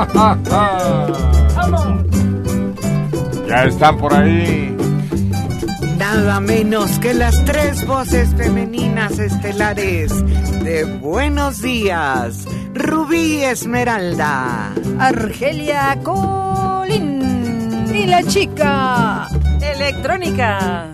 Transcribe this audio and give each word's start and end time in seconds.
Ya 3.46 3.64
están 3.64 3.98
por 3.98 4.14
ahí. 4.14 4.74
Nada 5.98 6.40
menos 6.40 6.98
que 7.00 7.12
las 7.14 7.44
tres 7.44 7.84
voces 7.84 8.32
femeninas 8.36 9.18
estelares 9.18 10.12
de 10.62 10.84
Buenos 10.84 11.60
Días. 11.60 12.46
Rubí 12.74 13.42
Esmeralda. 13.42 14.72
Argelia 15.00 15.98
Colín. 16.04 17.88
Y 17.92 18.06
la 18.06 18.22
chica 18.22 19.26
electrónica. 19.60 20.89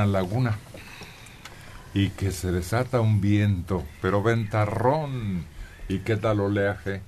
Una 0.00 0.06
laguna 0.06 0.58
y 1.92 2.10
que 2.10 2.32
se 2.32 2.52
desata 2.52 3.00
un 3.00 3.20
viento, 3.20 3.84
pero 4.00 4.22
ventarrón. 4.22 5.44
¿Y 5.88 5.98
qué 6.00 6.16
tal 6.16 6.40
oleaje? 6.40 7.02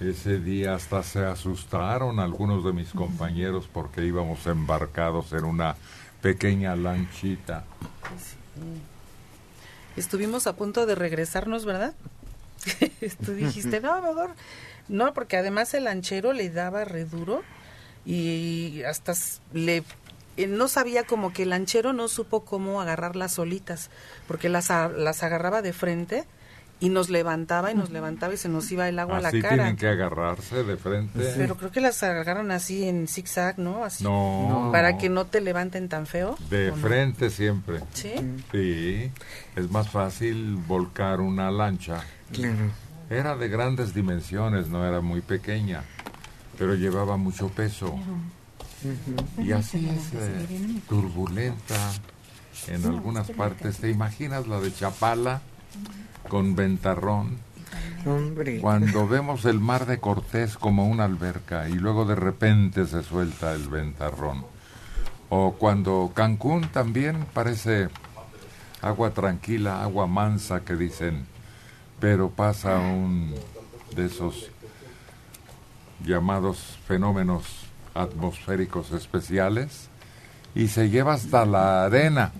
Ese 0.00 0.40
día 0.40 0.74
hasta 0.74 1.02
se 1.02 1.24
asustaron 1.24 2.20
algunos 2.20 2.64
de 2.64 2.72
mis 2.72 2.90
compañeros 2.90 3.68
porque 3.72 4.04
íbamos 4.04 4.46
embarcados 4.46 5.32
en 5.32 5.44
una 5.44 5.76
pequeña 6.22 6.74
lanchita. 6.74 7.64
Estuvimos 9.96 10.46
a 10.46 10.56
punto 10.56 10.86
de 10.86 10.94
regresarnos, 10.94 11.64
¿verdad? 11.64 11.94
Tú 13.24 13.32
dijiste, 13.32 13.80
no, 13.80 14.00
mejor. 14.02 14.30
No, 14.88 15.12
porque 15.12 15.36
además 15.36 15.72
el 15.74 15.84
lanchero 15.84 16.32
le 16.32 16.50
daba 16.50 16.84
re 16.84 17.04
duro 17.04 17.42
y 18.04 18.82
hasta 18.84 19.14
le 19.52 19.82
no 20.48 20.68
sabía 20.68 21.04
como 21.04 21.32
que 21.32 21.44
el 21.44 21.50
lanchero 21.50 21.92
no 21.92 22.08
supo 22.08 22.44
cómo 22.44 22.80
agarrar 22.80 23.16
las 23.16 23.38
olitas, 23.38 23.90
porque 24.28 24.48
las, 24.48 24.68
las 24.68 25.22
agarraba 25.22 25.62
de 25.62 25.72
frente 25.72 26.24
y 26.78 26.90
nos 26.90 27.08
levantaba 27.08 27.70
y 27.72 27.74
nos 27.74 27.88
levantaba 27.90 28.34
y 28.34 28.36
se 28.36 28.50
nos 28.50 28.70
iba 28.70 28.86
el 28.86 28.98
agua 28.98 29.16
a 29.16 29.20
la 29.22 29.28
Así 29.28 29.40
cara. 29.40 29.54
tienen 29.54 29.76
que 29.76 29.88
agarrarse 29.88 30.62
de 30.62 30.76
frente. 30.76 31.32
Pero 31.34 31.56
creo 31.56 31.70
que 31.72 31.80
las 31.80 32.02
agarraron 32.02 32.50
así 32.50 32.86
en 32.86 33.08
zigzag, 33.08 33.58
¿no? 33.58 33.82
Así, 33.82 34.04
No. 34.04 34.68
Para 34.72 34.98
que 34.98 35.08
no 35.08 35.24
te 35.24 35.40
levanten 35.40 35.88
tan 35.88 36.06
feo. 36.06 36.36
De 36.50 36.72
frente 36.72 37.30
siempre. 37.30 37.80
¿Sí? 37.94 38.12
Sí, 38.52 39.10
es 39.56 39.70
más 39.70 39.88
fácil 39.88 40.56
volcar 40.56 41.20
una 41.22 41.50
lancha. 41.50 42.02
Era 43.08 43.36
de 43.36 43.48
grandes 43.48 43.94
dimensiones, 43.94 44.68
no 44.68 44.86
era 44.86 45.00
muy 45.00 45.22
pequeña, 45.22 45.82
pero 46.58 46.74
llevaba 46.74 47.16
mucho 47.16 47.48
peso. 47.48 47.98
Y 49.38 49.52
así 49.52 49.88
es 49.88 50.12
eh, 50.14 50.80
turbulenta 50.88 51.92
en 52.68 52.84
algunas 52.84 53.30
partes. 53.30 53.78
¿Te 53.78 53.90
imaginas 53.90 54.46
la 54.46 54.60
de 54.60 54.72
Chapala 54.72 55.40
con 56.28 56.56
ventarrón? 56.56 57.38
Hombre. 58.04 58.60
Cuando 58.60 59.08
vemos 59.08 59.44
el 59.44 59.60
mar 59.60 59.86
de 59.86 59.98
Cortés 59.98 60.56
como 60.56 60.86
una 60.86 61.04
alberca 61.04 61.68
y 61.68 61.74
luego 61.74 62.04
de 62.04 62.14
repente 62.14 62.86
se 62.86 63.02
suelta 63.02 63.52
el 63.52 63.68
ventarrón. 63.68 64.44
O 65.28 65.52
cuando 65.52 66.12
Cancún 66.14 66.68
también 66.68 67.26
parece 67.32 67.88
agua 68.80 69.10
tranquila, 69.10 69.82
agua 69.82 70.06
mansa 70.06 70.60
que 70.60 70.76
dicen, 70.76 71.26
pero 71.98 72.30
pasa 72.30 72.78
un 72.78 73.34
de 73.96 74.06
esos 74.06 74.50
llamados 76.04 76.78
fenómenos 76.86 77.65
atmosféricos 78.00 78.92
especiales 78.92 79.88
y 80.54 80.68
se 80.68 80.90
lleva 80.90 81.14
hasta 81.14 81.44
la 81.44 81.84
arena. 81.84 82.32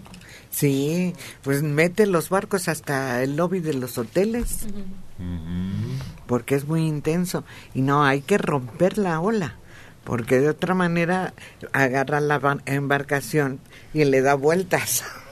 Sí, 0.51 1.15
pues 1.43 1.63
mete 1.63 2.07
los 2.07 2.31
barcos 2.31 2.69
hasta 2.69 3.23
el 3.23 3.37
lobby 3.37 3.61
de 3.61 3.75
los 3.75 3.99
hoteles. 3.99 4.67
Porque 6.27 6.55
es 6.55 6.67
muy 6.67 6.87
intenso. 6.87 7.45
Y 7.75 7.83
no, 7.83 8.05
hay 8.05 8.23
que 8.23 8.39
romper 8.39 8.97
la 8.97 9.21
ola. 9.21 9.57
Porque 10.03 10.41
de 10.41 10.49
otra 10.49 10.75
manera 10.75 11.35
agarra 11.73 12.21
la 12.21 12.59
embarcación 12.65 13.61
y 13.93 14.05
le 14.05 14.23
da 14.23 14.35
vueltas. 14.35 15.05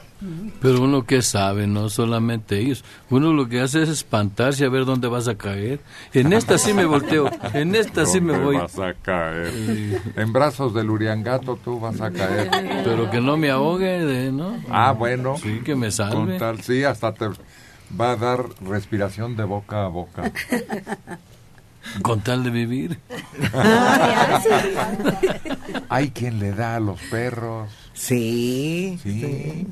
Pero 0.61 0.81
uno 0.81 1.05
que 1.05 1.21
sabe, 1.21 1.67
no 1.67 1.89
solamente 1.89 2.57
ellos. 2.57 2.83
Uno 3.09 3.33
lo 3.33 3.47
que 3.47 3.61
hace 3.61 3.83
es 3.83 3.89
espantarse 3.89 4.65
a 4.65 4.69
ver 4.69 4.85
dónde 4.85 5.07
vas 5.07 5.27
a 5.27 5.35
caer. 5.35 5.79
En 6.13 6.33
esta 6.33 6.57
sí 6.57 6.73
me 6.73 6.85
volteo, 6.85 7.29
en 7.53 7.75
esta 7.75 8.05
sí 8.05 8.21
me 8.21 8.37
voy. 8.37 8.57
vas 8.57 8.79
a 8.79 8.93
caer? 8.93 9.51
En 10.15 10.33
brazos 10.33 10.73
del 10.73 10.89
Uriangato 10.89 11.57
tú 11.63 11.79
vas 11.79 12.01
a 12.01 12.11
caer. 12.11 12.49
Pero 12.83 13.09
que 13.11 13.21
no 13.21 13.37
me 13.37 13.51
ahogue, 13.51 14.31
¿no? 14.31 14.57
Ah, 14.69 14.93
bueno. 14.93 15.37
Sí, 15.37 15.61
que 15.63 15.75
me 15.75 15.91
salve. 15.91 16.39
tal, 16.39 16.61
sí, 16.61 16.83
hasta 16.83 17.13
te 17.13 17.27
va 17.99 18.11
a 18.11 18.15
dar 18.15 18.45
respiración 18.61 19.35
de 19.35 19.43
boca 19.43 19.85
a 19.85 19.87
boca. 19.87 20.31
Con 22.01 22.21
tal 22.21 22.43
de 22.43 22.49
vivir. 22.49 22.99
Hay 25.89 26.09
quien 26.09 26.39
le 26.39 26.51
da 26.51 26.77
a 26.77 26.79
los 26.79 26.99
perros. 27.01 27.69
Sí. 27.93 28.97
Sí. 29.03 29.67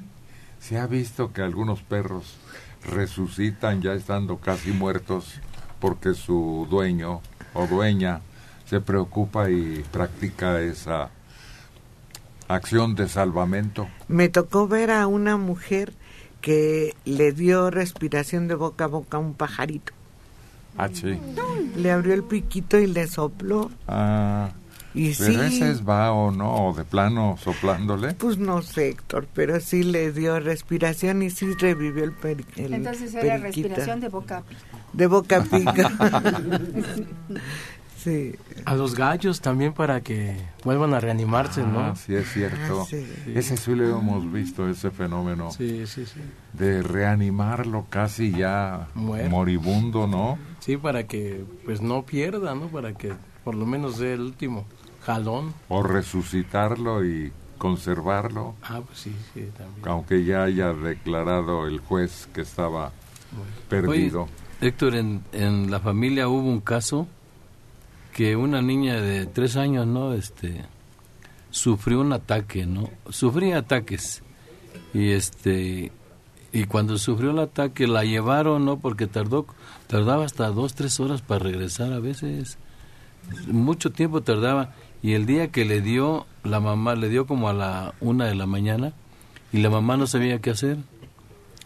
Se 0.63 0.79
ha 0.79 0.87
visto 0.87 1.33
que 1.33 1.41
algunos 1.41 1.81
perros 1.81 2.37
resucitan 2.89 3.81
ya 3.81 3.93
estando 3.95 4.37
casi 4.37 4.71
muertos 4.71 5.41
porque 5.81 6.13
su 6.13 6.67
dueño 6.69 7.19
o 7.53 7.67
dueña 7.67 8.21
se 8.65 8.79
preocupa 8.79 9.49
y 9.49 9.83
practica 9.91 10.61
esa 10.61 11.09
acción 12.47 12.95
de 12.95 13.09
salvamento. 13.09 13.89
Me 14.07 14.29
tocó 14.29 14.69
ver 14.69 14.91
a 14.91 15.05
una 15.07 15.35
mujer 15.35 15.91
que 16.39 16.95
le 17.03 17.33
dio 17.33 17.69
respiración 17.69 18.47
de 18.47 18.55
boca 18.55 18.85
a 18.85 18.87
boca 18.87 19.17
a 19.17 19.19
un 19.19 19.33
pajarito. 19.33 19.91
Ah, 20.77 20.87
sí. 20.87 21.19
Le 21.75 21.91
abrió 21.91 22.13
el 22.13 22.23
piquito 22.23 22.79
y 22.79 22.87
le 22.87 23.07
sopló. 23.07 23.69
Ah. 23.85 24.51
Y 24.95 25.13
¿Pero 25.15 25.33
sí, 25.49 25.55
ese 25.55 25.71
es 25.71 25.87
va 25.87 26.11
o 26.11 26.29
no? 26.31 26.67
¿O 26.67 26.73
de 26.73 26.83
plano 26.83 27.35
soplándole? 27.41 28.13
pues 28.13 28.37
no 28.37 28.61
sé, 28.61 28.89
Héctor, 28.89 29.27
pero 29.33 29.59
sí 29.59 29.83
le 29.83 30.11
dio 30.11 30.39
respiración 30.39 31.23
y 31.23 31.29
sí 31.31 31.53
revivió 31.55 32.03
el, 32.03 32.11
peri 32.11 32.45
el 32.57 32.73
Entonces 32.75 33.13
era 33.15 33.37
periquita. 33.39 33.67
respiración 33.69 33.99
de 34.01 34.09
boca 34.09 34.37
a 34.37 34.41
pico. 34.41 34.61
De 34.93 35.07
boca 35.07 35.37
a 35.37 35.41
pico. 35.43 35.71
sí. 37.97 38.35
A 38.65 38.75
los 38.75 38.95
gallos 38.95 39.41
también 39.41 39.73
para 39.73 40.01
que 40.01 40.35
vuelvan 40.63 40.93
a 40.93 40.99
reanimarse, 40.99 41.61
Ah, 41.61 41.65
¿no? 41.71 41.95
sí, 41.95 42.13
es 42.15 42.31
cierto. 42.31 42.81
Ah, 42.81 42.85
sí. 42.87 43.05
Ese 43.33 43.57
sí 43.57 43.75
lo 43.75 43.97
hemos 43.99 44.31
visto, 44.31 44.69
ese 44.69 44.91
fenómeno 44.91 45.51
Sí, 45.51 45.85
sí, 45.87 46.05
sí. 46.05 46.19
de 46.53 46.81
reanimarlo 46.83 47.87
casi 47.89 48.31
ya 48.31 48.87
moribundo, 48.95 50.07
¿no? 50.07 50.37
Sí, 50.59 50.77
para 50.77 51.05
que 51.07 51.43
pues 51.65 51.81
no 51.81 52.03
pierda, 52.05 52.55
¿no? 52.55 52.67
Para 52.67 52.93
que 52.93 53.13
por 53.43 53.55
lo 53.55 53.65
menos 53.65 53.97
dé 53.97 54.13
el 54.13 54.21
último 54.21 54.65
jalón. 55.05 55.53
O 55.69 55.83
resucitarlo 55.83 57.05
y 57.05 57.31
conservarlo, 57.57 58.55
Ah, 58.63 58.81
pues 58.85 58.99
sí, 58.99 59.15
sí, 59.33 59.41
también. 59.57 59.87
aunque 59.87 60.25
ya 60.25 60.43
haya 60.43 60.73
declarado 60.73 61.65
el 61.67 61.79
juez 61.79 62.27
que 62.33 62.41
estaba 62.41 62.91
perdido. 63.69 64.23
Oye, 64.23 64.31
Héctor, 64.61 64.95
en, 64.95 65.23
en 65.31 65.71
la 65.71 65.79
familia 65.79 66.27
hubo 66.27 66.47
un 66.49 66.59
caso 66.61 67.07
que 68.13 68.35
una 68.35 68.61
niña 68.61 68.95
de 69.01 69.25
tres 69.25 69.55
años, 69.55 69.87
¿no? 69.87 70.13
Este, 70.13 70.63
sufrió 71.51 72.01
un 72.01 72.13
ataque, 72.13 72.65
¿no? 72.65 72.89
Sufría 73.09 73.57
ataques. 73.59 74.21
Y 74.93 75.11
este, 75.11 75.91
y 76.51 76.65
cuando 76.65 76.97
sufrió 76.97 77.31
el 77.31 77.39
ataque 77.39 77.87
la 77.87 78.03
llevaron, 78.03 78.65
¿no? 78.65 78.77
Porque 78.77 79.07
tardó, 79.07 79.45
tardaba 79.87 80.25
hasta 80.25 80.47
dos, 80.49 80.75
tres 80.75 80.99
horas 80.99 81.21
para 81.21 81.39
regresar 81.45 81.91
a 81.93 81.99
veces. 81.99 82.57
Mucho 83.47 83.91
tiempo 83.91 84.21
tardaba. 84.21 84.73
Y 85.03 85.13
el 85.13 85.25
día 85.27 85.49
que 85.51 85.65
le 85.65 85.81
dio, 85.81 86.25
la 86.43 86.59
mamá 86.59 86.95
le 86.95 87.09
dio 87.09 87.27
como 87.27 87.49
a 87.49 87.53
la 87.53 87.93
una 87.99 88.25
de 88.25 88.35
la 88.35 88.45
mañana 88.47 88.93
y 89.51 89.57
la 89.59 89.69
mamá 89.69 89.97
no 89.97 90.07
sabía 90.07 90.39
qué 90.39 90.49
hacer. 90.49 90.77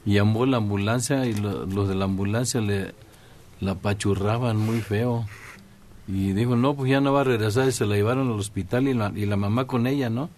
Y 0.06 0.14
llamó 0.16 0.46
la 0.46 0.58
ambulancia 0.58 1.26
y 1.26 1.34
lo- 1.36 1.66
los 1.66 1.88
de 1.88 1.96
la 1.96 2.06
ambulancia 2.06 2.60
le 2.62 2.94
la 3.62 3.76
pachurraban 3.76 4.58
muy 4.58 4.82
feo. 4.82 5.26
Y 6.08 6.32
dijo 6.34 6.56
no 6.56 6.74
pues 6.76 6.90
ya 6.90 7.00
no 7.02 7.14
va 7.14 7.22
a 7.22 7.26
regresar 7.26 7.68
y 7.68 7.72
se 7.72 7.86
la 7.86 7.96
llevaron 7.96 8.28
al 8.32 8.40
hospital 8.40 8.88
y 8.88 8.94
la, 8.94 9.12
y 9.16 9.26
la 9.26 9.36
mamá 9.38 9.66
con 9.68 9.88
ella 9.88 10.10
no 10.10 10.30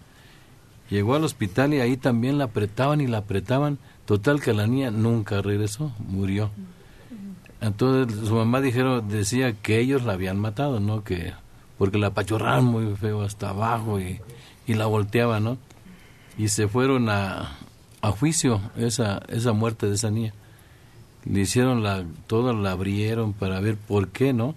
llegó 0.90 1.14
al 1.14 1.22
hospital 1.22 1.72
y 1.72 1.78
ahí 1.80 1.96
también 1.96 2.36
la 2.38 2.44
apretaban 2.44 3.00
y 3.00 3.06
la 3.06 3.18
apretaban. 3.18 3.78
Total 4.06 4.40
que 4.42 4.52
la 4.52 4.66
niña 4.66 4.90
nunca 4.90 5.40
regresó 5.40 5.92
murió. 6.08 6.50
Entonces 7.60 8.28
su 8.28 8.34
mamá 8.34 8.60
dijeron 8.60 9.08
decía 9.08 9.52
que 9.52 9.78
ellos 9.78 10.02
la 10.04 10.14
habían 10.14 10.38
matado 10.38 10.80
no 10.80 11.04
que 11.04 11.32
porque 11.80 11.96
la 11.96 12.10
pachurraban 12.10 12.66
muy 12.66 12.94
feo 12.94 13.22
hasta 13.22 13.48
abajo 13.48 13.98
y, 13.98 14.20
y 14.66 14.74
la 14.74 14.84
volteaban 14.84 15.44
no 15.44 15.58
y 16.36 16.48
se 16.48 16.68
fueron 16.68 17.08
a, 17.08 17.56
a 18.02 18.10
juicio 18.10 18.60
esa 18.76 19.22
esa 19.28 19.54
muerte 19.54 19.86
de 19.86 19.94
esa 19.94 20.10
niña. 20.10 20.34
Le 21.24 21.40
hicieron 21.40 21.82
la 21.82 22.04
todo 22.26 22.52
la 22.52 22.72
abrieron 22.72 23.32
para 23.32 23.60
ver 23.60 23.78
por 23.78 24.08
qué 24.08 24.34
no 24.34 24.54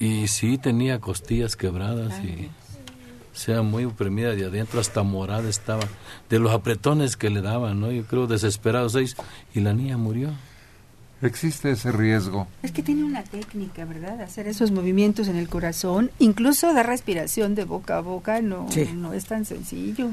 y 0.00 0.26
sí 0.26 0.58
tenía 0.58 0.98
costillas 0.98 1.54
quebradas 1.54 2.24
y 2.24 2.50
sea 3.32 3.62
muy 3.62 3.84
oprimida 3.84 4.34
de 4.34 4.46
adentro 4.46 4.80
hasta 4.80 5.04
morada 5.04 5.48
estaba 5.48 5.84
de 6.28 6.40
los 6.40 6.50
apretones 6.50 7.16
que 7.16 7.30
le 7.30 7.40
daban 7.40 7.78
no 7.78 7.92
yo 7.92 8.02
creo 8.02 8.26
desesperados 8.26 8.96
ellos 8.96 9.14
y 9.54 9.60
la 9.60 9.74
niña 9.74 9.96
murió 9.96 10.32
Existe 11.20 11.70
ese 11.72 11.90
riesgo. 11.90 12.46
Es 12.62 12.70
que 12.70 12.82
tiene 12.82 13.02
una 13.02 13.24
técnica, 13.24 13.84
¿verdad? 13.84 14.20
Hacer 14.20 14.46
esos 14.46 14.70
movimientos 14.70 15.26
en 15.28 15.36
el 15.36 15.48
corazón, 15.48 16.10
incluso 16.20 16.72
dar 16.72 16.86
respiración 16.86 17.54
de 17.56 17.64
boca 17.64 17.96
a 17.98 18.00
boca, 18.00 18.40
no, 18.40 18.66
Sí. 18.70 18.88
no 18.94 19.12
es 19.12 19.24
tan 19.24 19.44
sencillo. 19.44 20.10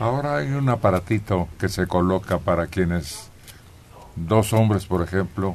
Ahora 0.00 0.38
hay 0.38 0.48
un 0.48 0.68
aparatito 0.68 1.48
que 1.58 1.68
se 1.68 1.86
coloca 1.86 2.38
para 2.38 2.66
quienes, 2.66 3.30
dos 4.16 4.52
hombres 4.52 4.86
por 4.86 5.02
ejemplo, 5.02 5.54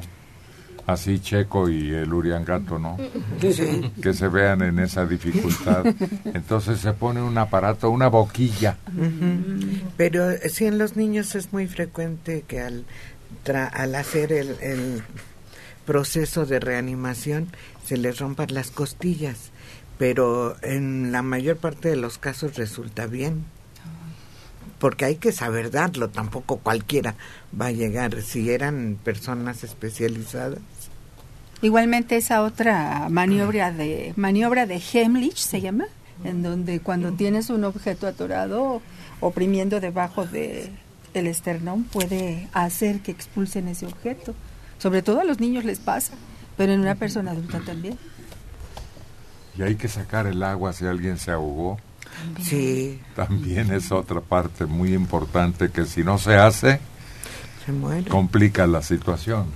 así 0.86 1.18
Checo 1.18 1.68
y 1.70 1.90
el 1.92 2.12
Uriangato, 2.12 2.78
¿no? 2.78 2.96
Que 3.40 4.12
se 4.14 4.28
vean 4.28 4.60
en 4.62 4.78
esa 4.78 5.06
dificultad. 5.06 5.84
Entonces 6.34 6.80
se 6.80 6.92
pone 6.92 7.22
un 7.22 7.36
aparato, 7.38 7.88
una 7.90 8.08
boquilla. 8.08 8.76
Pero 9.96 10.30
eh, 10.30 10.48
sí 10.50 10.66
en 10.66 10.76
los 10.78 10.96
niños 10.96 11.34
es 11.34 11.52
muy 11.52 11.66
frecuente 11.66 12.44
que 12.46 12.60
al, 12.60 12.84
tra- 13.44 13.70
al 13.72 13.94
hacer 13.94 14.32
el, 14.32 14.56
el 14.60 15.02
proceso 15.86 16.46
de 16.46 16.60
reanimación 16.60 17.48
se 17.86 17.96
les 17.96 18.18
rompan 18.18 18.48
las 18.52 18.70
costillas, 18.70 19.50
pero 19.98 20.56
en 20.62 21.12
la 21.12 21.22
mayor 21.22 21.56
parte 21.56 21.88
de 21.88 21.96
los 21.96 22.18
casos 22.18 22.56
resulta 22.56 23.06
bien. 23.06 23.44
Porque 24.78 25.04
hay 25.04 25.16
que 25.16 25.32
saber 25.32 25.70
darlo, 25.70 26.10
tampoco 26.10 26.58
cualquiera 26.58 27.14
va 27.58 27.66
a 27.66 27.72
llegar, 27.72 28.20
si 28.22 28.50
eran 28.50 28.98
personas 29.02 29.64
especializadas. 29.64 30.58
Igualmente 31.62 32.16
esa 32.16 32.42
otra 32.42 33.08
maniobra 33.08 33.72
de 33.72 34.12
maniobra 34.16 34.66
de 34.66 34.82
Heimlich 34.92 35.38
se 35.38 35.62
llama, 35.62 35.86
en 36.24 36.42
donde 36.42 36.80
cuando 36.80 37.12
tienes 37.12 37.48
un 37.48 37.64
objeto 37.64 38.06
atorado 38.06 38.82
oprimiendo 39.20 39.80
debajo 39.80 40.26
de 40.26 40.70
el 41.14 41.26
esternón 41.26 41.84
puede 41.84 42.48
hacer 42.52 43.00
que 43.00 43.10
expulsen 43.12 43.68
ese 43.68 43.86
objeto. 43.86 44.34
Sobre 44.78 45.02
todo 45.02 45.20
a 45.20 45.24
los 45.24 45.40
niños 45.40 45.64
les 45.64 45.78
pasa, 45.78 46.12
pero 46.56 46.72
en 46.72 46.80
una 46.80 46.94
persona 46.96 47.30
adulta 47.30 47.60
también. 47.60 47.98
Y 49.56 49.62
hay 49.62 49.76
que 49.76 49.88
sacar 49.88 50.26
el 50.26 50.42
agua 50.42 50.72
si 50.72 50.84
alguien 50.84 51.18
se 51.18 51.30
ahogó. 51.30 51.78
Sí, 52.42 53.00
También 53.16 53.72
es 53.72 53.90
otra 53.90 54.20
parte 54.20 54.66
muy 54.66 54.94
importante 54.94 55.70
que 55.70 55.84
si 55.84 56.04
no 56.04 56.18
se 56.18 56.34
hace, 56.36 56.78
se 57.64 57.72
muere. 57.72 58.08
complica 58.08 58.66
la 58.66 58.82
situación. 58.82 59.46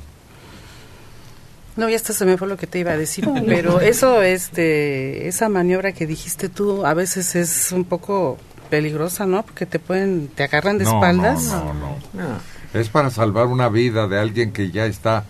No, 1.77 1.89
ya 1.89 1.95
hasta 1.97 2.13
se 2.13 2.25
me 2.25 2.37
fue 2.37 2.49
lo 2.49 2.57
que 2.57 2.67
te 2.67 2.81
iba 2.81 2.91
a 2.93 2.97
decir, 2.97 3.29
pero 3.47 3.81
eso, 3.81 4.23
este, 4.23 5.29
esa 5.29 5.49
maniobra 5.49 5.93
que 5.93 6.07
dijiste 6.07 6.49
tú, 6.49 6.85
a 6.85 6.95
veces 6.95 7.37
es 7.37 7.71
un 7.71 7.85
poco 7.85 8.39
peligrosa, 8.69 9.27
¿no? 9.27 9.43
Porque 9.43 9.67
te 9.67 9.79
pueden, 9.79 10.29
te 10.29 10.45
agarran 10.45 10.79
de 10.79 10.85
No, 10.85 10.95
espaldas. 10.95 11.45
No, 11.45 11.65
no, 11.65 11.75
no. 11.75 11.97
No. 12.15 12.29
Es 12.75 12.89
para 12.89 13.11
salvar 13.11 13.47
una 13.47 13.69
vida 13.69 14.07
de 14.09 14.19
alguien 14.19 14.53
que 14.53 14.71
ya 14.71 14.87
está, 14.87 15.25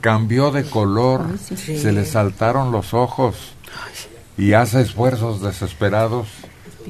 cambió 0.00 0.50
de 0.50 0.64
color, 0.64 1.24
Sí. 1.38 1.56
se 1.78 1.92
le 1.92 2.04
saltaron 2.04 2.70
los 2.72 2.94
ojos 2.94 3.54
y 4.38 4.52
hace 4.52 4.80
esfuerzos 4.82 5.42
desesperados, 5.42 6.28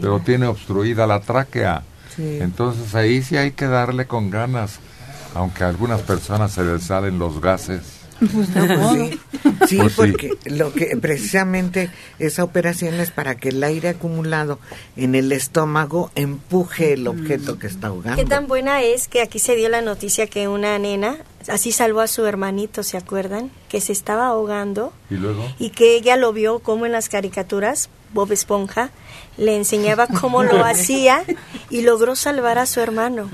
pero 0.01 0.21
tiene 0.21 0.47
obstruida 0.47 1.07
la 1.07 1.21
tráquea. 1.21 1.83
Sí. 2.15 2.39
Entonces 2.41 2.95
ahí 2.95 3.23
sí 3.23 3.37
hay 3.37 3.53
que 3.53 3.67
darle 3.67 4.07
con 4.07 4.31
ganas, 4.31 4.79
aunque 5.35 5.65
a 5.65 5.69
algunas 5.69 6.03
personas 6.03 6.53
se 6.53 6.65
les 6.65 6.83
salen 6.85 7.19
los 7.19 7.41
gases. 7.41 7.83
Pues 8.19 8.49
no, 8.51 8.67
Pues 8.67 9.11
sí, 9.11 9.21
sí, 9.69 9.77
Pues 9.79 9.93
sí. 9.93 9.97
porque 9.97 10.31
lo 10.47 10.73
que 10.73 10.97
precisamente 10.97 11.91
esa 12.19 12.45
operación 12.45 12.95
es 12.95 13.11
para 13.11 13.35
que 13.37 13.51
el 13.51 13.63
aire 13.63 13.89
acumulado 13.91 14.59
en 14.97 15.15
el 15.15 15.33
estómago 15.33 16.11
empuje 16.15 16.95
el 16.95 17.07
objeto 17.09 17.59
que 17.59 17.67
está 17.67 17.89
ahogando. 17.89 18.17
Qué 18.23 18.29
tan 18.29 18.47
buena 18.47 18.83
es 18.83 19.09
que 19.09 19.21
aquí 19.23 19.39
se 19.39 19.55
dio 19.57 19.69
la 19.69 19.83
noticia 19.83 20.27
que 20.27 20.49
una 20.49 20.79
nena 20.79 21.17
así 21.49 21.73
salvó 21.73 22.01
a 22.01 22.07
su 22.09 22.25
hermanito, 22.27 22.83
¿se 22.83 22.97
acuerdan? 22.97 23.51
Que 23.69 23.81
se 23.81 23.93
estaba 23.93 24.27
ahogando 24.29 24.93
Y 25.11 25.15
luego, 25.15 25.45
y 25.59 25.71
que 25.71 25.95
ella 25.97 26.17
lo 26.17 26.33
vio 26.33 26.59
como 26.61 26.87
en 26.87 26.93
las 26.93 27.09
caricaturas, 27.09 27.89
Bob 28.13 28.33
Esponja, 28.33 28.91
le 29.37 29.57
enseñaba 29.57 30.07
cómo 30.07 30.43
lo 30.43 30.65
hacía 30.65 31.23
y 31.71 31.83
logró 31.83 32.17
salvar 32.17 32.59
a 32.59 32.67
su 32.67 32.81
hermano. 32.81 33.31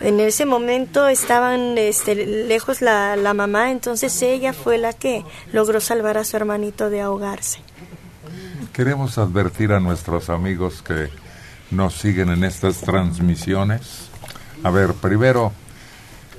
En 0.00 0.20
ese 0.20 0.46
momento 0.46 1.08
estaban 1.08 1.76
este, 1.76 2.14
lejos 2.14 2.80
la, 2.82 3.16
la 3.16 3.34
mamá, 3.34 3.72
entonces 3.72 4.22
ella 4.22 4.52
fue 4.52 4.78
la 4.78 4.92
que 4.92 5.24
logró 5.52 5.80
salvar 5.80 6.18
a 6.18 6.24
su 6.24 6.36
hermanito 6.36 6.88
de 6.88 7.00
ahogarse. 7.00 7.60
queremos 8.72 9.18
advertir 9.18 9.72
a 9.72 9.80
nuestros 9.80 10.30
amigos 10.30 10.82
que 10.82 11.08
nos 11.72 11.94
siguen 11.94 12.28
en 12.28 12.44
estas 12.44 12.80
transmisiones. 12.80 14.08
A 14.62 14.70
ver, 14.70 14.94
primero, 14.94 15.52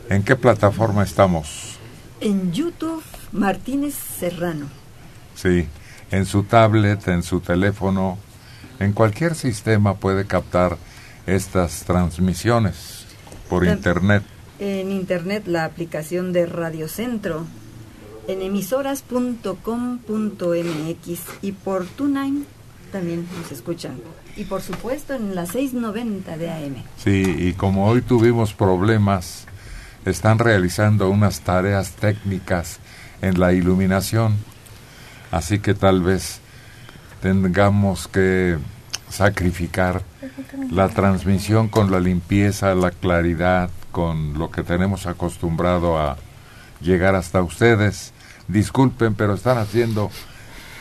¿en 0.09 0.23
qué 0.23 0.37
plataforma 0.37 1.03
estamos? 1.03 1.77
En 2.21 2.53
YouTube, 2.53 3.03
Martínez 3.33 3.93
Serrano. 3.93 4.67
Sí, 5.35 5.67
en 6.11 6.25
su 6.25 6.43
tablet, 6.43 7.09
en 7.09 7.23
su 7.23 7.41
teléfono, 7.41 8.17
en 8.79 8.93
cualquier 8.93 9.35
sistema 9.35 9.95
puede 9.95 10.25
captar 10.25 10.77
estas 11.25 11.83
transmisiones 11.83 12.98
por 13.49 13.65
internet. 13.65 14.23
En 14.59 14.91
internet, 14.91 15.43
la 15.47 15.65
aplicación 15.65 16.33
de 16.33 16.45
Radio 16.45 16.87
Centro. 16.87 17.45
En 18.27 18.41
emisoras.com.mx 18.41 21.19
y 21.41 21.51
por 21.53 21.85
TuneIn 21.85 22.45
también 22.91 23.25
nos 23.37 23.51
escuchan. 23.51 23.99
Y 24.35 24.45
por 24.45 24.61
supuesto 24.61 25.13
en 25.13 25.35
la 25.35 25.45
690 25.45 26.37
de 26.37 26.51
AM. 26.51 26.83
Sí, 26.97 27.35
y 27.37 27.53
como 27.53 27.87
hoy 27.87 28.01
tuvimos 28.01 28.53
problemas, 28.53 29.45
están 30.05 30.39
realizando 30.39 31.09
unas 31.09 31.41
tareas 31.41 31.91
técnicas 31.91 32.79
en 33.21 33.39
la 33.39 33.53
iluminación, 33.53 34.35
así 35.31 35.59
que 35.59 35.73
tal 35.73 36.01
vez 36.01 36.39
tengamos 37.21 38.07
que 38.07 38.57
sacrificar 39.09 40.03
la 40.71 40.89
transmisión 40.89 41.67
con 41.69 41.91
la 41.91 41.99
limpieza, 41.99 42.75
la 42.75 42.91
claridad, 42.91 43.69
con 43.91 44.37
lo 44.37 44.51
que 44.51 44.63
tenemos 44.63 45.05
acostumbrado 45.05 45.97
a 45.97 46.17
llegar 46.81 47.15
hasta 47.15 47.41
ustedes. 47.41 48.13
Disculpen, 48.47 49.15
pero 49.15 49.33
están 49.33 49.57
haciendo 49.57 50.11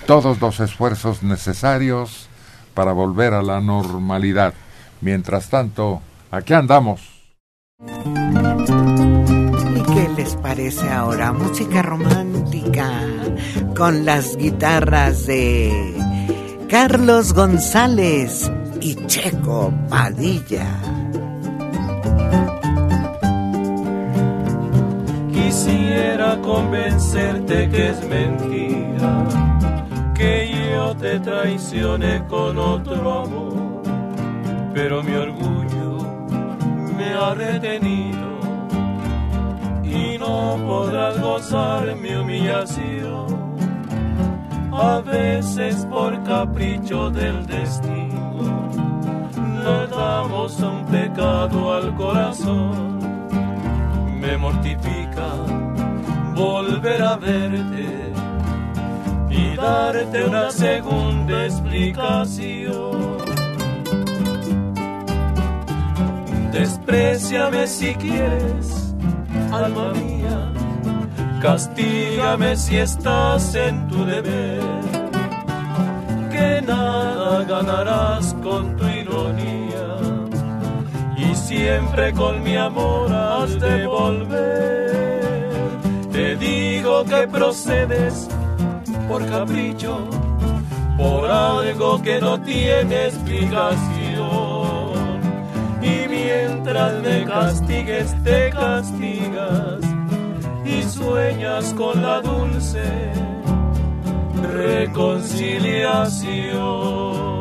todos 0.07 0.41
los 0.41 0.61
esfuerzos 0.61 1.23
necesarios 1.23 2.29
para 2.75 2.93
volver 2.93 3.35
a 3.35 3.43
la 3.43 3.61
normalidad. 3.61 4.55
Mientras 5.01 5.49
tanto, 5.51 6.01
aquí 6.31 6.55
andamos. 6.55 7.01
¿Y 9.77 9.83
qué 9.83 10.09
les 10.17 10.35
parece 10.37 10.89
ahora? 10.89 11.33
Música 11.33 11.83
romántica 11.83 12.91
con 13.77 14.05
las 14.05 14.37
guitarras 14.37 15.27
de 15.27 15.95
Carlos 16.69 17.33
González 17.35 18.51
y 18.81 18.95
Checo 19.07 19.73
Padilla. 19.89 20.67
Quisiera 25.33 26.37
convencerte 26.43 27.69
que 27.69 27.89
es 27.89 28.09
mentira, 28.09 29.25
que 30.15 30.51
yo 30.75 30.97
te 30.97 31.19
traicione 31.21 32.25
con 32.29 32.59
otro 32.59 33.23
amor, 33.23 33.83
pero 34.75 35.03
mi 35.03 35.15
orgullo 35.15 35.99
me 36.97 37.15
ha 37.15 37.35
retenido 37.35 38.29
y 39.85 40.19
no 40.19 40.59
podrás 40.67 41.21
gozar 41.21 41.97
mi 41.97 42.15
humillación. 42.15 43.39
A 44.73 45.01
veces 45.01 45.87
por 45.91 46.23
capricho 46.23 47.11
del 47.11 47.47
destino, 47.47 48.18
damos 49.91 50.61
un 50.61 50.85
pecado 50.87 51.75
al 51.75 51.95
corazón. 51.95 52.99
Me 54.21 54.37
mortifica 54.37 55.29
volver 56.35 57.03
a 57.03 57.17
verte 57.17 58.13
y 59.31 59.57
darte 59.57 60.25
una 60.25 60.51
segunda 60.51 61.45
explicación. 61.45 63.19
Despreciame 66.53 67.67
si 67.67 67.95
quieres, 67.95 68.95
alma 69.53 69.93
mía, 69.93 70.53
castígame 71.41 72.57
si 72.57 72.79
estás 72.79 73.55
en 73.55 73.87
tu 73.89 74.05
deber, 74.05 74.61
que 76.33 76.63
nada 76.63 77.45
ganarás 77.45 78.35
con 78.43 78.77
tu 78.77 78.87
ironía 78.87 79.58
siempre 81.49 82.13
con 82.13 82.43
mi 82.43 82.57
amor 82.57 83.11
has 83.11 83.59
de 83.59 83.87
volver. 83.87 85.31
Te 86.13 86.37
digo 86.37 87.03
que 87.05 87.27
procedes 87.27 88.29
por 89.09 89.25
capricho, 89.25 90.11
por 90.99 91.31
algo 91.31 92.03
que 92.03 92.21
no 92.21 92.39
tiene 92.43 93.07
explicación. 93.07 93.79
Y 95.81 96.07
mientras 96.09 97.03
me 97.03 97.25
castigues, 97.25 98.15
te 98.23 98.51
castigas 98.51 99.81
y 100.67 100.83
sueñas 100.83 101.73
con 101.73 102.03
la 102.03 102.21
dulce 102.21 102.83
reconciliación. 104.53 107.38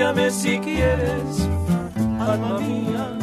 Despreciame 0.00 0.30
si 0.30 0.58
quieres, 0.60 1.48
alma 2.18 2.58
mía, 2.58 3.18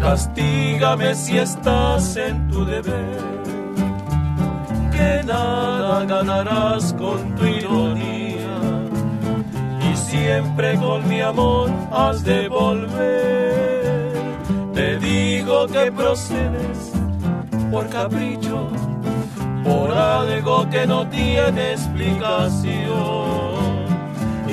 castígame 0.00 1.14
si 1.14 1.38
estás 1.38 2.16
en 2.16 2.48
tu 2.48 2.64
deber, 2.64 3.20
que 4.90 5.22
nada 5.24 6.04
ganarás 6.04 6.92
con 6.94 7.36
tu 7.36 7.46
ironía. 7.46 8.58
Y 9.88 9.96
siempre 9.96 10.76
con 10.78 11.08
mi 11.08 11.20
amor 11.20 11.70
has 11.92 12.24
de 12.24 12.48
volver. 12.48 14.14
Te 14.74 14.98
digo 14.98 15.68
que 15.68 15.92
procedes 15.92 16.90
por 17.70 17.88
capricho, 17.88 18.66
por 19.62 19.92
algo 19.92 20.68
que 20.70 20.88
no 20.88 21.06
tiene 21.06 21.70
explicación 21.74 23.43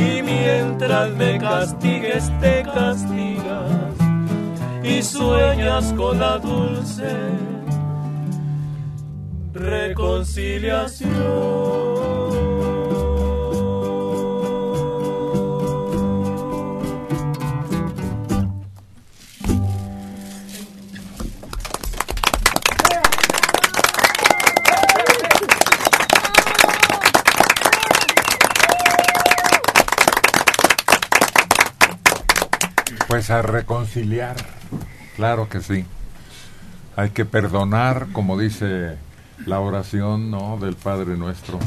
y 0.02 0.24
mientras 0.24 1.12
me 1.12 1.38
castigues 1.38 2.32
te 2.40 2.64
castigas 2.64 3.96
y 4.84 5.04
sueñas 5.04 5.94
con 5.94 6.20
la 6.20 6.38
dulce 6.38 7.10
reconciliación. 9.54 12.31
Pues 33.22 33.30
a 33.30 33.44
reconciliar, 33.44 34.36
claro 35.16 35.48
que 35.48 35.62
sí. 35.62 35.86
Hay 36.96 37.12
que 37.12 37.24
perdonar, 37.24 38.08
como 38.14 38.36
dice 38.36 38.98
la 39.46 39.60
oración, 39.60 40.32
¿no? 40.32 40.58
Del 40.58 40.76
Padre 40.76 41.18
Nuestro. 41.18 41.60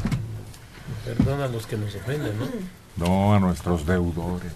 Perdona 1.04 1.44
a 1.44 1.46
los 1.46 1.68
que 1.68 1.76
nos 1.76 1.94
ofenden, 1.94 2.32
¿no? 2.40 2.49
No 2.96 3.34
a 3.37 3.38
nuestros 3.38 3.87
deudores. 3.87 4.50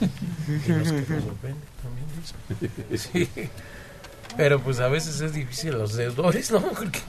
Y 0.00 0.68
los 0.70 0.92
que 0.92 1.00
nos 1.14 1.24
ofenden 1.24 1.64
también 1.82 2.06
dicen. 2.88 3.10
Sí. 3.12 3.28
Pero 4.36 4.60
pues 4.60 4.78
a 4.78 4.86
veces 4.86 5.20
es 5.20 5.34
difícil 5.34 5.72
los 5.72 5.96
deudores, 5.96 6.52
¿no? 6.52 6.60
Porque 6.60 7.00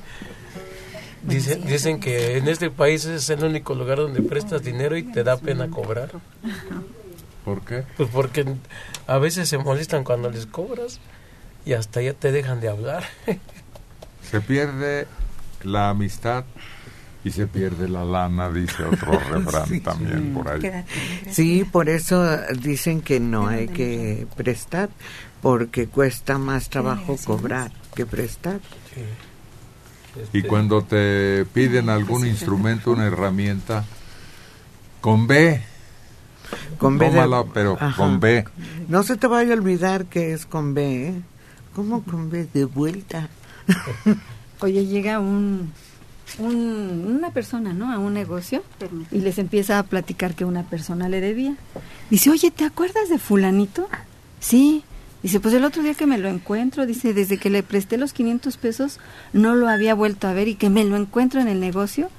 dicen, 1.22 1.64
dicen 1.68 2.00
que 2.00 2.38
en 2.38 2.48
este 2.48 2.72
país 2.72 3.06
es 3.06 3.30
el 3.30 3.44
único 3.44 3.76
lugar 3.76 4.00
donde 4.00 4.24
prestas 4.24 4.64
dinero 4.64 4.98
y 4.98 5.04
te 5.04 5.24
da 5.24 5.38
pena 5.38 5.70
cobrar. 5.70 6.10
¿Por 7.46 7.62
qué? 7.62 7.84
Pues 7.98 8.10
porque 8.10 8.46
a 9.08 9.18
veces 9.18 9.50
se 9.50 9.58
molestan 9.58 10.04
cuando 10.04 10.30
les 10.30 10.46
cobras 10.46 11.00
y 11.66 11.74
hasta 11.74 12.02
ya 12.02 12.14
te 12.14 12.32
dejan 12.32 12.62
de 12.62 12.70
hablar. 12.70 13.04
Se 14.30 14.40
pierde 14.40 15.08
la 15.64 15.90
amistad 15.90 16.46
y 17.24 17.32
se 17.32 17.48
pierde 17.48 17.88
la 17.88 18.04
lana, 18.06 18.50
dice 18.50 18.84
otro 18.84 19.12
refrán 19.30 19.82
también 19.82 20.34
por 20.34 20.48
ahí. 20.48 20.62
Sí, 21.30 21.66
por 21.70 21.90
eso 21.90 22.26
dicen 22.60 23.02
que 23.02 23.20
no 23.20 23.48
hay 23.48 23.68
que 23.68 24.26
prestar, 24.36 24.90
porque 25.42 25.88
cuesta 25.88 26.38
más 26.38 26.70
trabajo 26.70 27.18
cobrar 27.24 27.72
que 27.94 28.06
prestar. 28.06 28.60
Y 30.34 30.44
cuando 30.44 30.84
te 30.84 31.46
piden 31.54 31.90
algún 31.90 32.26
instrumento, 32.26 32.92
una 32.92 33.06
herramienta, 33.06 33.86
con 35.00 35.28
B, 35.28 35.62
Con 36.78 36.98
B 36.98 37.10
de- 37.10 37.44
pero 37.54 37.78
Ajá. 37.80 37.96
con 37.96 38.20
B. 38.20 38.46
No 38.88 39.04
se 39.04 39.16
te 39.18 39.28
vaya 39.28 39.52
a 39.54 39.58
olvidar 39.58 40.06
que 40.06 40.34
es 40.34 40.46
con 40.46 40.74
B, 40.74 41.08
¿eh? 41.10 41.22
¿Cómo 41.76 42.04
con 42.04 42.30
B? 42.30 42.48
De 42.54 42.66
vuelta. 42.66 43.30
Oye, 44.62 44.86
llega 44.86 45.20
un, 45.20 45.72
un- 46.40 47.16
una 47.18 47.32
persona, 47.32 47.74
¿no? 47.74 47.92
A 47.92 47.98
un 48.00 48.14
negocio 48.14 48.64
y 49.12 49.20
les 49.20 49.38
empieza 49.38 49.80
a 49.80 49.84
platicar 49.84 50.36
que 50.36 50.46
una 50.46 50.64
persona 50.64 51.10
le 51.10 51.22
debía. 51.22 51.56
Dice, 52.10 52.30
oye, 52.30 52.52
¿te 52.52 52.66
acuerdas 52.66 53.10
de 53.10 53.18
fulanito? 53.18 53.88
Sí. 54.40 54.84
Dice, 55.24 55.40
pues 55.40 55.54
el 55.54 55.64
otro 55.64 55.84
día 55.84 55.94
que 55.94 56.08
me 56.08 56.18
lo 56.18 56.30
encuentro, 56.30 56.86
dice, 56.88 57.14
desde 57.14 57.38
que 57.38 57.50
le 57.52 57.62
presté 57.64 57.98
los 57.98 58.12
500 58.12 58.58
pesos, 58.58 59.00
no 59.34 59.54
lo 59.56 59.68
había 59.70 59.94
vuelto 59.94 60.28
a 60.28 60.34
ver 60.34 60.48
y 60.48 60.56
que 60.56 60.70
me 60.72 60.84
lo 60.84 60.96
encuentro 60.98 61.40
en 61.42 61.48
el 61.48 61.60
negocio. 61.60 62.10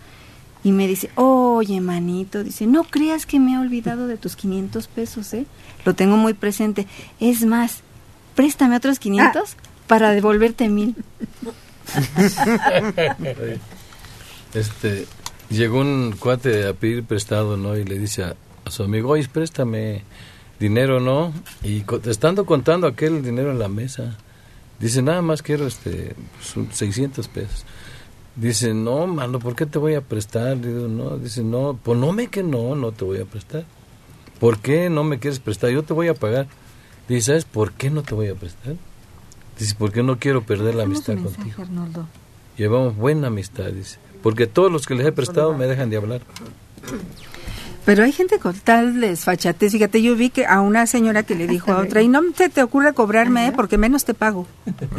Y 0.64 0.72
me 0.72 0.86
dice, 0.86 1.10
oye, 1.16 1.80
manito, 1.80 2.44
dice, 2.44 2.66
no 2.66 2.84
creas 2.84 3.26
que 3.26 3.40
me 3.40 3.54
he 3.54 3.58
olvidado 3.58 4.06
de 4.06 4.16
tus 4.16 4.36
500 4.36 4.86
pesos, 4.88 5.34
¿eh? 5.34 5.46
Lo 5.84 5.94
tengo 5.94 6.16
muy 6.16 6.34
presente. 6.34 6.86
Es 7.18 7.44
más, 7.44 7.80
préstame 8.34 8.76
otros 8.76 8.98
500 8.98 9.56
para 9.86 10.10
devolverte 10.10 10.68
mil. 10.68 10.94
este 14.54 15.06
llegó 15.50 15.80
un 15.80 16.14
cuate 16.18 16.68
a 16.68 16.74
pedir 16.74 17.04
prestado 17.04 17.56
no 17.56 17.76
y 17.76 17.84
le 17.84 17.98
dice 17.98 18.24
a, 18.24 18.36
a 18.64 18.70
su 18.70 18.84
amigo 18.84 19.10
oye 19.10 19.28
préstame 19.28 20.02
dinero 20.58 21.00
no 21.00 21.32
y 21.62 21.84
estando 22.08 22.46
contando 22.46 22.86
aquel 22.86 23.22
dinero 23.22 23.50
en 23.50 23.58
la 23.58 23.68
mesa 23.68 24.16
dice 24.78 25.02
nada 25.02 25.20
más 25.22 25.42
quiero 25.42 25.66
este 25.66 26.14
pues, 26.38 26.56
un 26.56 26.72
600 26.72 27.28
pesos 27.28 27.64
dice 28.36 28.74
no 28.74 29.06
mano 29.06 29.38
por 29.38 29.54
qué 29.54 29.66
te 29.66 29.78
voy 29.78 29.94
a 29.94 30.00
prestar 30.00 30.60
digo 30.60 30.88
no 30.88 31.18
dice 31.18 31.42
no 31.42 31.78
pues 31.82 31.98
no 31.98 32.12
me 32.12 32.28
que 32.28 32.42
no 32.42 32.74
no 32.74 32.92
te 32.92 33.04
voy 33.04 33.20
a 33.20 33.24
prestar 33.24 33.64
por 34.40 34.58
qué 34.58 34.88
no 34.90 35.04
me 35.04 35.18
quieres 35.18 35.38
prestar 35.38 35.70
yo 35.70 35.82
te 35.82 35.92
voy 35.92 36.08
a 36.08 36.14
pagar 36.14 36.46
dice 37.08 37.26
sabes 37.26 37.44
por 37.44 37.72
qué 37.72 37.90
no 37.90 38.02
te 38.02 38.14
voy 38.14 38.28
a 38.28 38.34
prestar 38.34 38.76
dice 39.58 39.74
porque 39.78 40.02
no 40.02 40.18
quiero 40.18 40.42
perder 40.42 40.74
la 40.74 40.84
amistad 40.84 41.14
contigo 41.14 41.62
Arnoldo. 41.62 42.08
Llevamos 42.56 42.96
buena 42.96 43.28
amistad, 43.28 43.66
dice. 43.72 43.98
Porque 44.22 44.46
todos 44.46 44.70
los 44.70 44.86
que 44.86 44.94
les 44.94 45.06
he 45.06 45.12
prestado 45.12 45.56
me 45.56 45.66
dejan 45.66 45.90
de 45.90 45.96
hablar. 45.96 46.20
Pero 47.84 48.04
hay 48.04 48.12
gente 48.12 48.38
con 48.38 48.54
tal 48.54 49.00
desfachatez. 49.00 49.72
Fíjate, 49.72 50.02
yo 50.02 50.14
vi 50.14 50.30
que 50.30 50.46
a 50.46 50.60
una 50.60 50.86
señora 50.86 51.24
que 51.24 51.34
le 51.34 51.46
dijo 51.46 51.72
a 51.72 51.78
otra, 51.78 52.00
y 52.00 52.08
no 52.08 52.20
se 52.36 52.48
te 52.48 52.62
ocurre 52.62 52.94
cobrarme, 52.94 53.48
¿eh? 53.48 53.52
porque 53.52 53.76
menos 53.78 54.04
te 54.04 54.14
pago. 54.14 54.46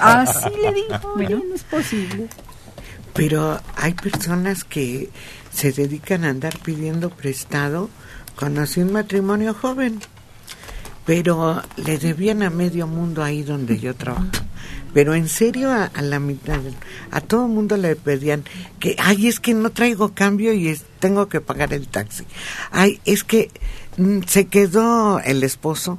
Así 0.00 0.50
le 0.62 0.72
dijo, 0.74 1.12
bueno, 1.16 1.42
no 1.48 1.54
es 1.54 1.62
posible. 1.64 2.28
Pero 3.14 3.60
hay 3.76 3.94
personas 3.94 4.64
que 4.64 5.10
se 5.52 5.72
dedican 5.72 6.24
a 6.24 6.30
andar 6.30 6.58
pidiendo 6.58 7.10
prestado. 7.10 7.88
Conocí 8.36 8.80
un 8.80 8.92
matrimonio 8.92 9.54
joven, 9.54 10.00
pero 11.06 11.62
le 11.76 11.98
debían 11.98 12.42
a 12.42 12.50
medio 12.50 12.86
mundo 12.86 13.22
ahí 13.22 13.42
donde 13.42 13.78
yo 13.78 13.94
trabajo. 13.94 14.26
Pero 14.94 15.14
en 15.14 15.28
serio, 15.28 15.70
a, 15.72 15.84
a 15.86 16.00
la 16.02 16.20
mitad, 16.20 16.60
a 17.10 17.20
todo 17.20 17.48
mundo 17.48 17.76
le 17.76 17.96
pedían 17.96 18.44
que, 18.78 18.94
ay, 18.98 19.26
es 19.26 19.40
que 19.40 19.52
no 19.52 19.70
traigo 19.70 20.14
cambio 20.14 20.52
y 20.54 20.68
es- 20.68 20.84
tengo 21.00 21.28
que 21.28 21.40
pagar 21.42 21.74
el 21.74 21.88
taxi. 21.88 22.24
Ay, 22.70 23.00
es 23.04 23.24
que 23.24 23.50
mm, 23.98 24.20
se 24.26 24.46
quedó 24.46 25.18
el 25.20 25.42
esposo, 25.42 25.98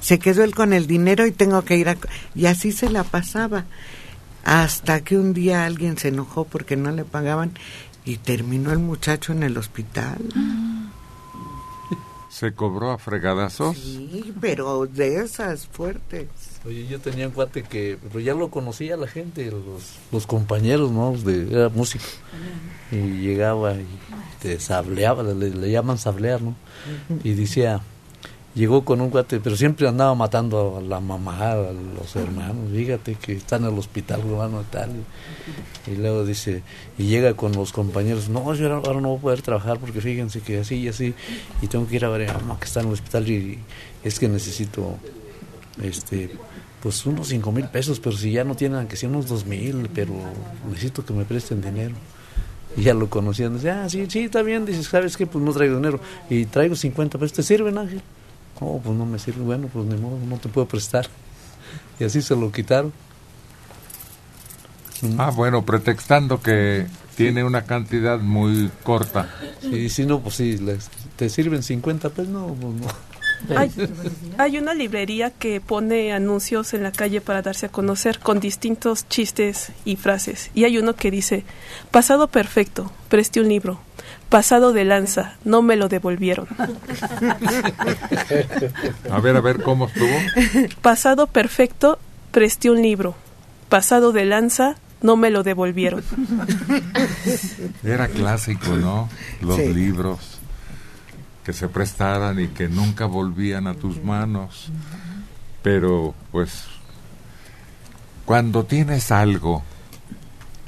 se 0.00 0.18
quedó 0.18 0.44
él 0.44 0.54
con 0.54 0.72
el 0.74 0.86
dinero 0.86 1.26
y 1.26 1.32
tengo 1.32 1.64
que 1.64 1.76
ir 1.78 1.88
a... 1.88 1.94
co-". 1.96 2.06
Y 2.34 2.46
así 2.46 2.70
se 2.70 2.90
la 2.90 3.02
pasaba. 3.02 3.64
Hasta 4.44 5.00
que 5.00 5.16
un 5.18 5.34
día 5.34 5.64
alguien 5.64 5.98
se 5.98 6.08
enojó 6.08 6.44
porque 6.44 6.76
no 6.76 6.90
le 6.90 7.04
pagaban 7.04 7.52
y 8.04 8.16
terminó 8.18 8.72
el 8.72 8.78
muchacho 8.78 9.32
en 9.32 9.42
el 9.42 9.56
hospital. 9.58 10.18
¿Se 12.30 12.52
cobró 12.52 12.92
a 12.92 12.98
fregadazos? 12.98 13.76
Sí, 13.76 14.32
pero 14.40 14.86
de 14.86 15.16
esas 15.22 15.66
fuertes. 15.66 16.28
Oye, 16.66 16.86
yo 16.88 16.98
tenía 16.98 17.26
un 17.28 17.32
cuate 17.32 17.62
que, 17.62 17.98
pero 18.08 18.20
ya 18.20 18.34
lo 18.34 18.50
conocía 18.50 18.96
la 18.96 19.06
gente, 19.06 19.50
los, 19.50 19.96
los 20.10 20.26
compañeros, 20.26 20.90
¿no? 20.90 21.12
De, 21.16 21.50
era 21.52 21.68
músico. 21.68 22.04
Y 22.90 22.96
llegaba 22.96 23.74
y 23.74 23.86
te 24.42 24.58
sableaba, 24.58 25.22
le, 25.22 25.70
llaman 25.70 25.98
sablear, 25.98 26.42
¿no? 26.42 26.56
Y 27.22 27.34
decía, 27.34 27.80
llegó 28.56 28.84
con 28.84 29.00
un 29.00 29.10
cuate, 29.10 29.38
pero 29.38 29.56
siempre 29.56 29.86
andaba 29.86 30.16
matando 30.16 30.78
a 30.78 30.80
la 30.80 30.98
mamá, 30.98 31.52
a 31.52 31.72
los 31.72 32.16
hermanos, 32.16 32.72
fíjate 32.72 33.14
que 33.14 33.34
están 33.34 33.64
en 33.64 33.72
el 33.72 33.78
hospital, 33.78 34.20
hermano, 34.20 34.64
tal. 34.68 34.90
Y, 35.86 35.94
luego 35.94 36.24
dice, 36.24 36.62
y 36.98 37.04
llega 37.04 37.34
con 37.34 37.52
los 37.52 37.72
compañeros, 37.72 38.28
no, 38.28 38.52
yo 38.54 38.74
ahora 38.74 39.00
no 39.00 39.10
voy 39.10 39.18
a 39.18 39.22
poder 39.22 39.42
trabajar 39.42 39.78
porque 39.78 40.00
fíjense 40.00 40.40
que 40.40 40.58
así 40.58 40.76
y 40.76 40.88
así, 40.88 41.14
y 41.62 41.68
tengo 41.68 41.86
que 41.86 41.96
ir 41.96 42.04
a 42.04 42.08
ver 42.08 42.28
a 42.30 42.34
mamá 42.34 42.58
que 42.58 42.66
está 42.66 42.80
en 42.80 42.88
el 42.88 42.94
hospital 42.94 43.28
y 43.28 43.60
es 44.02 44.18
que 44.18 44.28
necesito 44.28 44.96
este 45.82 46.30
pues 46.82 47.04
unos 47.06 47.28
cinco 47.28 47.50
mil 47.52 47.66
pesos 47.66 47.98
pero 48.00 48.16
si 48.16 48.30
ya 48.32 48.44
no 48.44 48.54
tienen 48.54 48.86
que 48.88 48.96
ser 48.96 49.08
unos 49.10 49.26
dos 49.28 49.44
mil 49.46 49.88
pero 49.94 50.12
necesito 50.68 51.04
que 51.04 51.12
me 51.12 51.24
presten 51.24 51.60
dinero. 51.60 51.94
Y 52.76 52.82
ya 52.82 52.94
lo 52.94 53.08
conocían 53.10 53.54
dice 53.54 53.70
ah 53.70 53.88
sí 53.88 54.06
sí 54.08 54.20
está 54.20 54.42
bien 54.42 54.64
dice 54.66 54.82
sabes 54.84 55.16
qué 55.16 55.26
pues 55.26 55.42
no 55.44 55.52
traigo 55.52 55.76
dinero 55.76 56.00
y 56.30 56.44
traigo 56.44 56.76
50 56.76 57.18
pesos 57.18 57.32
te 57.36 57.42
sirven 57.42 57.78
Ángel 57.78 58.02
no 58.60 58.80
pues 58.84 58.96
no 58.96 59.06
me 59.06 59.18
sirve 59.18 59.42
bueno 59.42 59.68
pues 59.72 59.86
ni 59.86 59.96
modo 59.96 60.18
no 60.28 60.36
te 60.36 60.48
puedo 60.48 60.68
prestar 60.68 61.08
y 61.98 62.04
así 62.04 62.22
se 62.22 62.36
lo 62.36 62.52
quitaron. 62.52 62.92
Ah, 65.16 65.30
bueno, 65.34 65.64
pretextando 65.64 66.40
que 66.42 66.86
tiene 67.16 67.44
una 67.44 67.62
cantidad 67.64 68.18
muy 68.18 68.70
corta. 68.82 69.28
y 69.62 69.88
si 69.88 70.06
no 70.06 70.20
pues 70.20 70.36
sí 70.36 70.58
les- 70.58 70.90
te 71.16 71.28
sirven 71.28 71.62
50 71.62 72.10
pesos 72.10 72.28
no 72.32 72.48
pues 72.48 72.74
no 72.74 72.86
Hay, 73.56 73.70
hay 74.36 74.58
una 74.58 74.74
librería 74.74 75.30
que 75.30 75.60
pone 75.60 76.12
anuncios 76.12 76.74
en 76.74 76.82
la 76.82 76.92
calle 76.92 77.20
para 77.20 77.42
darse 77.42 77.66
a 77.66 77.68
conocer 77.68 78.18
con 78.18 78.40
distintos 78.40 79.08
chistes 79.08 79.72
y 79.84 79.96
frases. 79.96 80.50
Y 80.54 80.64
hay 80.64 80.78
uno 80.78 80.94
que 80.96 81.10
dice, 81.10 81.44
pasado 81.90 82.28
perfecto, 82.28 82.90
presté 83.08 83.40
un 83.40 83.48
libro. 83.48 83.80
Pasado 84.28 84.72
de 84.72 84.84
lanza, 84.84 85.36
no 85.44 85.62
me 85.62 85.76
lo 85.76 85.88
devolvieron. 85.88 86.46
A 89.10 89.20
ver, 89.20 89.36
a 89.36 89.40
ver, 89.40 89.62
¿cómo 89.62 89.86
estuvo? 89.86 90.14
Pasado 90.82 91.26
perfecto, 91.26 91.98
presté 92.30 92.70
un 92.70 92.82
libro. 92.82 93.14
Pasado 93.68 94.12
de 94.12 94.24
lanza, 94.26 94.76
no 95.02 95.16
me 95.16 95.30
lo 95.30 95.42
devolvieron. 95.42 96.02
Era 97.84 98.08
clásico, 98.08 98.76
¿no? 98.76 99.08
Los 99.40 99.56
Sí. 99.56 99.72
libros 99.74 100.37
que 101.48 101.54
se 101.54 101.66
prestaran 101.66 102.38
y 102.38 102.48
que 102.48 102.68
nunca 102.68 103.06
volvían 103.06 103.68
a 103.68 103.72
tus 103.72 104.04
manos. 104.04 104.68
Pero, 105.62 106.14
pues, 106.30 106.64
cuando 108.26 108.66
tienes 108.66 109.10
algo 109.10 109.62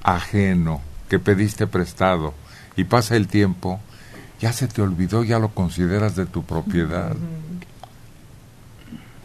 ajeno 0.03 0.81
que 1.11 1.19
pediste 1.19 1.67
prestado 1.67 2.33
y 2.79 2.85
pasa 2.85 3.15
el 3.17 3.29
tiempo, 3.29 3.79
ya 4.41 4.55
se 4.55 4.69
te 4.69 4.81
olvidó, 4.81 5.23
ya 5.23 5.39
lo 5.39 5.51
consideras 5.51 6.17
de 6.17 6.25
tu 6.25 6.45
propiedad. 6.45 7.15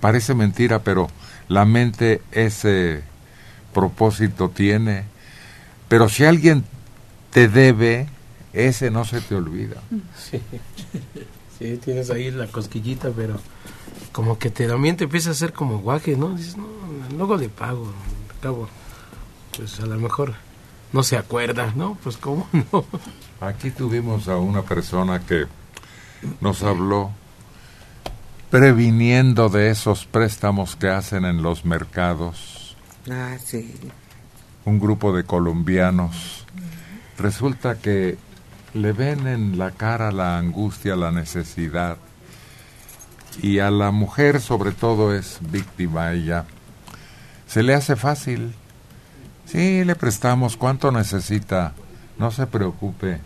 Parece 0.01 0.33
mentira, 0.33 0.79
pero 0.79 1.07
la 1.47 1.63
mente 1.63 2.21
ese 2.33 3.01
propósito 3.73 4.49
tiene. 4.49 5.05
Pero 5.87 6.09
si 6.09 6.25
alguien 6.25 6.65
te 7.31 7.47
debe, 7.47 8.07
ese 8.51 8.91
no 8.91 9.05
se 9.05 9.21
te 9.21 9.35
olvida. 9.35 9.77
Sí. 10.17 10.41
Sí, 11.59 11.77
tienes 11.77 12.09
ahí 12.09 12.31
la 12.31 12.47
cosquillita, 12.47 13.11
pero 13.15 13.39
como 14.11 14.37
que 14.37 14.49
te, 14.49 14.67
también 14.67 14.97
te 14.97 15.05
empieza 15.05 15.29
a 15.29 15.31
hacer 15.33 15.53
como 15.53 15.79
guaje, 15.79 16.17
¿no? 16.17 16.29
Dices, 16.35 16.57
no, 16.57 16.67
luego 17.15 17.37
le 17.37 17.49
pago, 17.49 17.85
al 17.85 18.39
cabo, 18.41 18.69
pues 19.55 19.79
a 19.79 19.85
lo 19.85 19.97
mejor 19.97 20.35
no 20.91 21.03
se 21.03 21.17
acuerda, 21.17 21.73
¿no? 21.75 21.97
Pues 22.03 22.17
cómo 22.17 22.47
no. 22.71 22.85
Aquí 23.39 23.71
tuvimos 23.71 24.27
a 24.27 24.37
una 24.37 24.61
persona 24.61 25.25
que 25.25 25.45
nos 26.41 26.63
habló 26.63 27.11
previniendo 28.49 29.49
de 29.49 29.69
esos 29.69 30.05
préstamos 30.05 30.75
que 30.75 30.87
hacen 30.87 31.25
en 31.25 31.41
los 31.41 31.65
mercados. 31.65 32.77
Ah, 33.09 33.37
sí. 33.43 33.75
Un 34.63 34.79
grupo 34.79 35.15
de 35.15 35.23
colombianos. 35.23 36.45
Resulta 37.17 37.75
que 37.75 38.17
le 38.75 38.91
ven 38.91 39.25
en 39.25 39.57
la 39.57 39.71
cara 39.71 40.11
la 40.11 40.37
angustia, 40.37 40.97
la 40.97 41.09
necesidad. 41.09 41.97
Y 43.41 43.59
a 43.59 43.71
la 43.71 43.91
mujer 43.91 44.41
sobre 44.41 44.73
todo 44.73 45.15
es 45.15 45.39
víctima 45.49 46.11
ella. 46.11 46.43
Se 47.47 47.63
le 47.63 47.73
hace 47.73 47.95
fácil. 47.95 48.53
Sí, 49.45 49.85
le 49.85 49.95
prestamos 49.95 50.57
cuánto 50.57 50.91
necesita. 50.91 51.73
No 52.17 52.31
se 52.31 52.47
preocupe. 52.47 53.21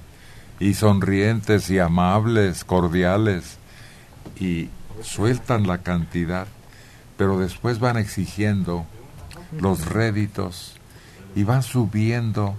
Y 0.60 0.76
sonrientes 0.76 1.72
y 1.72 1.80
amables, 1.80 2.64
cordiales. 2.64 3.58
Y 4.40 4.70
sueltan 5.02 5.66
la 5.66 5.80
cantidad, 5.80 6.46
pero 7.18 7.40
después 7.40 7.80
van 7.80 7.98
exigiendo 7.98 8.86
los 9.60 9.88
réditos 9.88 10.76
y 11.36 11.44
van 11.44 11.64
subiendo 11.64 12.54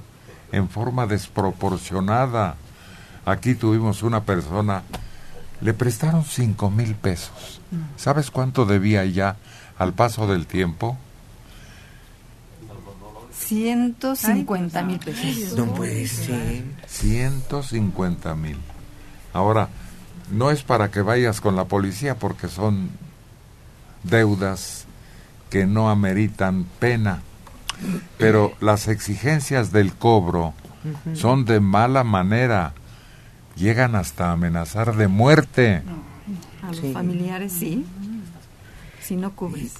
en 0.51 0.69
forma 0.69 1.07
desproporcionada. 1.07 2.57
Aquí 3.31 3.55
tuvimos 3.55 4.03
una 4.03 4.25
persona, 4.25 4.83
le 5.61 5.73
prestaron 5.73 6.25
cinco 6.25 6.71
mil 6.71 6.95
pesos. 6.95 7.61
¿Sabes 7.97 8.31
cuánto 8.31 8.67
debía 8.67 9.05
ya 9.05 9.37
al 9.79 9.93
paso 9.93 10.27
del 10.27 10.47
tiempo? 10.47 10.99
150 13.33 14.83
mil 14.83 14.99
pesos. 14.99 15.57
No 15.57 15.67
puede 15.75 16.07
ser. 16.07 16.65
150 16.87 18.35
mil. 18.35 18.59
Ahora, 19.33 19.69
no 20.31 20.51
es 20.51 20.63
para 20.63 20.91
que 20.91 21.01
vayas 21.01 21.41
con 21.41 21.57
la 21.57 21.65
policía 21.65 22.17
porque 22.17 22.49
son 22.49 22.91
deudas 24.03 24.87
que 25.51 25.67
no 25.67 25.91
ameritan 25.91 26.65
pena, 26.79 27.23
pero 28.19 28.55
las 28.61 28.89
exigencias 28.89 29.73
del 29.73 29.95
cobro 29.95 30.55
son 31.15 31.45
de 31.45 31.61
mala 31.61 32.05
manera, 32.05 32.73
llegan 33.61 33.95
hasta 33.95 34.33
amenazar 34.33 34.97
de 34.97 35.07
muerte. 35.07 35.83
A 36.63 36.73
los 36.73 36.93
familiares 36.93 37.53
sí, 37.53 37.85
si 39.03 39.17
no 39.17 39.37
cubres. 39.37 39.75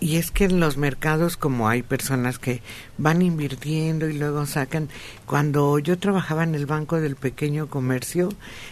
Y 0.00 0.16
es 0.16 0.32
que 0.32 0.46
en 0.46 0.58
los 0.58 0.76
mercados 0.76 1.36
como 1.36 1.68
hay 1.68 1.82
personas 1.84 2.40
que 2.40 2.60
van 2.98 3.22
invirtiendo 3.22 4.08
y 4.08 4.14
luego 4.14 4.46
sacan, 4.46 4.88
cuando 5.26 5.78
yo 5.78 5.96
trabajaba 5.96 6.42
en 6.42 6.56
el 6.56 6.66
Banco 6.66 7.00
del 7.00 7.14
Pequeño 7.14 7.68
Comercio, 7.68 8.28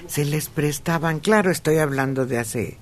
se 0.09 0.25
les 0.25 0.49
prestaban, 0.49 1.21
claro, 1.21 1.53
estoy 1.53 1.79
hablando 1.79 2.27
de 2.27 2.39
hace 2.39 2.79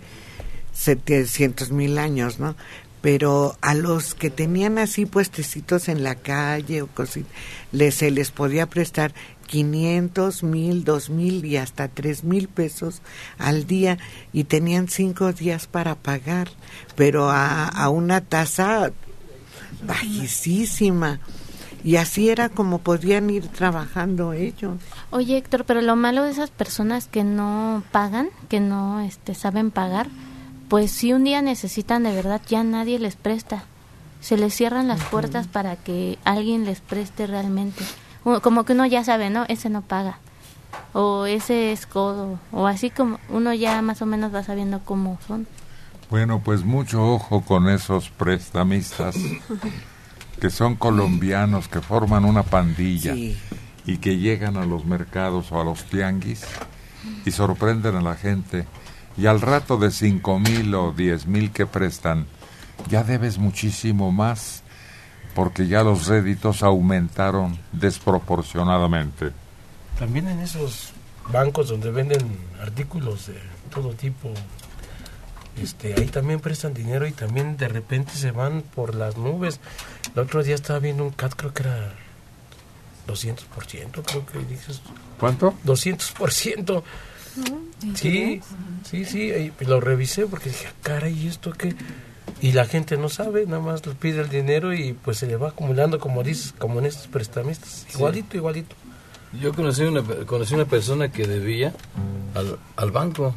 700 0.73 1.73
mil 1.73 1.99
años, 1.99 2.41
¿no? 2.41 2.57
Pero 3.03 3.57
a 3.61 3.75
los 3.75 4.15
que 4.15 4.31
tenían 4.31 4.79
así 4.79 5.05
puestecitos 5.05 5.91
en 5.91 6.03
la 6.03 6.15
calle 6.15 6.81
o 6.81 6.87
cositas, 6.87 7.31
les, 7.71 7.97
se 7.97 8.11
les 8.11 8.31
podía 8.31 8.65
prestar 8.67 9.13
500, 9.49 10.45
mil, 10.45 10.85
dos 10.85 11.11
mil 11.11 11.45
y 11.45 11.57
hasta 11.57 11.89
tres 11.89 12.23
mil 12.23 12.47
pesos 12.47 13.03
al 13.39 13.67
día 13.67 13.99
y 14.33 14.45
tenían 14.45 14.89
cinco 14.89 15.33
días 15.33 15.67
para 15.67 15.97
pagar, 15.97 16.49
pero 16.95 17.31
a, 17.31 17.67
a 17.67 17.89
una 17.89 18.21
tasa 18.21 18.93
bajísima. 19.85 21.19
Y 21.85 21.97
así 21.97 22.29
era 22.29 22.49
como 22.49 22.79
podían 22.79 23.31
ir 23.31 23.47
trabajando 23.49 24.33
ellos. 24.33 24.79
Oye, 25.11 25.37
Héctor, 25.37 25.65
pero 25.65 25.81
lo 25.81 25.97
malo 25.97 26.25
de 26.25 26.33
esas 26.33 26.51
personas 26.51 27.07
que 27.07 27.25
no 27.25 27.83
pagan, 27.93 28.29
que 28.49 28.61
no 28.61 29.01
este, 29.01 29.35
saben 29.35 29.71
pagar, 29.71 30.09
pues 30.69 30.91
si 30.91 31.13
un 31.13 31.25
día 31.25 31.41
necesitan 31.41 32.03
de 32.03 32.13
verdad, 32.13 32.43
ya 32.49 32.63
nadie 32.65 32.99
les 32.99 33.17
presta. 33.17 33.65
Se 34.21 34.37
les 34.37 34.55
cierran 34.55 34.89
las 34.89 35.03
puertas 35.05 35.47
para 35.47 35.77
que 35.77 36.19
alguien 36.25 36.65
les 36.65 36.81
preste 36.81 37.27
realmente. 37.27 37.85
Como 38.43 38.65
que 38.65 38.73
uno 38.73 38.87
ya 38.87 39.05
sabe, 39.05 39.31
¿no? 39.31 39.45
Ese 39.49 39.71
no 39.71 39.83
paga. 39.83 40.19
O 40.93 41.27
ese 41.27 41.73
es 41.73 41.87
codo. 41.87 42.39
O 42.53 42.67
así 42.67 42.91
como 42.91 43.19
uno 43.29 43.53
ya 43.55 43.81
más 43.83 44.03
o 44.03 44.07
menos 44.07 44.35
va 44.35 44.43
sabiendo 44.43 44.81
cómo 44.85 45.19
son. 45.27 45.47
Bueno, 46.11 46.41
pues 46.45 46.65
mucho 46.65 47.05
ojo 47.05 47.43
con 47.43 47.69
esos 47.69 48.09
prestamistas 48.11 49.15
que 50.41 50.51
son 50.51 50.77
colombianos, 50.77 51.69
que 51.69 51.81
forman 51.81 52.25
una 52.25 52.43
pandilla 52.43 53.15
Sí. 53.15 53.37
y 53.87 53.99
que 53.99 54.17
llegan 54.19 54.57
a 54.57 54.65
los 54.65 54.85
mercados 54.87 55.51
o 55.53 55.61
a 55.61 55.65
los 55.65 55.85
tianguis 55.85 56.45
y 57.25 57.31
sorprenden 57.31 57.97
a 57.97 58.01
la 58.03 58.15
gente. 58.15 58.67
Y 59.17 59.27
al 59.27 59.41
rato 59.41 59.77
de 59.79 59.91
cinco 59.91 60.39
mil 60.39 60.75
o 60.75 60.93
diez 60.93 61.27
mil 61.27 61.51
que 61.51 61.67
prestan, 61.67 62.27
ya 62.89 63.03
debes 63.05 63.39
muchísimo 63.39 64.13
más 64.13 64.63
porque 65.39 65.69
ya 65.69 65.85
los 65.85 66.09
réditos 66.09 66.65
aumentaron 66.65 67.57
desproporcionadamente. 67.71 69.31
También 69.97 70.27
en 70.27 70.41
esos 70.41 70.91
bancos 71.33 71.69
donde 71.69 71.93
venden 71.93 72.19
artículos 72.61 73.29
de 73.29 73.39
todo 73.73 73.91
tipo, 73.91 74.33
este, 75.63 75.95
ahí 75.95 76.07
también 76.07 76.41
prestan 76.41 76.75
dinero 76.75 77.07
y 77.07 77.13
también 77.13 77.57
de 77.57 77.69
repente 77.69 78.15
se 78.15 78.33
van 78.33 78.63
por 78.63 78.97
las 78.97 79.17
nubes. 79.17 79.61
El 80.13 80.23
otro 80.23 80.43
día 80.43 80.57
estaba 80.57 80.81
viendo 80.81 81.05
un 81.05 81.11
CAT, 81.11 81.35
creo 81.37 81.55
que 81.55 81.63
era 81.63 81.95
200%, 83.07 84.03
creo 84.03 84.27
que 84.27 84.39
dices. 84.41 84.81
¿Cuánto? 85.21 85.55
200%. 85.65 86.83
Sí, 87.95 88.41
sí, 88.83 89.05
sí, 89.05 89.53
y 89.61 89.65
lo 89.67 89.81
revisé 89.81 90.27
porque 90.27 90.49
dije, 90.49 90.67
"Ah, 90.67 90.75
caray, 90.83 91.17
¿y 91.17 91.29
esto 91.29 91.53
qué? 91.53 91.77
Y 92.41 92.53
la 92.53 92.67
gente 92.67 92.97
no 92.97 93.09
sabe, 93.09 93.47
nada 93.47 93.61
más 93.61 93.85
le 93.85 93.95
pide 93.95 94.21
el 94.21 94.29
dinero 94.29 94.73
y 94.73 94.93
pues 94.93 95.19
se 95.19 95.27
le 95.27 95.37
va 95.37 95.49
acumulando, 95.49 95.99
como 95.99 96.23
dices, 96.23 96.55
como 96.57 96.79
en 96.79 96.87
estos 96.87 97.09
prestamistas. 97.09 97.87
Igualito, 97.95 98.37
igualito. 98.37 98.77
Yo 99.41 99.53
conocí 99.53 99.83
una, 99.83 100.03
conocí 100.25 100.55
una 100.55 100.65
persona 100.65 101.11
que 101.11 101.27
debía 101.27 101.75
al, 102.35 102.59
al 102.77 102.91
banco 102.91 103.35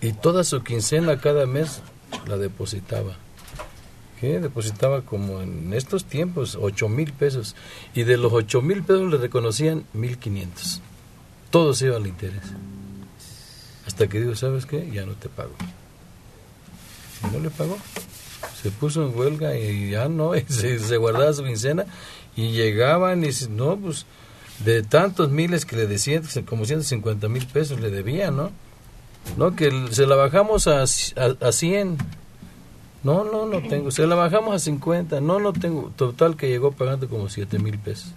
y 0.00 0.12
toda 0.12 0.44
su 0.44 0.62
quincena 0.62 1.18
cada 1.20 1.46
mes 1.46 1.80
la 2.26 2.36
depositaba. 2.36 3.16
¿Qué? 4.20 4.40
Depositaba 4.40 5.02
como 5.02 5.40
en 5.40 5.72
estos 5.72 6.04
tiempos, 6.04 6.58
ocho 6.60 6.88
mil 6.88 7.12
pesos. 7.12 7.54
Y 7.94 8.02
de 8.02 8.16
los 8.16 8.32
ocho 8.32 8.62
mil 8.62 8.82
pesos 8.82 9.10
le 9.10 9.16
reconocían 9.16 9.84
mil 9.92 10.18
quinientos. 10.18 10.80
Todo 11.50 11.72
se 11.72 11.86
iba 11.86 11.96
al 11.96 12.06
interés. 12.06 12.42
Hasta 13.86 14.08
que 14.08 14.20
digo, 14.20 14.34
¿sabes 14.34 14.66
qué? 14.66 14.90
Ya 14.92 15.06
no 15.06 15.12
te 15.12 15.28
pago. 15.28 15.54
Y 17.24 17.32
no 17.32 17.40
le 17.40 17.50
pagó. 17.50 17.78
Se 18.62 18.70
puso 18.70 19.06
en 19.06 19.16
huelga 19.16 19.56
y 19.56 19.90
ya 19.90 20.08
no, 20.08 20.34
y 20.36 20.42
se, 20.48 20.96
guardaba 20.96 21.32
su 21.32 21.44
quincena 21.44 21.86
y 22.36 22.52
llegaban 22.52 23.24
y 23.24 23.30
no, 23.50 23.76
pues 23.76 24.06
de 24.64 24.82
tantos 24.82 25.30
miles 25.30 25.64
que 25.64 25.76
le 25.76 25.86
decían, 25.86 26.24
como 26.44 26.64
150 26.64 27.28
mil 27.28 27.46
pesos 27.46 27.80
le 27.80 27.90
debía, 27.90 28.30
¿no? 28.30 28.50
No, 29.36 29.54
que 29.54 29.70
se 29.90 30.06
la 30.06 30.16
bajamos 30.16 30.66
a, 30.66 30.82
a, 30.82 31.48
a 31.48 31.52
100. 31.52 31.98
No, 33.04 33.24
no, 33.24 33.46
no 33.46 33.62
tengo. 33.68 33.90
Se 33.90 34.06
la 34.06 34.14
bajamos 34.14 34.54
a 34.54 34.58
50. 34.58 35.20
No, 35.20 35.38
no 35.38 35.52
tengo. 35.52 35.92
Total 35.96 36.36
que 36.36 36.48
llegó 36.48 36.72
pagando 36.72 37.08
como 37.08 37.28
7 37.28 37.58
mil 37.58 37.78
pesos. 37.78 38.12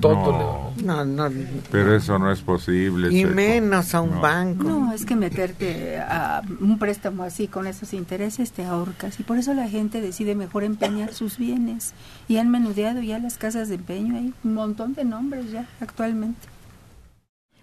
Todo 0.00 0.72
No. 0.84 1.04
No, 1.04 1.04
no. 1.28 1.30
Pero 1.72 1.96
eso 1.96 2.18
no 2.18 2.30
es 2.30 2.40
posible. 2.40 3.12
Y 3.12 3.22
Checo. 3.22 3.34
menos 3.34 3.94
a 3.94 4.00
un 4.00 4.12
No. 4.16 4.20
banco. 4.20 4.62
No, 4.62 4.92
es 4.92 5.04
que 5.04 5.16
meterte 5.16 5.98
a 5.98 6.42
un 6.60 6.78
préstamo 6.78 7.24
así 7.24 7.48
con 7.48 7.66
esos 7.66 7.92
intereses 7.92 8.52
te 8.52 8.64
ahorcas 8.64 9.18
y 9.18 9.24
por 9.24 9.38
eso 9.38 9.54
la 9.54 9.68
gente 9.68 10.00
decide 10.00 10.34
mejor 10.36 10.62
empeñar 10.62 11.12
sus 11.14 11.36
bienes 11.38 11.94
y 12.28 12.36
han 12.36 12.48
menudeado 12.50 13.00
ya 13.00 13.18
las 13.18 13.38
casas 13.38 13.68
de 13.68 13.74
empeño, 13.74 14.16
hay 14.16 14.32
un 14.44 14.54
montón 14.54 14.94
de 14.94 15.04
nombres 15.04 15.50
ya 15.50 15.66
actualmente. 15.80 16.46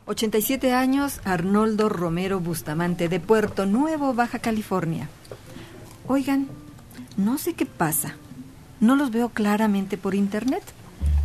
87 0.08 0.74
años, 0.74 1.20
Arnoldo 1.24 1.90
Romero 1.90 2.40
Bustamante, 2.40 3.10
de 3.10 3.20
Puerto 3.20 3.66
Nuevo, 3.66 4.14
Baja 4.14 4.38
California. 4.40 5.10
Oigan, 6.08 6.48
no 7.18 7.38
sé 7.40 7.54
qué 7.54 7.66
pasa. 7.66 8.14
No 8.80 8.96
los 8.96 9.10
veo 9.10 9.30
claramente 9.30 9.98
por 9.98 10.14
internet. 10.14 10.62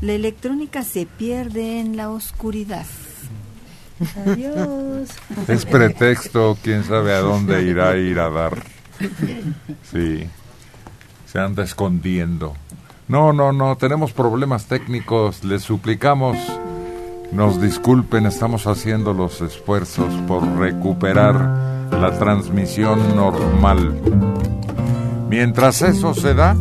La 0.00 0.12
electrónica 0.12 0.82
se 0.82 1.06
pierde 1.06 1.80
en 1.80 1.96
la 1.96 2.10
oscuridad. 2.10 2.86
Adiós. 4.26 5.10
Es 5.48 5.66
pretexto, 5.66 6.56
quién 6.62 6.84
sabe 6.84 7.12
a 7.12 7.20
dónde 7.20 7.62
irá 7.62 7.90
a 7.90 7.96
ir 7.96 8.18
a 8.18 8.30
dar. 8.30 8.62
Sí, 9.90 10.26
se 11.26 11.38
anda 11.38 11.64
escondiendo. 11.64 12.54
No, 13.08 13.32
no, 13.32 13.52
no, 13.52 13.76
tenemos 13.76 14.12
problemas 14.12 14.66
técnicos, 14.66 15.44
les 15.44 15.62
suplicamos. 15.62 16.36
Nos 17.32 17.60
disculpen, 17.60 18.26
estamos 18.26 18.66
haciendo 18.66 19.12
los 19.12 19.40
esfuerzos 19.40 20.12
por 20.26 20.46
recuperar 20.58 21.34
la 21.92 22.18
transmisión 22.18 23.14
normal. 23.14 24.00
Mientras 25.28 25.82
eso 25.82 26.14
se 26.14 26.34
da, 26.34 26.56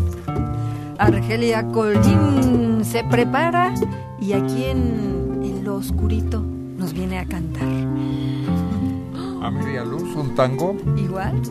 Argelia 0.97 1.65
Colgin 1.67 2.68
se 2.83 3.03
prepara 3.03 3.73
y 4.19 4.33
aquí 4.33 4.65
en, 4.65 5.41
en 5.43 5.63
lo 5.63 5.75
oscurito 5.75 6.41
nos 6.77 6.93
viene 6.93 7.19
a 7.19 7.25
cantar. 7.25 7.67
A 9.41 9.49
María 9.49 9.83
Luz, 9.83 10.15
un 10.15 10.35
tango. 10.35 10.75
Igual. 10.97 11.41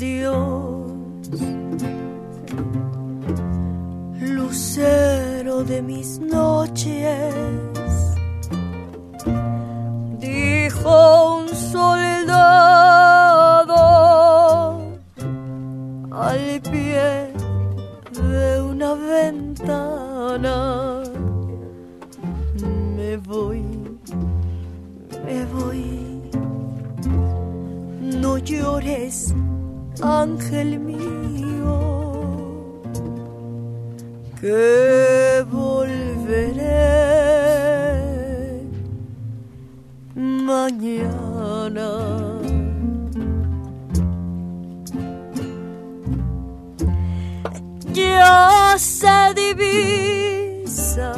Adiós, 0.00 1.28
lucero 4.18 5.62
de 5.62 5.82
mis 5.82 6.18
noches, 6.18 7.34
dijo 10.18 11.36
un 11.36 11.48
soldado 11.50 12.16
al 16.10 16.62
pie 16.62 17.34
de 18.12 18.62
una 18.62 18.94
ventana. 18.94 20.56
Me 22.96 23.18
voy, 23.18 23.62
me 25.26 25.44
voy. 25.52 26.00
No 28.22 28.38
llores, 28.38 29.34
ángel 30.02 30.78
mío, 30.78 31.78
que 34.40 35.44
volveré 35.50 36.70
mañana. 40.14 41.90
Ya 47.92 48.76
se 48.78 49.34
divisa 49.34 51.12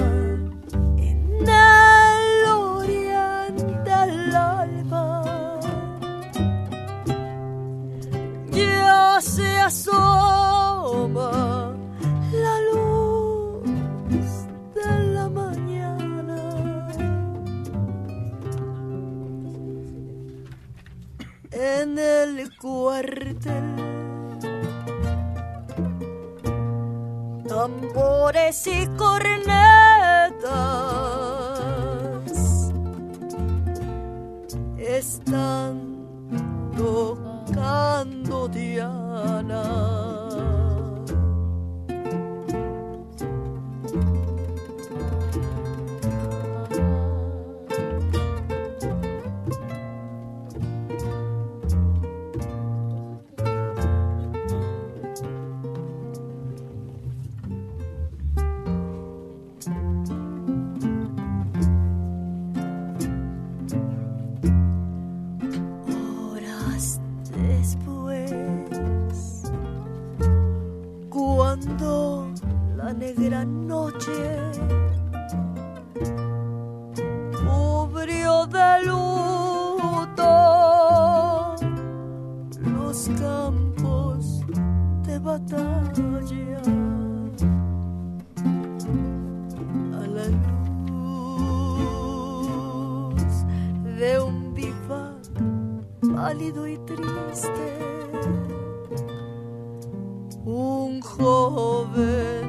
El 22.39 22.57
cuartel, 22.57 23.77
tambores 27.47 28.67
y 28.67 28.87
cornetas 28.97 29.53
están 34.79 36.07
tocando 36.75 38.49
Diana. 38.49 40.12
Negra 73.03 73.45
noche. 73.45 74.21
Cubrió 77.43 78.47
de 78.47 78.71
luto 78.87 80.33
los 82.77 82.99
campos 83.19 84.21
de 85.07 85.19
batalla. 85.19 86.63
A 90.01 90.03
la 90.17 90.27
luz 90.89 91.33
de 93.99 94.11
un 94.21 94.55
vivac 94.55 95.27
pálido 96.15 96.61
y 96.69 96.77
triste, 96.87 97.67
un 100.45 101.01
joven 101.01 102.42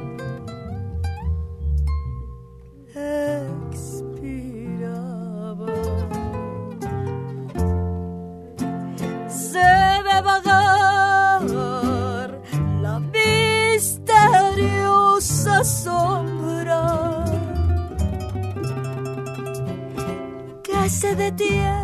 se 21.04 21.14
detiene 21.14 21.83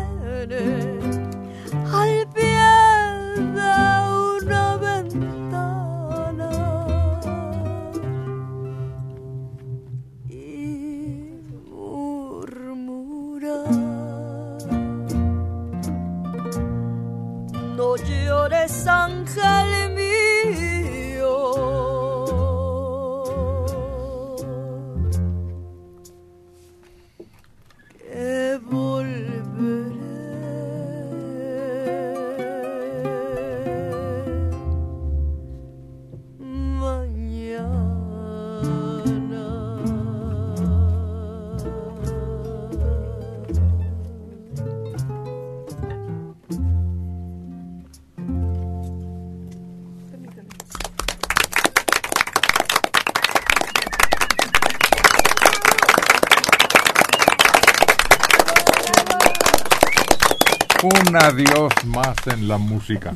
en 62.41 62.47
la 62.47 62.57
música. 62.57 63.13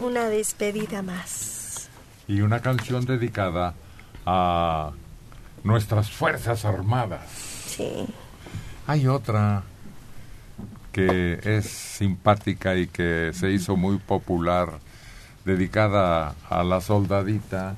Una 0.00 0.28
despedida 0.28 1.02
más. 1.02 1.88
Y 2.26 2.40
una 2.40 2.60
canción 2.60 3.04
dedicada 3.04 3.74
a 4.24 4.92
nuestras 5.64 6.10
Fuerzas 6.10 6.64
Armadas. 6.64 7.28
Sí. 7.66 8.06
Hay 8.86 9.06
otra 9.06 9.62
que 10.92 11.38
es 11.44 11.66
simpática 11.66 12.74
y 12.76 12.86
que 12.86 13.32
se 13.34 13.50
hizo 13.50 13.76
muy 13.76 13.98
popular, 13.98 14.78
dedicada 15.44 16.34
a 16.48 16.64
la 16.64 16.80
soldadita. 16.80 17.76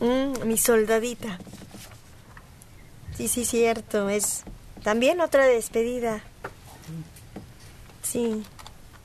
Mm, 0.00 0.46
mi 0.46 0.56
soldadita. 0.56 1.38
Sí, 3.14 3.28
sí, 3.28 3.44
cierto. 3.44 4.08
Es 4.08 4.44
también 4.82 5.20
otra 5.20 5.44
despedida. 5.44 6.20
Sí, 8.02 8.42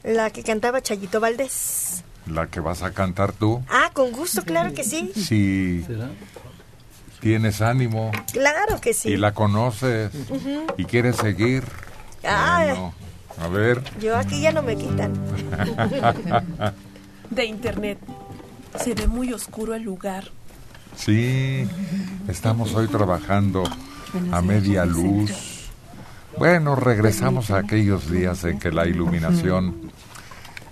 la 0.04 0.30
que 0.30 0.44
cantaba 0.44 0.82
Chayito 0.82 1.20
Valdés. 1.20 2.04
La 2.28 2.48
que 2.48 2.60
vas 2.60 2.84
a 2.84 2.92
cantar 2.92 3.34
tú. 3.34 3.62
Ah, 3.70 3.90
con 3.94 4.12
gusto, 4.12 4.44
claro 4.44 4.74
que 4.74 4.84
sí. 4.84 5.12
Si 5.16 5.86
tienes 7.20 7.62
ánimo 7.62 8.12
Claro 8.32 8.80
que 8.82 8.94
sí. 8.94 9.10
y 9.10 9.18
la 9.18 9.34
conoces 9.34 10.12
y 10.78 10.86
quieres 10.86 11.18
seguir. 11.18 11.64
Ah, 12.24 12.64
bueno, 12.66 12.94
a 13.42 13.48
ver. 13.50 13.82
yo 14.00 14.16
aquí 14.18 14.40
ya 14.42 14.52
no 14.54 14.62
me 14.62 14.78
quitan. 14.78 15.14
De 17.30 17.46
internet. 17.46 17.98
Se 18.82 18.94
ve 18.96 19.08
muy 19.08 19.34
oscuro 19.34 19.74
el 19.76 19.84
lugar. 19.84 20.30
Sí, 20.96 21.68
estamos 22.28 22.74
hoy 22.74 22.88
trabajando 22.88 23.64
a 24.32 24.42
media 24.42 24.86
luz. 24.86 25.32
Bueno, 26.38 26.76
regresamos 26.76 27.52
a 27.52 27.60
aquellos 27.60 28.10
días 28.10 28.44
en 28.44 28.60
que 28.60 28.72
la 28.72 28.86
iluminación 28.88 29.92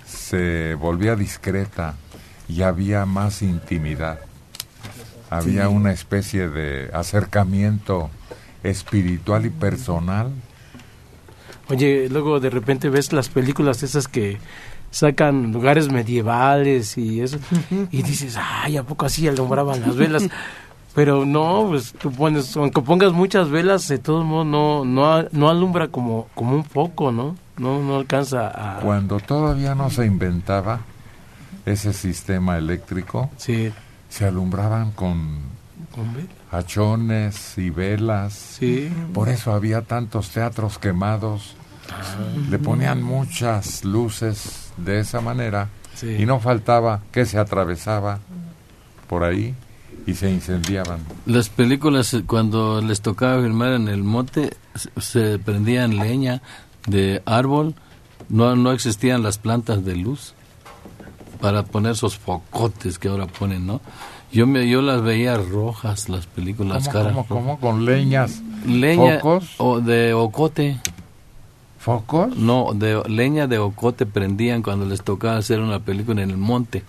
se 0.06 0.76
volvía 0.76 1.16
discreta 1.16 1.96
y 2.48 2.62
había 2.64 3.06
más 3.06 3.42
intimidad. 3.42 4.20
Había 5.30 5.68
Sí. 5.68 5.74
una 5.74 5.92
especie 5.92 6.50
de 6.50 6.90
acercamiento 6.94 8.10
espiritual 8.64 9.46
y 9.46 9.50
personal. 9.50 10.32
Oye, 11.70 12.10
luego 12.10 12.40
de 12.40 12.50
repente 12.50 12.90
ves 12.90 13.14
las 13.14 13.30
películas 13.30 13.82
esas 13.84 14.08
que 14.08 14.40
sacan 14.90 15.54
lugares 15.54 15.90
medievales 15.90 16.98
y 16.98 17.22
eso, 17.22 17.38
y 17.92 18.02
dices, 18.04 18.38
ay, 18.38 18.76
¿a 18.78 18.84
poco 18.84 19.06
así 19.06 19.28
alumbraban 19.28 19.80
las 19.82 19.96
velas? 19.96 20.28
Pero 20.94 21.26
no, 21.26 21.68
pues 21.70 21.94
tú 21.94 22.12
pones, 22.12 22.56
aunque 22.58 22.82
pongas 22.82 23.14
muchas 23.14 23.50
velas, 23.50 23.88
de 23.88 23.98
todos 23.98 24.26
modos 24.26 24.46
no, 24.46 24.84
no, 24.86 25.24
no 25.32 25.50
alumbra 25.50 25.88
como, 25.88 26.28
como 26.36 26.56
un 26.56 26.66
foco, 26.66 27.12
¿no? 27.12 27.36
No, 27.58 27.82
no 27.82 27.96
alcanza 27.98 28.48
a... 28.78 28.80
Cuando 28.82 29.20
todavía 29.20 29.74
no 29.74 29.90
se 29.90 30.06
inventaba 30.06 30.82
ese 31.66 31.94
sistema 31.94 32.58
eléctrico, 32.58 33.30
se 33.38 34.26
alumbraban 34.26 34.92
con 34.92 35.40
¿Con 35.96 36.14
velas? 36.14 36.30
hachones 36.52 37.58
y 37.58 37.70
velas. 37.70 38.60
Por 39.14 39.30
eso 39.30 39.54
había 39.54 39.84
tantos 39.84 40.32
teatros 40.32 40.78
quemados. 40.78 41.56
Le 42.50 42.58
ponían 42.60 43.02
muchas 43.04 43.84
luces 43.86 44.72
de 44.78 45.00
esa 45.00 45.22
manera 45.22 45.70
Sí. 45.94 46.16
y 46.20 46.26
no 46.26 46.40
faltaba 46.40 47.02
que 47.12 47.26
se 47.26 47.38
atravesaba 47.38 48.20
por 49.08 49.24
ahí 49.24 49.54
y 50.08 50.14
se 50.16 50.32
incendiaban. 50.32 51.00
Las 51.26 51.50
películas, 51.50 52.14
eh, 52.14 52.24
cuando 52.26 52.82
les 52.82 53.02
tocaba 53.02 53.42
filmar 53.42 53.74
en 53.74 53.88
el 53.88 54.04
monte, 54.04 54.52
se- 54.76 55.02
se 55.02 55.40
prendían 55.40 55.98
leña 55.98 56.42
de 56.88 57.22
árbol, 57.26 57.76
no, 58.30 58.56
no 58.56 58.72
existían 58.72 59.24
las 59.24 59.38
plantas 59.38 59.84
de 59.86 59.96
luz 59.96 60.34
para 61.40 61.64
poner 61.64 61.94
esos 61.94 62.18
focotes 62.18 62.98
que 63.00 63.08
ahora 63.10 63.28
ponen, 63.28 63.66
¿no? 63.68 63.82
Yo 64.32 64.48
me 64.48 64.68
yo 64.70 64.82
las 64.82 65.02
veía 65.02 65.36
rojas, 65.38 66.08
las 66.08 66.26
películas 66.26 66.86
¿Cómo, 66.88 66.94
caras. 66.94 67.14
cómo, 67.14 67.28
cómo? 67.28 67.60
¿Con 67.60 67.84
leñas? 67.86 68.42
Leña 68.66 69.20
¿Focos? 69.20 69.56
o 69.58 69.82
de 69.82 70.14
ocote. 70.14 70.80
¿Focos? 71.80 72.36
No, 72.38 72.70
de 72.74 73.02
leña 73.10 73.48
de 73.48 73.58
ocote 73.58 74.06
prendían 74.06 74.62
cuando 74.62 74.86
les 74.86 75.02
tocaba 75.04 75.38
hacer 75.38 75.60
una 75.60 75.80
película 75.80 76.22
en 76.22 76.30
el 76.30 76.38
monte. 76.38 76.84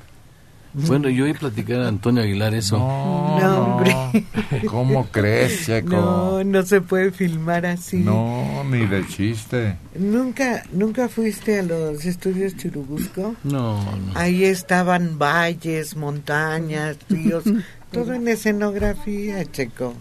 Bueno, 0.74 1.10
yo 1.10 1.24
oí 1.24 1.34
platicar 1.34 1.80
a 1.82 1.88
Antonio 1.88 2.22
Aguilar 2.22 2.54
eso. 2.54 2.78
No, 2.78 3.38
No, 3.40 3.58
hombre. 3.76 3.94
¿Cómo 4.66 5.06
crees, 5.08 5.66
Checo? 5.66 5.90
No, 5.90 6.44
no 6.44 6.62
se 6.62 6.80
puede 6.80 7.10
filmar 7.10 7.66
así. 7.66 7.98
No, 7.98 8.64
ni 8.64 8.86
de 8.86 9.06
chiste. 9.06 9.76
¿Nunca, 9.98 10.62
¿Nunca 10.72 11.08
fuiste 11.08 11.58
a 11.58 11.62
los 11.62 12.04
estudios 12.06 12.56
Churubusco? 12.56 13.36
No, 13.44 13.84
no. 13.84 14.12
Ahí 14.14 14.44
estaban 14.44 15.18
valles, 15.18 15.94
montañas, 15.96 16.96
ríos, 17.08 17.44
todo 17.92 18.14
en 18.14 18.26
escenografía, 18.28 19.44
Checo. 19.50 19.94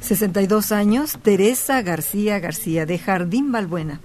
62 0.00 0.72
años, 0.72 1.18
Teresa 1.22 1.82
García 1.82 2.40
García, 2.40 2.84
de 2.86 2.98
Jardín 2.98 3.52
Balbuena. 3.52 4.00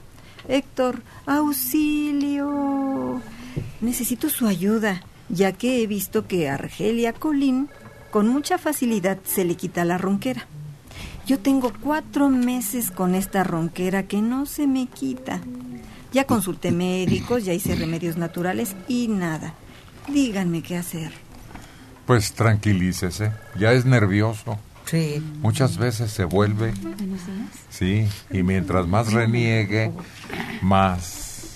Héctor, 0.48 1.02
auxilio. 1.26 3.22
Necesito 3.82 4.30
su 4.30 4.48
ayuda, 4.48 5.02
ya 5.30 5.52
que 5.52 5.82
he 5.82 5.88
visto 5.88 6.28
que 6.28 6.50
a 6.50 6.56
Argelia 6.56 7.14
Colín 7.14 7.70
con 8.12 8.28
mucha 8.28 8.58
facilidad 8.58 9.18
se 9.26 9.46
le 9.46 9.56
quita 9.56 9.84
la 9.86 9.98
ronquera. 9.98 10.48
Yo 11.26 11.40
tengo 11.40 11.74
cuatro 11.82 12.30
meses 12.30 12.92
con 12.92 13.16
esta 13.16 13.44
ronquera 13.44 14.04
que 14.04 14.22
no 14.22 14.46
se 14.46 14.68
me 14.68 14.88
quita. 14.88 15.42
Ya 16.14 16.26
consulté 16.26 16.72
médicos, 16.72 17.44
ya 17.44 17.54
hice 17.54 17.76
remedios 17.76 18.16
naturales 18.16 18.76
y 18.88 19.08
nada. 19.08 19.54
Díganme 20.08 20.62
qué 20.62 20.78
hacer. 20.78 21.12
Pues 22.06 22.34
tranquilícese, 22.34 23.32
ya 23.58 23.74
es 23.74 23.86
nervioso. 23.86 24.60
Sí. 24.86 25.22
Muchas 25.42 25.78
veces 25.78 26.12
se 26.12 26.26
vuelve, 26.26 26.72
sí, 27.72 28.08
y 28.32 28.44
mientras 28.44 28.88
más 28.88 29.12
reniegue, 29.12 29.92
más 30.62 31.56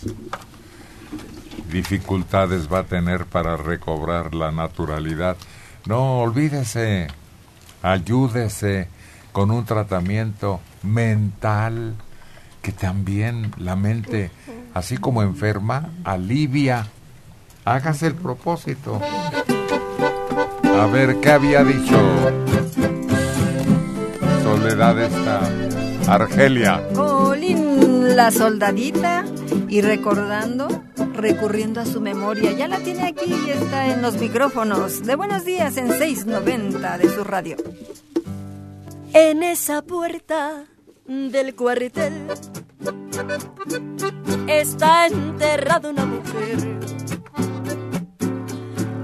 dificultades 1.72 2.72
va 2.72 2.80
a 2.80 2.84
tener 2.84 3.26
para 3.26 3.58
recobrar 3.58 4.36
la 4.36 4.52
naturalidad. 4.52 5.38
No, 5.86 6.20
olvídese, 6.20 7.08
ayúdese 7.82 8.88
con 9.32 9.52
un 9.52 9.66
tratamiento 9.66 10.60
mental 10.84 11.96
que 12.62 12.72
también 12.72 13.54
la 13.58 13.76
mente, 13.76 14.32
así 14.74 14.98
como 14.98 15.24
enferma, 15.24 15.90
alivia. 16.04 16.88
Hágase 17.66 18.08
el 18.08 18.16
propósito. 18.16 19.00
A 20.64 20.86
ver, 20.88 21.20
¿qué 21.22 21.32
había 21.32 21.64
dicho 21.64 22.00
Soledad 24.44 25.00
esta? 25.00 25.42
Argelia. 26.08 26.82
Colín, 26.96 28.16
la 28.16 28.32
soldadita, 28.32 29.24
y 29.68 29.82
recordando, 29.82 30.84
recurriendo 31.22 31.82
a 31.82 31.86
su 31.86 32.02
memoria. 32.02 32.52
Ya 32.52 32.68
la 32.68 32.80
tiene 32.80 33.08
aquí 33.08 33.34
y 33.34 33.50
está 33.50 33.94
en 33.94 34.02
los 34.02 34.18
micrófonos 34.18 35.04
de 35.06 35.16
Buenos 35.16 35.46
Días 35.46 35.78
en 35.78 35.92
690 35.92 36.98
de 36.98 37.10
su 37.10 37.24
radio. 37.24 37.56
En 39.14 39.44
esa 39.44 39.82
puerta 39.82 40.66
del 41.08 41.56
cuartel 41.56 42.28
está 44.48 45.08
enterrada 45.08 45.90
una 45.90 46.06
mujer, 46.06 46.80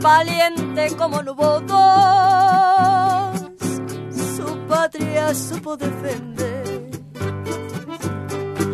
valiente 0.02 0.96
como 0.98 1.24
no 1.24 1.34
dos, 1.34 1.72
su 4.38 4.58
patria 4.68 5.34
supo 5.34 5.76
defender. 5.76 6.92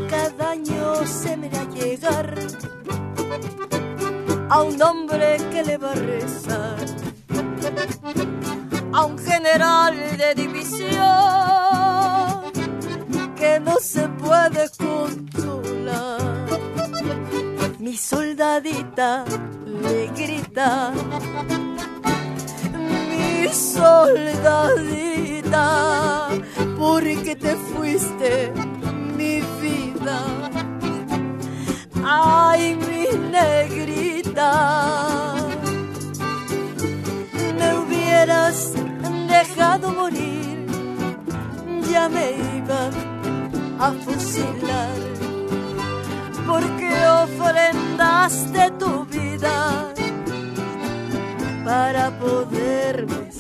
Cada 0.10 0.52
año 0.52 1.06
se 1.06 1.38
me 1.38 1.50
da 1.50 1.64
llegar 1.70 2.36
a 4.50 4.62
un 4.62 4.82
hombre 4.82 5.38
que 5.52 5.64
le 5.64 5.78
va 5.78 5.92
a 5.92 5.96
rezar 5.96 6.76
a 8.94 9.06
un 9.06 9.18
general 9.18 9.96
de 10.18 10.36
división 10.36 10.92
que 13.36 13.60
no 13.60 13.78
se 13.80 14.08
puede 14.10 14.70
controlar. 14.78 16.20
Mi 17.80 17.96
soldadita 17.98 19.26
le 19.66 20.08
grita, 20.08 20.92
mi 23.10 23.48
soldadita, 23.50 24.88
porque 26.78 27.36
te 27.36 27.56
fuiste 27.56 28.52
mi 29.18 29.42
vida. 29.62 30.20
Ay, 32.04 32.76
mi 32.76 33.06
negrita 33.30 34.52
me 37.58 37.78
hubieras 37.80 38.74
dejado 39.28 39.92
morir, 39.92 40.66
ya 41.92 42.10
me 42.10 42.32
iban 42.58 42.92
a 43.80 43.92
fusilar, 43.92 44.98
porque 46.48 46.92
ofrendaste 47.24 48.72
tu 48.80 49.06
vida 49.06 49.94
para 51.64 52.12
poderme 52.20 53.32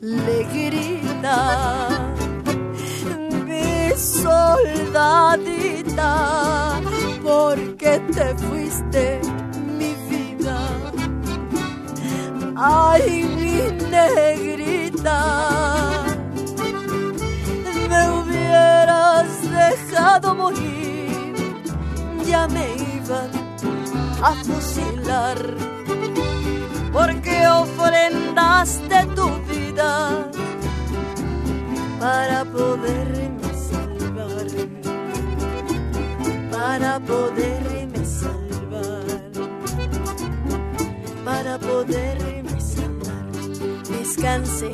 Le 0.00 0.38
grita, 0.52 1.38
mi 3.46 3.90
soldadita, 3.96 4.50
porque 7.22 7.92
te 8.14 8.26
fuiste 8.44 9.20
mi 9.78 9.94
vida. 10.08 10.58
Ay, 12.56 13.24
mi 13.36 13.56
negrita, 13.90 15.20
me 17.90 18.00
hubieras 18.16 19.28
dejado 19.60 20.34
morir, 20.34 21.54
ya 22.26 22.42
me 22.48 22.66
iban 22.96 23.30
a 24.22 24.32
fusilar, 24.44 25.38
porque 26.96 27.46
ofrendaste 27.46 29.06
tu 29.14 29.28
vida 29.50 30.30
para 32.00 32.42
poderme 32.46 33.50
salvar, 33.68 34.46
para 36.50 36.98
poderme 37.00 38.02
salvar, 38.02 39.30
para 41.22 41.58
poderme 41.58 42.58
salvar. 42.58 43.26
Descanse 43.90 44.72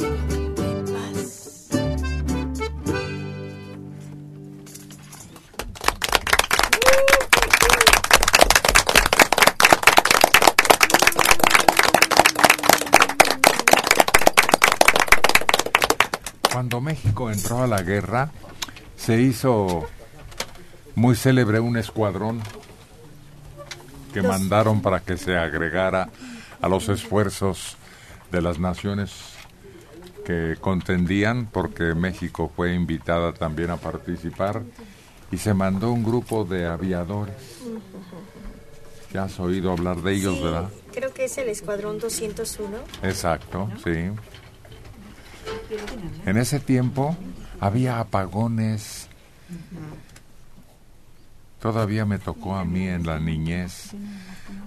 Cuando 16.53 16.81
México 16.81 17.31
entró 17.31 17.63
a 17.63 17.67
la 17.67 17.83
guerra, 17.83 18.31
se 18.97 19.21
hizo 19.21 19.87
muy 20.95 21.17
célebre 21.17 21.61
un 21.61 21.77
escuadrón 21.77 22.41
que 24.13 24.21
Los- 24.21 24.29
mandaron 24.31 24.83
para 24.83 25.01
que 25.01 25.17
se 25.17 25.37
agregara 25.37 26.11
a 26.61 26.69
los 26.69 26.89
esfuerzos 26.89 27.77
de 28.31 28.43
las 28.43 28.59
naciones 28.59 29.13
que 30.27 30.57
contendían, 30.61 31.47
porque 31.47 31.95
México 31.95 32.53
fue 32.55 32.75
invitada 32.75 33.33
también 33.33 33.71
a 33.71 33.77
participar, 33.79 34.63
y 35.33 35.39
se 35.39 35.55
mandó 35.55 35.91
un 35.91 36.05
grupo 36.05 36.45
de 36.45 36.67
aviadores. 36.67 37.35
Ya 39.13 39.25
has 39.25 39.41
oído 39.41 39.73
hablar 39.73 39.97
de 40.03 40.13
ellos, 40.15 40.37
Sí, 40.37 40.43
¿verdad? 40.45 40.69
Creo 40.93 41.13
que 41.13 41.25
es 41.25 41.37
el 41.39 41.49
Escuadrón 41.49 41.99
201. 41.99 42.77
Exacto, 43.03 43.69
sí. 43.83 44.11
En 46.27 46.37
ese 46.37 46.61
tiempo 46.61 47.17
había 47.61 47.99
apagones. 48.01 49.09
Todavía 51.61 52.05
me 52.05 52.19
tocó 52.19 52.57
a 52.57 52.65
mí 52.65 52.89
en 52.89 53.07
la 53.07 53.21
niñez 53.21 53.95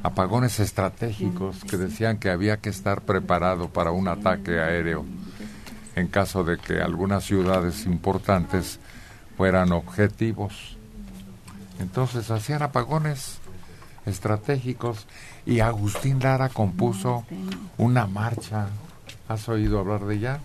apagones 0.06 0.60
estratégicos 0.60 1.64
que 1.64 1.78
decían 1.78 2.18
que 2.20 2.30
había 2.30 2.58
que 2.58 2.70
estar 2.70 3.02
preparado 3.02 3.70
para 3.70 3.92
un 3.92 4.08
ataque 4.08 4.60
aéreo 4.60 5.04
en 5.96 6.08
caso 6.08 6.44
de 6.44 6.58
que 6.58 6.80
algunas 6.80 7.24
ciudades 7.24 7.86
importantes 7.86 8.80
fueran 9.36 9.72
objetivos. 9.72 10.78
Entonces 11.80 12.30
hacían 12.30 12.62
apagones 12.62 13.40
estratégicos 14.06 15.08
y 15.46 15.62
Agustín 15.62 16.20
Lara 16.20 16.50
compuso 16.50 17.26
una 17.78 18.06
marcha. 18.06 18.68
¿Has 19.28 19.50
oído 19.50 19.80
hablar 19.80 20.06
de 20.06 20.16
ella? 20.16 20.40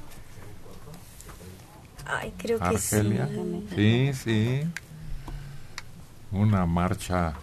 Ay, 2.12 2.32
creo 2.36 2.58
que 2.58 2.64
Argelia. 2.64 3.28
sí. 3.28 3.66
Sí, 3.74 4.10
sí. 4.14 4.60
Una 6.32 6.66
marcha. 6.66 7.34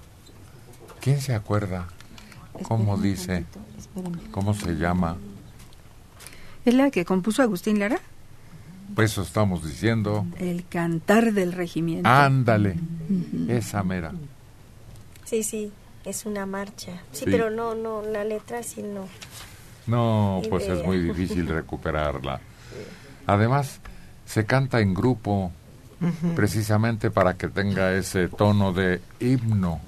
¿Quién 1.02 1.22
se 1.22 1.34
acuerda? 1.34 1.88
¿Cómo 2.64 2.98
dice? 2.98 3.46
¿Cómo 4.32 4.54
se 4.54 4.74
llama? 4.76 5.18
¿Es 6.66 6.74
la 6.74 6.90
que 6.92 7.06
compuso 7.06 7.42
Agustín 7.42 7.80
Lara? 7.80 8.00
Pues 8.96 9.12
eso 9.12 9.22
estamos 9.22 9.64
diciendo. 9.66 10.26
El 10.40 10.66
cantar 10.68 11.34
del 11.34 11.52
regimiento. 11.54 12.10
Ándale. 12.10 12.76
Esa 13.48 13.84
mera. 13.84 14.12
Sí, 15.26 15.44
sí, 15.44 15.72
es 16.06 16.26
una 16.26 16.46
marcha. 16.46 16.94
Sí, 17.12 17.26
Sí. 17.26 17.32
pero 17.32 17.50
no, 17.50 17.76
no, 17.76 18.02
la 18.02 18.24
letra 18.24 18.64
sí 18.64 18.82
no. 18.82 19.08
No, 19.86 20.42
pues 20.50 20.68
es 20.68 20.84
muy 20.86 21.00
difícil 21.00 21.48
recuperarla. 21.48 22.40
Además, 23.28 23.80
se 24.28 24.46
canta 24.46 24.82
en 24.82 24.94
grupo 24.94 25.52
precisamente 26.36 27.10
para 27.10 27.36
que 27.38 27.48
tenga 27.48 27.94
ese 27.94 28.28
tono 28.28 28.72
de 28.74 29.02
himno, 29.20 29.80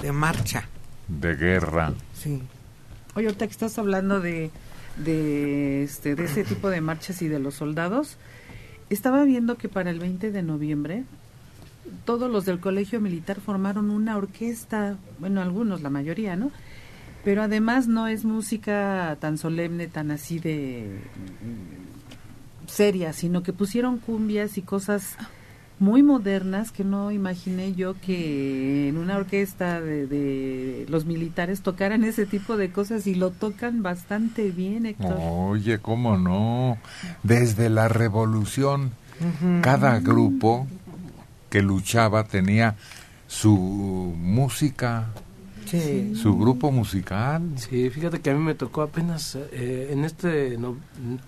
De 0.00 0.12
marcha. 0.12 0.66
de 1.08 1.34
guerra. 1.34 1.92
Sí. 2.14 2.42
Oye, 3.14 3.26
ahorita 3.26 3.46
que 3.46 3.52
estás 3.52 3.78
hablando 3.78 4.20
de, 4.20 4.50
de, 4.96 5.82
este, 5.82 6.14
de 6.14 6.24
ese 6.24 6.44
tipo 6.44 6.70
de 6.70 6.80
marchas 6.80 7.20
y 7.20 7.28
de 7.28 7.38
los 7.38 7.54
soldados, 7.56 8.16
estaba 8.88 9.24
viendo 9.24 9.56
que 9.58 9.68
para 9.68 9.90
el 9.90 9.98
20 9.98 10.30
de 10.32 10.42
noviembre 10.42 11.04
todos 12.04 12.30
los 12.30 12.44
del 12.44 12.60
colegio 12.60 13.00
militar 13.00 13.40
formaron 13.40 13.90
una 13.90 14.16
orquesta, 14.16 14.96
bueno, 15.18 15.42
algunos, 15.42 15.82
la 15.82 15.90
mayoría, 15.90 16.36
¿no? 16.36 16.50
Pero 17.24 17.42
además 17.42 17.88
no 17.88 18.06
es 18.06 18.24
música 18.24 19.16
tan 19.20 19.36
solemne, 19.38 19.88
tan 19.88 20.10
así 20.12 20.38
de 20.38 21.00
seria, 22.68 23.12
sino 23.12 23.42
que 23.42 23.52
pusieron 23.52 23.98
cumbias 23.98 24.58
y 24.58 24.62
cosas 24.62 25.16
muy 25.80 26.02
modernas 26.02 26.72
que 26.72 26.82
no 26.84 27.12
imaginé 27.12 27.74
yo 27.74 27.94
que 28.00 28.88
en 28.88 28.96
una 28.96 29.16
orquesta 29.16 29.80
de, 29.80 30.06
de 30.06 30.86
los 30.88 31.04
militares 31.04 31.62
tocaran 31.62 32.04
ese 32.04 32.26
tipo 32.26 32.56
de 32.56 32.70
cosas 32.70 33.06
y 33.06 33.14
lo 33.14 33.30
tocan 33.30 33.82
bastante 33.82 34.50
bien, 34.50 34.86
Héctor. 34.86 35.16
Oye, 35.20 35.78
¿cómo 35.78 36.18
no? 36.18 36.78
Desde 37.22 37.70
la 37.70 37.88
revolución, 37.88 38.90
cada 39.62 40.00
grupo 40.00 40.66
que 41.48 41.62
luchaba 41.62 42.24
tenía 42.24 42.76
su 43.26 44.14
música, 44.18 45.06
Sí. 45.70 46.14
su 46.14 46.36
grupo 46.38 46.70
musical. 46.72 47.42
Sí, 47.56 47.90
fíjate 47.90 48.20
que 48.20 48.30
a 48.30 48.34
mí 48.34 48.40
me 48.42 48.54
tocó 48.54 48.82
apenas 48.82 49.36
eh, 49.52 49.88
en 49.92 50.04
este 50.04 50.56
no, 50.58 50.76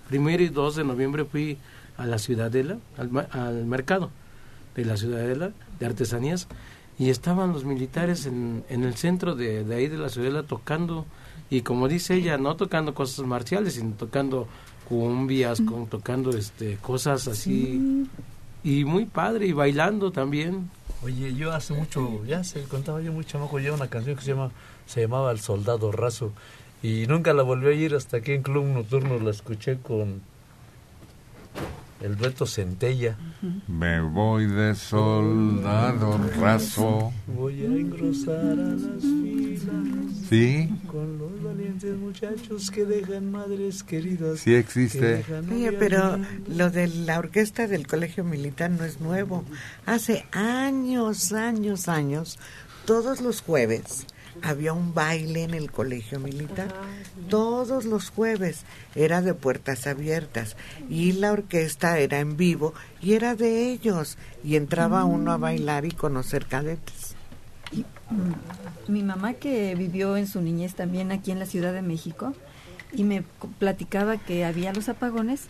primero 0.09 0.41
y 0.43 0.49
2 0.49 0.75
de 0.77 0.83
noviembre 0.83 1.25
fui 1.25 1.57
a 1.97 2.05
la 2.05 2.17
Ciudadela, 2.17 2.77
al, 2.97 3.09
ma- 3.09 3.27
al 3.31 3.65
mercado 3.65 4.09
de 4.75 4.85
la 4.85 4.97
Ciudadela 4.97 5.51
de 5.79 5.85
artesanías 5.85 6.47
y 6.97 7.09
estaban 7.09 7.51
los 7.53 7.65
militares 7.65 8.25
en, 8.25 8.63
en 8.69 8.83
el 8.83 8.95
centro 8.95 9.35
de, 9.35 9.63
de 9.63 9.75
ahí 9.75 9.87
de 9.87 9.97
la 9.97 10.09
Ciudadela 10.09 10.43
tocando 10.43 11.05
y 11.49 11.61
como 11.61 11.87
dice 11.87 12.15
ella, 12.15 12.37
no 12.37 12.55
tocando 12.55 12.93
cosas 12.93 13.25
marciales, 13.25 13.73
sino 13.73 13.91
tocando 13.95 14.47
cumbias, 14.87 15.61
con, 15.61 15.87
tocando 15.87 16.31
este 16.31 16.77
cosas 16.81 17.27
así 17.27 18.07
y 18.63 18.85
muy 18.85 19.05
padre 19.05 19.47
y 19.47 19.51
bailando 19.53 20.11
también. 20.11 20.69
Oye, 21.03 21.33
yo 21.33 21.51
hace 21.51 21.73
mucho, 21.73 22.23
ya 22.25 22.43
se 22.43 22.63
contaba 22.65 23.01
yo 23.01 23.11
muy 23.11 23.25
chamaco, 23.25 23.59
ya 23.59 23.73
una 23.73 23.87
canción 23.89 24.15
que 24.15 24.21
se 24.21 24.31
llama 24.31 24.51
se 24.85 25.01
llamaba 25.01 25.31
El 25.31 25.39
Soldado 25.39 25.91
Raso 25.91 26.31
y 26.83 27.07
nunca 27.07 27.33
la 27.33 27.41
volví 27.41 27.65
a 27.65 27.69
oír 27.69 27.95
hasta 27.95 28.21
que 28.21 28.35
en 28.35 28.43
Club 28.43 28.65
Nocturno 28.65 29.17
la 29.19 29.31
escuché 29.31 29.79
con 29.79 30.21
el 32.01 32.17
dueto 32.17 32.45
Centella. 32.45 33.15
Me 33.67 34.01
voy 34.01 34.45
de 34.47 34.75
soldado 34.75 36.17
raso. 36.39 37.11
Voy 37.27 37.61
a 37.61 37.65
engrosar 37.65 38.35
a 38.35 38.53
las 38.53 39.01
filas 39.01 40.27
Sí, 40.29 40.69
con 40.87 41.17
los 41.17 41.43
valientes 41.43 41.95
muchachos 41.97 42.71
que 42.71 42.85
dejan 42.85 43.31
madres 43.31 43.83
queridas. 43.83 44.39
sí 44.39 44.53
existe. 44.55 45.23
que 45.27 45.53
Oye, 45.53 45.71
pero 45.73 46.17
lo 46.47 46.69
de 46.69 46.87
la 46.87 47.19
orquesta 47.19 47.67
del 47.67 47.85
colegio 47.87 48.23
militar 48.23 48.71
no 48.71 48.83
es 48.85 49.01
nuevo. 49.01 49.43
Hace 49.85 50.25
años, 50.31 51.33
años, 51.33 51.87
años, 51.89 52.39
todos 52.85 53.21
los 53.21 53.41
jueves 53.41 54.05
había 54.43 54.73
un 54.73 54.93
baile 54.93 55.43
en 55.43 55.53
el 55.53 55.71
colegio 55.71 56.19
militar. 56.19 56.67
Todos 57.29 57.85
los 57.85 58.09
jueves 58.09 58.63
era 58.95 59.21
de 59.21 59.33
puertas 59.33 59.87
abiertas 59.87 60.55
y 60.89 61.13
la 61.13 61.31
orquesta 61.31 61.97
era 61.99 62.19
en 62.19 62.37
vivo 62.37 62.73
y 63.01 63.13
era 63.13 63.35
de 63.35 63.69
ellos 63.71 64.17
y 64.43 64.55
entraba 64.55 65.05
uno 65.05 65.31
a 65.31 65.37
bailar 65.37 65.85
y 65.85 65.91
conocer 65.91 66.45
cadetes. 66.45 67.15
Mm, 68.09 68.91
Mi 68.91 69.03
mamá 69.03 69.33
que 69.33 69.75
vivió 69.75 70.17
en 70.17 70.27
su 70.27 70.41
niñez 70.41 70.75
también 70.75 71.11
aquí 71.11 71.31
en 71.31 71.39
la 71.39 71.45
Ciudad 71.45 71.73
de 71.73 71.81
México 71.81 72.33
y 72.93 73.03
me 73.03 73.23
platicaba 73.59 74.17
que 74.17 74.43
había 74.43 74.73
los 74.73 74.89
apagones, 74.89 75.43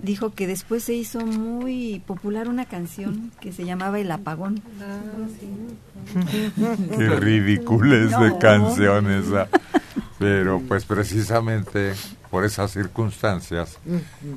dijo 0.00 0.30
que 0.34 0.46
después 0.46 0.84
se 0.84 0.94
hizo 0.94 1.20
muy 1.26 2.02
popular 2.06 2.48
una 2.48 2.66
canción 2.66 3.32
que 3.40 3.52
se 3.52 3.64
llamaba 3.64 3.98
El 3.98 4.10
Apagón. 4.10 4.62
Qué 6.96 7.08
ridículas 7.10 8.18
de 8.20 8.28
No. 8.30 8.38
canciones. 8.38 9.24
ah. 9.34 9.48
Pero 10.18 10.60
pues 10.66 10.84
precisamente 10.84 11.94
por 12.30 12.44
esas 12.44 12.72
circunstancias, 12.72 13.78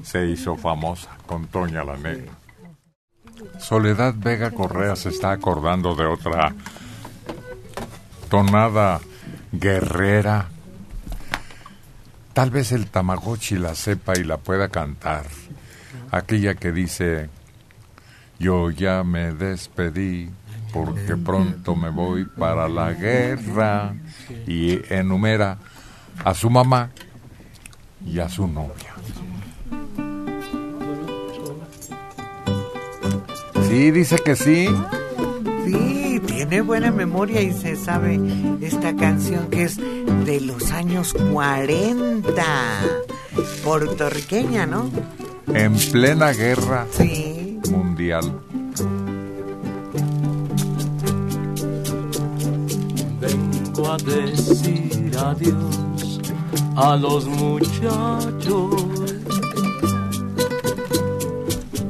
se 0.03 0.27
hizo 0.27 0.55
famosa 0.55 1.09
con 1.25 1.47
Toña 1.47 1.83
la 1.83 1.97
Negra. 1.97 2.31
Soledad 3.59 4.13
Vega 4.17 4.51
Correa 4.51 4.95
se 4.95 5.09
está 5.09 5.31
acordando 5.31 5.95
de 5.95 6.05
otra 6.05 6.53
tonada 8.29 9.01
guerrera. 9.51 10.49
Tal 12.33 12.51
vez 12.51 12.71
el 12.71 12.87
Tamagotchi 12.87 13.57
la 13.57 13.75
sepa 13.75 14.13
y 14.17 14.23
la 14.23 14.37
pueda 14.37 14.69
cantar. 14.69 15.25
Aquella 16.11 16.55
que 16.55 16.73
dice, 16.73 17.29
yo 18.37 18.69
ya 18.69 19.03
me 19.03 19.33
despedí 19.33 20.29
porque 20.73 21.15
pronto 21.15 21.75
me 21.75 21.89
voy 21.89 22.25
para 22.25 22.67
la 22.67 22.93
guerra. 22.93 23.93
Y 24.45 24.79
enumera 24.93 25.57
a 26.23 26.33
su 26.33 26.49
mamá 26.49 26.89
y 28.05 28.19
a 28.19 28.29
su 28.29 28.47
novia. 28.47 28.93
Sí, 33.69 33.91
dice 33.91 34.17
que 34.17 34.35
sí. 34.35 34.67
Sí, 35.65 36.21
tiene 36.25 36.61
buena 36.61 36.91
memoria 36.91 37.41
y 37.41 37.53
se 37.53 37.75
sabe 37.77 38.19
esta 38.61 38.95
canción 38.95 39.49
que 39.49 39.63
es 39.63 39.77
de 39.77 40.41
los 40.41 40.71
años 40.71 41.13
40. 41.31 42.43
Puertorriqueña, 43.63 44.65
¿no? 44.65 44.89
En 45.53 45.73
plena 45.91 46.31
guerra 46.31 46.87
Sí. 46.91 47.59
mundial. 47.69 48.39
Vengo 53.19 53.91
a 53.91 53.97
decir 53.97 55.11
adiós 55.17 56.19
a 56.75 56.95
los 56.95 57.25
muchachos, 57.27 58.71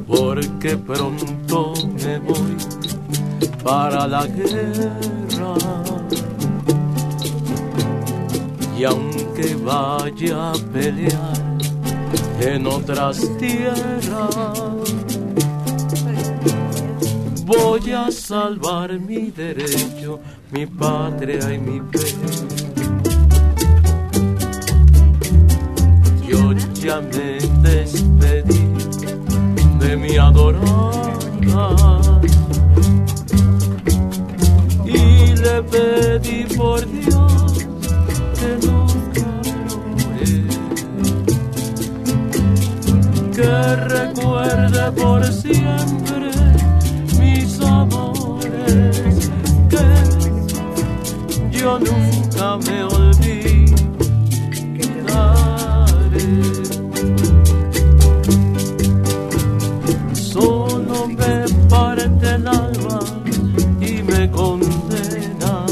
porque 0.06 0.76
pronto 0.76 1.72
me 2.04 2.18
voy 2.18 2.56
para 3.62 4.06
la 4.06 4.26
guerra. 4.26 5.54
Y 8.78 8.84
aunque 8.84 9.54
vaya 9.64 10.50
a 10.50 10.54
pelear 10.72 11.51
en 12.40 12.66
otras 12.66 13.20
tierras, 13.38 14.34
voy 17.44 17.92
a 17.92 18.10
salvar 18.10 18.98
mi 18.98 19.30
derecho, 19.30 20.20
mi 20.50 20.66
patria 20.66 21.52
y 21.52 21.58
mi 21.58 21.80
fe. 21.92 22.14
Yo 26.28 26.52
ya 26.74 27.00
me 27.00 27.38
despedí 27.68 28.66
de 29.78 29.96
mi 29.96 30.16
adorada 30.16 31.12
y 34.84 35.36
le 35.36 35.62
pedí 35.62 36.44
por 36.56 36.80
Dios 36.90 37.66
que 38.38 38.66
nunca 38.66 38.91
que 43.42 43.76
recuerde 43.76 44.92
por 44.92 45.20
siempre 45.26 46.30
mis 47.18 47.60
amores, 47.60 49.30
que 49.68 49.86
yo 51.58 51.78
nunca 51.80 52.56
me 52.66 52.84
olvidaré. 52.84 53.66
Solo 60.14 61.08
me 61.08 61.44
parte 61.68 62.34
el 62.36 62.46
alma 62.46 63.00
y 63.80 64.02
me 64.04 64.30
condena 64.30 65.66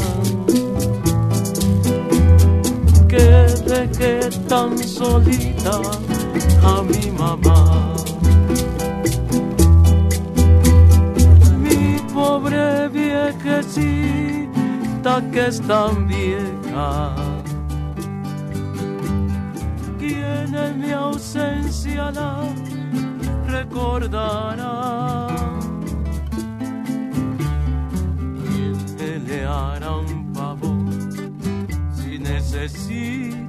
que 3.07 3.27
dejé 3.65 4.29
tan 4.49 4.77
solita 4.77 5.79
mamá. 7.21 7.93
Mi 11.63 11.99
pobre 12.13 12.89
viejecita 12.89 14.51
que 15.31 15.41
es 15.47 15.57
tan 15.61 16.07
vieja. 16.07 17.15
Quien 19.99 20.55
en 20.65 20.73
mi 20.81 20.91
ausencia 20.91 22.11
la 22.11 22.31
recordará. 23.55 25.27
Quien 28.97 29.21
le 29.27 29.39
hará 29.45 29.91
un 29.97 30.33
favor 30.33 30.91
si 31.95 32.11
necesita. 32.19 33.40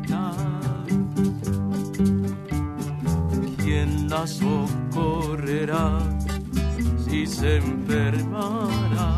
La 4.12 4.26
socorrerá 4.26 5.98
si 7.02 7.26
se 7.26 7.56
enfermará. 7.56 9.10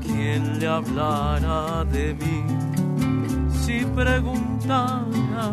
Quien 0.00 0.58
le 0.58 0.66
hablará 0.66 1.84
de 1.84 2.14
mí 2.20 2.38
si 3.60 3.84
preguntara 4.00 5.48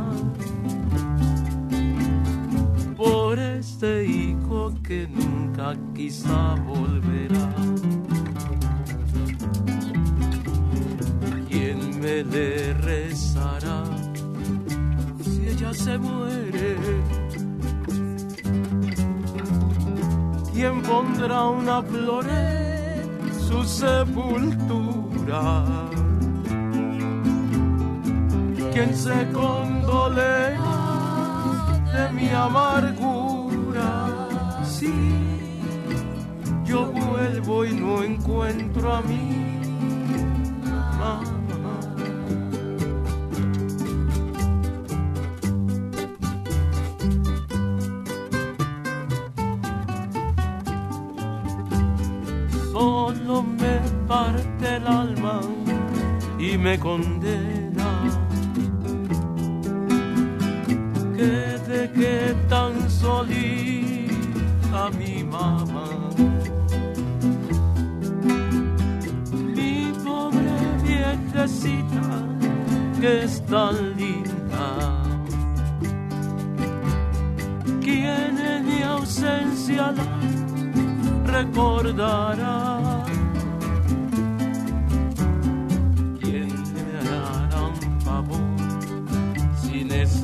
por 2.96 3.38
este 3.38 4.06
hijo 4.06 4.74
que 4.82 5.08
nunca 5.10 5.76
quizá 5.94 6.56
volverá. 6.72 7.50
¿Quién 11.50 12.00
me 12.00 12.24
le 12.24 12.74
se 15.76 15.98
muere? 15.98 16.78
¿Quién 20.54 20.82
pondrá 20.84 21.50
una 21.50 21.82
flor 21.84 22.26
en 22.30 23.34
su 23.48 23.64
sepultura? 23.64 25.64
¿Quién 28.74 28.96
se 28.96 29.32
condolerá 29.32 30.58
de 31.94 32.12
mi 32.14 32.30
amargura? 32.30 34.08
Si 34.64 34.94
yo 36.66 36.86
vuelvo 36.88 37.66
y 37.66 37.74
no 37.74 38.04
encuentro 38.04 38.94
a 38.94 39.02
mamá. 41.02 41.35
Condena 56.78 58.04
que 61.16 61.60
dejé 61.68 62.36
tan 62.50 62.90
solita 62.90 64.90
mi 64.98 65.24
mamá. 65.24 65.88
Mi 69.56 69.94
pobre 70.04 70.52
viejecita 70.84 72.08
que 73.00 73.24
es 73.24 73.42
tan 73.46 73.96
linda. 73.98 75.04
Quien 77.82 78.38
en 78.38 78.66
mi 78.66 78.82
ausencia 78.84 79.92
la 79.92 80.20
recordará. 81.26 82.85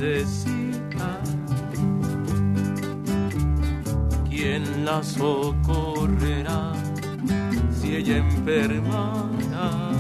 Necesita? 0.01 1.21
¿Quién 4.29 4.85
la 4.85 5.03
socorrerá 5.03 6.73
si 7.71 7.95
ella 7.97 8.17
enfermará? 8.17 9.91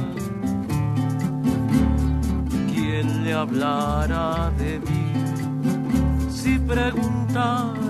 ¿Quién 2.73 3.23
le 3.23 3.33
hablará 3.33 4.51
de 4.57 4.79
mí 4.79 6.29
si 6.29 6.57
preguntara? 6.57 7.81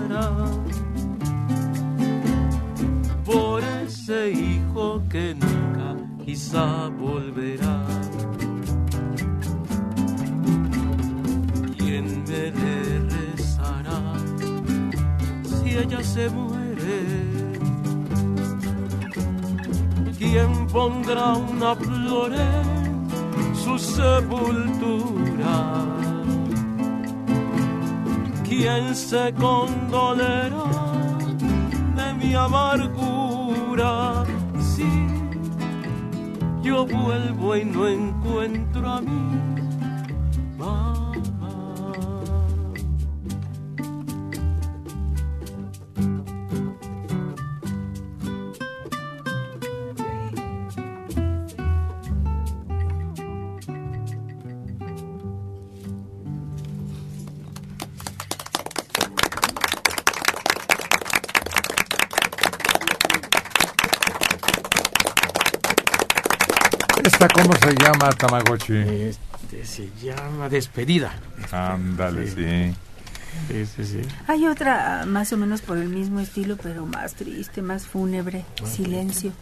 por 3.24 3.62
ese 3.62 4.30
hijo 4.30 5.02
que 5.08 5.34
nunca 5.34 5.96
quizá 6.24 6.88
volverá. 6.88 7.91
Se 16.02 16.28
muere. 16.28 17.00
¿Quién 20.18 20.66
pondrá 20.66 21.32
una 21.34 21.74
flor 21.74 22.32
en 22.34 23.56
su 23.56 23.78
sepultura? 23.78 25.54
¿Quién 28.44 28.94
se 28.94 29.32
condolerá 29.34 30.64
de 31.96 32.14
mi 32.20 32.34
amargura? 32.34 34.24
Si 34.60 34.84
yo 36.62 36.84
vuelvo 36.84 37.56
y 37.56 37.64
no 37.64 37.88
encuentro 37.88 38.90
a 38.90 39.00
mi 39.00 39.51
llama, 68.02 68.12
Tamagotchi? 68.12 68.74
Este 68.76 69.64
se 69.64 69.90
llama 70.02 70.48
Despedida. 70.48 71.12
Ándale, 71.50 72.26
sí. 72.28 72.74
Sí, 73.48 73.66
sí, 73.66 73.84
sí. 73.84 74.08
Hay 74.26 74.46
otra 74.46 75.04
más 75.06 75.32
o 75.32 75.36
menos 75.36 75.62
por 75.62 75.78
el 75.78 75.88
mismo 75.88 76.20
estilo, 76.20 76.56
pero 76.56 76.84
más 76.84 77.14
triste, 77.14 77.62
más 77.62 77.86
fúnebre. 77.86 78.44
Silencio. 78.64 79.32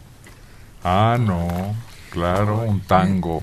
Ah, 0.85 1.19
no, 1.19 1.75
claro, 2.11 2.63
un 2.63 2.81
tango 2.81 3.43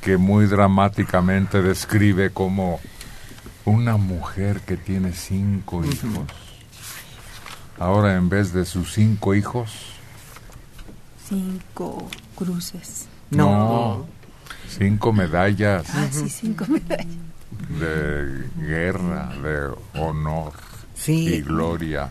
que 0.00 0.16
muy 0.16 0.46
dramáticamente 0.46 1.62
describe 1.62 2.30
como 2.30 2.80
una 3.64 3.96
mujer 3.96 4.60
que 4.60 4.76
tiene 4.76 5.12
cinco 5.12 5.84
hijos. 5.84 6.26
Ahora 7.78 8.14
en 8.16 8.28
vez 8.28 8.52
de 8.52 8.64
sus 8.66 8.92
cinco 8.92 9.34
hijos, 9.34 9.90
Cinco 11.30 12.08
cruces. 12.34 13.06
No, 13.30 14.06
cinco 14.68 15.12
medallas 15.12 15.86
Ah, 15.94 16.08
sí, 16.10 16.28
cinco 16.28 16.64
medallas. 16.68 17.06
de 17.78 18.48
guerra, 18.66 19.32
de 19.42 19.74
honor 20.00 20.52
Sí. 20.94 21.34
y 21.34 21.40
gloria. 21.42 22.10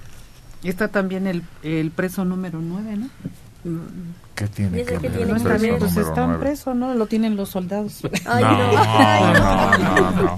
Y 0.63 0.69
está 0.69 0.87
también 0.89 1.27
el, 1.27 1.43
el 1.63 1.91
preso 1.91 2.25
número 2.25 2.59
9, 2.59 2.97
¿no? 2.97 3.09
¿Qué 4.35 4.47
tiene 4.47 4.85
que 4.85 4.93
No 4.93 4.99
preso 5.01 5.57
bien, 5.59 5.77
pues 5.79 5.91
número 5.91 6.07
está 6.09 6.25
nueve? 6.27 6.39
preso, 6.45 6.73
¿no? 6.73 6.93
Lo 6.93 7.07
tienen 7.07 7.35
los 7.35 7.49
soldados. 7.49 8.01
no, 8.25 8.39
no, 9.33 9.77
no, 9.77 10.11
no. 10.11 10.37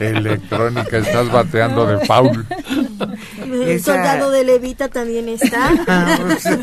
Electrónica, 0.00 0.96
estás 0.96 1.30
bateando 1.30 1.86
de 1.86 1.98
foul. 2.06 2.46
El 3.42 3.62
Esa- 3.68 3.92
soldado 3.94 4.30
de 4.30 4.44
Levita 4.44 4.88
también 4.88 5.28
está. 5.28 5.70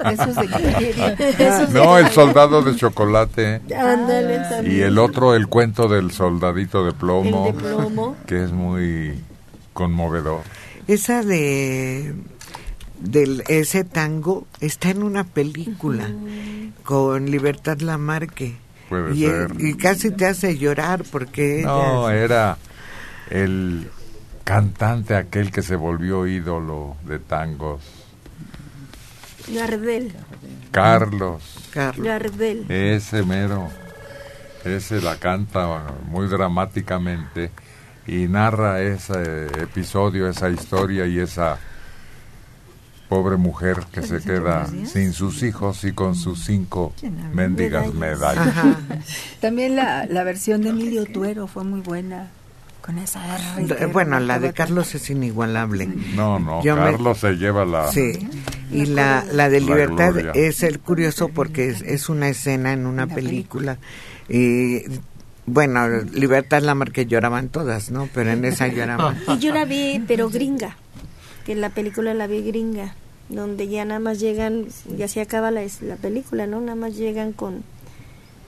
De 0.00 1.68
No, 1.72 1.98
el 1.98 2.08
soldado 2.10 2.62
de 2.62 2.74
chocolate. 2.76 3.60
Ándale, 3.76 4.38
también. 4.50 4.76
Y 4.76 4.80
el 4.80 4.98
otro, 4.98 5.34
el 5.34 5.46
cuento 5.48 5.88
del 5.88 6.10
soldadito 6.10 6.84
de 6.84 6.92
plomo. 6.92 7.48
El 7.48 7.56
de 7.56 7.62
plomo. 7.62 8.16
Que 8.26 8.44
es 8.44 8.52
muy 8.52 9.18
conmovedor. 9.72 10.40
Esa 10.88 11.22
de 11.22 12.14
del 13.00 13.42
ese 13.48 13.84
tango 13.84 14.46
está 14.60 14.90
en 14.90 15.02
una 15.02 15.24
película 15.24 16.08
con 16.84 17.30
Libertad 17.30 17.80
Lamarque. 17.80 18.56
Puede 18.88 19.14
y, 19.14 19.20
ser. 19.26 19.52
y 19.58 19.74
casi 19.74 20.10
te 20.10 20.26
hace 20.26 20.58
llorar 20.58 21.04
porque 21.10 21.62
No, 21.64 22.10
ella- 22.10 22.24
era 22.24 22.58
el 23.30 23.88
cantante 24.44 25.14
aquel 25.14 25.50
que 25.52 25.62
se 25.62 25.76
volvió 25.76 26.26
ídolo 26.26 26.96
de 27.06 27.18
tangos. 27.20 27.82
Gardel. 29.48 30.12
Carlos. 30.70 31.42
Gardel. 31.74 32.70
Ese 32.70 33.22
mero. 33.22 33.68
Ese 34.64 35.00
la 35.00 35.16
canta 35.16 35.86
muy 36.06 36.28
dramáticamente 36.28 37.50
y 38.06 38.26
narra 38.28 38.82
ese 38.82 39.46
episodio, 39.62 40.28
esa 40.28 40.50
historia 40.50 41.06
y 41.06 41.18
esa 41.18 41.58
pobre 43.10 43.36
mujer 43.36 43.80
que 43.92 44.00
se 44.02 44.20
queda 44.20 44.66
sin 44.86 45.12
sus 45.12 45.42
hijos 45.42 45.84
y 45.84 45.92
con 45.92 46.14
sus 46.14 46.44
cinco 46.44 46.94
mendigas 47.34 47.92
medallas. 47.92 48.54
También 49.40 49.76
la, 49.76 50.06
la 50.06 50.24
versión 50.24 50.62
de 50.62 50.70
Emilio 50.70 51.04
Tuero 51.04 51.46
fue 51.46 51.64
muy 51.64 51.80
buena. 51.80 52.28
Con 52.80 52.96
esa 52.98 53.20
R. 53.58 53.74
Eh, 53.78 53.86
Bueno, 53.86 54.18
la 54.20 54.38
de 54.38 54.54
Carlos 54.54 54.94
es 54.94 55.10
inigualable. 55.10 55.86
No, 56.16 56.38
no, 56.38 56.62
Yo 56.62 56.76
me- 56.76 56.82
Carlos 56.92 57.18
se 57.18 57.32
lleva 57.34 57.66
la... 57.66 57.88
Sí, 57.92 58.12
y 58.72 58.86
la, 58.86 59.22
la 59.30 59.50
de 59.50 59.60
La 59.60 59.66
Libertad 59.66 60.16
es 60.34 60.62
el 60.62 60.78
curioso 60.80 61.28
porque 61.28 61.68
es, 61.68 61.82
es 61.82 62.08
una 62.08 62.28
escena 62.28 62.72
en 62.72 62.86
una 62.86 63.06
película. 63.06 63.76
Y 64.30 64.84
bueno, 65.44 65.88
Libertad 66.14 66.62
Lamarque 66.62 67.04
lloraban 67.04 67.48
todas, 67.50 67.90
¿no? 67.90 68.08
Pero 68.14 68.30
en 68.30 68.44
esa 68.46 68.66
lloraban. 68.72 69.18
Y 69.28 69.38
yo 69.38 69.52
la 69.52 69.66
vi, 69.66 70.02
pero 70.08 70.30
gringa. 70.30 70.76
Que 71.50 71.56
la 71.56 71.70
película 71.70 72.14
la 72.14 72.28
vi 72.28 72.42
gringa. 72.42 72.94
Donde 73.28 73.66
ya 73.66 73.84
nada 73.84 73.98
más 73.98 74.20
llegan, 74.20 74.68
ya 74.96 75.08
se 75.08 75.20
acaba 75.20 75.50
la, 75.50 75.62
la 75.80 75.96
película, 75.96 76.46
¿no? 76.46 76.60
Nada 76.60 76.76
más 76.76 76.94
llegan 76.94 77.32
con, 77.32 77.64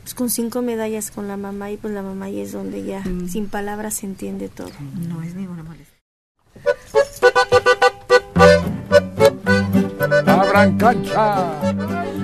pues, 0.02 0.14
con 0.14 0.30
cinco 0.30 0.62
medallas 0.62 1.10
con 1.10 1.26
la 1.26 1.36
mamá 1.36 1.72
y 1.72 1.78
pues 1.78 1.92
la 1.92 2.02
mamá 2.02 2.30
y 2.30 2.38
es 2.38 2.52
donde 2.52 2.84
ya 2.84 3.02
sin 3.28 3.48
palabras 3.48 3.94
se 3.94 4.06
entiende 4.06 4.48
todo. 4.48 4.70
No 5.08 5.20
es 5.20 5.34
ninguna 5.34 5.64
molestia. 5.64 5.98
¡Abran 10.28 10.78
cancha! 10.78 11.60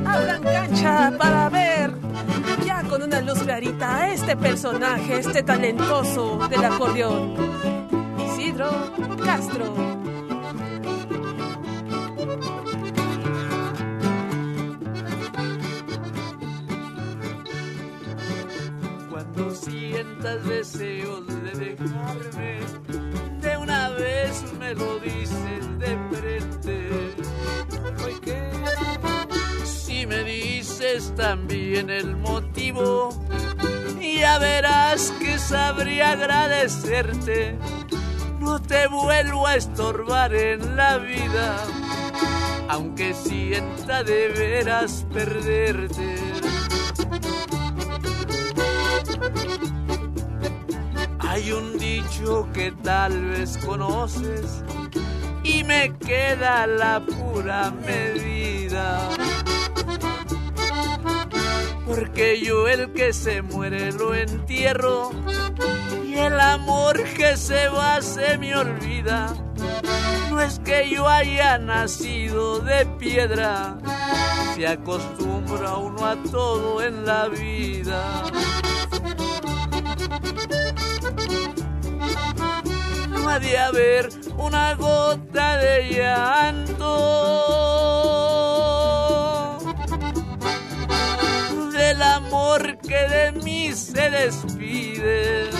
Abran 0.06 0.42
cancha 0.44 1.12
para 1.18 1.48
ver 1.48 1.90
ya 2.64 2.84
con 2.84 3.02
una 3.02 3.20
luz 3.20 3.40
clarita 3.40 3.96
a 3.96 4.12
este 4.12 4.36
personaje, 4.36 5.18
este 5.18 5.42
talentoso 5.42 6.38
del 6.48 6.64
acordeón. 6.64 7.34
Isidro 8.32 8.70
Castro. 9.24 10.06
Cuando 19.38 19.54
sientas 19.54 20.44
deseos 20.48 21.24
de 21.28 21.50
dejarme, 21.52 22.58
de 23.40 23.56
una 23.56 23.90
vez 23.90 24.42
me 24.58 24.74
lo 24.74 24.98
dices 24.98 25.78
de 25.78 25.96
frente. 26.10 26.90
Hoy 28.04 28.14
que 28.20 28.50
si 29.64 30.06
me 30.06 30.24
dices 30.24 31.14
también 31.14 31.88
el 31.88 32.16
motivo, 32.16 33.10
ya 34.00 34.38
verás 34.40 35.12
que 35.20 35.38
sabría 35.38 36.12
agradecerte. 36.12 37.56
No 38.40 38.60
te 38.60 38.88
vuelvo 38.88 39.46
a 39.46 39.54
estorbar 39.54 40.34
en 40.34 40.74
la 40.74 40.98
vida, 40.98 41.64
aunque 42.68 43.14
sienta 43.14 44.02
de 44.02 44.30
veras 44.30 45.06
perderte. 45.12 46.27
Hay 51.38 51.52
un 51.52 51.78
dicho 51.78 52.48
que 52.52 52.72
tal 52.72 53.26
vez 53.26 53.58
conoces 53.58 54.64
y 55.44 55.62
me 55.62 55.96
queda 55.98 56.66
la 56.66 56.98
pura 56.98 57.70
medida. 57.70 59.08
Porque 61.86 62.40
yo 62.40 62.66
el 62.66 62.92
que 62.92 63.12
se 63.12 63.42
muere 63.42 63.92
lo 63.92 64.16
entierro 64.16 65.12
y 66.04 66.16
el 66.16 66.40
amor 66.40 67.04
que 67.04 67.36
se 67.36 67.68
va 67.68 68.02
se 68.02 68.36
me 68.36 68.56
olvida. 68.56 69.32
No 70.30 70.40
es 70.40 70.58
que 70.58 70.90
yo 70.90 71.08
haya 71.08 71.56
nacido 71.56 72.58
de 72.58 72.84
piedra, 72.98 73.78
se 74.56 74.66
acostumbra 74.66 75.76
uno 75.76 76.04
a 76.04 76.16
todo 76.16 76.82
en 76.82 77.06
la 77.06 77.28
vida. 77.28 78.24
De 83.28 83.56
haber 83.56 84.08
una 84.36 84.74
gota 84.74 85.58
de 85.58 85.88
llanto 85.90 86.98
del 91.70 92.02
amor 92.02 92.78
que 92.78 93.06
de 93.08 93.32
mí 93.32 93.72
se 93.74 94.10
despide. 94.10 95.50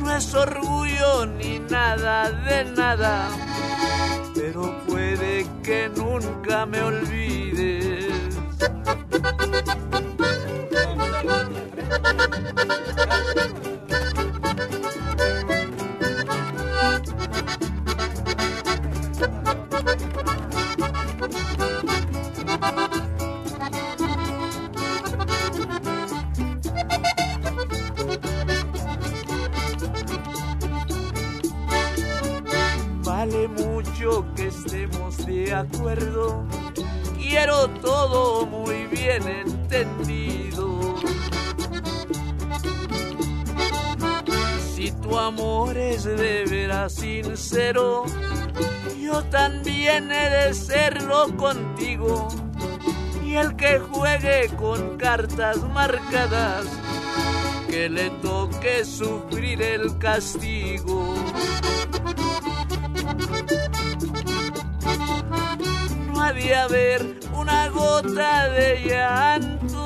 No 0.00 0.16
es 0.16 0.34
orgullo 0.34 1.26
ni 1.26 1.58
nada 1.58 2.30
de 2.30 2.64
nada, 2.64 3.28
pero 4.34 4.82
puede 4.86 5.46
que 5.62 5.90
nunca 5.94 6.64
me 6.64 6.80
olvides. 6.80 8.08
Mucho 33.98 34.24
que 34.36 34.46
estemos 34.46 35.26
de 35.26 35.52
acuerdo. 35.52 36.44
Quiero 37.16 37.68
todo 37.80 38.46
muy 38.46 38.86
bien 38.86 39.26
entendido. 39.26 40.94
Si 44.74 44.92
tu 44.92 45.18
amor 45.18 45.76
es 45.76 46.04
de 46.04 46.44
veras 46.48 46.94
sincero, 46.94 48.04
yo 49.00 49.22
también 49.24 50.12
he 50.12 50.30
de 50.30 50.54
serlo 50.54 51.36
contigo. 51.36 52.28
Y 53.24 53.34
el 53.34 53.56
que 53.56 53.80
juegue 53.80 54.48
con 54.56 54.96
cartas 54.96 55.58
marcadas, 55.74 56.66
que 57.68 57.88
le 57.88 58.10
toque 58.22 58.84
sufrir 58.84 59.60
el 59.60 59.98
castigo. 59.98 61.14
De 66.28 66.54
haber 66.54 67.18
una 67.32 67.68
gota 67.68 68.48
de 68.50 68.82
llanto. 68.84 69.84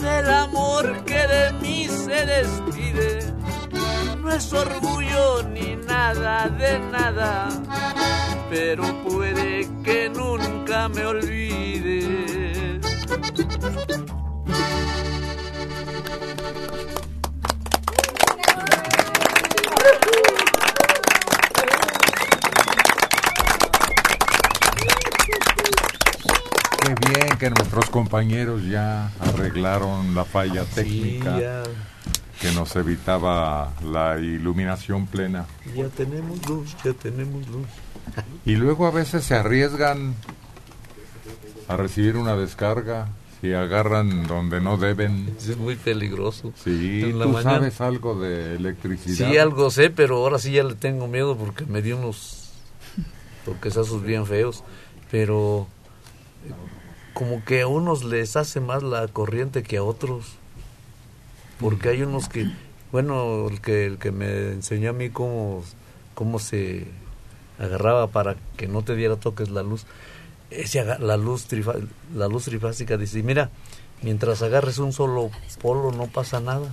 Del 0.00 0.30
amor 0.30 1.04
que 1.04 1.26
de 1.26 1.52
mí 1.60 1.88
se 1.88 2.24
despide, 2.24 3.18
no 4.22 4.32
es 4.32 4.52
orgullo 4.52 5.42
ni 5.52 5.76
nada 5.76 6.48
de 6.48 6.78
nada, 6.78 7.48
pero 8.48 8.84
puede 9.02 9.68
que 9.82 10.08
nunca 10.08 10.88
me 10.88 11.04
olvides. 11.04 12.44
Qué 26.80 26.94
bien 27.08 27.38
que 27.38 27.50
nuestros 27.50 27.88
compañeros 27.90 28.64
ya 28.64 29.10
arreglaron 29.20 30.14
la 30.14 30.24
falla 30.24 30.64
técnica 30.64 31.40
ya. 31.40 31.62
que 32.40 32.52
nos 32.52 32.76
evitaba 32.76 33.72
la 33.82 34.18
iluminación 34.18 35.06
plena. 35.06 35.46
Ya 35.74 35.88
tenemos 35.88 36.46
luz, 36.48 36.76
ya 36.84 36.92
tenemos 36.92 37.46
luz. 37.48 37.66
Y 38.44 38.56
luego 38.56 38.86
a 38.86 38.90
veces 38.90 39.24
se 39.24 39.34
arriesgan 39.34 40.14
a 41.68 41.76
recibir 41.76 42.16
una 42.16 42.36
descarga 42.36 43.08
si 43.44 43.52
agarran 43.52 44.26
donde 44.26 44.58
no 44.62 44.78
deben. 44.78 45.36
Es 45.36 45.58
muy 45.58 45.76
peligroso. 45.76 46.54
Sí, 46.64 47.02
En 47.02 47.18
la 47.18 47.26
tú 47.26 47.32
mañana- 47.32 47.56
sabes 47.58 47.78
algo 47.82 48.18
de 48.18 48.54
electricidad. 48.56 49.28
Sí, 49.30 49.36
algo 49.36 49.70
sé, 49.70 49.90
pero 49.90 50.16
ahora 50.16 50.38
sí 50.38 50.52
ya 50.52 50.62
le 50.64 50.74
tengo 50.76 51.08
miedo 51.08 51.36
porque 51.36 51.66
me 51.66 51.82
dio 51.82 51.98
unos 51.98 52.52
toquesazos 53.44 54.02
bien 54.02 54.24
feos. 54.24 54.64
Pero 55.10 55.66
eh, 56.48 56.52
como 57.12 57.44
que 57.44 57.60
a 57.60 57.66
unos 57.66 58.02
les 58.02 58.34
hace 58.36 58.60
más 58.60 58.82
la 58.82 59.08
corriente 59.08 59.62
que 59.62 59.76
a 59.76 59.82
otros. 59.82 60.24
Porque 61.60 61.90
hay 61.90 62.00
unos 62.02 62.30
que, 62.30 62.50
bueno, 62.92 63.46
el 63.50 63.60
que, 63.60 63.84
el 63.84 63.98
que 63.98 64.10
me 64.10 64.52
enseñó 64.52 64.88
a 64.88 64.92
mí 64.94 65.10
cómo, 65.10 65.62
cómo 66.14 66.38
se 66.38 66.86
agarraba 67.58 68.06
para 68.06 68.36
que 68.56 68.68
no 68.68 68.80
te 68.80 68.96
diera 68.96 69.16
toques 69.16 69.50
la 69.50 69.62
luz. 69.62 69.84
Ese 70.50 70.80
aga- 70.80 70.98
la 70.98 71.16
luz 71.16 71.46
trifa- 71.48 71.78
la 72.14 72.28
luz 72.28 72.44
trifásica 72.44 72.96
dice, 72.96 73.22
mira, 73.22 73.50
mientras 74.02 74.42
agarres 74.42 74.78
un 74.78 74.92
solo 74.92 75.30
polo 75.60 75.90
no 75.92 76.06
pasa 76.06 76.40
nada. 76.40 76.72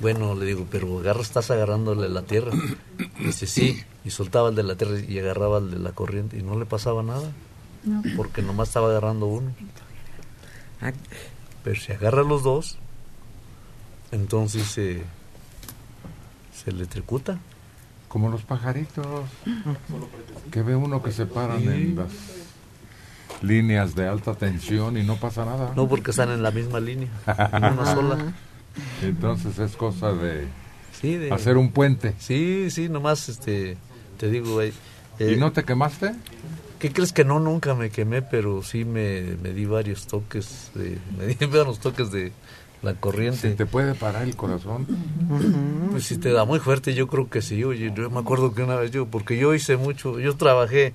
Bueno, 0.00 0.34
le 0.34 0.46
digo, 0.46 0.66
pero 0.70 0.98
agarra, 0.98 1.20
estás 1.20 1.50
agarrándole 1.50 2.08
la 2.08 2.22
tierra. 2.22 2.52
Dice, 3.20 3.46
sí, 3.46 3.82
y 4.02 4.10
soltaba 4.10 4.48
el 4.48 4.54
de 4.54 4.62
la 4.62 4.74
tierra 4.74 4.98
y 4.98 5.18
agarraba 5.18 5.58
el 5.58 5.70
de 5.70 5.78
la 5.78 5.92
corriente 5.92 6.38
y 6.38 6.42
no 6.42 6.58
le 6.58 6.64
pasaba 6.64 7.02
nada, 7.02 7.30
No. 7.84 8.02
porque 8.16 8.40
nomás 8.40 8.68
estaba 8.68 8.88
agarrando 8.88 9.26
uno. 9.26 9.52
Ah, 10.80 10.92
Pero 11.62 11.78
si 11.78 11.92
agarra 11.92 12.22
los 12.22 12.42
dos, 12.42 12.78
entonces 14.10 14.66
se, 14.68 15.02
se 16.54 16.70
electrocuta. 16.70 17.38
Como 18.10 18.28
los 18.28 18.42
pajaritos. 18.42 19.06
Que 20.50 20.62
ve 20.62 20.74
uno 20.74 21.00
que 21.00 21.12
se 21.12 21.26
paran 21.26 21.62
en 21.68 21.94
las 21.94 22.10
líneas 23.40 23.94
de 23.94 24.08
alta 24.08 24.34
tensión 24.34 24.96
y 24.96 25.04
no 25.04 25.14
pasa 25.16 25.44
nada. 25.44 25.72
No, 25.76 25.88
porque 25.88 26.10
están 26.10 26.30
en 26.30 26.42
la 26.42 26.50
misma 26.50 26.80
línea, 26.80 27.08
en 27.52 27.64
una 27.64 27.84
sola. 27.94 28.18
Entonces 29.02 29.58
es 29.60 29.76
cosa 29.76 30.12
de 30.12 30.48
Sí, 31.00 31.14
de- 31.16 31.30
hacer 31.32 31.56
un 31.56 31.70
puente. 31.70 32.14
Sí, 32.18 32.68
sí, 32.72 32.88
nomás 32.88 33.28
este, 33.28 33.76
te 34.18 34.28
digo, 34.28 34.60
eh, 34.60 34.72
¿Y 35.20 35.36
no 35.36 35.52
te 35.52 35.62
quemaste? 35.64 36.12
¿Qué 36.80 36.92
crees 36.92 37.12
que 37.12 37.24
no? 37.24 37.38
Nunca 37.38 37.74
me 37.76 37.90
quemé, 37.90 38.22
pero 38.22 38.62
sí 38.64 38.84
me, 38.84 39.36
me 39.40 39.52
di 39.52 39.66
varios 39.66 40.08
toques, 40.08 40.72
de, 40.74 40.98
me 41.16 41.26
di 41.28 41.46
varios 41.46 41.78
toques 41.78 42.10
de 42.10 42.32
la 42.82 42.94
corriente. 42.94 43.38
¿Se 43.50 43.54
te 43.54 43.66
puede 43.66 43.94
parar 43.94 44.22
el 44.22 44.36
corazón? 44.36 44.86
Pues 45.90 46.04
si 46.04 46.18
te 46.18 46.32
da 46.32 46.44
muy 46.44 46.58
fuerte, 46.60 46.94
yo 46.94 47.06
creo 47.08 47.28
que 47.28 47.42
sí. 47.42 47.62
Oye, 47.64 47.92
yo 47.94 48.10
me 48.10 48.20
acuerdo 48.20 48.54
que 48.54 48.62
una 48.62 48.76
vez 48.76 48.90
yo, 48.90 49.06
porque 49.06 49.36
yo 49.36 49.54
hice 49.54 49.76
mucho, 49.76 50.18
yo 50.18 50.36
trabajé 50.36 50.94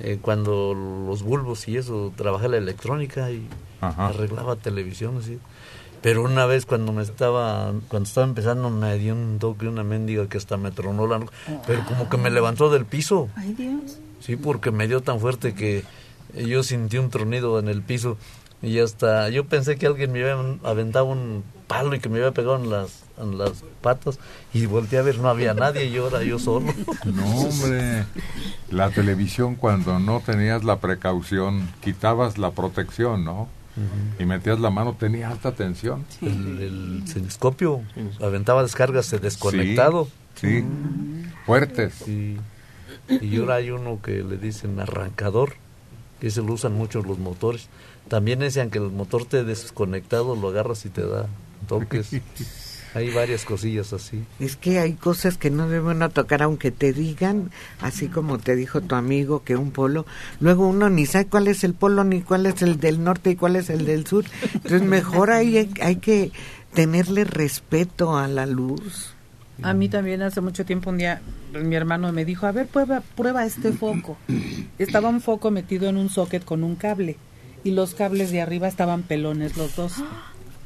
eh, 0.00 0.18
cuando 0.20 0.74
los 0.74 1.22
bulbos 1.22 1.68
y 1.68 1.76
eso, 1.76 2.12
trabajé 2.16 2.48
la 2.48 2.56
electrónica 2.58 3.30
y 3.30 3.46
Ajá. 3.80 4.08
arreglaba 4.08 4.56
televisión 4.56 5.18
así. 5.18 5.38
Pero 6.02 6.22
una 6.22 6.46
vez 6.46 6.66
cuando 6.66 6.92
me 6.92 7.02
estaba, 7.02 7.72
cuando 7.88 8.06
estaba 8.06 8.26
empezando 8.26 8.70
me 8.70 8.96
dio 8.98 9.14
un 9.14 9.38
toque, 9.38 9.66
una 9.66 9.82
mendiga 9.82 10.28
que 10.28 10.38
hasta 10.38 10.56
me 10.56 10.70
tronó 10.70 11.06
la 11.06 11.20
pero 11.66 11.84
como 11.84 12.08
que 12.08 12.16
me 12.16 12.30
levantó 12.30 12.70
del 12.70 12.84
piso. 12.84 13.28
Ay, 13.34 13.54
Dios. 13.54 13.98
Sí, 14.20 14.36
porque 14.36 14.70
me 14.70 14.86
dio 14.88 15.00
tan 15.00 15.20
fuerte 15.20 15.54
que 15.54 15.84
yo 16.34 16.62
sentí 16.62 16.98
un 16.98 17.10
tronido 17.10 17.58
en 17.58 17.68
el 17.68 17.82
piso 17.82 18.18
y 18.62 18.78
hasta 18.78 19.28
yo 19.28 19.44
pensé 19.44 19.76
que 19.76 19.86
alguien 19.86 20.12
me 20.12 20.22
había 20.22 20.58
aventado 20.64 21.06
un 21.06 21.44
palo 21.66 21.94
y 21.94 21.98
que 22.00 22.08
me 22.08 22.18
había 22.18 22.32
pegado 22.32 22.56
en 22.56 22.70
las, 22.70 23.04
en 23.20 23.38
las 23.38 23.64
patas 23.80 24.18
y 24.52 24.66
volteé 24.66 24.98
a 25.00 25.02
ver, 25.02 25.18
no 25.18 25.28
había 25.28 25.52
nadie 25.54 25.84
y 25.86 25.96
era 25.96 26.22
yo 26.22 26.38
solo. 26.38 26.72
No, 27.04 27.24
hombre. 27.40 28.04
La 28.70 28.90
televisión 28.90 29.56
cuando 29.56 29.98
no 29.98 30.20
tenías 30.24 30.64
la 30.64 30.78
precaución, 30.78 31.68
quitabas 31.82 32.38
la 32.38 32.50
protección, 32.52 33.24
¿no? 33.24 33.48
Y 34.18 34.24
metías 34.24 34.58
la 34.58 34.70
mano, 34.70 34.96
tenía 34.98 35.28
alta 35.28 35.52
tensión. 35.52 36.06
El, 36.22 36.60
el 36.62 37.02
cinescopio 37.06 37.82
aventaba 38.22 38.62
descargas 38.62 39.10
de 39.10 39.18
desconectado. 39.18 40.08
Sí, 40.34 40.64
fuertes. 41.44 41.94
Sí. 42.06 42.38
Y 43.08 43.38
ahora 43.38 43.56
hay 43.56 43.70
uno 43.70 44.00
que 44.02 44.22
le 44.22 44.38
dicen 44.38 44.80
arrancador, 44.80 45.54
que 46.20 46.28
ese 46.28 46.40
lo 46.40 46.54
usan 46.54 46.72
mucho 46.72 47.02
los 47.02 47.18
motores. 47.18 47.68
También 48.08 48.42
ese, 48.42 48.60
aunque 48.60 48.78
el 48.78 48.90
motor 48.90 49.24
te 49.24 49.44
desconectado, 49.44 50.36
lo 50.36 50.48
agarras 50.48 50.84
y 50.86 50.90
te 50.90 51.06
da 51.06 51.26
toques. 51.68 52.10
Hay 52.94 53.10
varias 53.10 53.44
cosillas 53.44 53.92
así. 53.92 54.24
Es 54.40 54.56
que 54.56 54.78
hay 54.78 54.94
cosas 54.94 55.36
que 55.36 55.50
no 55.50 55.68
deben 55.68 55.96
uno 55.96 56.08
tocar 56.08 56.42
aunque 56.42 56.70
te 56.70 56.94
digan, 56.94 57.50
así 57.82 58.08
como 58.08 58.38
te 58.38 58.56
dijo 58.56 58.80
tu 58.80 58.94
amigo 58.94 59.44
que 59.44 59.54
un 59.54 59.70
polo, 59.70 60.06
luego 60.40 60.66
uno 60.66 60.88
ni 60.88 61.04
sabe 61.04 61.26
cuál 61.26 61.46
es 61.48 61.62
el 61.62 61.74
polo, 61.74 62.04
ni 62.04 62.22
cuál 62.22 62.46
es 62.46 62.62
el 62.62 62.80
del 62.80 63.04
norte 63.04 63.32
y 63.32 63.36
cuál 63.36 63.56
es 63.56 63.68
el 63.68 63.84
del 63.84 64.06
sur. 64.06 64.24
Entonces 64.54 64.80
mejor 64.80 65.30
ahí 65.30 65.58
hay, 65.58 65.74
hay 65.82 65.96
que 65.96 66.32
tenerle 66.72 67.24
respeto 67.24 68.16
a 68.16 68.28
la 68.28 68.46
luz. 68.46 69.12
A 69.62 69.74
mí 69.74 69.90
también 69.90 70.22
hace 70.22 70.40
mucho 70.40 70.64
tiempo 70.64 70.88
un 70.88 70.96
día 70.96 71.20
mi 71.52 71.76
hermano 71.76 72.10
me 72.14 72.24
dijo, 72.24 72.46
a 72.46 72.52
ver, 72.52 72.66
prueba, 72.66 73.02
prueba 73.14 73.44
este 73.44 73.72
foco. 73.72 74.16
Estaba 74.78 75.10
un 75.10 75.20
foco 75.20 75.50
metido 75.50 75.86
en 75.90 75.98
un 75.98 76.08
socket 76.08 76.46
con 76.46 76.64
un 76.64 76.76
cable 76.76 77.18
y 77.66 77.72
los 77.72 77.94
cables 77.94 78.30
de 78.30 78.40
arriba 78.40 78.68
estaban 78.68 79.02
pelones 79.02 79.56
los 79.56 79.74
dos. 79.76 79.92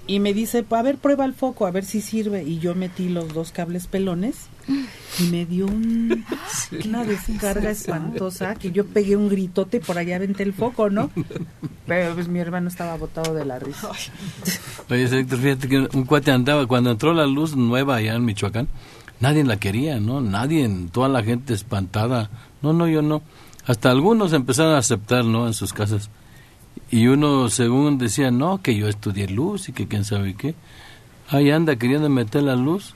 y 0.07 0.19
me 0.19 0.35
dice, 0.35 0.65
a 0.71 0.83
ver, 0.83 0.97
prueba 0.99 1.25
el 1.25 1.35
foco, 1.35 1.67
a 1.67 1.71
ver 1.71 1.85
si 1.85 2.01
sirve. 2.01 2.43
Y 2.43 2.59
yo 2.59 2.75
metí 2.75 3.09
los 3.09 3.33
dos 3.33 3.53
cables 3.53 3.87
pelones 3.87 4.37
y 5.21 5.23
me 5.31 5.47
dio 5.47 5.67
un- 5.67 6.25
una 6.85 7.05
descarga 7.05 7.71
espantosa 7.71 8.57
que 8.57 8.73
yo 8.73 8.87
pegué 8.87 9.15
un 9.17 9.29
gritote 9.29 9.77
y 9.77 9.81
por 9.81 9.99
allá 9.99 10.17
aventé 10.17 10.43
el 10.43 10.53
foco, 10.53 10.91
¿no? 10.91 11.11
Pero 11.87 12.15
pues 12.15 12.27
mi 12.29 12.41
hermano 12.41 12.69
estaba 12.69 12.97
botado 12.97 13.35
de 13.35 13.45
la 13.45 13.59
risa. 13.61 13.89
Oye, 14.91 15.05
Héctor, 15.05 15.39
fíjate 15.39 15.69
que 15.69 15.79
un 15.93 16.05
cuate 16.05 16.33
andaba, 16.33 16.67
cuando 16.67 16.91
entró 16.91 17.13
la 17.13 17.27
luz 17.27 17.55
nueva 17.57 17.97
allá 17.97 18.15
en 18.15 18.25
Michoacán, 18.25 18.67
nadie 19.21 19.45
la 19.45 19.59
quería, 19.59 20.01
¿no? 20.01 20.21
Nadie, 20.21 20.69
toda 20.91 21.09
la 21.09 21.23
gente 21.23 21.55
espantada. 21.55 22.31
No, 22.63 22.73
no, 22.73 22.89
yo 22.89 23.01
no. 23.03 23.23
Hasta 23.67 23.91
algunos 23.93 24.33
empezaron 24.33 24.75
a 24.75 24.79
aceptar, 24.79 25.25
¿no? 25.25 25.47
En 25.47 25.55
sus 25.55 25.73
casas. 25.73 26.11
Y 26.91 27.07
uno, 27.07 27.49
según 27.49 27.99
decía, 27.99 28.31
no, 28.31 28.63
que 28.63 28.75
yo 28.75 28.89
estudié 28.89 29.29
luz 29.29 29.69
y 29.69 29.73
que 29.73 29.87
quién 29.87 30.05
sabe 30.05 30.35
qué. 30.35 30.55
Ahí 31.29 31.51
anda 31.51 31.77
queriendo 31.77 32.09
meter 32.09 32.43
la 32.43 32.57
luz 32.57 32.95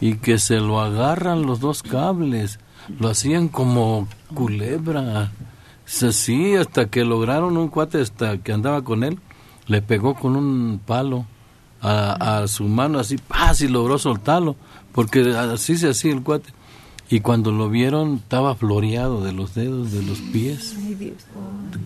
y 0.00 0.14
que 0.16 0.38
se 0.38 0.58
lo 0.58 0.80
agarran 0.80 1.42
los 1.42 1.60
dos 1.60 1.82
cables. 1.82 2.58
Lo 2.98 3.08
hacían 3.08 3.48
como 3.48 4.08
culebra. 4.34 5.30
Sí, 5.84 6.12
sí, 6.12 6.56
hasta 6.56 6.86
que 6.86 7.04
lograron 7.04 7.56
un 7.56 7.68
cuate 7.68 8.00
hasta 8.00 8.38
que 8.38 8.52
andaba 8.52 8.82
con 8.82 9.04
él, 9.04 9.18
le 9.66 9.82
pegó 9.82 10.14
con 10.14 10.36
un 10.36 10.80
palo 10.84 11.26
a, 11.80 12.40
a 12.40 12.48
su 12.48 12.64
mano 12.64 12.98
así, 12.98 13.18
¡paz! 13.18 13.60
y 13.60 13.68
logró 13.68 13.98
soltarlo, 13.98 14.56
porque 14.92 15.36
así 15.36 15.76
se 15.76 15.90
hacía 15.90 16.12
el 16.12 16.22
cuate. 16.22 16.52
Y 17.12 17.20
cuando 17.20 17.52
lo 17.52 17.68
vieron, 17.68 18.14
estaba 18.14 18.54
floreado 18.54 19.22
de 19.22 19.34
los 19.34 19.54
dedos, 19.54 19.92
de 19.92 20.02
los 20.02 20.18
pies. 20.32 20.74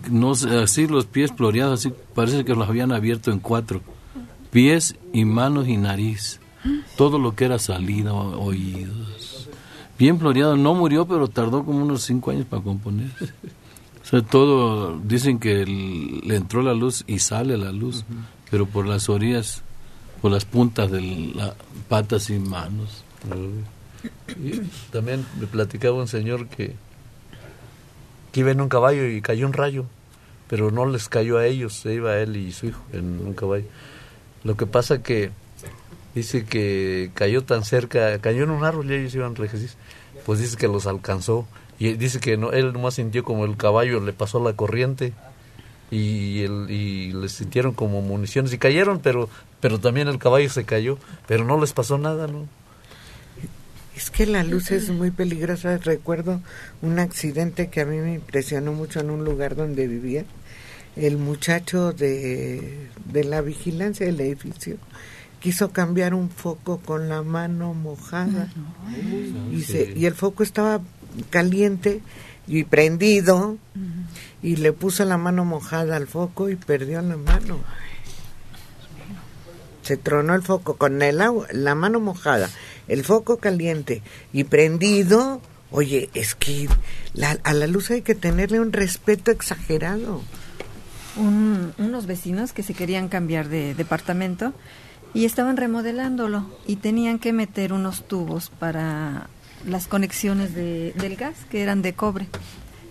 No 0.09 0.35
sé, 0.35 0.57
así 0.57 0.87
los 0.87 1.05
pies 1.05 1.33
floreados, 1.33 1.81
así 1.81 1.93
parece 2.15 2.45
que 2.45 2.55
los 2.55 2.69
habían 2.69 2.93
abierto 2.93 3.31
en 3.31 3.39
cuatro. 3.39 3.81
Pies 4.51 4.95
y 5.11 5.25
manos 5.25 5.67
y 5.67 5.75
nariz. 5.75 6.39
Todo 6.95 7.19
lo 7.19 7.35
que 7.35 7.43
era 7.43 7.59
salida, 7.59 8.13
oídos. 8.13 9.49
Bien 9.99 10.17
floreado, 10.17 10.55
no 10.55 10.73
murió, 10.73 11.05
pero 11.05 11.27
tardó 11.27 11.65
como 11.65 11.83
unos 11.83 12.03
cinco 12.03 12.31
años 12.31 12.45
para 12.45 12.63
componer. 12.63 13.11
O 14.01 14.09
sea, 14.09 14.21
todo, 14.21 14.97
dicen 15.03 15.37
que 15.37 15.65
le 15.65 16.37
entró 16.37 16.61
la 16.61 16.73
luz 16.73 17.03
y 17.07 17.19
sale 17.19 17.57
la 17.57 17.73
luz, 17.73 18.05
pero 18.49 18.65
por 18.65 18.87
las 18.87 19.09
orillas, 19.09 19.63
por 20.21 20.31
las 20.31 20.45
puntas 20.45 20.89
de 20.89 21.33
las 21.35 21.55
patas 21.89 22.29
y 22.29 22.39
manos. 22.39 23.03
También 24.91 25.25
me 25.39 25.47
platicaba 25.47 25.97
un 25.97 26.07
señor 26.07 26.47
que, 26.47 26.75
iba 28.33 28.51
en 28.51 28.61
un 28.61 28.69
caballo 28.69 29.07
y 29.07 29.21
cayó 29.21 29.47
un 29.47 29.53
rayo, 29.53 29.85
pero 30.47 30.69
no 30.69 30.85
les 30.85 31.09
cayó 31.09 31.39
a 31.39 31.47
ellos, 31.47 31.73
se 31.73 31.95
iba 31.95 32.17
él 32.17 32.37
y 32.37 32.51
su 32.51 32.67
hijo 32.67 32.81
en 32.93 33.19
un 33.19 33.33
caballo. 33.33 33.65
Lo 34.43 34.55
que 34.55 34.67
pasa 34.67 35.01
que 35.01 35.31
dice 36.13 36.45
que 36.45 37.09
cayó 37.15 37.43
tan 37.43 37.65
cerca, 37.65 38.19
cayó 38.19 38.43
en 38.43 38.51
un 38.51 38.63
árbol 38.63 38.91
y 38.91 38.93
ellos 38.93 39.15
iban 39.15 39.35
rejecis, 39.35 39.75
pues 40.25 40.39
dice 40.39 40.55
que 40.55 40.67
los 40.67 40.85
alcanzó 40.85 41.47
y 41.79 41.93
dice 41.93 42.19
que 42.19 42.37
no, 42.37 42.51
él 42.51 42.73
nomás 42.73 42.95
sintió 42.95 43.23
como 43.23 43.45
el 43.45 43.57
caballo 43.57 43.99
le 43.99 44.13
pasó 44.13 44.43
la 44.43 44.53
corriente 44.53 45.13
y, 45.89 46.43
el, 46.43 47.21
les 47.21 47.31
sintieron 47.31 47.73
como 47.73 48.01
municiones 48.01 48.53
y 48.53 48.59
cayeron, 48.59 48.99
pero 48.99 49.29
pero 49.59 49.79
también 49.79 50.07
el 50.07 50.19
caballo 50.19 50.49
se 50.49 50.65
cayó, 50.65 50.97
pero 51.27 51.43
no 51.43 51.59
les 51.59 51.73
pasó 51.73 51.97
nada, 51.97 52.27
¿no? 52.27 52.45
Es 53.97 54.11
que 54.11 54.27
la 54.27 54.43
luz 54.43 54.69
es 54.71 54.89
muy 54.89 55.09
peligrosa. 55.09 55.77
Recuerdo 55.79 56.39
un 56.83 56.99
accidente 56.99 57.69
que 57.69 57.81
a 57.81 57.85
mí 57.85 57.97
me 57.97 58.13
impresionó 58.13 58.71
mucho 58.71 58.99
en 58.99 59.09
un 59.09 59.25
lugar 59.25 59.55
donde 59.55 59.87
vivía. 59.87 60.23
El 60.95 61.17
muchacho 61.17 61.93
de, 61.93 62.89
de 63.11 63.23
la 63.23 63.41
vigilancia 63.41 64.05
del 64.05 64.19
edificio 64.21 64.77
quiso 65.39 65.71
cambiar 65.71 66.13
un 66.13 66.29
foco 66.29 66.77
con 66.79 67.09
la 67.09 67.23
mano 67.23 67.73
mojada. 67.73 68.51
Y, 69.51 69.61
se- 69.63 69.93
y 69.95 70.05
el 70.05 70.13
foco 70.13 70.43
estaba 70.43 70.79
caliente 71.31 72.01
y 72.45 72.65
prendido. 72.65 73.57
Y 74.43 74.57
le 74.57 74.73
puso 74.73 75.05
la 75.05 75.17
mano 75.17 75.43
mojada 75.43 75.95
al 75.95 76.05
foco 76.05 76.49
y 76.49 76.55
perdió 76.55 77.01
la 77.01 77.17
mano. 77.17 77.57
Se 79.81 79.97
tronó 79.97 80.35
el 80.35 80.43
foco 80.43 80.75
con 80.75 81.01
el 81.01 81.21
agua, 81.21 81.47
la 81.51 81.73
mano 81.73 81.99
mojada, 82.01 82.49
el 82.87 83.03
foco 83.03 83.37
caliente 83.37 84.01
y 84.33 84.43
prendido. 84.43 85.41
Oye, 85.71 86.09
es 86.13 86.33
que 86.35 86.69
la- 87.13 87.37
a 87.43 87.53
la 87.53 87.67
luz 87.67 87.91
hay 87.91 88.01
que 88.01 88.15
tenerle 88.15 88.59
un 88.59 88.71
respeto 88.73 89.31
exagerado. 89.31 90.21
un- 91.19 91.73
unos 91.79 92.05
vecinos 92.05 92.53
que 92.53 92.61
se 92.61 92.75
querían 92.75 93.07
cambiar 93.09 93.49
de 93.49 93.73
departamento 93.73 94.53
y 95.15 95.25
estaban 95.25 95.57
remodelándolo 95.57 96.45
y 96.67 96.75
tenían 96.75 97.17
que 97.17 97.33
meter 97.33 97.73
unos 97.73 98.07
tubos 98.07 98.51
para 98.59 99.27
las 99.65 99.87
conexiones 99.87 100.53
de- 100.53 100.93
del 100.95 101.15
gas 101.15 101.33
que 101.49 101.63
eran 101.63 101.81
de 101.81 101.93
cobre. 101.93 102.27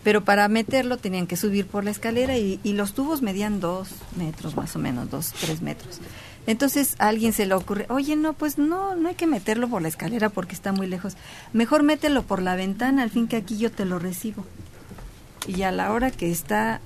Pero 0.02 0.24
para 0.24 0.48
meterlo 0.48 0.96
tenían 0.96 1.28
que 1.28 1.36
subir 1.36 1.68
por 1.68 1.84
la 1.84 1.92
escalera 1.92 2.36
y, 2.36 2.58
y 2.64 2.72
los 2.72 2.94
tubos 2.94 3.22
medían 3.22 3.60
dos 3.60 3.90
metros 4.16 4.56
más 4.56 4.74
o 4.74 4.80
menos, 4.80 5.08
dos, 5.08 5.32
tres 5.40 5.62
metros. 5.62 6.00
Entonces 6.46 6.94
a 6.98 7.08
alguien 7.08 7.32
se 7.32 7.46
le 7.46 7.54
ocurre, 7.54 7.86
oye, 7.88 8.16
no, 8.16 8.32
pues 8.32 8.58
no, 8.58 8.94
no 8.94 9.08
hay 9.08 9.14
que 9.14 9.26
meterlo 9.26 9.68
por 9.68 9.82
la 9.82 9.88
escalera 9.88 10.28
porque 10.28 10.54
está 10.54 10.72
muy 10.72 10.86
lejos. 10.86 11.16
Mejor 11.52 11.82
mételo 11.82 12.22
por 12.22 12.40
la 12.40 12.54
ventana, 12.54 13.02
al 13.02 13.10
fin 13.10 13.26
que 13.26 13.36
aquí 13.36 13.58
yo 13.58 13.70
te 13.70 13.84
lo 13.84 13.98
recibo. 13.98 14.44
Y 15.46 15.62
a 15.62 15.72
la 15.72 15.92
hora 15.92 16.10
que 16.10 16.30
está 16.30 16.80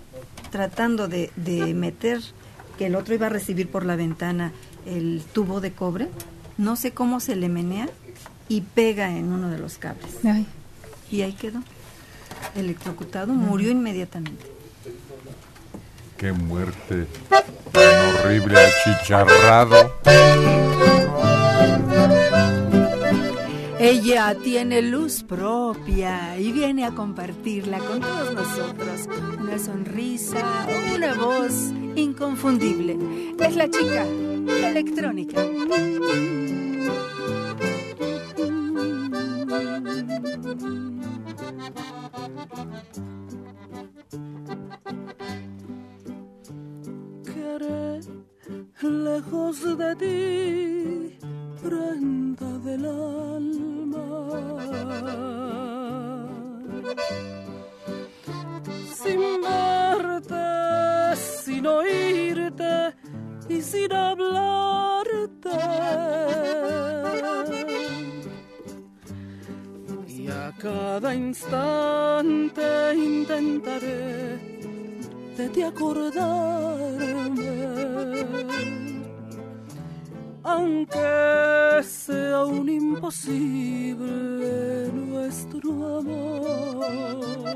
tratando 0.50 1.08
de, 1.08 1.30
de 1.36 1.74
meter, 1.74 2.20
que 2.78 2.86
el 2.86 2.96
otro 2.96 3.14
iba 3.14 3.26
a 3.26 3.30
recibir 3.30 3.68
por 3.68 3.84
la 3.84 3.96
ventana 3.96 4.52
el 4.86 5.22
tubo 5.32 5.61
de 5.61 5.72
cobre, 5.72 6.08
no 6.56 6.76
sé 6.76 6.92
cómo 6.92 7.20
se 7.20 7.36
le 7.36 7.48
menea 7.48 7.88
y 8.48 8.62
pega 8.62 9.16
en 9.16 9.32
uno 9.32 9.48
de 9.48 9.58
los 9.58 9.78
cables. 9.78 10.16
Y 11.11 11.22
ahí 11.22 11.32
quedó. 11.32 11.62
Electrocutado, 12.54 13.32
murió 13.32 13.70
inmediatamente. 13.70 14.44
Qué 16.20 16.32
muerte 16.32 17.06
tan 17.72 18.16
horrible, 18.18 18.54
achicharrado. 18.60 19.90
Ella 23.78 24.34
tiene 24.34 24.82
luz 24.82 25.22
propia 25.22 26.38
y 26.38 26.52
viene 26.52 26.84
a 26.84 26.90
compartirla 26.90 27.78
con 27.78 28.02
todos 28.02 28.34
nosotros. 28.34 29.08
Una 29.40 29.58
sonrisa, 29.58 30.66
una 30.94 31.14
voz 31.14 31.72
inconfundible. 31.96 32.98
Es 33.38 33.56
la 33.56 33.70
chica 33.70 34.04
electrónica. 34.04 35.42
¿Qué 47.51 47.57
haré 47.57 48.01
lejos 48.82 49.78
de 49.78 49.96
ti, 49.96 51.18
prenda 51.61 52.59
del 52.59 52.84
alma? 52.84 54.07
Sin 59.03 59.20
verte, 59.42 61.16
sin 61.16 61.66
oírte 61.66 62.94
y 63.48 63.61
sin 63.61 63.92
hablarte. 63.92 65.51
Y 70.07 70.28
a 70.28 70.53
cada 70.57 71.14
instante 71.14 72.94
intentaré 72.94 74.59
de 75.41 75.49
ti 75.49 75.62
acordarme, 75.62 76.26
aunque 80.43 81.82
sea 81.82 82.45
un 82.45 82.68
imposible 82.68 84.53
nuestro 84.93 85.99
amor. 85.99 87.47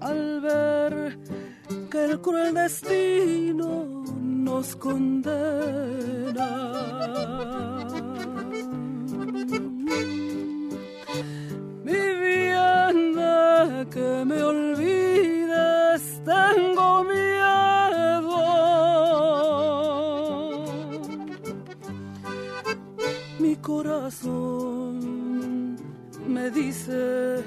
Al 0.00 0.40
ver 0.40 1.18
que 1.90 2.04
el 2.04 2.20
cruel 2.20 2.54
destino 2.54 4.04
nos 4.20 4.74
condena. 4.74 6.50
De 13.14 13.86
que 13.90 14.24
me 14.24 14.42
olvides, 14.42 16.02
tengo 16.24 17.04
miedo. 17.04 18.44
Mi 23.38 23.56
corazón 23.56 24.96
me 26.26 26.50
dice, 26.50 27.44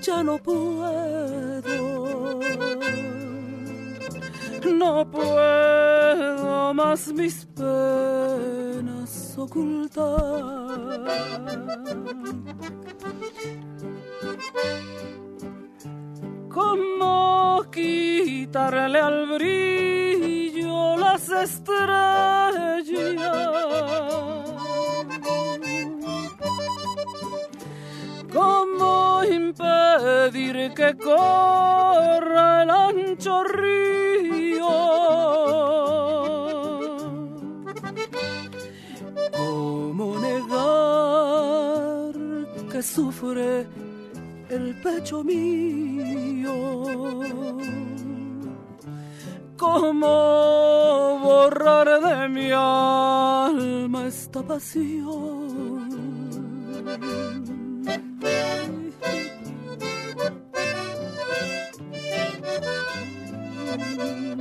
ya 0.00 0.22
no 0.22 0.38
puedo. 0.38 1.82
No 4.64 5.10
puedo 5.10 6.74
más 6.74 7.12
mis 7.12 7.46
penas 7.46 9.34
ocultar. 9.36 10.62
¿Cómo 16.48 17.64
quitarle 17.70 19.00
al 19.00 19.26
brillo 19.32 20.96
las 20.96 21.28
estrellas? 21.28 22.82
Impedir 30.02 30.74
que 30.74 30.96
corra 30.96 32.62
el 32.62 32.70
ancho 32.70 33.44
río? 33.44 34.68
¿Cómo 39.36 40.18
negar 40.18 41.32
que 42.70 42.82
sufre 42.82 43.66
el 44.48 44.74
pecho 44.82 45.22
mío? 45.22 46.84
¿Cómo 49.56 51.20
borrar 51.22 52.00
de 52.00 52.28
mi 52.28 52.50
alma 52.50 54.06
esta 54.08 54.42
pasión? 54.42 55.62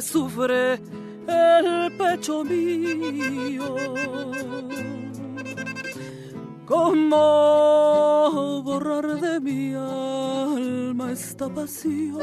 sufre 0.00 0.80
el 1.26 1.92
pecho 1.96 2.44
mío? 2.44 3.76
¿Cómo 6.66 7.22
borrar 8.62 9.20
de 9.20 9.40
mi 9.40 9.74
alma 9.74 11.12
esta 11.12 11.48
pasión? 11.48 12.20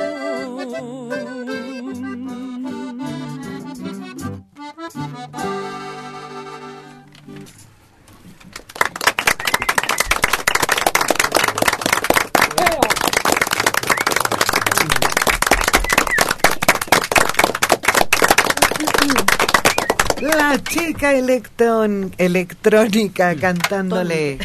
Chica 20.64 21.14
electrón, 21.14 22.14
electrónica 22.18 23.36
cantándole 23.36 24.38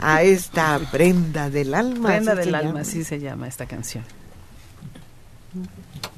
a 0.00 0.22
esta 0.22 0.78
prenda 0.90 1.50
del 1.50 1.74
alma. 1.74 2.08
Prenda 2.10 2.34
del 2.34 2.50
se 2.50 2.56
alma, 2.56 2.68
llama. 2.70 2.80
así 2.80 3.04
se 3.04 3.18
llama 3.20 3.48
esta 3.48 3.66
canción. 3.66 4.04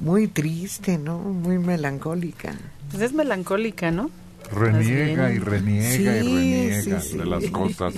Muy 0.01 0.29
triste, 0.29 0.99
¿no? 0.99 1.19
Muy 1.19 1.59
melancólica. 1.59 2.55
Pues 2.91 3.03
es 3.03 3.13
melancólica, 3.13 3.91
¿no? 3.91 4.11
Reniega 4.53 5.31
y 5.33 5.39
reniega 5.39 5.91
Sí, 5.91 6.03
y 6.03 6.07
reniega 6.07 7.01
sí, 7.01 7.11
sí. 7.11 7.17
de 7.19 7.27
las 7.27 7.45
cosas. 7.51 7.95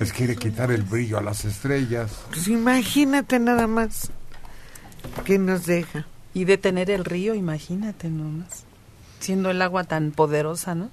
Es 0.00 0.12
quiere 0.12 0.36
quitar 0.36 0.70
el 0.72 0.82
brillo 0.82 1.18
a 1.18 1.22
las 1.22 1.44
estrellas. 1.44 2.10
Pues 2.30 2.48
imagínate 2.48 3.38
nada 3.38 3.66
más 3.66 4.10
que 5.24 5.38
nos 5.38 5.66
deja. 5.66 6.06
Y 6.34 6.44
detener 6.44 6.90
el 6.90 7.04
río, 7.04 7.34
imagínate 7.34 8.08
nomás. 8.10 8.64
Siendo 9.20 9.50
el 9.50 9.62
agua 9.62 9.84
tan 9.84 10.12
poderosa, 10.12 10.74
¿no? 10.74 10.90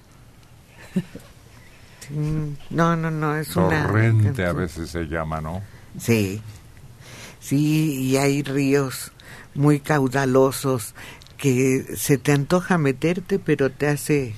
No, 2.70 2.96
no, 2.96 3.10
no, 3.10 3.36
es 3.36 3.56
una... 3.56 3.86
Torrente 3.86 4.44
a 4.44 4.52
veces 4.52 4.90
se 4.90 5.04
llama, 5.04 5.40
¿no? 5.40 5.62
Sí, 5.98 6.42
sí, 7.40 7.94
y 8.02 8.16
hay 8.16 8.42
ríos 8.42 9.12
muy 9.54 9.80
caudalosos 9.80 10.94
que 11.36 11.84
se 11.96 12.18
te 12.18 12.32
antoja 12.32 12.78
meterte, 12.78 13.38
pero 13.38 13.70
te 13.70 13.88
hace 13.88 14.34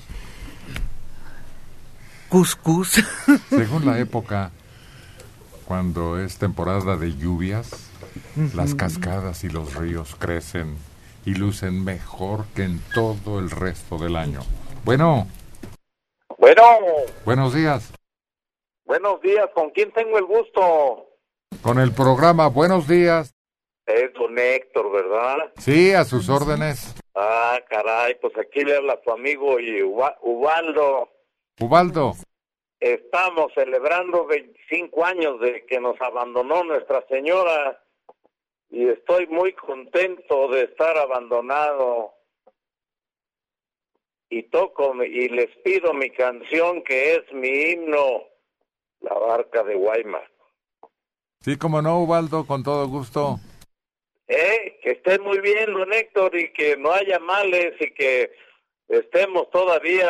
cuscús. 2.29 3.03
Según 3.49 3.85
la 3.85 3.99
época, 3.99 4.51
cuando 5.65 6.19
es 6.19 6.37
temporada 6.37 6.95
de 6.97 7.15
lluvias, 7.15 7.69
las 8.53 8.75
cascadas 8.75 9.43
y 9.43 9.49
los 9.49 9.75
ríos 9.75 10.15
crecen 10.17 10.75
y 11.27 11.33
lucen 11.35 11.83
mejor 11.83 12.45
que 12.55 12.63
en 12.63 12.79
todo 12.95 13.39
el 13.39 13.51
resto 13.51 13.97
del 13.97 14.15
año. 14.15 14.39
Bueno, 14.85 15.27
Bueno, 16.37 16.63
buenos 17.25 17.53
días. 17.53 17.91
buenos 18.85 19.19
días. 19.21 19.49
¿Con 19.53 19.71
quién 19.71 19.91
tengo 19.91 20.17
el 20.17 20.23
gusto? 20.23 21.05
Con 21.61 21.79
el 21.79 21.91
programa 21.91 22.47
Buenos 22.47 22.87
días. 22.87 23.33
Es 23.85 24.13
don 24.13 24.39
Héctor, 24.39 24.89
¿verdad? 24.93 25.51
Sí, 25.57 25.91
a 25.91 26.05
sus 26.05 26.29
órdenes. 26.29 26.95
Ah, 27.13 27.59
caray, 27.69 28.15
pues 28.21 28.33
aquí 28.37 28.63
le 28.63 28.77
habla 28.77 29.01
tu 29.01 29.11
amigo 29.11 29.59
y 29.59 29.83
Uba- 29.83 30.17
Ubaldo. 30.21 31.09
Ubaldo, 31.59 32.13
Estamos 32.79 33.51
celebrando 33.53 34.25
25 34.27 35.03
años 35.03 35.41
de 35.41 35.65
que 35.65 35.79
nos 35.81 35.99
abandonó 35.99 36.63
Nuestra 36.63 37.03
Señora 37.09 37.81
y 38.69 38.87
estoy 38.87 39.27
muy 39.27 39.53
contento 39.53 40.49
de 40.49 40.63
estar 40.63 40.97
abandonado. 40.97 42.13
Y 44.29 44.43
toco 44.43 44.93
y 45.03 45.29
les 45.29 45.55
pido 45.63 45.93
mi 45.93 46.09
canción 46.09 46.83
que 46.83 47.15
es 47.15 47.33
mi 47.33 47.47
himno, 47.47 48.23
La 48.99 49.13
Barca 49.13 49.63
de 49.63 49.75
Guaymas. 49.75 50.29
sí, 51.39 51.57
como 51.57 51.81
no, 51.81 52.01
Ubaldo, 52.01 52.45
con 52.45 52.61
todo 52.61 52.87
gusto. 52.87 53.39
Eh, 54.27 54.79
que 54.83 54.91
estén 54.91 55.23
muy 55.23 55.39
bien, 55.39 55.73
don 55.73 55.93
Héctor, 55.93 56.35
y 56.35 56.51
que 56.51 56.75
no 56.75 56.91
haya 56.91 57.19
males 57.19 57.73
y 57.79 57.93
que 57.93 58.31
estemos 58.89 59.49
todavía 59.49 60.09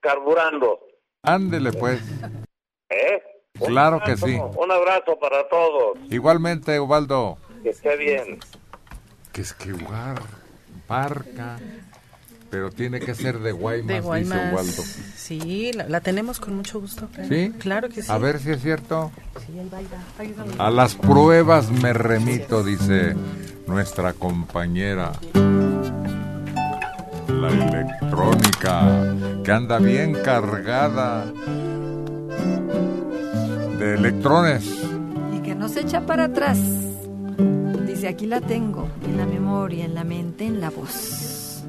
carburando. 0.00 0.86
Ándele, 1.22 1.72
pues. 1.72 2.02
¿Eh? 2.90 3.22
Claro 3.66 4.02
que 4.04 4.18
sí. 4.18 4.38
Un 4.58 4.70
abrazo 4.70 5.18
para 5.18 5.48
todos. 5.48 5.96
Igualmente, 6.10 6.78
Ubaldo. 6.78 7.38
Que 7.64 7.70
esté 7.70 7.96
bien. 7.96 8.38
Que 9.32 9.40
es 9.40 9.52
que 9.54 9.72
jugar 9.72 10.20
marca, 10.88 11.56
pero 12.50 12.70
tiene 12.70 13.00
que 13.00 13.14
ser 13.14 13.38
de 13.40 13.52
Guaymas, 13.52 13.88
De 13.88 14.18
dice. 14.18 14.52
Ubaldo. 14.52 14.82
Sí, 15.16 15.72
la, 15.72 15.88
la 15.88 16.00
tenemos 16.02 16.38
con 16.38 16.54
mucho 16.54 16.78
gusto. 16.80 17.08
¿Sí? 17.28 17.52
Claro 17.58 17.88
que 17.88 18.02
sí. 18.02 18.12
A 18.12 18.18
ver 18.18 18.38
si 18.38 18.50
es 18.52 18.60
cierto. 18.62 19.10
Sí, 19.46 19.58
ahí 19.58 19.68
va, 19.72 19.78
ahí 20.18 20.34
va. 20.58 20.66
A 20.66 20.70
las 20.70 20.94
pruebas 20.94 21.70
me 21.70 21.92
remito, 21.94 22.62
dice 22.62 23.16
nuestra 23.66 24.12
compañera. 24.12 25.12
La 27.28 27.48
electrónica, 27.48 29.42
que 29.42 29.50
anda 29.52 29.78
bien 29.78 30.14
cargada 30.22 31.24
de 33.78 33.94
electrones. 33.94 34.64
y 35.34 35.40
que 35.40 35.54
no 35.54 35.68
se 35.68 35.80
echa 35.80 36.02
para 36.06 36.24
atrás. 36.24 36.58
Dice, 37.86 38.08
aquí 38.08 38.26
la 38.26 38.40
tengo, 38.40 38.88
en 39.04 39.16
la 39.16 39.26
memoria, 39.26 39.84
en 39.84 39.94
la 39.94 40.04
mente, 40.04 40.46
en 40.46 40.60
la 40.60 40.70
voz. 40.70 41.64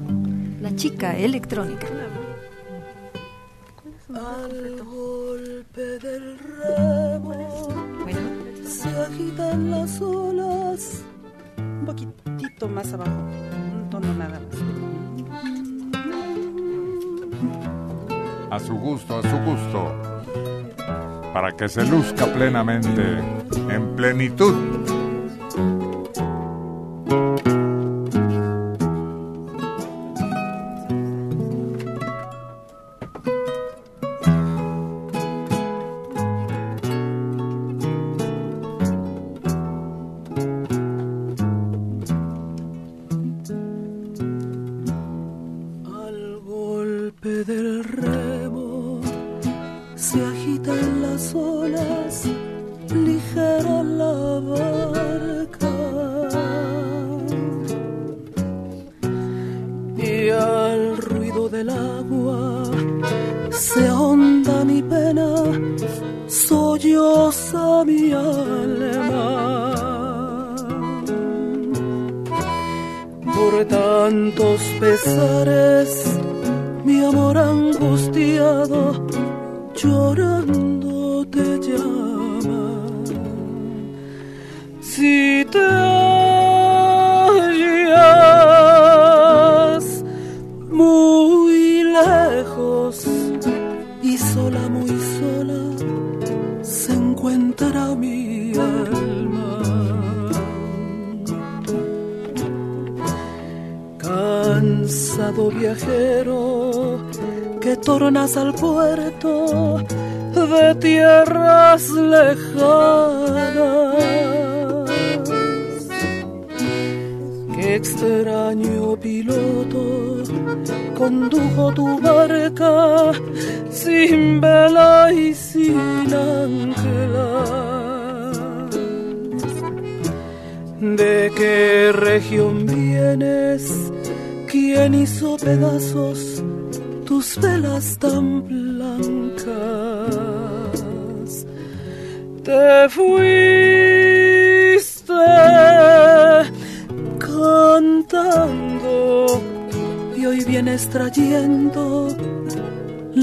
La 0.60 0.74
chica 0.74 1.16
electrónica. 1.16 1.86
Al 4.08 4.82
golpe 4.84 5.98
del 5.98 6.38
remo 6.38 7.34
se 8.64 8.88
agitan 8.88 9.70
las 9.70 10.00
olas. 10.00 11.04
Un 11.58 11.84
poquitito 11.86 12.68
más 12.68 12.92
abajo, 12.92 13.10
un 13.10 13.90
tono 13.90 14.14
nada 14.14 14.40
más. 14.40 14.58
A 18.50 18.60
su 18.60 18.74
gusto, 18.74 19.18
a 19.18 19.22
su 19.22 19.36
gusto. 19.38 19.92
Para 21.32 21.52
que 21.52 21.68
se 21.68 21.84
luzca 21.84 22.26
plenamente, 22.32 23.18
en 23.70 23.96
plenitud. 23.96 24.54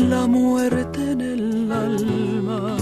La 0.10 0.28
muerte 0.28 1.12
en 1.12 1.22
el 1.22 1.72
alma. 1.72 2.78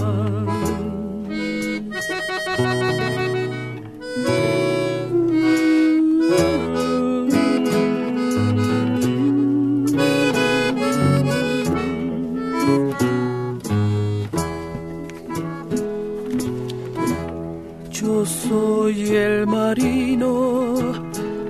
Yo 17.90 18.26
soy 18.26 19.16
el 19.16 19.46
marino 19.46 20.74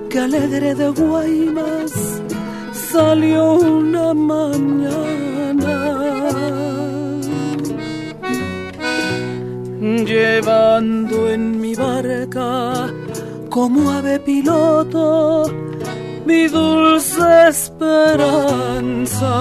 que 0.09 0.19
alegre 0.19 0.75
de 0.75 0.89
Guaymas 0.89 2.21
salió 2.93 3.53
una 3.53 4.12
Llevando 10.13 11.27
en 11.27 11.59
mi 11.59 11.73
barca 11.73 12.87
como 13.49 13.89
ave 13.89 14.19
piloto 14.19 15.43
mi 16.23 16.47
dulce 16.47 17.47
esperanza. 17.49 19.33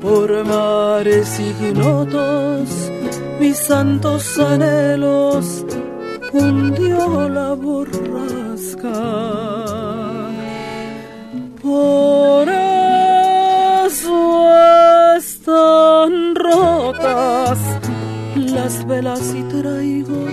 Por 0.00 0.44
mares 0.44 1.40
ignotos, 1.40 2.68
mis 3.40 3.56
santos 3.56 4.38
anhelos 4.38 5.64
hundió 6.32 7.28
la 7.28 7.54
borrasca. 7.54 8.92
Por 11.60 12.05
rotas 17.26 17.58
las 18.36 18.86
velas 18.86 19.34
y 19.34 19.42
traigo 19.44 20.26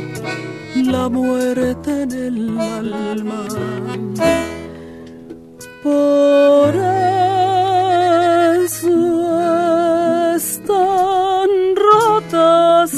la 0.75 1.09
muerte 1.09 2.03
en 2.03 2.11
el 2.11 2.59
alma. 2.59 3.45
Por 5.81 6.75
eso 8.65 8.97
están 10.35 11.49
rotas 11.89 12.91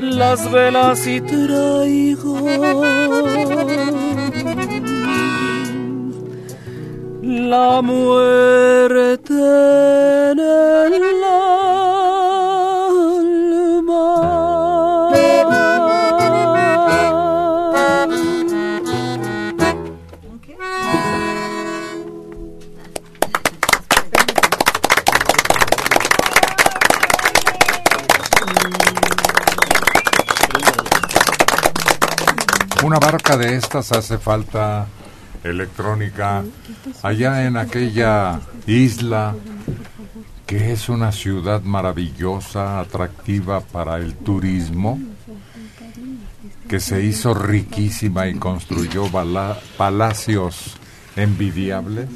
las 0.00 0.50
velas 0.50 1.06
y 1.06 1.20
traigo 1.20 2.36
la 7.22 7.82
muerte 7.82 9.34
en 10.32 10.38
el 10.38 10.94
Una 10.94 11.13
hace 33.74 34.18
falta 34.18 34.86
electrónica 35.42 36.44
allá 37.02 37.44
en 37.44 37.56
aquella 37.56 38.40
isla 38.66 39.34
que 40.46 40.72
es 40.72 40.88
una 40.88 41.10
ciudad 41.10 41.62
maravillosa, 41.62 42.78
atractiva 42.78 43.60
para 43.60 43.96
el 43.96 44.14
turismo, 44.14 45.00
que 46.68 46.78
se 46.78 47.02
hizo 47.02 47.34
riquísima 47.34 48.28
y 48.28 48.34
construyó 48.34 49.10
palacios 49.76 50.76
envidiables 51.16 52.08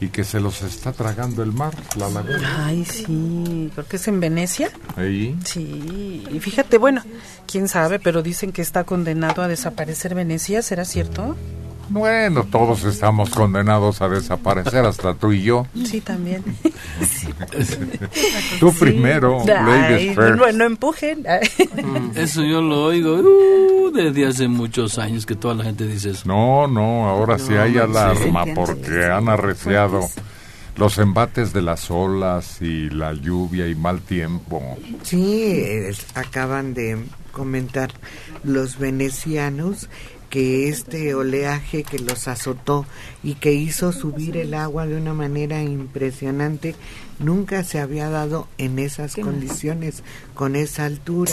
y 0.00 0.08
que 0.08 0.24
se 0.24 0.40
los 0.40 0.62
está 0.62 0.92
tragando 0.92 1.42
el 1.42 1.52
mar, 1.52 1.74
la 1.96 2.08
laguna. 2.10 2.66
Ay, 2.66 2.84
sí, 2.84 3.70
creo 3.72 3.86
que 3.86 3.96
es 3.96 4.08
en 4.08 4.20
Venecia. 4.20 4.70
Ahí. 4.96 5.36
Sí, 5.44 6.24
y 6.30 6.40
fíjate, 6.40 6.78
bueno, 6.78 7.02
quién 7.46 7.68
sabe, 7.68 7.98
pero 7.98 8.22
dicen 8.22 8.52
que 8.52 8.62
está 8.62 8.84
condenado 8.84 9.42
a 9.42 9.48
desaparecer 9.48 10.14
Venecia, 10.14 10.62
¿será 10.62 10.84
cierto? 10.84 11.36
Bueno, 11.88 12.44
todos 12.50 12.84
estamos 12.84 13.30
condenados 13.30 14.02
a 14.02 14.08
desaparecer, 14.08 14.84
hasta 14.84 15.14
tú 15.14 15.32
y 15.32 15.42
yo. 15.42 15.66
Sí, 15.84 16.00
también. 16.00 16.42
Tú 18.60 18.72
primero, 18.74 19.40
Ay, 19.42 19.46
ladies 19.46 20.14
first. 20.14 20.36
no, 20.38 20.52
no 20.52 20.64
empujen. 20.64 21.24
Eso 22.14 22.42
yo 22.44 22.60
lo 22.60 22.84
oigo 22.84 23.14
uh, 23.20 23.90
desde 23.92 24.26
hace 24.26 24.48
muchos 24.48 24.98
años 24.98 25.26
que 25.26 25.34
toda 25.34 25.54
la 25.54 25.64
gente 25.64 25.86
dice 25.86 26.10
eso. 26.10 26.22
No, 26.26 26.66
no, 26.66 27.08
ahora 27.08 27.38
sí 27.38 27.54
hay 27.54 27.72
sí. 27.72 27.78
alarma 27.78 28.44
Sí. 28.44 28.52
porque 28.54 29.04
han 29.04 29.28
arreciado 29.28 30.00
los 30.76 30.98
embates 30.98 31.52
de 31.52 31.62
las 31.62 31.90
olas 31.90 32.60
y 32.60 32.90
la 32.90 33.12
lluvia 33.12 33.68
y 33.68 33.74
mal 33.74 34.00
tiempo. 34.00 34.76
Sí, 35.02 35.42
eh, 35.44 35.94
acaban 36.14 36.74
de 36.74 36.98
comentar 37.32 37.90
los 38.44 38.78
venecianos 38.78 39.88
que 40.36 40.68
este 40.68 41.14
oleaje 41.14 41.82
que 41.82 41.98
los 41.98 42.28
azotó 42.28 42.84
y 43.24 43.36
que 43.36 43.54
hizo 43.54 43.90
subir 43.90 44.36
el 44.36 44.52
agua 44.52 44.86
de 44.86 44.94
una 44.94 45.14
manera 45.14 45.62
impresionante 45.62 46.74
nunca 47.18 47.64
se 47.64 47.80
había 47.80 48.10
dado 48.10 48.46
en 48.58 48.78
esas 48.78 49.16
condiciones, 49.16 50.02
con 50.34 50.54
esa 50.54 50.84
altura. 50.84 51.32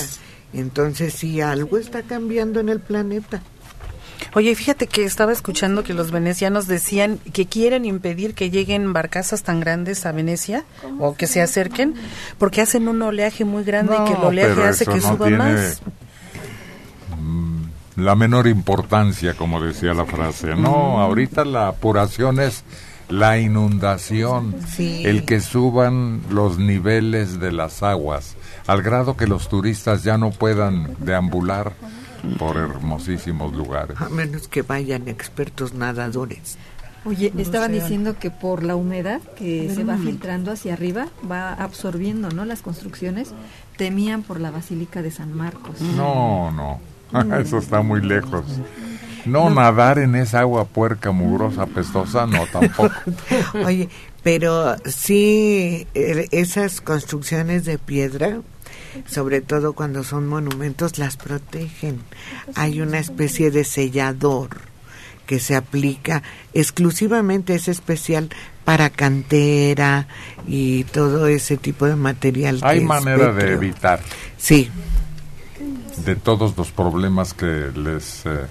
Entonces 0.53 1.15
sí, 1.15 1.41
algo 1.41 1.77
está 1.77 2.03
cambiando 2.03 2.61
en 2.61 2.69
el 2.69 2.79
planeta. 2.79 3.43
Oye, 4.35 4.55
fíjate 4.55 4.87
que 4.87 5.03
estaba 5.03 5.33
escuchando 5.33 5.83
que 5.83 5.93
los 5.93 6.11
venecianos 6.11 6.67
decían 6.67 7.19
que 7.33 7.45
quieren 7.45 7.83
impedir 7.83 8.33
que 8.33 8.51
lleguen 8.51 8.93
barcazas 8.93 9.43
tan 9.43 9.59
grandes 9.59 10.05
a 10.05 10.13
Venecia 10.13 10.63
o 10.99 11.13
que 11.15 11.27
se 11.27 11.41
acerquen 11.41 11.95
porque 12.37 12.61
hacen 12.61 12.87
un 12.87 13.01
oleaje 13.01 13.43
muy 13.43 13.65
grande 13.65 13.97
y 13.99 14.05
que 14.05 14.13
el 14.13 14.23
oleaje 14.23 14.63
hace 14.63 14.85
que 14.85 14.95
no 14.95 15.01
suba 15.01 15.27
tiene, 15.27 15.37
más. 15.37 15.81
Mm, 17.95 18.01
La 18.01 18.15
menor 18.15 18.47
importancia, 18.47 19.33
como 19.35 19.61
decía 19.61 19.93
la 19.93 20.05
frase. 20.05 20.55
No, 20.55 20.99
ahorita 20.99 21.45
la 21.45 21.67
apuración 21.69 22.39
es 22.39 22.63
la 23.09 23.37
inundación, 23.39 24.55
Sí. 24.67 25.03
el 25.05 25.25
que 25.25 25.39
suban 25.41 26.21
los 26.29 26.57
niveles 26.57 27.39
de 27.39 27.51
las 27.51 27.83
aguas, 27.83 28.35
al 28.65 28.81
grado 28.81 29.17
que 29.17 29.27
los 29.27 29.49
turistas 29.49 30.03
ya 30.03 30.17
no 30.17 30.31
puedan 30.31 30.95
deambular 30.99 31.73
por 32.39 32.55
hermosísimos 32.57 33.53
lugares. 33.53 33.99
A 33.99 34.07
menos 34.09 34.47
que 34.47 34.61
vayan 34.61 35.07
expertos 35.09 35.73
nadadores. 35.73 36.57
Oye, 37.05 37.31
No 37.35 37.41
estaban 37.41 37.73
diciendo 37.73 38.15
que 38.17 38.31
por 38.31 38.63
la 38.63 38.77
humedad 38.77 39.19
que 39.37 39.69
se 39.75 39.83
va 39.83 39.97
Mm. 39.97 40.03
filtrando 40.05 40.51
hacia 40.53 40.71
arriba, 40.73 41.07
va 41.29 41.51
absorbiendo, 41.53 42.29
¿no? 42.29 42.45
Las 42.45 42.61
construcciones 42.61 43.33
temían 43.75 44.23
por 44.23 44.39
la 44.39 44.51
Basílica 44.51 45.01
de 45.01 45.11
San 45.11 45.33
Marcos. 45.35 45.81
No, 45.81 46.49
no, 46.51 46.79
eso 47.39 47.57
está 47.57 47.81
muy 47.81 48.01
lejos. 48.01 48.45
No, 49.25 49.49
nadar 49.49 49.99
en 49.99 50.15
esa 50.15 50.41
agua 50.41 50.65
puerca, 50.65 51.11
mugrosa, 51.11 51.65
pestosa, 51.65 52.25
no, 52.27 52.45
tampoco. 52.47 52.93
Oye, 53.65 53.87
pero 54.21 54.75
sí, 54.85 55.87
esas 55.93 56.81
construcciones 56.81 57.63
de 57.63 57.77
piedra, 57.77 58.41
sobre 59.05 59.41
todo 59.41 59.73
cuando 59.73 60.03
son 60.03 60.27
monumentos, 60.27 60.97
las 60.97 61.15
protegen. 61.15 62.01
Hay 62.55 62.81
una 62.81 62.99
especie 62.99 63.49
de 63.49 63.63
sellador 63.63 64.49
que 65.25 65.39
se 65.39 65.55
aplica 65.55 66.21
exclusivamente, 66.53 67.55
es 67.55 67.69
especial 67.69 68.29
para 68.65 68.89
cantera 68.89 70.07
y 70.47 70.83
todo 70.85 71.27
ese 71.27 71.55
tipo 71.57 71.85
de 71.85 71.95
material. 71.95 72.59
Hay 72.61 72.81
manera 72.81 73.31
de 73.31 73.53
evitar 73.53 74.01
Sí, 74.37 74.69
de 75.97 76.15
todos 76.15 76.57
los 76.57 76.71
problemas 76.71 77.33
que 77.33 77.71
les 77.75 78.25
eh, 78.25 78.45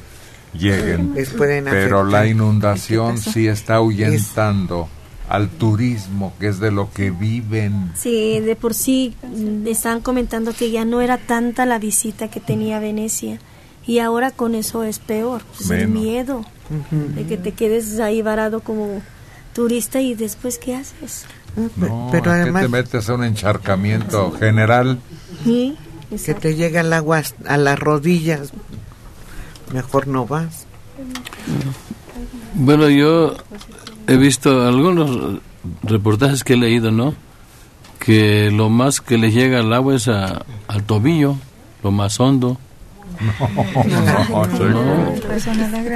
lleguen, 0.55 1.15
Les 1.15 1.31
pueden 1.31 1.65
pero 1.65 2.05
la 2.05 2.27
inundación 2.27 3.19
sí 3.19 3.49
está 3.49 3.77
ahuyentando 3.77 4.89
al 5.29 5.49
turismo, 5.49 6.35
que 6.39 6.49
es 6.49 6.59
de 6.61 6.71
lo 6.71 6.91
que 6.93 7.11
viven. 7.11 7.93
Sí, 7.95 8.41
de 8.41 8.55
por 8.57 8.75
sí 8.75 9.15
mm, 9.23 9.67
estaban 9.67 10.01
comentando 10.01 10.53
que 10.53 10.71
ya 10.71 10.85
no 10.85 11.01
era 11.01 11.17
tanta 11.19 11.65
la 11.65 11.79
visita 11.79 12.29
que 12.29 12.41
tenía 12.41 12.79
Venecia 12.81 13.39
y 13.87 13.99
ahora 13.99 14.31
con 14.31 14.55
eso 14.55 14.85
es 14.85 14.99
peor, 14.99 15.43
pues 15.57 15.71
el 15.71 15.89
miedo 15.89 16.45
de 16.91 17.25
que 17.27 17.37
te 17.37 17.53
quedes 17.53 17.99
ahí 18.01 18.23
varado 18.23 18.61
como 18.61 19.03
turista 19.55 20.01
y 20.01 20.15
después 20.15 20.59
qué 20.59 20.77
haces. 20.77 21.25
No, 21.77 22.09
pero 22.11 22.31
¿a 22.31 22.35
qué 22.37 22.41
además- 22.43 22.63
te 22.63 22.69
metes 22.69 23.09
a 23.09 23.15
un 23.15 23.25
encharcamiento 23.25 24.33
general? 24.33 24.99
Sí, 25.45 25.77
que 26.25 26.35
te 26.35 26.55
llega 26.55 26.81
el 26.81 26.93
agua 26.93 27.23
a 27.47 27.57
las 27.57 27.79
rodillas. 27.79 28.53
Mejor 29.73 30.07
no 30.09 30.27
vas. 30.27 30.67
Bueno, 32.55 32.89
yo 32.89 33.35
he 34.07 34.17
visto 34.17 34.67
algunos 34.67 35.41
reportajes 35.83 36.45
que 36.45 36.55
he 36.55 36.57
leído, 36.57 36.91
¿no? 36.91 37.15
Que 37.99 38.51
lo 38.51 38.69
más 38.69 39.01
que 39.01 39.17
le 39.17 39.31
llega 39.31 39.61
al 39.61 39.73
agua 39.73 39.95
es 39.95 40.09
a- 40.09 40.45
al 40.69 40.83
tobillo, 40.85 41.37
lo 41.83 41.91
más 41.91 42.19
hondo. 42.21 42.59
No, 43.21 44.47
chico. 44.53 44.69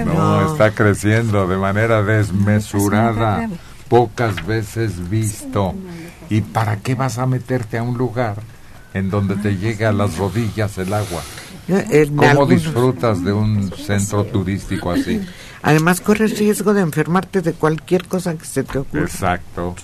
No, 0.05 0.53
está 0.53 0.71
creciendo 0.73 1.47
de 1.49 1.57
manera 1.57 2.03
desmesurada, 2.03 3.49
pocas 3.89 4.47
veces 4.47 5.09
visto. 5.11 5.75
¿Y 6.31 6.41
para 6.41 6.77
qué 6.79 6.95
vas 6.95 7.19
a 7.19 7.27
meterte 7.27 7.79
a 7.79 7.83
un 7.83 7.97
lugar 7.99 8.37
en 8.97 9.11
donde 9.11 9.37
te 9.37 9.57
llega 9.57 9.91
a 9.91 9.93
las 9.93 10.17
rodillas 10.19 10.79
el 10.79 10.93
agua? 10.93 11.23
En 11.69 12.09
¿Cómo 12.17 12.23
algunos- 12.23 12.49
disfrutas 12.51 13.25
de 13.25 13.33
un 13.33 13.71
centro 13.73 14.25
turístico 14.25 14.91
así? 14.91 15.21
Además 15.63 16.01
corres 16.01 16.39
riesgo 16.39 16.75
de 16.75 16.81
enfermarte 16.83 17.43
de 17.43 17.53
cualquier 17.53 18.05
cosa 18.07 18.39
que 18.39 18.45
se 18.45 18.63
te 18.63 18.79
ocurra. 18.79 19.03
Exacto. 19.03 19.75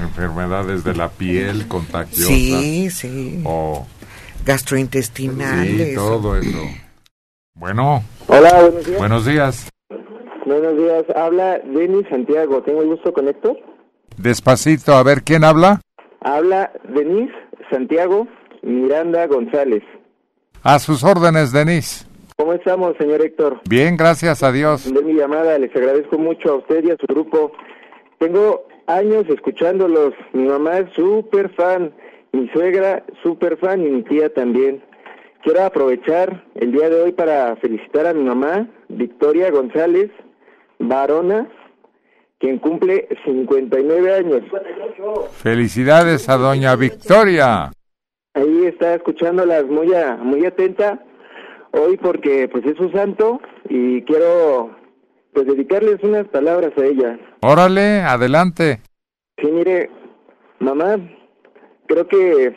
Enfermedades 0.00 0.84
de 0.84 0.94
la 0.94 1.08
piel 1.08 1.66
contagiosas. 1.66 2.26
Sí, 2.28 2.88
sí. 2.90 3.40
O 3.44 3.84
Gastrointestinales. 4.46 5.88
sí, 5.90 5.94
todo 5.94 6.36
eso. 6.36 6.58
Bueno. 7.54 8.02
Hola, 8.28 8.60
buenos 8.62 8.84
días. 8.86 8.98
Buenos 8.98 9.26
días. 9.26 9.68
Buenos 10.46 10.76
días, 10.76 11.04
habla 11.16 11.58
Denis 11.64 12.06
Santiago. 12.10 12.62
¿Tengo 12.62 12.82
el 12.82 12.88
gusto 12.88 13.12
con 13.12 13.26
Héctor? 13.28 13.56
Despacito, 14.18 14.94
a 14.94 15.02
ver, 15.02 15.22
¿quién 15.22 15.42
habla? 15.42 15.80
Habla 16.20 16.70
Denis 16.94 17.30
Santiago 17.70 18.28
Miranda 18.64 19.26
González. 19.26 19.82
A 20.62 20.78
sus 20.78 21.04
órdenes, 21.04 21.52
Denis. 21.52 22.06
¿Cómo 22.36 22.52
estamos, 22.54 22.96
señor 22.98 23.22
Héctor? 23.22 23.60
Bien, 23.68 23.96
gracias 23.96 24.42
a 24.42 24.50
Dios. 24.50 24.92
De 24.92 25.02
mi 25.02 25.14
llamada, 25.14 25.58
les 25.58 25.74
agradezco 25.76 26.18
mucho 26.18 26.50
a 26.50 26.54
usted 26.56 26.84
y 26.84 26.90
a 26.90 26.96
su 26.96 27.06
grupo. 27.06 27.52
Tengo 28.18 28.66
años 28.86 29.24
escuchándolos. 29.28 30.14
Mi 30.32 30.44
mamá 30.44 30.78
es 30.78 30.92
súper 30.94 31.50
fan, 31.54 31.92
mi 32.32 32.48
suegra 32.48 33.04
súper 33.22 33.56
fan 33.58 33.86
y 33.86 33.90
mi 33.90 34.02
tía 34.02 34.32
también. 34.32 34.82
Quiero 35.42 35.62
aprovechar 35.62 36.44
el 36.54 36.72
día 36.72 36.88
de 36.88 37.02
hoy 37.02 37.12
para 37.12 37.54
felicitar 37.56 38.06
a 38.06 38.14
mi 38.14 38.24
mamá, 38.24 38.66
Victoria 38.88 39.50
González 39.50 40.10
Varona, 40.78 41.48
quien 42.38 42.58
cumple 42.58 43.08
59 43.24 44.14
años. 44.14 44.42
Felicidades 45.32 46.28
a 46.28 46.36
doña 46.36 46.74
Victoria. 46.76 47.70
Ahí 48.34 48.66
está 48.66 48.94
escuchándolas 48.94 49.64
muy 49.66 49.92
a- 49.94 50.16
muy 50.16 50.44
atenta 50.44 51.02
hoy 51.72 51.96
porque 51.96 52.48
pues 52.48 52.64
es 52.66 52.76
su 52.76 52.90
santo 52.90 53.40
y 53.68 54.02
quiero 54.02 54.70
pues 55.32 55.46
dedicarles 55.46 56.02
unas 56.02 56.26
palabras 56.28 56.72
a 56.76 56.84
ella. 56.84 57.18
Órale, 57.42 58.00
adelante. 58.00 58.80
Sí, 59.38 59.48
mire, 59.50 59.90
mamá, 60.60 60.96
creo 61.86 62.06
que 62.06 62.54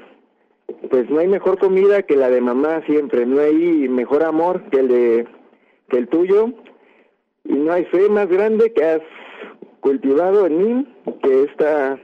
pues 0.89 1.09
no 1.09 1.19
hay 1.19 1.27
mejor 1.27 1.57
comida 1.59 2.03
que 2.03 2.15
la 2.15 2.29
de 2.29 2.41
mamá 2.41 2.81
siempre, 2.85 3.25
no 3.25 3.39
hay 3.41 3.87
mejor 3.89 4.23
amor 4.23 4.63
que 4.69 4.79
el 4.79 4.87
de 4.87 5.27
que 5.89 5.97
el 5.97 6.07
tuyo 6.07 6.49
y 7.45 7.53
no 7.53 7.71
hay 7.73 7.85
fe 7.85 8.09
más 8.09 8.27
grande 8.27 8.73
que 8.73 8.83
has 8.83 9.01
cultivado 9.79 10.45
en 10.47 10.57
mí 10.57 10.95
que 11.23 11.43
esta 11.43 11.97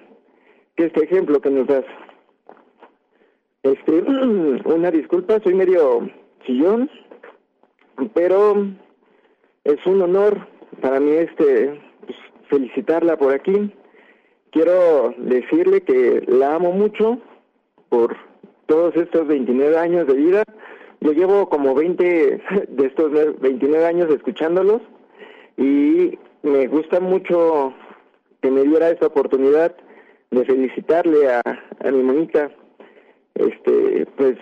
que 0.75 0.85
este 0.85 1.03
ejemplo 1.03 1.39
que 1.41 1.49
nos 1.51 1.67
das. 1.67 1.85
Este, 3.63 3.91
una 4.65 4.91
disculpa, 4.91 5.39
soy 5.41 5.53
medio 5.55 6.09
chillón, 6.45 6.89
pero 8.13 8.67
es 9.63 9.85
un 9.85 10.01
honor 10.01 10.47
para 10.81 10.99
mí 10.99 11.11
este 11.11 11.79
pues, 12.05 12.17
felicitarla 12.49 13.17
por 13.17 13.33
aquí. 13.33 13.73
Quiero 14.51 15.15
decirle 15.17 15.81
que 15.81 16.23
la 16.27 16.55
amo 16.55 16.73
mucho 16.73 17.19
por 17.87 18.17
todos 18.65 18.95
estos 18.97 19.27
29 19.27 19.77
años 19.77 20.07
de 20.07 20.13
vida. 20.13 20.43
Yo 20.99 21.13
llevo 21.13 21.47
como 21.47 21.73
20 21.73 22.03
de 22.67 22.85
estos 22.85 23.11
29 23.39 23.85
años 23.85 24.13
escuchándolos 24.13 24.81
y 25.55 26.19
me 26.41 26.67
gusta 26.67 26.99
mucho 26.99 27.73
que 28.41 28.51
me 28.51 28.63
diera 28.63 28.89
esta 28.89 29.07
oportunidad 29.07 29.73
de 30.31 30.43
felicitarle 30.43 31.31
a, 31.31 31.41
a 31.45 31.91
mi 31.91 32.03
mamita. 32.03 32.51
Este, 33.35 34.05
pues, 34.17 34.37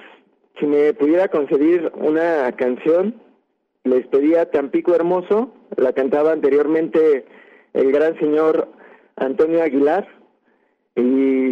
si 0.60 0.66
me 0.66 0.94
pudiera 0.94 1.28
conceder 1.28 1.92
una 1.96 2.52
canción, 2.54 3.22
les 3.84 4.06
pedía 4.08 4.50
Tampico 4.52 4.94
Hermoso, 4.94 5.54
la 5.78 5.94
cantaba 5.94 6.32
anteriormente 6.32 7.26
el 7.74 7.92
gran 7.92 8.18
señor 8.20 8.70
Antonio 9.16 9.64
Aguilar, 9.64 10.08
y 10.96 11.02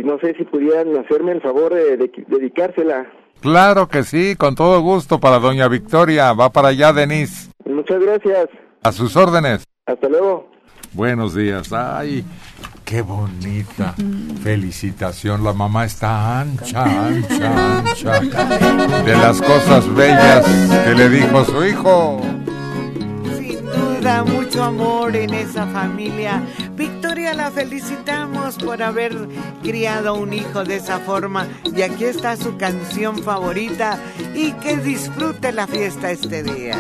no 0.04 0.20
sé 0.20 0.36
si 0.38 0.44
pudieran 0.44 0.98
hacerme 0.98 1.32
el 1.32 1.42
favor 1.42 1.74
de, 1.74 1.98
de 1.98 2.12
dedicársela. 2.28 3.10
Claro 3.42 3.88
que 3.88 4.04
sí, 4.04 4.36
con 4.36 4.56
todo 4.56 4.82
gusto 4.82 5.20
para 5.20 5.40
doña 5.40 5.70
Victoria. 5.70 6.34
Va 6.34 6.52
para 6.52 6.70
allá, 6.70 6.92
Denise. 6.92 7.50
Muchas 7.64 8.02
gracias. 8.02 8.50
A 8.84 8.92
sus 8.92 9.16
órdenes. 9.16 9.64
Hasta 9.86 10.10
luego. 10.10 10.50
Buenos 10.92 11.36
días. 11.36 11.72
Ay, 11.72 12.26
qué 12.90 13.04
bonita. 13.04 13.94
Felicitación. 14.42 15.44
La 15.44 15.54
mamá 15.54 15.86
está 15.86 16.42
ancha, 16.42 16.84
ancha, 17.08 17.78
ancha. 17.78 18.20
De 18.20 19.16
las 19.16 19.40
cosas 19.40 19.94
bellas 19.94 20.44
que 20.86 20.96
le 20.96 21.10
dijo 21.10 21.46
su 21.46 21.66
hijo. 21.66 22.20
Sin 23.38 23.64
duda, 23.64 24.24
mucho 24.24 24.64
amor 24.64 25.16
en 25.16 25.36
esa 25.36 25.68
familia. 25.68 26.42
Victoria, 26.76 27.36
la 27.36 27.52
felicitamos 27.52 28.56
por 28.56 28.82
haber 28.82 29.16
criado 29.62 30.16
un 30.16 30.34
hijo 30.34 30.64
de 30.64 30.78
esa 30.78 30.98
forma. 31.00 31.48
Y 31.76 31.84
aquí 31.84 32.06
está 32.06 32.36
su 32.38 32.58
canción 32.58 33.22
favorita. 33.22 34.00
Y 34.34 34.54
que 34.54 34.78
disfrute 34.78 35.52
la 35.52 35.68
fiesta 35.68 36.10
este 36.10 36.42
día. 36.42 36.76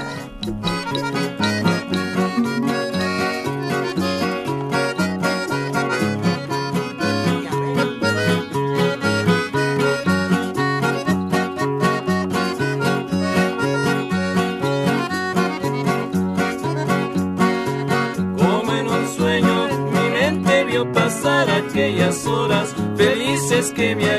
Felices 23.80 23.95
que 23.95 24.18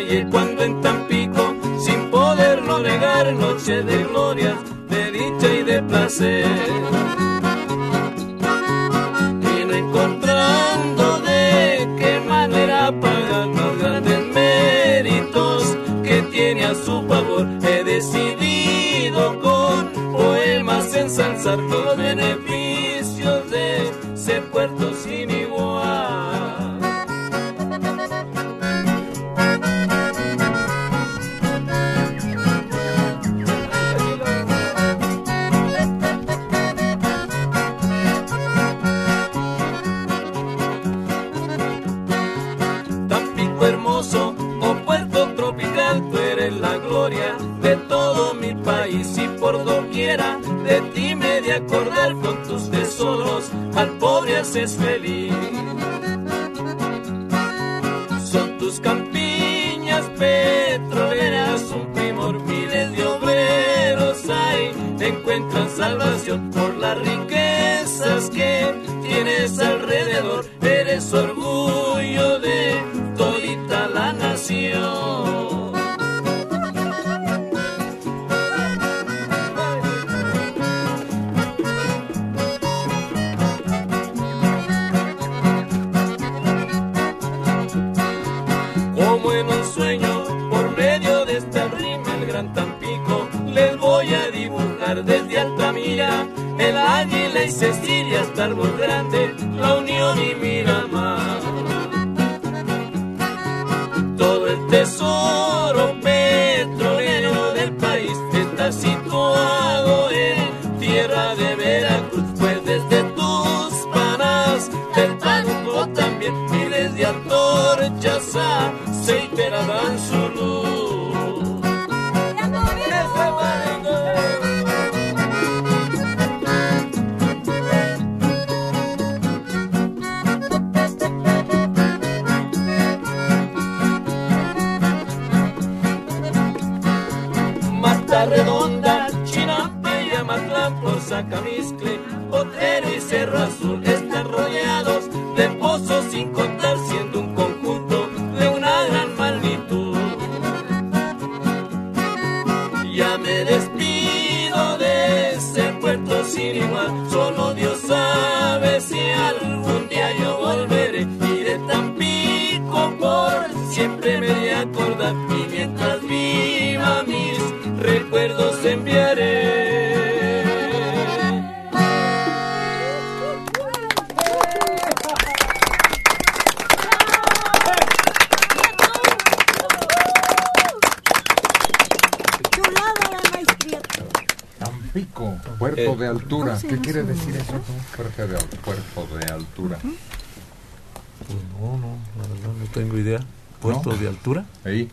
altura? 194.11 194.45
Ahí, 194.65 194.89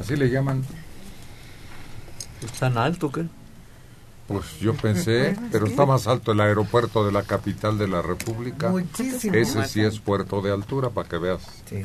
así 0.00 0.16
le 0.16 0.30
llaman. 0.30 0.64
¿Tan 2.58 2.78
alto 2.78 3.12
qué? 3.12 3.26
Pues 4.28 4.58
yo 4.60 4.74
pensé, 4.74 5.36
pero 5.52 5.66
está 5.66 5.84
más 5.86 6.06
alto 6.06 6.32
el 6.32 6.40
aeropuerto 6.40 7.04
de 7.04 7.12
la 7.12 7.22
capital 7.22 7.78
de 7.78 7.88
la 7.88 8.02
República. 8.02 8.70
Muchísimo 8.70 9.34
Ese 9.34 9.64
sí 9.66 9.80
es 9.82 9.98
puerto 10.00 10.40
de 10.40 10.52
altura, 10.52 10.90
para 10.90 11.08
que 11.08 11.18
veas. 11.18 11.42
Sí. 11.68 11.84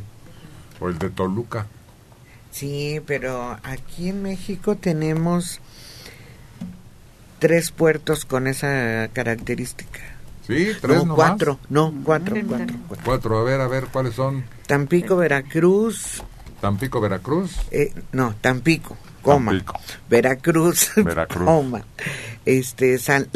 O 0.80 0.88
el 0.90 0.98
de 0.98 1.10
Toluca. 1.10 1.68
Sí, 2.52 3.02
pero 3.06 3.58
aquí 3.64 4.10
en 4.10 4.24
México 4.24 4.76
tenemos 4.76 5.60
tres 7.40 7.72
puertos 7.72 8.26
con 8.26 8.48
esa 8.48 9.10
característica. 9.14 10.00
Sí, 10.48 10.70
tres 10.82 11.00
no, 11.00 11.06
nomás. 11.06 11.16
cuatro, 11.16 11.60
no, 11.70 11.94
cuatro, 12.04 12.36
cuatro, 12.48 12.76
cuatro. 12.88 13.04
Cuatro, 13.04 13.38
a 13.40 13.44
ver, 13.44 13.60
a 13.60 13.68
ver, 13.68 13.88
¿cuáles 13.92 14.16
son? 14.16 14.46
Tampico, 14.66 15.18
Veracruz, 15.18 16.24
Tampico, 16.62 17.00
Veracruz. 17.02 17.56
eh, 17.72 17.94
no, 18.12 18.34
Tampico, 18.42 18.98
coma, 19.22 19.54
Veracruz, 20.10 20.92
Veracruz. 20.96 21.46
coma, 21.46 21.82
este, 22.46 22.98
San, 22.98 23.28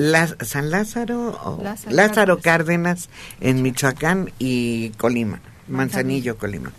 San 0.41 0.71
Lázaro, 0.71 1.29
o- 1.43 1.61
Lázaro 1.63 1.95
Lázaro, 1.95 2.39
Cárdenas 2.39 3.09
en 3.39 3.61
Michoacán 3.61 4.31
y 4.39 4.89
Colima, 4.91 5.39
Manzanillo, 5.67 6.37
Colima. 6.37 6.71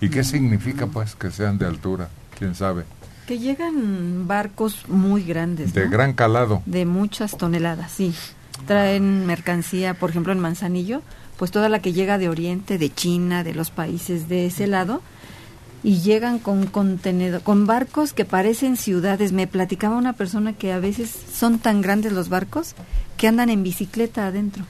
¿Y 0.00 0.08
qué 0.10 0.22
significa, 0.24 0.86
pues, 0.86 1.14
que 1.16 1.30
sean 1.30 1.58
de 1.58 1.66
altura? 1.66 2.08
¿Quién 2.38 2.54
sabe? 2.54 2.84
Que 3.26 3.38
llegan 3.38 4.26
barcos 4.28 4.88
muy 4.88 5.24
grandes, 5.24 5.74
De 5.74 5.84
¿no? 5.84 5.90
gran 5.90 6.12
calado. 6.12 6.62
De 6.66 6.86
muchas 6.86 7.36
toneladas, 7.36 7.90
sí. 7.92 8.14
Traen 8.66 9.26
mercancía, 9.26 9.94
por 9.94 10.10
ejemplo, 10.10 10.32
en 10.32 10.38
Manzanillo, 10.38 11.02
pues 11.38 11.50
toda 11.50 11.68
la 11.70 11.80
que 11.80 11.92
llega 11.94 12.18
de 12.18 12.28
Oriente, 12.28 12.76
de 12.76 12.92
China, 12.92 13.44
de 13.44 13.54
los 13.54 13.70
países 13.70 14.28
de 14.28 14.46
ese 14.46 14.66
lado, 14.66 15.00
y 15.84 16.00
llegan 16.00 16.40
con 16.40 16.66
contenedor, 16.66 17.42
con 17.42 17.64
barcos 17.66 18.12
que 18.12 18.24
parecen 18.24 18.76
ciudades. 18.76 19.30
Me 19.32 19.46
platicaba 19.46 19.96
una 19.96 20.12
persona 20.14 20.52
que 20.52 20.72
a 20.72 20.80
veces 20.80 21.08
son 21.32 21.60
tan 21.60 21.80
grandes 21.80 22.12
los 22.12 22.28
barcos 22.28 22.74
que 23.16 23.28
andan 23.28 23.48
en 23.48 23.62
bicicleta 23.62 24.26
adentro. 24.26 24.64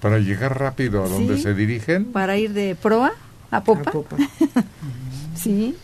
Para 0.00 0.18
llegar 0.18 0.58
rápido 0.58 1.02
a 1.02 1.08
donde 1.08 1.36
Sí. 1.36 1.42
se 1.44 1.54
dirigen. 1.54 2.04
Para 2.12 2.36
ir 2.36 2.52
de 2.52 2.74
proa 2.74 3.12
a 3.50 3.64
popa. 3.64 3.92
sí. 5.34 5.74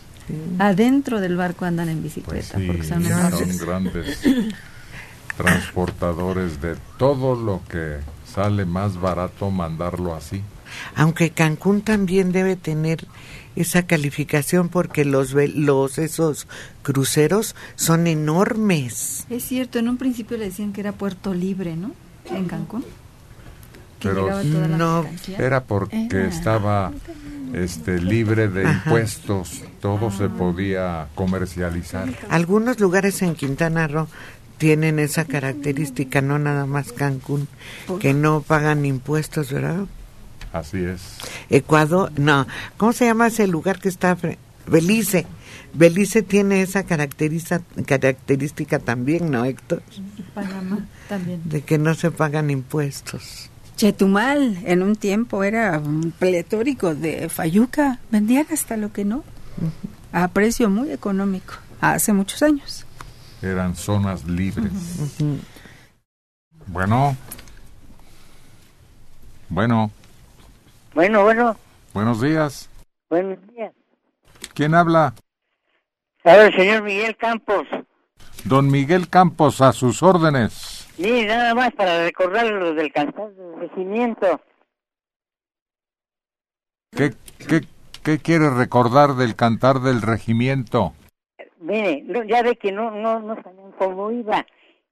Adentro 0.59 1.21
del 1.21 1.37
barco 1.37 1.65
andan 1.65 1.89
en 1.89 2.03
bicicleta 2.03 2.57
Sí, 2.59 2.67
porque 2.67 2.85
son 2.85 3.03
son 3.05 3.59
grandes 3.59 4.21
transportadores 5.37 6.61
de 6.61 6.77
todo 6.99 7.35
lo 7.35 7.63
que 7.69 7.97
sale 8.35 8.65
más 8.65 9.01
barato 9.01 9.51
mandarlo 9.51 10.15
así. 10.15 10.43
Aunque 10.95 11.31
Cancún 11.31 11.83
también 11.83 12.33
debe 12.33 12.57
tener 12.57 13.07
esa 13.57 13.87
calificación 13.87 14.71
porque 14.71 15.05
los 15.05 15.35
los 15.55 15.99
esos 15.99 16.47
cruceros 16.83 17.55
son 17.77 18.07
enormes. 18.07 19.27
Es 19.29 19.45
cierto, 19.45 19.79
en 19.79 19.89
un 19.91 19.99
principio 19.99 20.39
le 20.39 20.47
decían 20.47 20.73
que 20.73 20.81
era 20.81 20.93
puerto 20.93 21.35
libre, 21.35 21.77
¿no? 21.77 21.93
En 22.31 22.47
Cancún. 22.47 22.85
Pero 24.01 24.23
llegaba 24.25 24.43
toda 24.43 24.69
la 24.69 24.77
no, 24.77 25.03
mercancía. 25.03 25.39
era 25.39 25.65
porque 25.65 26.07
Era. 26.11 26.27
estaba 26.29 26.93
este 27.53 28.01
libre 28.01 28.49
de 28.49 28.67
Ajá. 28.67 28.83
impuestos, 28.89 29.63
todo 29.81 30.11
se 30.11 30.29
podía 30.31 31.09
comercializar. 31.15 32.09
Algunos 32.31 32.81
lugares 32.81 33.21
en 33.23 33.35
Quintana 33.35 33.87
Roo 33.87 34.09
tienen 34.63 35.01
esa 35.01 35.25
característica, 35.25 36.21
no 36.21 36.39
nada 36.39 36.67
más 36.67 36.93
Cancún, 36.93 37.49
que 37.99 38.15
no 38.15 38.43
pagan 38.43 38.87
impuestos, 38.87 39.51
¿verdad? 39.51 39.87
Así 40.53 40.85
es. 40.85 41.01
Ecuador, 41.51 42.13
no, 42.17 42.47
¿cómo 42.77 42.93
se 42.93 43.07
llama 43.07 43.27
ese 43.27 43.49
lugar 43.49 43.81
que 43.81 43.89
está? 43.89 44.17
Belice. 44.69 45.27
Belice 45.75 46.23
tiene 46.23 46.63
esa 46.63 46.85
característica, 46.85 47.61
característica 47.87 48.79
también, 48.79 49.33
¿no, 49.33 49.45
Héctor? 49.45 49.83
Panamá 50.33 50.87
también. 51.09 51.41
De 51.45 51.63
que 51.63 51.77
no 51.77 51.97
se 51.97 52.13
pagan 52.13 52.49
impuestos. 52.49 53.51
Chetumal 53.75 54.61
en 54.65 54.85
un 54.85 54.95
tiempo 54.95 55.43
era 55.43 55.77
un 55.81 56.13
pletórico 56.17 56.95
de 56.95 57.29
fayuca, 57.31 57.99
vendían 58.13 58.47
hasta 58.53 58.77
lo 58.77 58.93
que 58.93 59.05
no, 59.05 59.25
a 60.13 60.29
precio 60.29 60.71
muy 60.71 60.93
económico, 60.93 61.55
hace 61.81 62.13
muchos 62.13 62.45
años. 62.45 62.87
Eran 63.43 63.75
zonas 63.75 64.25
libres. 64.25 64.73
Bueno. 66.67 67.17
Bueno, 69.49 69.91
Bueno, 70.95 71.23
bueno, 71.25 71.57
buenos 71.93 72.21
días. 72.23 72.71
buenos 73.11 73.39
días. 73.49 73.73
¿Quién 74.55 74.75
habla? 74.75 75.13
Habla 76.25 76.47
el 76.47 76.55
señor 76.57 76.83
Miguel 76.85 77.17
Campos. 77.17 77.67
Don 78.45 78.71
Miguel 78.71 79.09
Campos, 79.09 79.61
a 79.61 79.73
sus 79.73 80.03
órdenes. 80.03 80.89
Mire, 80.99 81.27
nada 81.27 81.55
más 81.55 81.73
para 81.75 82.05
recordar 82.05 82.47
lo 82.47 82.73
del 82.75 82.93
cantar 82.93 83.31
del 83.35 83.61
regimiento. 83.61 84.41
¿Qué, 86.93 87.15
qué, 87.39 87.63
qué 88.03 88.19
quiere 88.19 88.51
recordar 88.51 89.15
del 89.17 89.35
cantar 89.37 89.81
del 89.81 90.01
regimiento? 90.03 90.95
Mire, 91.63 92.05
ya 92.29 92.43
ve 92.43 92.57
que 92.57 92.73
no, 92.73 92.91
no, 92.91 93.21
no 93.21 93.37
sabían 93.37 93.73
cómo 93.79 94.11
iba. 94.11 94.45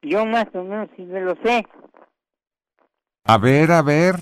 Yo 0.03 0.25
más 0.25 0.47
o 0.55 0.63
menos 0.63 0.89
sí 0.97 1.03
me 1.03 1.21
lo 1.21 1.37
sé. 1.45 1.67
A 3.25 3.39
ver, 3.39 3.73
a 3.73 3.83
ver. 3.83 4.15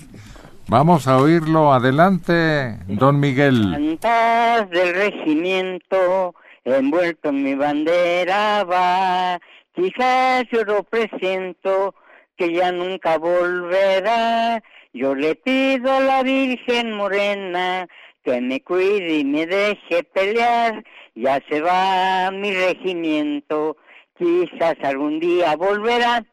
Vamos 0.67 1.07
a 1.07 1.17
oírlo. 1.17 1.71
Adelante, 1.71 2.77
don 2.87 3.19
Miguel. 3.19 3.71
Cantar 3.71 4.69
del 4.69 4.93
regimiento, 4.93 6.35
envuelto 6.63 7.29
en 7.29 7.43
mi 7.43 7.55
bandera 7.55 8.63
va. 8.63 9.39
Quizás 9.73 10.45
yo 10.51 10.63
lo 10.63 10.83
presiento, 10.83 11.95
que 12.35 12.53
ya 12.53 12.71
nunca 12.71 13.17
volverá. 13.17 14.61
Yo 14.93 15.13
le 15.13 15.35
pido 15.35 15.91
a 15.91 15.99
la 15.99 16.23
Virgen 16.23 16.93
Morena 16.93 17.87
que 18.23 18.41
me 18.41 18.61
cuide 18.61 19.19
y 19.19 19.25
me 19.25 19.45
deje 19.45 20.03
pelear. 20.03 20.83
Ya 21.21 21.37
se 21.49 21.59
va 21.59 22.31
mi 22.31 22.53
regimiento, 22.53 23.75
quizás 24.17 24.77
algún 24.81 25.19
día 25.19 25.53
volverá. 25.57 26.23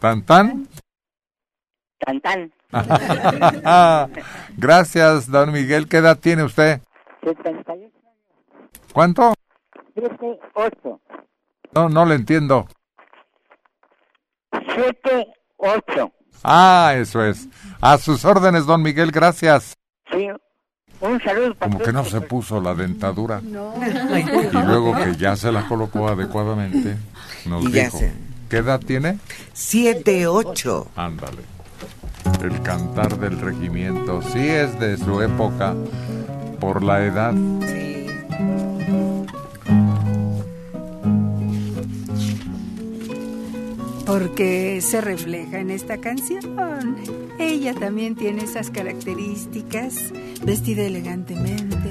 ¿Tan 0.00 0.26
tan? 0.26 0.66
Tan 2.00 2.20
tan. 2.20 2.52
Gracias, 4.56 5.30
don 5.30 5.52
Miguel. 5.52 5.88
¿Qué 5.88 5.98
edad 5.98 6.18
tiene 6.18 6.42
usted? 6.42 6.80
78, 7.22 7.92
¿Cuánto? 8.92 9.34
7, 9.94 10.40
8. 10.54 11.00
No, 11.72 11.88
no 11.88 12.04
le 12.06 12.16
entiendo. 12.16 12.66
7, 14.50 15.26
8. 15.58 16.12
Ah, 16.42 16.92
eso 16.96 17.24
es. 17.24 17.48
A 17.80 17.98
sus 17.98 18.24
órdenes, 18.24 18.66
don 18.66 18.82
Miguel. 18.82 19.12
Gracias. 19.12 19.76
Sí, 20.10 20.28
un 21.00 21.20
saludo 21.22 21.54
para 21.54 21.70
Como 21.72 21.84
que 21.84 21.92
no 21.92 22.04
se 22.04 22.20
puso 22.20 22.60
la 22.60 22.74
dentadura. 22.74 23.40
Y 23.42 24.56
luego 24.66 24.94
que 24.96 25.16
ya 25.16 25.36
se 25.36 25.52
la 25.52 25.66
colocó 25.68 26.08
adecuadamente, 26.08 26.96
nos 27.46 27.64
Y 27.64 27.72
ya 27.72 27.84
dijo. 27.84 27.98
se- 27.98 28.12
¿Qué 28.48 28.58
edad 28.58 28.80
tiene? 28.80 29.18
Siete, 29.52 30.26
ocho. 30.28 30.88
Ándale. 30.96 31.42
El 32.42 32.60
cantar 32.62 33.18
del 33.18 33.40
regimiento 33.40 34.22
sí 34.22 34.38
es 34.48 34.78
de 34.78 34.96
su 34.96 35.20
época 35.20 35.74
por 36.60 36.82
la 36.82 37.04
edad. 37.04 37.34
Porque 44.06 44.80
se 44.80 45.00
refleja 45.00 45.58
en 45.58 45.70
esta 45.70 45.98
canción. 45.98 46.96
Ella 47.38 47.74
también 47.74 48.14
tiene 48.14 48.44
esas 48.44 48.70
características, 48.70 50.12
vestida 50.44 50.84
elegantemente, 50.84 51.90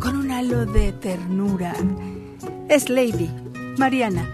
con 0.00 0.16
un 0.16 0.30
halo 0.30 0.66
de 0.66 0.92
ternura. 0.92 1.74
Es 2.68 2.90
Lady, 2.90 3.30
Mariana. 3.78 4.28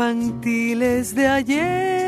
Infantiles 0.00 1.14
de 1.14 1.26
ayer 1.26 1.99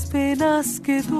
las 0.00 0.06
penas 0.06 0.80
que 0.80 1.02
tu 1.02 1.19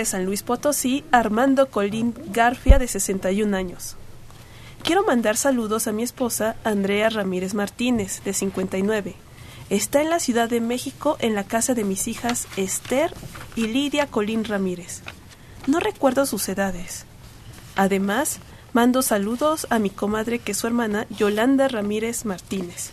Verde, 0.00 0.10
San 0.10 0.24
Luis 0.24 0.42
Potosí, 0.42 1.04
Armando 1.12 1.68
Colín 1.68 2.14
Garfia, 2.32 2.78
de 2.78 2.88
61 2.88 3.54
años. 3.54 3.96
Quiero 4.82 5.04
mandar 5.04 5.36
saludos 5.36 5.86
a 5.86 5.92
mi 5.92 6.02
esposa, 6.02 6.56
Andrea 6.64 7.10
Ramírez 7.10 7.52
Martínez, 7.52 8.22
de 8.24 8.32
59. 8.32 9.14
Está 9.68 10.00
en 10.00 10.08
la 10.08 10.18
Ciudad 10.18 10.48
de 10.48 10.60
México, 10.60 11.16
en 11.20 11.34
la 11.34 11.44
casa 11.44 11.74
de 11.74 11.84
mis 11.84 12.08
hijas 12.08 12.48
Esther 12.56 13.12
y 13.56 13.66
Lidia 13.66 14.06
Colín 14.06 14.44
Ramírez. 14.44 15.02
No 15.66 15.80
recuerdo 15.80 16.24
sus 16.24 16.48
edades. 16.48 17.04
Además, 17.76 18.38
mando 18.72 19.02
saludos 19.02 19.66
a 19.68 19.78
mi 19.78 19.90
comadre 19.90 20.38
que 20.38 20.52
es 20.52 20.58
su 20.58 20.66
hermana, 20.66 21.06
Yolanda 21.10 21.68
Ramírez 21.68 22.24
Martínez. 22.24 22.90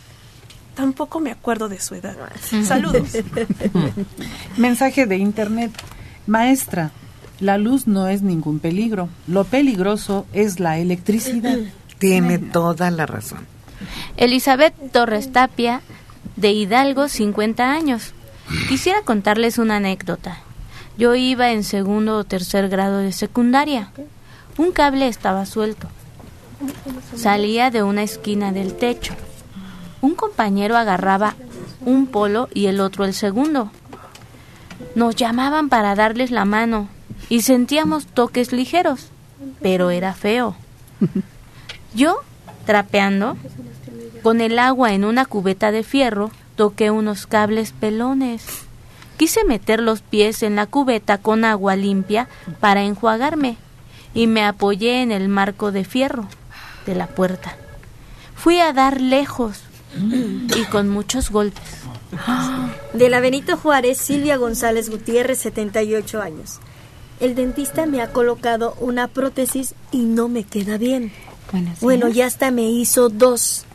Tampoco 0.76 1.22
me 1.22 1.32
acuerdo 1.32 1.70
de 1.70 1.80
su 1.80 1.96
edad. 1.96 2.18
Saludos. 2.64 3.10
Mensaje 4.58 5.06
de 5.06 5.16
internet. 5.16 5.72
Maestra, 6.28 6.91
la 7.40 7.58
luz 7.58 7.88
no 7.88 8.08
es 8.08 8.22
ningún 8.22 8.60
peligro. 8.60 9.10
Lo 9.28 9.44
peligroso 9.44 10.26
es 10.34 10.60
la 10.60 10.78
electricidad. 10.78 11.58
Tiene 11.99 12.38
toda 12.38 12.91
la 12.91 13.06
razón. 13.06 13.40
Elizabeth 14.18 14.74
Torres 14.91 15.32
Tapia, 15.32 15.82
de 16.36 16.52
Hidalgo, 16.52 17.08
50 17.08 17.72
años. 17.72 18.14
Quisiera 18.70 19.02
contarles 19.02 19.58
una 19.58 19.78
anécdota. 19.78 20.40
Yo 20.98 21.16
iba 21.16 21.52
en 21.52 21.64
segundo 21.64 22.18
o 22.18 22.24
tercer 22.24 22.70
grado 22.70 22.99
de 22.99 23.12
secundaria. 23.12 23.91
Un 24.58 24.72
cable 24.72 25.08
estaba 25.08 25.45
suelto. 25.45 25.88
Salía 27.16 27.70
de 27.70 27.84
una 27.84 28.04
esquina 28.04 28.52
del 28.52 28.74
techo. 28.74 29.14
Un 30.02 30.16
compañero 30.16 30.76
agarraba 30.76 31.36
un 31.86 32.08
polo 32.08 32.49
y 32.54 32.66
el 32.66 32.80
otro 32.80 33.06
el 33.06 33.14
segundo. 33.14 33.72
Nos 34.95 35.16
llamaban 35.16 35.70
para 35.70 35.95
darles 35.95 36.32
la 36.32 36.45
mano 36.45 36.90
y 37.30 37.41
sentíamos 37.41 38.06
toques 38.06 38.52
ligeros, 38.52 39.08
pero 39.62 39.90
era 39.90 40.14
feo. 40.14 40.56
Yo, 41.94 42.22
trapeando, 42.66 43.38
con 44.24 44.41
el 44.41 44.60
agua 44.60 44.94
en 44.94 45.06
una 45.06 45.26
cubeta 45.26 45.72
de 45.72 45.84
fierro, 45.84 46.32
toqué 46.56 46.91
unos 46.91 47.28
cables 47.28 47.72
pelones. 47.72 48.45
Quise 49.18 49.45
meter 49.45 49.80
los 49.80 50.02
pies 50.02 50.44
en 50.44 50.56
la 50.56 50.68
cubeta 50.68 51.18
con 51.18 51.44
agua 51.45 51.76
limpia 51.76 52.28
para 52.60 52.84
enjuagarme 52.84 53.58
y 54.14 54.28
me 54.28 54.44
apoyé 54.44 55.02
en 55.02 55.12
el 55.12 55.28
marco 55.30 55.72
de 55.72 55.86
fierro 55.86 56.28
de 56.86 56.95
la 56.95 57.08
puerta. 57.08 57.56
Fui 58.36 58.60
a 58.60 58.74
dar 58.74 59.02
lejos 59.02 59.62
y 60.56 60.64
con 60.66 60.90
muchos 60.90 61.32
golpes. 61.32 61.77
De 62.94 63.10
la 63.10 63.20
Benito 63.20 63.58
Juárez, 63.58 63.98
Silvia 63.98 64.38
González 64.38 64.90
Gutiérrez, 64.90 65.40
78 65.40 66.22
años. 66.22 66.60
El 67.20 67.36
dentista 67.36 67.86
me 67.86 68.02
ha 68.02 68.12
colocado 68.12 68.76
una 68.80 69.08
prótesis 69.08 69.74
y 69.92 70.04
no 70.04 70.30
me 70.30 70.44
queda 70.44 70.78
bien. 70.78 71.12
Bueno, 71.82 72.10
ya 72.10 72.26
hasta 72.26 72.52
me 72.52 72.70
hizo 72.70 73.10
dos. 73.10 73.66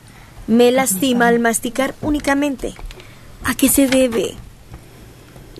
Me 0.47 0.71
lastima 0.71 1.29
al 1.29 1.39
masticar 1.39 1.95
únicamente. 2.03 2.75
¿A 3.45 3.55
qué 3.55 3.69
se 3.69 3.87
debe? 3.87 4.35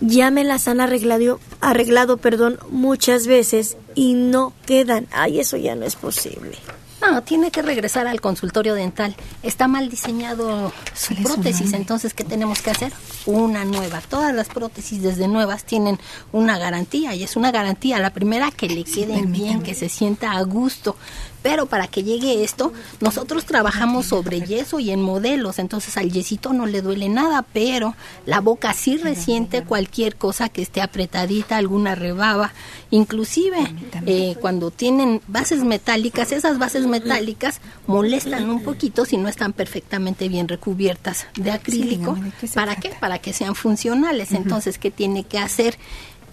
Ya 0.01 0.31
me 0.31 0.45
las 0.45 0.69
han 0.69 0.81
arreglado, 0.81 1.41
arreglado, 1.61 2.17
perdón, 2.17 2.59
muchas 2.71 3.27
veces 3.27 3.77
y 3.95 4.15
no 4.15 4.53
quedan. 4.67 5.07
Ay, 5.13 5.41
eso 5.41 5.57
ya 5.57 5.75
no 5.75 5.85
es 5.85 5.97
posible. 5.97 6.59
No, 7.03 7.23
tiene 7.23 7.51
que 7.51 7.63
regresar 7.63 8.07
al 8.07 8.21
consultorio 8.21 8.75
dental. 8.75 9.15
Está 9.43 9.67
mal 9.67 9.91
diseñado 9.91 10.73
su 10.95 11.15
prótesis, 11.17 11.73
entonces 11.73 12.15
¿qué 12.15 12.23
tenemos 12.23 12.63
que 12.63 12.71
hacer? 12.71 12.93
Una 13.27 13.65
nueva. 13.65 14.01
Todas 14.01 14.33
las 14.33 14.49
prótesis 14.49 15.03
desde 15.03 15.27
nuevas 15.27 15.65
tienen 15.65 15.99
una 16.31 16.59
garantía 16.59 17.15
y 17.15 17.25
es 17.25 17.35
una 17.37 17.51
garantía. 17.51 17.99
La 17.99 18.11
primera 18.11 18.53
que 18.53 18.69
le 18.69 18.85
queden 18.85 19.33
bien, 19.33 19.63
que 19.63 19.75
se 19.75 19.89
sienta 19.89 20.33
a 20.33 20.43
gusto. 20.43 20.97
Pero 21.43 21.67
para 21.67 21.89
que 21.89 22.03
llegue 22.03 22.45
esto, 22.45 22.73
nosotros 23.01 23.45
trabajamos 23.45 24.07
sobre 24.07 24.41
yeso 24.41 24.79
y 24.79 24.91
en 24.91 25.03
modelos, 25.03 25.59
entonces 25.59 25.97
al 25.97 26.11
yesito 26.11 26.53
no 26.53 26.67
le 26.67 26.83
duele 26.83 27.09
nada, 27.09 27.45
pero 27.53 27.95
la 28.27 28.41
boca 28.41 28.73
sí 28.73 28.97
resiente 28.97 29.65
cualquier 29.65 30.17
cosa 30.17 30.49
que 30.49 30.63
esté 30.63 30.81
apretadita, 30.81 31.57
alguna 31.57 31.95
rebaba. 31.95 32.53
Inclusive 32.91 33.59
eh, 34.07 34.37
cuando 34.41 34.71
tienen 34.71 35.21
bases 35.27 35.65
metálicas, 35.65 36.33
esas 36.33 36.59
bases 36.59 36.87
metálicas 36.87 37.61
molestan 37.87 38.49
un 38.49 38.63
poquito 38.63 39.05
si 39.05 39.17
no 39.17 39.29
están 39.29 39.53
perfectamente 39.53 40.29
bien 40.29 40.49
recubiertas 40.49 41.27
de 41.35 41.51
acrílico. 41.51 42.17
¿Para 42.55 42.77
qué? 42.77 42.91
Para 43.01 43.19
que 43.19 43.33
sean 43.33 43.55
funcionales. 43.55 44.33
Entonces, 44.33 44.79
¿qué 44.79 44.91
tiene 44.91 45.25
que 45.25 45.39
hacer? 45.39 45.77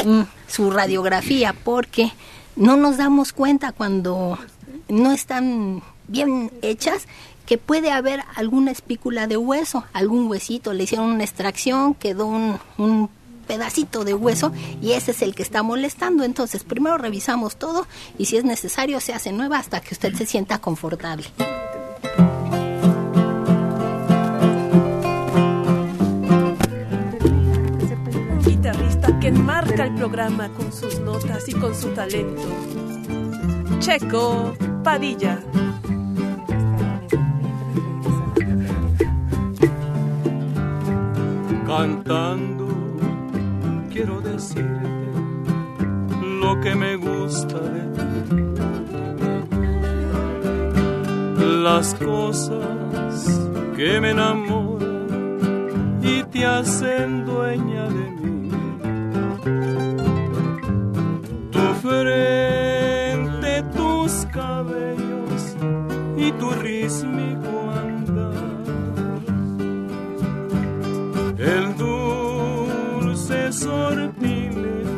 Mm, 0.06 0.22
su 0.48 0.72
radiografía, 0.72 1.54
porque 1.54 2.12
no 2.56 2.78
nos 2.78 2.98
damos 2.98 3.34
cuenta 3.34 3.72
cuando 3.72 4.38
no 4.90 5.12
están 5.12 5.82
bien 6.08 6.52
hechas 6.62 7.08
que 7.46 7.58
puede 7.58 7.92
haber 7.92 8.22
alguna 8.36 8.70
espícula 8.70 9.26
de 9.26 9.36
hueso, 9.36 9.84
algún 9.94 10.28
huesito, 10.28 10.72
le 10.74 10.84
hicieron 10.84 11.10
una 11.10 11.24
extracción, 11.24 11.96
quedó 11.96 12.28
un, 12.28 13.10
pedacito 13.48 14.06
de 14.06 14.14
hueso 14.14 14.52
y 14.80 14.92
ese 14.92 15.10
es 15.10 15.24
el 15.24 15.34
que 15.34 15.42
está 15.42 15.64
molestando. 15.64 16.24
Entonces, 16.24 16.64
primero 16.64 17.00
revisamos 17.00 17.56
todo 17.56 17.88
y 18.20 18.26
si 18.26 18.38
es 18.38 18.44
necesario 18.44 19.00
se 19.00 19.16
hace 19.16 19.32
nueva 19.32 19.58
hasta 19.58 19.82
que 19.82 19.96
usted 19.96 20.14
se 20.14 20.28
sienta 20.28 20.60
confortable. 20.60 21.26
Guitarrista 28.46 29.20
que 29.20 29.30
enmarca 29.30 29.86
el 29.86 29.96
programa 29.96 30.50
con 30.50 30.72
sus 30.72 31.00
notas 31.00 31.50
y 31.50 31.54
con 31.54 31.74
su 31.74 31.88
talento. 31.96 32.44
Checo 33.80 34.54
Padilla. 34.84 35.40
Cantando 41.68 42.68
quiero 43.92 44.22
decirte 44.22 44.90
lo 46.42 46.60
que 46.62 46.76
me 46.76 46.96
gusta 46.96 47.60
de 47.60 47.82
ti. 47.94 48.06
Las 51.64 51.94
cosas 51.96 53.40
que 53.76 54.00
me 54.02 54.12
enamoran 54.12 56.00
y 56.02 56.24
te 56.24 56.46
hacen 56.46 57.26
dueña 57.26 57.84
de 57.90 58.12
mí. 58.12 58.20
Y 66.18 66.32
tu 66.34 66.50
rítmico 66.52 67.72
andar. 67.72 68.34
El 71.38 71.78
dulce 71.78 73.52
sortilegio 73.54 74.90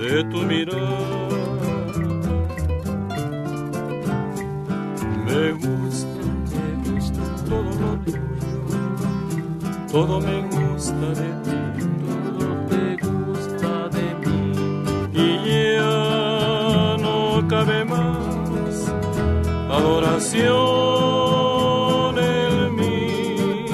de 0.00 0.24
tu 0.24 0.38
mirar. 0.42 1.18
Me 5.26 5.52
gusta, 5.52 6.22
me 6.52 6.66
gusta 6.84 7.22
todo 7.48 7.70
lo 7.82 7.90
tuyo, 8.04 8.18
todo 9.92 10.20
me 10.20 10.38
gusta 10.48 11.06
de 11.20 11.28
ti, 11.44 11.60
todo 12.06 12.46
te 12.70 12.82
gusta 13.06 13.88
de 13.96 14.06
mí. 14.22 14.38
Y 15.12 15.26
ya 15.76 16.96
no 17.00 17.46
cabe 17.48 17.84
más 17.84 18.27
adoración 19.78 20.54
en 22.18 22.74
mí. 22.76 23.66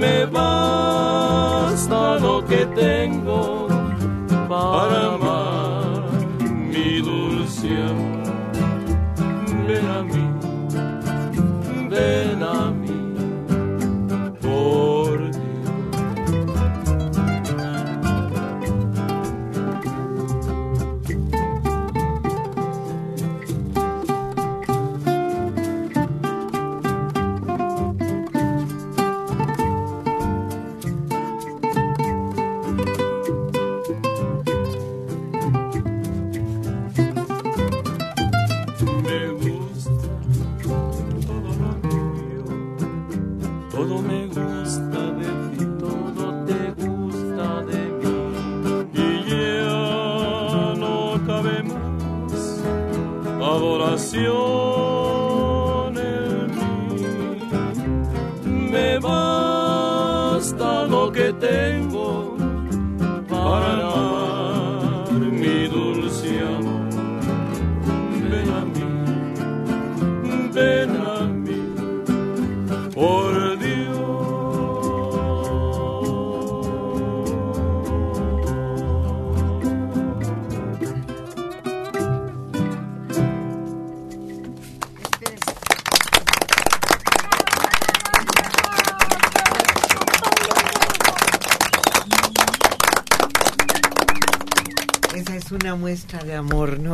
Me 0.00 0.16
basta 0.26 2.00
lo 2.18 2.44
que 2.44 2.66
tengo 2.84 3.27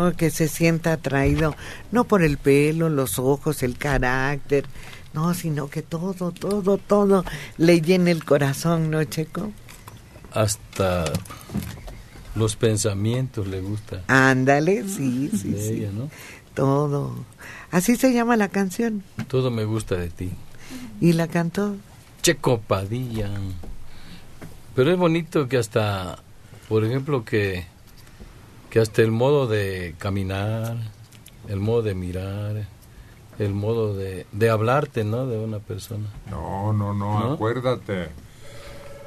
¿no? 0.04 0.16
Que 0.16 0.30
se 0.30 0.48
sienta 0.48 0.92
atraído, 0.92 1.56
no 1.92 2.04
por 2.04 2.22
el 2.22 2.38
pelo, 2.38 2.88
los 2.88 3.18
ojos, 3.18 3.62
el 3.62 3.78
carácter, 3.78 4.66
no, 5.12 5.32
sino 5.34 5.68
que 5.68 5.82
todo, 5.82 6.32
todo, 6.32 6.78
todo 6.78 7.24
le 7.56 7.80
llena 7.80 8.10
el 8.10 8.24
corazón, 8.24 8.90
¿no, 8.90 9.02
Checo? 9.04 9.52
Hasta 10.32 11.04
los 12.34 12.56
pensamientos 12.56 13.46
le 13.46 13.60
gusta. 13.60 14.02
Ándale, 14.08 14.82
sí, 14.88 15.30
sí, 15.30 15.50
de 15.50 15.62
sí. 15.62 15.72
ella, 15.74 15.90
¿no? 15.92 16.10
Todo. 16.54 17.14
Así 17.70 17.96
se 17.96 18.12
llama 18.12 18.36
la 18.36 18.48
canción. 18.48 19.02
Todo 19.28 19.50
me 19.50 19.64
gusta 19.64 19.96
de 19.96 20.08
ti. 20.08 20.32
¿Y 21.00 21.12
la 21.12 21.28
cantó? 21.28 21.76
Checo 22.22 22.60
Padilla. 22.60 23.30
Pero 24.74 24.90
es 24.90 24.98
bonito 24.98 25.48
que 25.48 25.58
hasta, 25.58 26.18
por 26.68 26.84
ejemplo, 26.84 27.24
que, 27.24 27.66
que 28.74 28.80
hasta 28.80 29.02
el 29.02 29.12
modo 29.12 29.46
de 29.46 29.94
caminar, 29.98 30.76
el 31.48 31.60
modo 31.60 31.82
de 31.82 31.94
mirar, 31.94 32.66
el 33.38 33.54
modo 33.54 33.94
de, 33.94 34.26
de 34.32 34.50
hablarte, 34.50 35.04
¿no? 35.04 35.28
De 35.28 35.38
una 35.38 35.60
persona. 35.60 36.08
No, 36.28 36.72
no, 36.72 36.92
no, 36.92 37.20
¿No? 37.20 37.32
acuérdate 37.34 38.08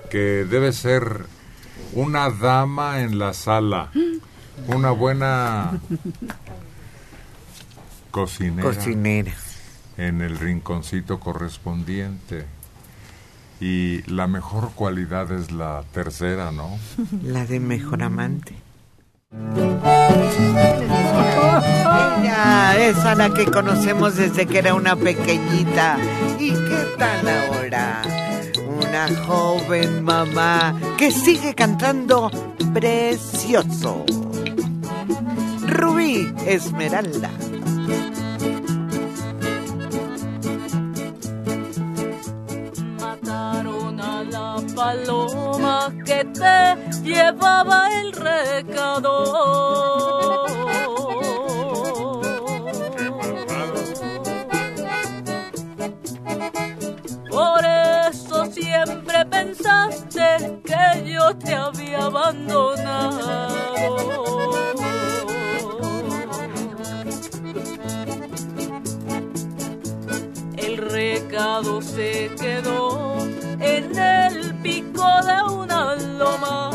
que 0.10 0.46
debe 0.50 0.72
ser 0.72 1.26
una 1.92 2.30
dama 2.30 3.02
en 3.02 3.20
la 3.20 3.34
sala, 3.34 3.92
una 4.68 4.92
buena 4.92 5.78
cocinera, 8.12 8.70
Cocinera. 8.70 9.34
en 9.98 10.22
el 10.22 10.40
rinconcito 10.40 11.20
correspondiente. 11.20 12.46
Y 13.60 14.02
la 14.10 14.28
mejor 14.28 14.72
cualidad 14.76 15.30
es 15.34 15.52
la 15.52 15.84
tercera, 15.92 16.54
¿no? 16.54 16.80
La 17.22 17.46
de 17.46 17.60
mejor 17.60 18.02
amante. 18.02 18.56
Ella 19.30 19.68
es 22.78 22.98
a 23.00 23.14
la 23.16 23.34
que 23.34 23.46
conocemos 23.46 24.16
desde 24.16 24.46
que 24.46 24.60
era 24.60 24.74
una 24.74 24.96
pequeñita. 24.96 25.98
¿Y 26.40 26.52
qué 26.52 26.86
tal 26.98 27.28
ahora? 27.28 28.04
Una 28.80 29.10
joven 29.26 30.06
mamá 30.06 30.80
que 30.98 31.12
sigue 31.12 31.54
cantando 31.54 32.32
precioso. 32.74 34.06
Rubí 35.68 36.34
Esmeralda. 36.46 37.30
Mataron 43.02 44.00
a 44.00 44.24
la 44.24 44.56
paloma 44.74 45.47
que 46.06 46.26
te 46.26 46.76
llevaba 47.04 47.90
el 48.02 48.12
recado. 48.12 49.14
Por 57.30 57.64
eso 57.66 58.46
siempre 58.48 59.26
pensaste 59.26 60.60
que 60.66 61.12
yo 61.12 61.36
te 61.38 61.56
había 61.56 62.06
abandonado. 62.06 63.68
El 70.58 70.78
recado 70.78 71.82
se 71.82 72.30
quedó 72.40 73.18
en 73.60 73.98
el 73.98 74.47
pico 74.62 75.08
de 75.24 75.54
una 75.54 75.96
loma. 75.96 76.72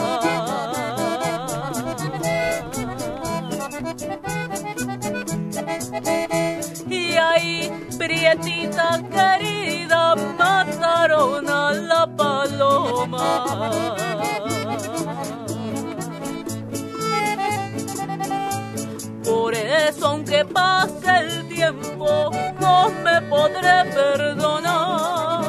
Y 6.88 7.16
ahí, 7.16 7.70
prietita 7.98 9.00
querida, 9.10 10.14
mataron 10.38 11.48
a 11.48 11.72
la 11.72 12.06
paloma. 12.06 13.80
Por 19.24 19.54
eso, 19.54 20.08
aunque 20.08 20.44
pase 20.44 21.18
el 21.20 21.48
tiempo, 21.48 22.30
no 22.60 22.90
me 23.04 23.22
podré 23.22 23.84
perdonar. 23.94 25.41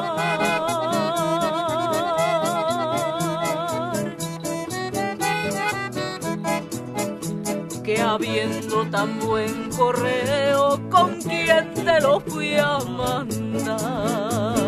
Habiendo 8.24 8.86
tan 8.90 9.20
buen 9.20 9.70
correo, 9.70 10.80
¿con 10.90 11.22
quién 11.22 11.74
te 11.74 12.00
lo 12.00 12.22
fui 12.22 12.56
a 12.56 12.80
mandar? 12.80 14.63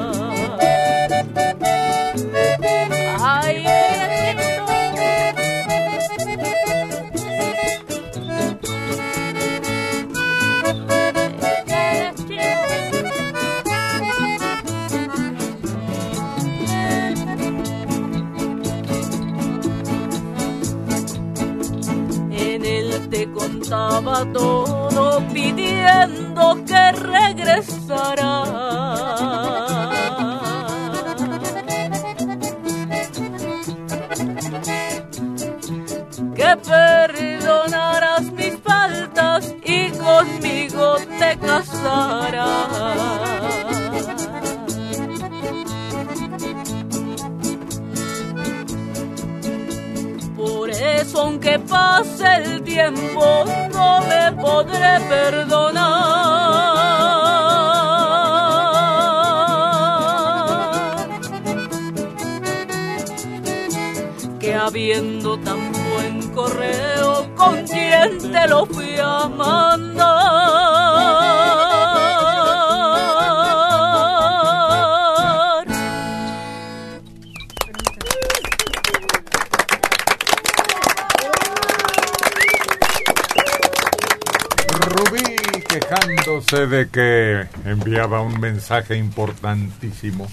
Enviaba 87.96 88.20
un 88.20 88.42
mensaje 88.42 88.98
importantísimo. 88.98 90.28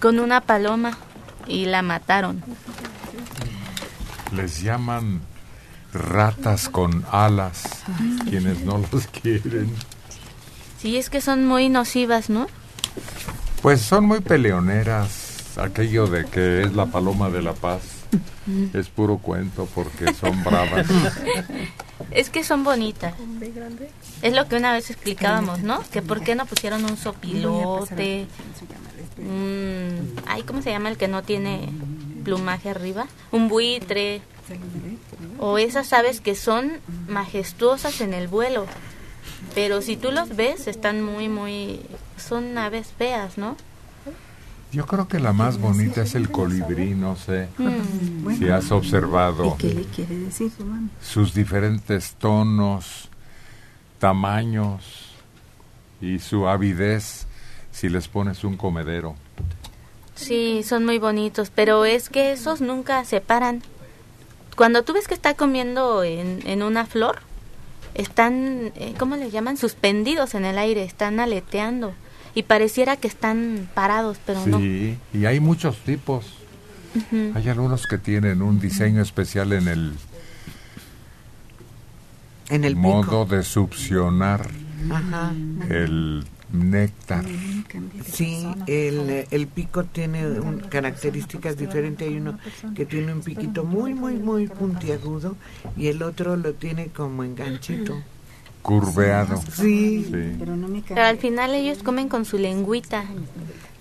Con 0.00 0.18
una 0.18 0.40
paloma 0.40 0.98
y 1.46 1.66
la 1.66 1.82
mataron. 1.82 2.42
Les 4.34 4.60
llaman 4.60 5.20
ratas 5.92 6.68
con 6.68 7.04
alas, 7.12 7.84
quienes 8.28 8.64
no 8.64 8.82
los 8.90 9.06
quieren. 9.06 9.72
Sí, 10.80 10.96
es 10.96 11.08
que 11.08 11.20
son 11.20 11.46
muy 11.46 11.68
nocivas, 11.68 12.30
¿no? 12.30 12.48
Pues 13.62 13.80
son 13.80 14.06
muy 14.06 14.18
peleoneras. 14.18 15.56
Aquello 15.56 16.08
de 16.08 16.24
que 16.24 16.62
es 16.62 16.72
la 16.72 16.86
paloma 16.86 17.30
de 17.30 17.42
la 17.42 17.52
paz 17.52 17.82
es 18.74 18.88
puro 18.88 19.18
cuento 19.18 19.68
porque 19.72 20.12
son 20.14 20.42
bravas. 20.42 20.88
Es 22.10 22.30
que 22.30 22.42
son 22.44 22.64
bonitas. 22.64 23.12
Es 24.22 24.34
lo 24.34 24.48
que 24.48 24.56
una 24.56 24.72
vez 24.72 24.90
explicábamos, 24.90 25.60
¿no? 25.60 25.80
Que 25.92 26.02
por 26.02 26.20
qué 26.22 26.34
no 26.34 26.44
pusieron 26.46 26.84
un 26.84 26.96
sopilote. 26.96 28.26
un- 29.18 30.14
ay, 30.26 30.42
¿cómo 30.42 30.62
se 30.62 30.70
llama 30.70 30.88
el 30.90 30.96
que 30.96 31.08
no 31.08 31.22
tiene 31.22 31.68
plumaje 32.24 32.70
arriba? 32.70 33.06
Un 33.32 33.48
buitre. 33.48 34.20
O 35.38 35.58
esas 35.58 35.92
aves 35.92 36.20
que 36.20 36.34
son 36.34 36.72
majestuosas 37.08 38.00
en 38.00 38.14
el 38.14 38.28
vuelo. 38.28 38.66
Pero 39.54 39.82
si 39.82 39.96
tú 39.96 40.10
los 40.10 40.34
ves, 40.36 40.66
están 40.66 41.02
muy, 41.02 41.28
muy... 41.28 41.80
Son 42.16 42.56
aves 42.58 42.88
feas, 42.96 43.38
¿no? 43.38 43.56
Yo 44.72 44.86
creo 44.86 45.08
que 45.08 45.18
la 45.18 45.32
más 45.32 45.58
bonita 45.58 46.02
es 46.02 46.14
el 46.14 46.30
colibrí, 46.30 46.94
no 46.94 47.16
sé 47.16 47.48
Mm. 47.56 48.36
si 48.36 48.48
has 48.50 48.70
observado 48.70 49.54
¿Y 49.58 49.62
qué 49.62 49.74
le 49.74 49.82
quiere 49.84 50.16
decir, 50.16 50.50
sus 51.00 51.32
diferentes 51.32 52.14
tonos, 52.18 53.07
tamaños 53.98 55.10
y 56.00 56.18
su 56.18 56.48
avidez 56.48 57.26
si 57.72 57.88
les 57.88 58.08
pones 58.08 58.44
un 58.44 58.56
comedero. 58.56 59.14
Sí, 60.14 60.62
son 60.64 60.84
muy 60.84 60.98
bonitos, 60.98 61.50
pero 61.54 61.84
es 61.84 62.08
que 62.08 62.32
esos 62.32 62.60
nunca 62.60 63.04
se 63.04 63.20
paran. 63.20 63.62
Cuando 64.56 64.82
tú 64.82 64.92
ves 64.92 65.06
que 65.06 65.14
está 65.14 65.34
comiendo 65.34 66.02
en, 66.02 66.40
en 66.44 66.64
una 66.64 66.86
flor, 66.86 67.20
están, 67.94 68.72
eh, 68.74 68.94
¿cómo 68.98 69.16
le 69.16 69.30
llaman? 69.30 69.56
Suspendidos 69.56 70.34
en 70.34 70.44
el 70.44 70.58
aire, 70.58 70.82
están 70.82 71.20
aleteando. 71.20 71.92
Y 72.34 72.44
pareciera 72.44 72.96
que 72.96 73.08
están 73.08 73.68
parados, 73.74 74.18
pero 74.24 74.44
no. 74.46 74.58
Sí, 74.58 74.96
y 75.12 75.26
hay 75.26 75.40
muchos 75.40 75.78
tipos. 75.78 76.26
Hay 77.34 77.48
algunos 77.48 77.86
que 77.86 77.98
tienen 77.98 78.42
un 78.42 78.58
diseño 78.58 79.02
especial 79.02 79.52
en 79.52 79.68
el, 79.68 79.92
En 82.50 82.64
el 82.64 82.76
modo 82.76 83.24
de 83.26 83.42
succionar 83.42 84.48
Ajá. 84.90 85.32
el 85.68 86.24
néctar. 86.52 87.24
Sí, 88.10 88.46
el, 88.66 89.26
el 89.30 89.46
pico 89.48 89.84
tiene 89.84 90.26
un- 90.40 90.60
características 90.60 91.58
diferentes. 91.58 92.08
Hay 92.08 92.16
uno 92.16 92.38
que 92.74 92.86
tiene 92.86 93.12
un 93.12 93.20
piquito 93.20 93.64
muy, 93.64 93.92
muy, 93.92 94.14
muy 94.14 94.46
puntiagudo 94.46 95.36
y 95.76 95.88
el 95.88 96.02
otro 96.02 96.36
lo 96.36 96.54
tiene 96.54 96.86
como 96.88 97.22
enganchito. 97.22 98.00
Curveado. 98.62 99.40
Sí. 99.52 100.06
Pero 100.88 101.02
al 101.04 101.18
final 101.18 101.54
ellos 101.54 101.82
comen 101.82 102.08
con 102.08 102.24
su 102.24 102.38
lengüita. 102.38 103.04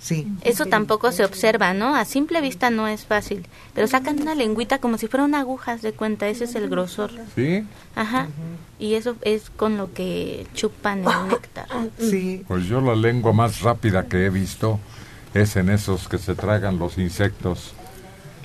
Sí. 0.08 0.26
Eso 0.42 0.68
tampoco 0.68 1.12
se 1.12 1.26
observa, 1.26 1.74
¿no? 1.74 1.94
A 1.94 2.06
simple 2.06 2.40
vista 2.40 2.70
no 2.70 2.88
es 2.88 3.06
fácil. 3.06 3.46
Pero 3.74 3.88
sacan 3.88 4.22
una 4.22 4.36
lengüita 4.36 4.78
como 4.78 4.98
si 4.98 5.08
fuera 5.08 5.26
una 5.26 5.42
aguja, 5.42 5.74
haz 5.74 5.82
de 5.82 5.92
cuenta. 5.92 6.30
Ese 6.30 6.46
es 6.46 6.56
el 6.56 6.70
grosor. 6.70 7.12
¿Sí? 7.36 7.66
Ajá. 7.94 8.30
Y 8.80 8.94
eso 8.94 9.18
es 9.24 9.50
con 9.50 9.76
lo 9.76 9.92
que 9.92 10.48
chupan 10.54 11.00
el 11.00 11.28
néctar. 11.28 11.68
Sí. 12.00 12.46
Pues 12.48 12.68
yo 12.68 12.80
la 12.80 12.96
lengua 12.96 13.34
más 13.34 13.60
rápida 13.60 14.08
que 14.08 14.28
he 14.28 14.30
visto 14.30 14.80
es 15.34 15.58
en 15.58 15.70
esos 15.70 16.08
que 16.08 16.20
se 16.20 16.36
tragan 16.36 16.80
los 16.80 16.98
insectos, 16.98 17.74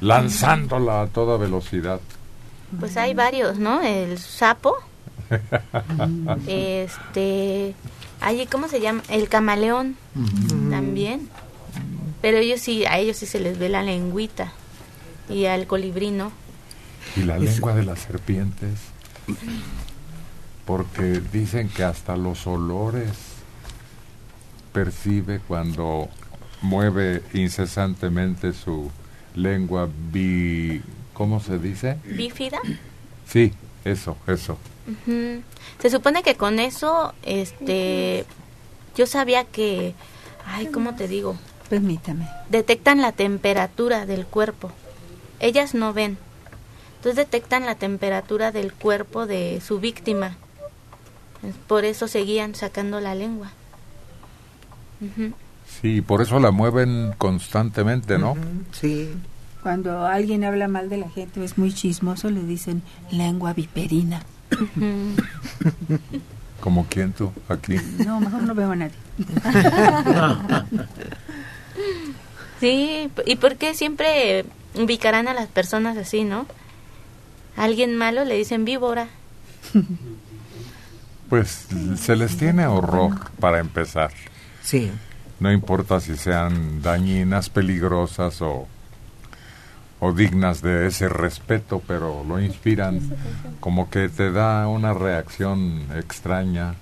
lanzándola 0.00 1.02
a 1.02 1.06
toda 1.06 1.36
velocidad. 1.36 2.00
Pues 2.80 2.96
hay 2.96 3.14
varios, 3.14 3.56
¿no? 3.56 3.82
El 3.82 4.18
sapo, 4.18 4.74
este, 6.48 7.76
allí 8.20 8.46
cómo 8.46 8.66
se 8.66 8.80
llama, 8.80 9.02
el 9.08 9.28
camaleón 9.28 9.96
también. 10.70 11.28
Pero 12.22 12.38
ellos 12.38 12.60
sí, 12.60 12.86
a 12.86 12.98
ellos 12.98 13.18
sí 13.18 13.26
se 13.26 13.40
les 13.40 13.58
ve 13.58 13.68
la 13.68 13.82
lengüita 13.82 14.52
y 15.28 15.46
al 15.46 15.66
colibrí 15.66 16.10
no. 16.10 16.32
y 17.16 17.24
la 17.24 17.38
lengua 17.38 17.74
de 17.74 17.82
las 17.82 17.98
serpientes, 18.00 18.78
porque 20.64 21.20
dicen 21.32 21.68
que 21.68 21.82
hasta 21.82 22.16
los 22.16 22.46
olores 22.46 23.10
percibe 24.72 25.40
cuando 25.46 26.08
mueve 26.62 27.22
incesantemente 27.34 28.52
su 28.52 28.90
lengua 29.34 29.88
bi... 30.12 30.80
¿Cómo 31.12 31.40
se 31.40 31.58
dice? 31.58 31.98
Bífida. 32.04 32.58
Sí, 33.28 33.52
eso, 33.84 34.16
eso. 34.26 34.56
Se 35.78 35.90
supone 35.90 36.22
que 36.22 36.36
con 36.36 36.58
eso, 36.58 37.12
este, 37.22 38.24
yo 38.96 39.06
sabía 39.06 39.44
que 39.44 39.94
ay, 40.46 40.66
¿cómo 40.66 40.94
te 40.94 41.08
digo? 41.08 41.36
Permítame. 41.72 42.28
Detectan 42.50 43.00
la 43.00 43.12
temperatura 43.12 44.04
del 44.04 44.26
cuerpo. 44.26 44.70
Ellas 45.40 45.74
no 45.74 45.94
ven. 45.94 46.18
Entonces 46.96 47.16
detectan 47.16 47.64
la 47.64 47.76
temperatura 47.76 48.52
del 48.52 48.74
cuerpo 48.74 49.26
de 49.26 49.58
su 49.64 49.80
víctima. 49.80 50.36
Por 51.68 51.86
eso 51.86 52.08
seguían 52.08 52.54
sacando 52.54 53.00
la 53.00 53.14
lengua. 53.14 53.52
Sí, 55.80 56.02
por 56.02 56.20
eso 56.20 56.38
la 56.40 56.50
mueven 56.50 57.14
constantemente, 57.16 58.18
¿no? 58.18 58.36
Sí. 58.72 59.08
Cuando 59.62 60.04
alguien 60.04 60.44
habla 60.44 60.68
mal 60.68 60.90
de 60.90 60.98
la 60.98 61.08
gente 61.08 61.40
o 61.40 61.42
es 61.42 61.56
muy 61.56 61.72
chismoso, 61.72 62.28
le 62.28 62.42
dicen 62.42 62.82
lengua 63.10 63.54
viperina. 63.54 64.20
Como 66.60 66.84
quién 66.90 67.14
tú, 67.14 67.32
aquí. 67.48 67.76
No, 68.04 68.20
mejor 68.20 68.42
no 68.42 68.54
veo 68.54 68.72
a 68.72 68.76
nadie. 68.76 68.92
Sí, 72.60 73.10
¿y 73.26 73.36
por 73.36 73.56
qué 73.56 73.74
siempre 73.74 74.44
ubicarán 74.74 75.28
a 75.28 75.34
las 75.34 75.48
personas 75.48 75.96
así, 75.96 76.24
no? 76.24 76.46
A 77.56 77.64
alguien 77.64 77.96
malo 77.96 78.24
le 78.24 78.36
dicen 78.36 78.64
víbora. 78.64 79.08
Pues 81.28 81.66
se 81.96 82.14
les 82.14 82.36
tiene 82.36 82.66
horror 82.66 83.30
para 83.40 83.58
empezar. 83.58 84.12
Sí. 84.62 84.90
No 85.40 85.50
importa 85.50 85.98
si 85.98 86.16
sean 86.16 86.82
dañinas, 86.82 87.48
peligrosas 87.48 88.42
o, 88.42 88.68
o 89.98 90.12
dignas 90.12 90.62
de 90.62 90.86
ese 90.86 91.08
respeto, 91.08 91.82
pero 91.86 92.22
lo 92.22 92.40
inspiran 92.40 93.00
como 93.60 93.90
que 93.90 94.08
te 94.08 94.30
da 94.30 94.68
una 94.68 94.94
reacción 94.94 95.86
extraña. 95.96 96.74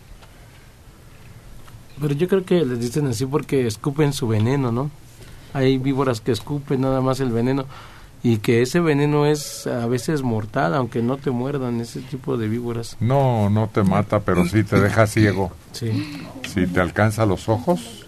Pero 2.00 2.14
yo 2.14 2.28
creo 2.28 2.44
que 2.44 2.64
les 2.64 2.80
dicen 2.80 3.06
así 3.06 3.26
porque 3.26 3.66
escupen 3.66 4.12
su 4.12 4.26
veneno, 4.26 4.72
¿no? 4.72 4.90
Hay 5.52 5.78
víboras 5.78 6.20
que 6.20 6.32
escupen 6.32 6.80
nada 6.80 7.00
más 7.00 7.20
el 7.20 7.30
veneno 7.30 7.66
y 8.22 8.38
que 8.38 8.62
ese 8.62 8.80
veneno 8.80 9.26
es 9.26 9.66
a 9.66 9.86
veces 9.86 10.22
mortal, 10.22 10.74
aunque 10.74 11.02
no 11.02 11.16
te 11.16 11.30
muerdan 11.30 11.80
ese 11.80 12.00
tipo 12.00 12.36
de 12.36 12.48
víboras. 12.48 12.96
No, 13.00 13.50
no 13.50 13.68
te 13.68 13.82
mata, 13.82 14.20
pero 14.20 14.46
sí 14.46 14.62
te 14.62 14.80
deja 14.80 15.06
ciego. 15.06 15.52
Sí. 15.72 16.26
Si 16.48 16.66
te 16.66 16.80
alcanza 16.80 17.26
los 17.26 17.48
ojos, 17.48 18.04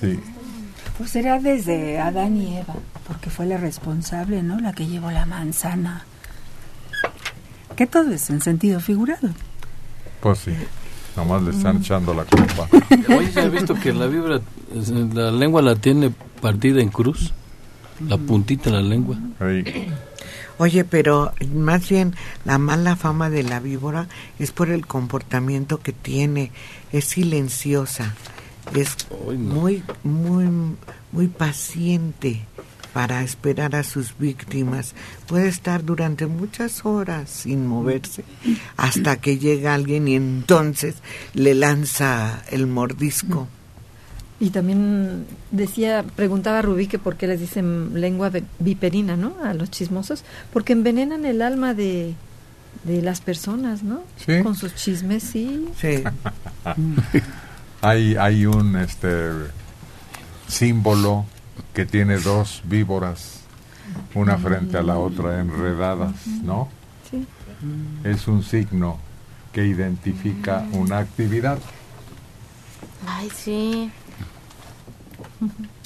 sí. 0.00 0.20
Pues 0.98 1.10
será 1.10 1.38
desde 1.38 2.00
Adán 2.00 2.36
y 2.36 2.56
Eva, 2.56 2.74
porque 3.06 3.30
fue 3.30 3.46
la 3.46 3.58
responsable, 3.58 4.42
¿no? 4.42 4.58
La 4.60 4.72
que 4.72 4.86
llevó 4.86 5.10
la 5.10 5.26
manzana. 5.26 6.04
Que 7.76 7.86
todo 7.86 8.12
es 8.12 8.30
en 8.30 8.40
sentido 8.40 8.80
figurado. 8.80 9.28
Pues 10.20 10.38
sí. 10.38 10.52
Nomás 11.16 11.42
le 11.42 11.50
están 11.50 11.78
echando 11.78 12.12
la 12.14 12.24
culpa. 12.24 12.68
Oye, 13.16 13.32
¿se 13.32 13.40
ha 13.40 13.48
visto 13.48 13.74
que 13.74 13.92
la 13.92 14.06
víbora, 14.06 14.40
es- 14.74 14.90
la 14.90 15.30
lengua 15.32 15.62
la 15.62 15.74
tiene 15.76 16.12
partida 16.40 16.80
en 16.82 16.90
cruz? 16.90 17.32
La 18.06 18.18
puntita 18.18 18.64
de 18.70 18.76
la 18.76 18.82
lengua. 18.82 19.16
Oye, 20.58 20.84
pero 20.84 21.32
más 21.54 21.88
bien 21.88 22.14
la 22.44 22.58
mala 22.58 22.96
fama 22.96 23.30
de 23.30 23.42
la 23.42 23.60
víbora 23.60 24.08
es 24.38 24.52
por 24.52 24.70
el 24.70 24.86
comportamiento 24.86 25.78
que 25.80 25.92
tiene. 25.92 26.50
Es 26.92 27.06
silenciosa, 27.06 28.14
es 28.74 28.96
muy, 29.38 29.82
muy, 30.02 30.46
muy 31.12 31.26
paciente 31.28 32.42
para 32.96 33.22
esperar 33.22 33.76
a 33.76 33.82
sus 33.82 34.16
víctimas. 34.16 34.94
Puede 35.26 35.48
estar 35.48 35.84
durante 35.84 36.26
muchas 36.26 36.86
horas 36.86 37.28
sin 37.28 37.66
moverse 37.66 38.24
hasta 38.78 39.16
que 39.16 39.36
llega 39.36 39.74
alguien 39.74 40.08
y 40.08 40.14
entonces 40.14 40.94
le 41.34 41.54
lanza 41.54 42.42
el 42.50 42.66
mordisco. 42.66 43.48
Y 44.40 44.48
también 44.48 45.26
decía, 45.50 46.06
preguntaba 46.16 46.62
Rubí 46.62 46.86
que 46.86 46.98
por 46.98 47.16
qué 47.16 47.26
les 47.26 47.38
dicen 47.38 48.00
lengua 48.00 48.30
viperina, 48.60 49.14
¿no? 49.14 49.36
A 49.44 49.52
los 49.52 49.70
chismosos, 49.70 50.24
porque 50.50 50.72
envenenan 50.72 51.26
el 51.26 51.42
alma 51.42 51.74
de, 51.74 52.14
de 52.84 53.02
las 53.02 53.20
personas, 53.20 53.82
¿no? 53.82 54.04
Sí. 54.24 54.42
Con 54.42 54.54
sus 54.54 54.74
chismes, 54.74 55.22
sí. 55.22 55.68
Sí. 55.78 56.02
hay, 57.82 58.16
hay 58.16 58.46
un 58.46 58.74
este 58.76 59.32
símbolo 60.48 61.26
que 61.76 61.84
tiene 61.84 62.16
dos 62.16 62.62
víboras, 62.64 63.40
una 64.14 64.38
frente 64.38 64.78
a 64.78 64.82
la 64.82 64.96
otra 64.98 65.40
enredadas, 65.40 66.26
¿no? 66.42 66.68
Sí. 67.10 67.26
Es 68.02 68.26
un 68.28 68.42
signo 68.42 68.96
que 69.52 69.66
identifica 69.66 70.64
una 70.72 70.96
actividad. 71.00 71.58
Ay, 73.06 73.28
sí. 73.36 73.90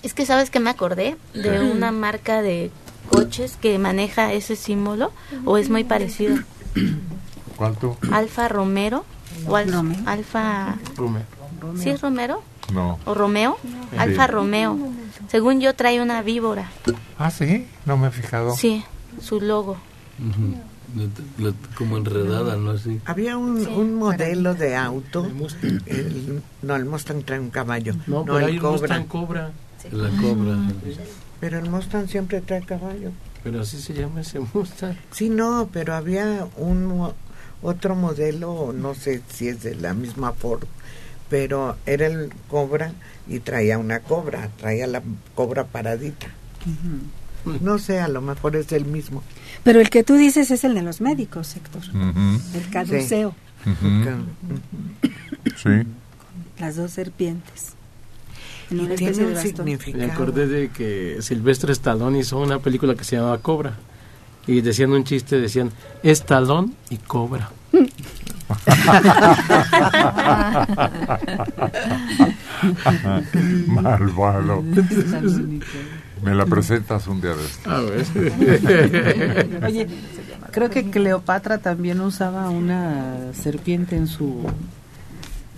Es 0.05 0.15
que 0.15 0.25
sabes 0.27 0.49
que 0.49 0.61
me 0.61 0.71
acordé 0.71 1.17
de 1.35 1.59
Sí. 1.59 1.67
una 1.73 1.91
marca 1.91 2.41
de 2.41 2.71
coches 3.11 3.57
que 3.61 3.77
maneja 3.81 4.33
ese 4.33 4.55
símbolo 4.55 5.11
o 5.45 5.59
es 5.59 5.71
muy 5.71 5.83
parecido. 5.83 6.37
¿Cuál 7.57 7.77
tú? 7.79 7.97
Alfa 8.13 8.47
Romero 8.47 9.05
o 9.49 9.57
Al- 9.57 9.75
Alfa 10.07 10.77
¿Sí 11.83 11.91
es 11.91 12.01
Romero 12.01 12.45
No. 12.73 12.99
o 13.05 13.15
Romeo? 13.15 13.59
Sí. 13.63 13.97
Alfa 13.99 14.27
Romeo. 14.27 14.79
Según 15.29 15.61
yo 15.61 15.75
trae 15.75 16.01
una 16.03 16.23
víbora. 16.23 16.71
Ah, 17.19 17.31
sí, 17.31 17.67
no 17.87 17.97
me 17.97 18.09
he 18.09 18.11
fijado. 18.11 18.55
Sí, 18.57 18.85
su 19.21 19.41
logo. 19.41 19.77
La- 20.97 21.49
la- 21.51 21.55
como 21.77 21.97
enredada, 21.99 22.57
¿no? 22.57 22.73
Así. 22.73 23.01
Había 23.05 23.37
un, 23.37 23.65
un 23.69 23.95
modelo 23.95 24.55
de 24.55 24.75
auto, 24.77 25.25
el- 25.87 26.43
no, 26.63 26.75
el 26.75 26.85
Mustang 26.85 27.23
trae 27.23 27.39
un 27.39 27.51
caballo, 27.51 27.95
No, 28.09 28.19
no, 28.21 28.25
pero 28.25 28.39
el 28.39 28.45
hay 28.47 28.59
Cobra. 28.59 28.73
Mustang 28.81 29.05
Cobra. 29.07 29.51
La 29.93 30.09
cobra. 30.21 30.59
Pero 31.39 31.59
el 31.61 31.71
Mustang 31.71 32.09
siempre 32.09 32.41
trae 32.41 32.63
caballo. 32.63 33.13
Pero 33.45 33.61
así 33.61 33.81
se 33.81 33.95
llama 33.95 34.21
ese 34.23 34.41
Mustang. 34.53 34.97
Sí, 35.13 35.31
no, 35.31 35.69
pero 35.73 35.95
había 35.95 36.49
un 36.57 37.13
otro 37.63 37.95
modelo, 37.95 38.73
no 38.77 38.95
sé 38.95 39.23
si 39.33 39.47
es 39.49 39.63
de 39.63 39.77
la 39.77 39.95
misma 39.95 40.33
Ford, 40.33 40.65
pero 41.31 41.77
era 41.87 42.07
el 42.07 42.31
Cobra 42.49 42.93
y 43.29 43.39
traía 43.39 43.79
una 43.79 44.01
cobra, 44.01 44.51
traía 44.59 44.87
la 44.89 45.03
cobra 45.35 45.65
paradita. 45.65 46.27
No 47.63 47.79
sé, 47.79 48.01
a 48.01 48.09
lo 48.09 48.21
mejor 48.21 48.57
es 48.57 48.71
el 48.73 48.85
mismo. 48.85 49.23
Pero 49.63 49.81
el 49.81 49.89
que 49.89 50.03
tú 50.03 50.15
dices 50.17 50.51
es 50.51 50.65
el 50.65 50.75
de 50.75 50.83
los 50.83 51.01
médicos, 51.01 51.57
Héctor. 51.57 51.83
El 52.55 52.69
caduceo. 52.71 53.35
Sí. 55.57 55.71
Las 56.59 56.77
dos 56.77 56.91
serpientes. 56.91 57.75
En 58.71 58.81
una 58.81 58.95
Tiene 58.95 59.25
un 59.25 59.35
bastón. 59.35 59.79
Me 59.95 60.05
acordé 60.05 60.47
de 60.47 60.69
que 60.69 61.19
Silvestre 61.21 61.73
Stallone 61.73 62.19
hizo 62.19 62.39
una 62.39 62.59
película 62.59 62.95
que 62.95 63.05
se 63.05 63.17
llamaba 63.17 63.39
Cobra. 63.39 63.79
Y 64.47 64.61
decían 64.63 64.93
un 64.93 65.05
chiste, 65.05 65.41
decían, 65.41 65.71
Stallone 66.03 66.73
y 66.91 66.97
Cobra. 66.97 67.51
Malvado. 73.67 74.63
Me 76.23 76.35
la 76.35 76.47
presentas 76.47 77.07
un 77.07 77.21
día 77.21 77.35
de 77.35 77.45
esto. 77.45 77.71
A 77.71 77.81
ver. 77.81 79.63
Oye, 79.65 79.87
creo 80.51 80.71
que 80.71 80.91
Cleopatra 80.91 81.59
también 81.59 82.01
usaba 82.01 82.51
una 82.51 83.33
serpiente 83.33 83.97
en 83.97 84.07
su, 84.07 84.45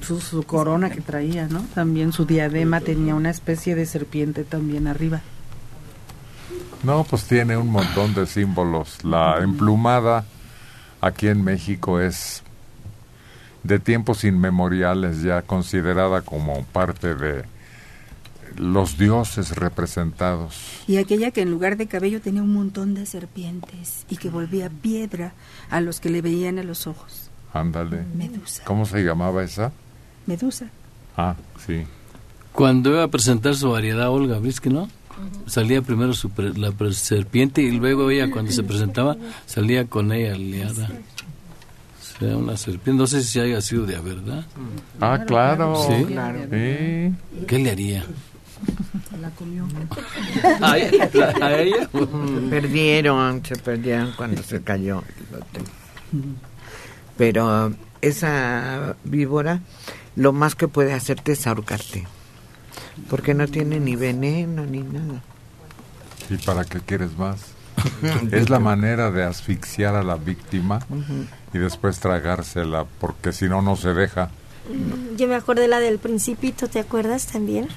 su 0.01 0.21
su 0.21 0.43
corona 0.45 0.91
que 0.91 1.01
traía, 1.01 1.49
¿no? 1.49 1.61
También 1.75 2.13
su 2.13 2.27
diadema 2.27 2.81
tenía 2.81 3.15
una 3.15 3.31
especie 3.31 3.75
de 3.75 3.87
serpiente 3.87 4.45
también 4.45 4.87
arriba. 4.87 5.21
No, 6.83 7.05
pues 7.05 7.25
tiene 7.25 7.57
un 7.57 7.69
montón 7.69 8.15
de 8.15 8.27
símbolos. 8.27 9.05
La 9.05 9.39
emplumada 9.39 10.25
aquí 11.01 11.29
en 11.29 11.45
México 11.45 12.01
es 12.01 12.42
de 13.63 13.79
tiempos 13.79 14.25
inmemoriales 14.25 15.23
ya 15.23 15.43
considerada 15.43 16.23
como 16.23 16.65
parte 16.65 17.15
de 17.15 17.45
los 18.57 18.99
dioses 18.99 19.57
representados. 19.57 20.61
Y 20.87 20.99
aquella 20.99 21.31
que 21.31 21.41
en 21.43 21.51
lugar 21.51 21.77
de 21.77 21.87
cabello 21.87 22.21
tenía 22.21 22.43
un 22.43 22.53
montón 22.53 22.95
de 22.95 23.07
serpientes 23.07 24.05
y 24.11 24.17
que 24.17 24.29
volvía 24.31 24.69
piedra 24.69 25.33
a 25.71 25.81
los 25.81 26.01
que 26.01 26.11
le 26.11 26.21
veían 26.21 26.59
a 26.59 26.63
los 26.63 26.87
ojos. 26.87 27.31
Ándale. 27.55 28.03
Medusa. 28.15 28.63
¿Cómo 28.65 28.85
se 28.85 29.03
llamaba 29.05 29.43
esa? 29.43 29.73
Medusa. 30.27 30.67
Ah, 31.17 31.35
sí. 31.67 31.85
Cuando 32.53 32.91
iba 32.91 33.05
a 33.05 33.09
presentar 33.09 33.55
su 33.55 33.71
variedad 33.71 34.11
Olga 34.11 34.39
Brisky, 34.39 34.69
¿no? 34.71 34.89
Salía 35.47 35.81
primero 35.83 36.13
su 36.15 36.31
pre- 36.31 36.53
la 36.55 36.73
pre- 36.73 36.93
serpiente 36.95 37.63
y 37.63 37.71
luego 37.71 38.11
ella 38.11 38.31
cuando 38.31 38.51
se 38.51 38.63
presentaba 38.63 39.17
salía 39.47 39.87
con 39.87 40.11
ella 40.13 40.35
aliada. 40.35 40.89
Sea, 42.19 42.37
una 42.37 42.57
serpiente, 42.57 42.93
no 43.01 43.07
sé 43.07 43.23
si 43.23 43.41
haya 43.41 43.61
sido 43.61 43.87
de 43.87 43.99
verdad. 43.99 44.45
Ah, 45.01 45.25
claro. 45.27 45.75
¿Sí? 45.87 46.05
Claro. 46.05 46.41
Sí. 46.45 47.15
¿Qué 47.47 47.59
le 47.59 47.71
haría? 47.71 48.05
La 49.21 49.31
comió. 49.31 49.67
¿A 50.61 50.79
ella? 50.79 51.11
¿A 51.41 51.53
ella? 51.55 51.89
Perdieron, 52.51 53.45
se 53.45 53.57
perdieron 53.57 54.13
cuando 54.17 54.43
se 54.43 54.63
cayó. 54.63 55.03
Pero 57.17 57.73
esa 58.01 58.97
víbora 59.05 59.61
lo 60.17 60.33
más 60.33 60.55
que 60.55 60.69
puede 60.69 60.93
hacerte 60.93 61.33
es 61.33 61.47
ahorcarte. 61.47 62.07
porque 63.09 63.35
no 63.35 63.49
tiene 63.49 63.81
ni 63.81 63.97
veneno 63.97 64.65
ni 64.67 64.81
nada. 64.83 65.23
¿Y 66.31 66.37
para 66.37 66.65
qué 66.65 66.81
quieres 66.81 67.17
más? 67.17 67.52
es 68.33 68.51
la 68.51 68.59
manera 68.59 69.11
de 69.11 69.25
asfixiar 69.25 69.95
a 69.95 70.03
la 70.03 70.17
víctima 70.17 70.81
y 71.53 71.59
después 71.59 71.99
tragársela, 71.99 72.87
porque 73.01 73.33
si 73.33 73.47
no, 73.49 73.63
no 73.63 73.77
se 73.77 73.95
deja. 73.95 74.31
Yo 75.17 75.29
me 75.29 75.35
acordé 75.35 75.69
la 75.69 75.81
del 75.81 75.99
principito, 75.99 76.69
¿te 76.69 76.79
acuerdas 76.79 77.27
también? 77.27 77.69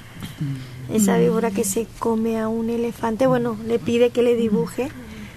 Esa 0.92 1.18
víbora 1.18 1.50
que 1.50 1.64
se 1.64 1.86
come 1.98 2.38
a 2.38 2.48
un 2.48 2.70
elefante, 2.70 3.26
bueno, 3.26 3.56
le 3.66 3.78
pide 3.78 4.10
que 4.10 4.22
le 4.22 4.36
dibuje 4.36 4.90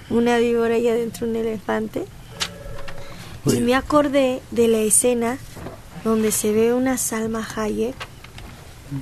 una 0.10 0.38
víbora 0.38 0.78
y 0.78 0.88
adentro 0.88 1.28
un 1.28 1.36
elefante. 1.36 2.06
Y 3.46 3.62
me 3.62 3.76
acordé 3.76 4.42
de 4.52 4.68
la 4.68 4.80
escena 4.80 5.38
donde 6.04 6.32
se 6.32 6.52
ve 6.52 6.74
una 6.74 6.98
Salma 6.98 7.48
Hayek 7.56 7.96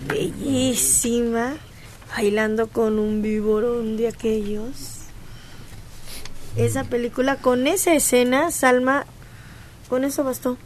bellísima 0.07 1.55
bailando 2.15 2.67
con 2.67 2.99
un 2.99 3.21
víborón 3.21 3.97
de 3.97 4.07
aquellos. 4.07 4.96
Esa 6.57 6.83
película 6.83 7.35
con 7.37 7.67
esa 7.67 7.93
escena, 7.93 8.51
Salma, 8.51 9.05
con 9.89 10.03
eso 10.03 10.23
bastó. 10.23 10.57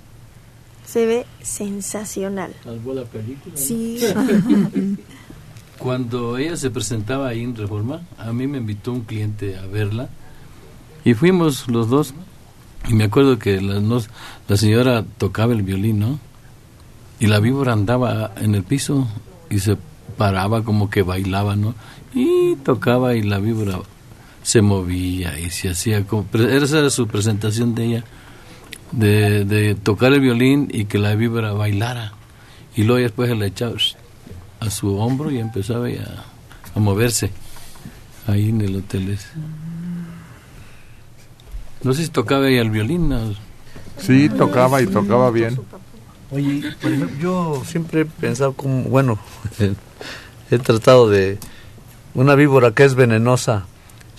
Se 0.86 1.06
ve 1.06 1.26
sensacional. 1.42 2.54
Salvó 2.64 2.94
la 2.94 3.04
película. 3.04 3.54
¿no? 3.54 3.58
Sí. 3.62 4.00
Cuando 5.78 6.38
ella 6.38 6.56
se 6.58 6.70
presentaba 6.70 7.30
ahí 7.30 7.44
en 7.44 7.56
Reforma, 7.56 8.02
a 8.18 8.32
mí 8.34 8.46
me 8.48 8.60
invitó 8.60 8.92
un 8.92 9.02
cliente 9.02 9.58
a 9.58 9.66
verla 9.66 10.10
y 11.04 11.14
fuimos 11.16 11.68
los 11.68 11.90
dos. 11.90 12.14
Y 12.88 12.94
me 12.94 13.06
acuerdo 13.06 13.40
que 13.40 13.62
la, 13.62 13.80
nos- 13.80 14.10
la 14.48 14.58
señora 14.58 15.04
tocaba 15.18 15.54
el 15.54 15.64
violín, 15.64 16.00
¿no? 16.00 16.20
Y 17.20 17.28
la 17.28 17.40
víbora 17.40 17.74
andaba 17.74 18.32
en 18.38 18.56
el 18.56 18.64
piso 18.64 19.08
y 19.50 19.60
se 19.60 19.78
paraba 20.18 20.64
como 20.64 20.90
que 20.90 21.02
bailaba, 21.04 21.56
¿no? 21.56 21.74
Y 22.14 22.56
tocaba 22.58 23.16
y 23.16 23.22
la 23.24 23.40
víbora 23.40 23.80
se 24.44 24.62
movía 24.62 25.40
y 25.40 25.50
se 25.50 25.70
hacía 25.70 26.06
como... 26.06 26.26
Esa 26.34 26.80
era 26.80 26.90
su 26.90 27.08
presentación 27.08 27.76
de 27.76 27.86
ella, 27.86 28.04
de, 28.92 29.46
de 29.46 29.76
tocar 29.76 30.14
el 30.14 30.20
violín 30.20 30.70
y 30.72 30.86
que 30.86 30.98
la 30.98 31.16
víbora 31.16 31.54
bailara. 31.54 32.14
Y 32.76 32.84
luego 32.84 33.02
después 33.02 33.36
le 33.38 33.48
echaba 33.48 33.76
a 34.60 34.70
su 34.70 34.98
hombro 34.98 35.32
y 35.32 35.40
empezaba 35.40 35.88
a, 35.88 36.26
a 36.76 36.80
moverse 36.80 37.32
ahí 38.28 38.50
en 38.50 38.62
el 38.62 38.76
hotel 38.78 39.10
ese. 39.10 39.28
No 41.84 41.94
sé 41.94 42.04
si 42.04 42.10
tocaba 42.10 42.48
ella 42.48 42.62
el 42.62 42.70
violín. 42.70 43.10
¿no? 43.10 43.34
Sí, 43.98 44.30
tocaba 44.30 44.82
y 44.82 44.88
tocaba 44.88 45.32
bien. 45.32 45.60
Oye, 46.32 46.64
por 46.82 46.92
ejemplo, 46.92 47.18
yo 47.20 47.64
siempre 47.66 48.02
he 48.02 48.06
pensado 48.06 48.54
como, 48.54 48.84
bueno, 48.84 49.20
he 50.52 50.58
tratado 50.60 51.10
de 51.10 51.38
una 52.14 52.36
víbora 52.36 52.72
que 52.72 52.84
es 52.86 52.96
venenosa, 52.96 53.66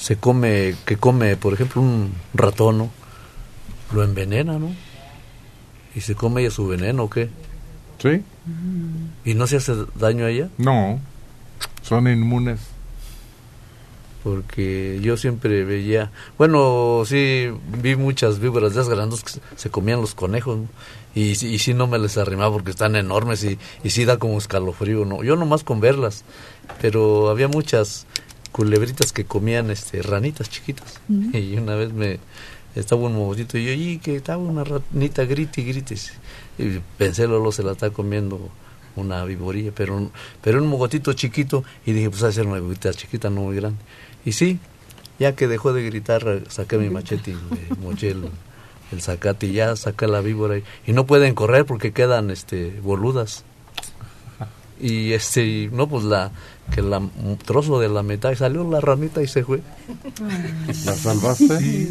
se 0.02 0.16
come, 0.16 0.74
que 0.84 0.96
come, 0.96 1.36
por 1.36 1.54
ejemplo, 1.54 1.80
un 1.80 2.12
ratón, 2.34 2.76
¿no? 2.78 2.90
Lo 3.92 4.02
envenena, 4.02 4.58
¿no? 4.58 4.74
Y 5.94 6.00
se 6.00 6.14
come 6.16 6.40
ella 6.40 6.50
su 6.50 6.66
veneno, 6.66 7.04
¿o 7.04 7.10
qué? 7.10 7.28
¿Sí? 7.98 8.22
¿Y 9.24 9.34
no 9.34 9.46
se 9.46 9.58
hace 9.58 9.74
daño 9.94 10.24
a 10.24 10.30
ella? 10.30 10.48
No, 10.58 10.98
son 11.82 12.08
inmunes. 12.08 12.58
Porque 14.24 15.00
yo 15.02 15.16
siempre 15.16 15.64
veía, 15.64 16.12
bueno, 16.38 17.02
sí, 17.04 17.48
vi 17.82 17.96
muchas 17.96 18.38
víboras 18.38 18.72
de 18.74 18.80
esas 18.80 18.88
grandes 18.92 19.22
que 19.24 19.32
se- 19.56 19.70
comían 19.70 20.00
los 20.00 20.14
conejos, 20.14 20.58
¿no? 20.58 20.66
y, 21.14 21.34
sí- 21.34 21.48
y 21.52 21.58
sí 21.58 21.74
no 21.74 21.88
me 21.88 21.98
les 21.98 22.16
arrimaba 22.16 22.52
porque 22.52 22.70
están 22.70 22.94
enormes 22.94 23.42
y, 23.42 23.58
y 23.82 23.90
sí 23.90 24.04
da 24.04 24.18
como 24.18 24.38
escalofrío, 24.38 25.04
¿no? 25.04 25.24
Yo 25.24 25.34
nomás 25.36 25.64
con 25.64 25.80
verlas, 25.80 26.22
pero 26.80 27.30
había 27.30 27.48
muchas 27.48 28.06
culebritas 28.52 29.12
que 29.12 29.24
comían 29.24 29.70
este 29.70 30.02
ranitas 30.02 30.48
chiquitas. 30.50 31.00
Y 31.08 31.56
una 31.56 31.74
vez 31.74 31.92
me 31.92 32.20
estaba 32.74 33.02
un 33.02 33.14
mogotito 33.14 33.58
y 33.58 33.66
yo, 33.66 33.72
y 33.72 33.98
que 33.98 34.16
estaba 34.16 34.42
una 34.42 34.64
ranita 34.64 35.24
grite 35.24 35.62
y 35.62 35.64
grite. 35.64 35.96
Y 36.58 36.80
pensé, 36.96 37.26
Lolo 37.26 37.50
se 37.50 37.62
la 37.62 37.72
está 37.72 37.90
comiendo 37.90 38.50
una 38.96 39.24
viborilla, 39.24 39.72
pero, 39.74 40.10
pero 40.42 40.62
un 40.62 40.68
mogotito 40.68 41.12
chiquito 41.14 41.64
y 41.86 41.92
dije, 41.92 42.10
pues 42.10 42.22
va 42.22 42.28
a 42.28 42.32
ser 42.32 42.46
una 42.46 42.56
viborita 42.56 42.92
chiquita, 42.92 43.30
no 43.30 43.42
muy 43.42 43.56
grande. 43.56 43.78
Y 44.24 44.32
sí, 44.32 44.58
ya 45.18 45.34
que 45.34 45.48
dejó 45.48 45.72
de 45.72 45.82
gritar, 45.84 46.42
saqué 46.48 46.78
mi 46.78 46.90
machete 46.90 47.32
y 47.32 47.36
moché 47.80 48.10
el, 48.10 48.28
el 48.92 49.02
zacate 49.02 49.46
y 49.46 49.52
ya 49.54 49.76
saqué 49.76 50.06
la 50.06 50.20
víbora 50.20 50.58
y, 50.58 50.64
y 50.86 50.92
no 50.92 51.06
pueden 51.06 51.34
correr 51.34 51.64
porque 51.64 51.92
quedan 51.92 52.30
este 52.30 52.78
boludas. 52.82 53.44
Y 54.80 55.12
este, 55.12 55.70
no 55.72 55.88
pues 55.88 56.04
la 56.04 56.32
que 56.74 56.82
la 56.82 56.98
un 56.98 57.36
trozo 57.44 57.80
de 57.80 57.88
la 57.88 58.02
mitad 58.02 58.30
y 58.30 58.36
salió 58.36 58.68
la 58.70 58.80
ranita 58.80 59.22
y 59.22 59.26
se 59.26 59.44
fue. 59.44 59.60
¿La 60.86 60.94
salvaste? 60.94 61.58
Sí. 61.58 61.88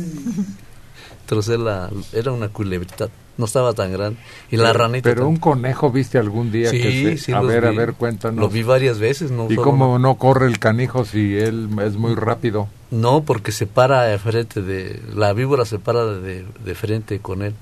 Trocé 1.26 1.58
la 1.58 1.90
era 2.14 2.32
una 2.32 2.50
culebrita, 2.50 3.08
no 3.38 3.46
estaba 3.46 3.74
tan 3.74 3.92
grande 3.94 4.20
y 4.50 4.58
la 4.58 4.72
Pero- 4.72 4.80
ranita 4.80 5.10
Pero 5.10 5.28
un 5.30 5.38
conejo 5.38 5.90
viste 5.92 6.18
algún 6.18 6.52
día 6.52 6.70
Sí, 6.70 6.82
que 6.82 6.92
se... 6.92 7.18
sí 7.26 7.32
a 7.32 7.40
ver, 7.42 7.66
a 7.66 7.72
ver, 7.72 7.94
cuéntanos. 7.94 8.40
Lo 8.40 8.50
vi 8.50 8.64
varias 8.64 9.00
veces, 9.00 9.32
no 9.32 9.48
¿Y 9.50 9.56
cómo 9.56 9.94
una. 9.96 10.10
no 10.10 10.16
corre 10.16 10.48
el 10.48 10.60
canijo 10.60 11.06
si 11.06 11.38
él 11.38 11.70
es 11.86 11.96
muy 11.96 12.16
rápido? 12.16 12.68
No, 12.90 13.24
porque 13.24 13.52
se 13.54 13.66
para 13.68 14.04
de 14.04 14.18
frente 14.20 14.62
de 14.62 15.00
la 15.16 15.32
víbora 15.32 15.64
se 15.64 15.80
para 15.80 16.06
de, 16.06 16.46
de 16.66 16.76
frente 16.76 17.20
con 17.20 17.42
él. 17.44 17.54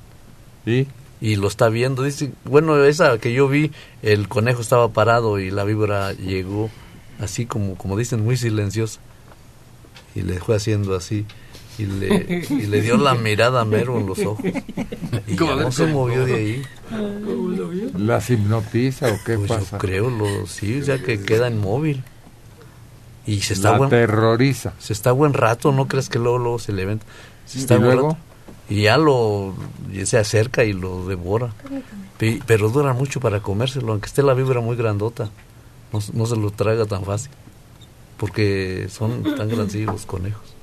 ¿Y? 0.66 0.88
Y 1.22 1.36
lo 1.36 1.48
está 1.50 1.68
viendo, 1.70 2.02
dice, 2.04 2.32
bueno, 2.46 2.82
esa 2.86 3.18
que 3.20 3.34
yo 3.34 3.48
vi, 3.50 3.72
el 4.02 4.28
conejo 4.30 4.62
estaba 4.62 4.88
parado 4.94 5.38
y 5.38 5.52
la 5.52 5.64
víbora 5.66 6.14
llegó 6.14 6.70
así 7.20 7.46
como 7.46 7.76
como 7.76 7.98
dicen 7.98 8.24
muy 8.24 8.38
silenciosa. 8.38 9.00
Y 10.16 10.22
le 10.24 10.40
fue 10.40 10.56
haciendo 10.56 10.96
así 10.96 11.26
y 11.78 11.86
le, 11.86 12.44
y 12.50 12.66
le 12.66 12.82
dio 12.82 12.98
la 12.98 13.14
mirada 13.16 13.62
a 13.62 13.66
Mero 13.66 13.98
en 14.00 14.06
los 14.08 14.20
ojos. 14.20 14.44
Y 15.28 15.36
¿Cómo? 15.36 15.56
ya 15.56 15.62
no 15.64 15.72
se 15.72 15.86
movió 15.86 16.26
de 16.26 16.34
ahí. 16.36 16.62
¿Las 17.98 18.30
hipnotiza 18.30 19.08
o 19.14 19.18
qué 19.26 19.38
Pues 19.38 19.50
pasa? 19.50 19.72
yo 19.74 19.78
creo, 19.78 20.10
lo, 20.10 20.46
sí, 20.48 20.82
sea 20.84 20.98
que 21.02 21.22
queda 21.22 21.50
inmóvil. 21.50 22.04
Y 23.26 23.42
se 23.42 23.54
está 23.54 23.74
La 23.74 23.78
buen, 23.78 23.90
terroriza. 23.92 24.74
se 24.80 24.94
está 24.94 25.12
buen 25.12 25.34
rato, 25.34 25.72
no 25.72 25.88
crees 25.88 26.10
que 26.10 26.18
luego, 26.20 26.38
luego 26.40 26.60
se 26.60 26.74
levanta. 26.74 27.06
Se 27.46 27.60
está 27.60 27.76
¿Y 27.76 27.78
buen 27.78 27.92
luego? 27.94 28.10
rato. 28.10 28.20
Y 28.70 28.84
ya 28.84 28.98
lo 28.98 29.54
ya 29.92 30.06
se 30.06 30.18
acerca 30.18 30.64
y 30.64 30.74
lo 30.74 31.08
devora. 31.08 31.54
Pe- 32.18 32.42
Pero 32.46 32.70
dura 32.70 32.94
mucho 32.94 33.20
para 33.20 33.40
comérselo, 33.42 33.92
aunque 33.92 34.08
esté 34.08 34.22
la 34.24 34.34
víbora 34.34 34.62
muy 34.62 34.76
grandota. 34.76 35.30
No, 35.94 36.02
se- 36.02 36.14
no 36.14 36.26
se 36.26 36.36
lo 36.36 36.52
traga 36.52 36.86
tan 36.86 37.04
fácil. 37.04 37.32
Porque 38.18 38.88
son 38.90 39.24
tan 39.36 39.48
grandecillos 39.50 39.94
los 39.94 40.06
conejos. 40.06 40.56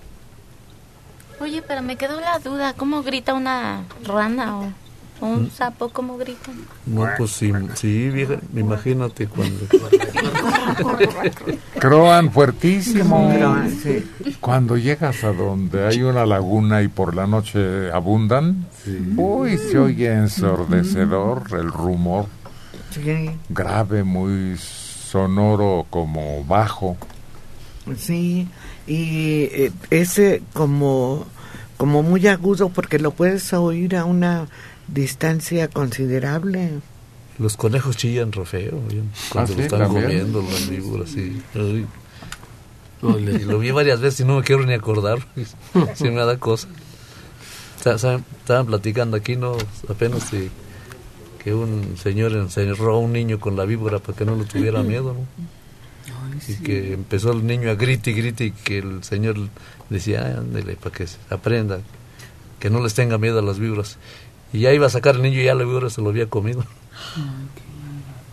Oye, 1.40 1.62
pero 1.66 1.82
me 1.82 1.96
quedó 1.96 2.20
la 2.20 2.38
duda, 2.38 2.72
¿cómo 2.74 3.02
grita 3.02 3.34
una 3.34 3.84
rana 4.04 4.58
o, 4.58 4.72
o 5.20 5.26
un 5.26 5.44
Mm. 5.44 5.50
sapo? 5.50 5.88
¿Cómo 5.90 6.16
grita? 6.16 6.50
No, 6.86 7.06
pues 7.18 7.32
sí, 7.32 7.52
sí 7.74 8.08
vieja, 8.10 8.36
imagínate 8.54 9.26
cuando... 9.26 9.66
Croan 11.78 12.30
fuertísimo. 12.32 13.32
Croan, 13.36 13.70
sí. 13.70 14.04
Cuando 14.40 14.76
llegas 14.76 15.22
a 15.24 15.32
donde 15.32 15.86
hay 15.86 16.02
una 16.02 16.26
laguna 16.26 16.82
y 16.82 16.88
por 16.88 17.14
la 17.14 17.26
noche 17.26 17.90
abundan, 17.92 18.66
uy, 19.16 19.58
se 19.58 19.78
oye 19.78 20.12
ensordecedor 20.12 21.44
el 21.52 21.70
rumor, 21.70 22.26
Sí, 22.90 23.30
grave, 23.50 24.04
muy 24.04 24.56
sonoro, 25.10 25.86
como 25.90 26.44
bajo. 26.44 26.96
sí. 27.96 28.48
Y 28.88 29.44
eh, 29.52 29.72
ese 29.90 30.42
como, 30.52 31.26
como 31.76 32.02
muy 32.04 32.26
agudo 32.28 32.68
porque 32.68 32.98
lo 33.00 33.10
puedes 33.10 33.52
oír 33.52 33.96
a 33.96 34.04
una 34.04 34.46
distancia 34.86 35.68
considerable. 35.68 36.70
Los 37.38 37.56
conejos 37.56 37.96
chillan 37.96 38.30
re 38.32 38.44
feo, 38.46 38.80
oye, 38.86 39.02
cuando 39.30 39.52
¿Ah, 39.52 39.56
lo 39.56 39.60
sí? 39.60 39.62
están 39.62 39.78
¿También? 39.80 40.04
comiendo 40.04 40.42
las 40.42 40.68
víboras, 40.70 41.10
sí. 41.10 41.42
Lo 43.02 43.58
vi 43.58 43.70
varias 43.72 44.00
veces 44.00 44.20
y 44.20 44.24
no 44.24 44.36
me 44.36 44.42
quiero 44.42 44.64
ni 44.64 44.72
acordar, 44.72 45.18
si 45.94 46.04
me 46.10 46.24
da 46.24 46.38
cosa. 46.38 46.68
Estaban 47.78 48.66
platicando 48.66 49.16
aquí, 49.16 49.36
no 49.36 49.56
apenas 49.88 50.30
que, 50.30 50.48
que 51.46 51.54
un 51.54 51.96
señor 51.96 52.32
encerró 52.32 52.96
a 52.96 52.98
un 52.98 53.12
niño 53.12 53.38
con 53.38 53.54
la 53.56 53.64
víbora 53.64 54.00
para 54.00 54.18
que 54.18 54.24
no 54.24 54.34
le 54.34 54.46
tuviera 54.46 54.82
miedo, 54.82 55.14
¿no? 55.14 55.20
Y 56.48 56.54
que 56.56 56.92
empezó 56.94 57.30
el 57.30 57.46
niño 57.46 57.70
a 57.70 57.74
grite 57.76 58.10
y 58.10 58.14
grite 58.14 58.44
y 58.46 58.50
que 58.50 58.78
el 58.78 59.04
señor 59.04 59.36
decía, 59.88 60.24
"Ay, 60.26 60.32
ándele, 60.38 60.74
para 60.74 60.92
que 60.96 61.06
se 61.06 61.18
aprenda, 61.30 61.78
que 62.58 62.68
no 62.68 62.82
les 62.82 62.94
tenga 62.94 63.16
miedo 63.18 63.38
a 63.38 63.42
las 63.42 63.60
víboras. 63.60 63.96
Y 64.52 64.58
ya 64.58 64.72
iba 64.72 64.88
a 64.88 64.90
sacar 64.90 65.14
el 65.14 65.22
niño 65.22 65.40
y 65.40 65.44
ya 65.44 65.54
la 65.54 65.62
víbora 65.62 65.88
se 65.88 66.02
lo 66.02 66.08
había 66.08 66.28
comido. 66.28 66.64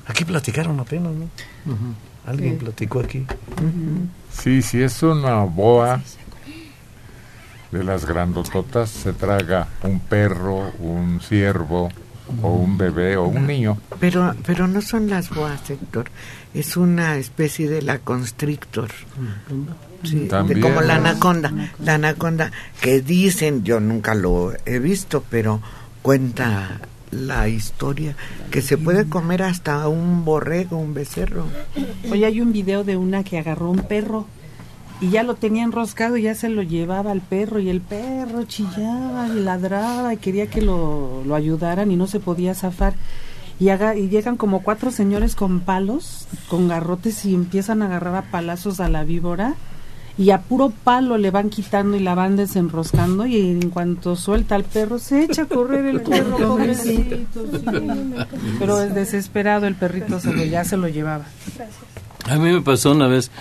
Aquí 0.08 0.26
platicaron 0.26 0.80
apenas, 0.80 1.14
¿no? 1.14 1.30
Alguien 2.26 2.54
Sí. 2.54 2.66
platicó 2.66 3.00
aquí. 3.00 3.28
Sí, 4.32 4.64
si 4.64 4.82
es 4.82 5.04
una 5.04 5.36
boa 5.44 6.02
de 7.72 7.84
las 7.84 8.06
grandototas, 8.08 8.90
se 8.90 9.14
traga 9.14 9.68
un 9.84 10.00
perro, 10.00 10.72
un 10.80 11.20
ciervo, 11.22 11.92
o 12.42 12.50
un 12.54 12.78
bebé 12.78 13.18
o 13.18 13.26
un 13.28 13.46
niño. 13.48 13.78
Pero, 14.00 14.34
pero 14.46 14.68
no 14.68 14.82
son 14.82 15.10
las 15.10 15.30
boas, 15.30 15.70
Héctor. 15.70 16.06
Es 16.54 16.78
una 16.78 17.18
especie 17.18 17.70
de 17.70 17.82
la 17.82 18.00
constrictor. 18.00 18.90
Sí, 20.04 20.28
de- 20.48 20.60
como 20.60 20.82
la 20.82 20.96
anaconda. 20.96 21.52
La 21.84 21.96
anaconda 21.96 22.52
que 22.82 23.02
dicen, 23.02 23.64
yo 23.64 23.80
nunca 23.80 24.14
lo 24.16 24.54
he 24.66 24.80
visto, 24.80 25.24
pero 25.30 25.62
cuenta 26.02 26.80
la 27.12 27.48
historia 27.48 28.16
que 28.52 28.62
se 28.62 28.78
puede 28.78 29.06
comer 29.08 29.44
hasta 29.44 29.88
un 29.88 30.26
borrego, 30.26 30.78
un 30.78 30.94
becerro. 30.94 31.46
Hoy 32.12 32.24
hay 32.24 32.42
un 32.42 32.52
video 32.52 32.84
de 32.84 32.98
una 32.98 33.24
que 33.24 33.38
agarró 33.40 33.70
un 33.70 33.84
perro 33.84 34.28
y 35.02 35.10
ya 35.10 35.24
lo 35.24 35.36
tenía 35.36 35.64
enroscado 35.64 36.16
y 36.18 36.24
ya 36.24 36.36
se 36.36 36.50
lo 36.50 36.62
llevaba 36.62 37.12
al 37.12 37.22
perro 37.22 37.60
y 37.60 37.70
el 37.70 37.82
perro 37.82 38.44
chillaba 38.44 39.28
y 39.28 39.40
ladraba 39.42 40.14
y 40.14 40.18
quería 40.18 40.48
que 40.48 40.62
lo, 40.62 41.24
lo 41.26 41.36
ayudaran 41.36 41.92
y 41.92 41.96
no 41.96 42.08
se 42.08 42.20
podía 42.20 42.54
zafar. 42.56 42.94
Y, 43.60 43.70
haga- 43.70 43.96
y 43.96 44.10
llegan 44.10 44.36
como 44.38 44.62
cuatro 44.64 44.92
señores 44.92 45.36
con 45.36 45.60
palos, 45.60 46.28
con 46.50 46.68
garrotes 46.68 47.24
y 47.26 47.34
empiezan 47.36 47.82
a 47.82 47.86
agarrar 47.86 48.16
a 48.16 48.22
palazos 48.32 48.80
a 48.80 48.90
la 48.90 49.04
víbora 49.04 49.56
y 50.18 50.30
a 50.30 50.42
puro 50.42 50.72
palo 50.84 51.18
le 51.18 51.32
van 51.32 51.50
quitando 51.50 51.98
y 51.98 52.00
la 52.00 52.14
van 52.16 52.36
desenroscando 52.36 53.26
y 53.26 53.36
en 53.52 53.70
cuanto 53.72 54.16
suelta 54.16 54.56
al 54.56 54.64
perro 54.64 55.00
se 55.00 55.24
echa 55.24 55.44
a 55.44 55.46
correr 55.48 55.86
el 55.86 56.02
perro, 56.04 56.38
pobrecito. 56.38 57.16
sí. 57.52 57.76
Pero 58.60 58.82
es 58.82 58.94
desesperado 58.96 59.66
el 59.68 59.76
perrito 59.76 60.20
se 60.20 60.32
lo, 60.34 60.44
ya 60.44 60.64
se 60.66 60.78
lo 60.78 60.88
llevaba. 60.88 61.26
A 62.30 62.36
mí 62.38 62.52
me 62.52 62.62
pasó 62.62 62.92
una 62.92 63.08
vez, 63.08 63.32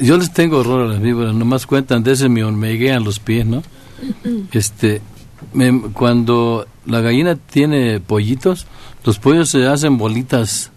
yo 0.00 0.18
les 0.18 0.32
tengo 0.32 0.58
horror 0.58 0.82
a 0.82 0.92
las 0.92 1.00
víboras, 1.00 1.34
nomás 1.34 1.66
cuentan 1.66 2.02
de 2.02 2.12
ese 2.12 2.28
me 2.28 2.44
hormiguean 2.44 3.02
los 3.04 3.18
pies, 3.18 3.46
¿no? 3.46 3.62
Este, 4.52 5.00
me- 5.54 5.80
cuando 5.92 6.66
la 6.84 7.00
gallina 7.00 7.36
tiene 7.36 7.98
pollitos, 8.00 8.66
los 9.04 9.18
pollos 9.18 9.48
se 9.48 9.66
hacen 9.66 9.96
bolitas 9.96 10.70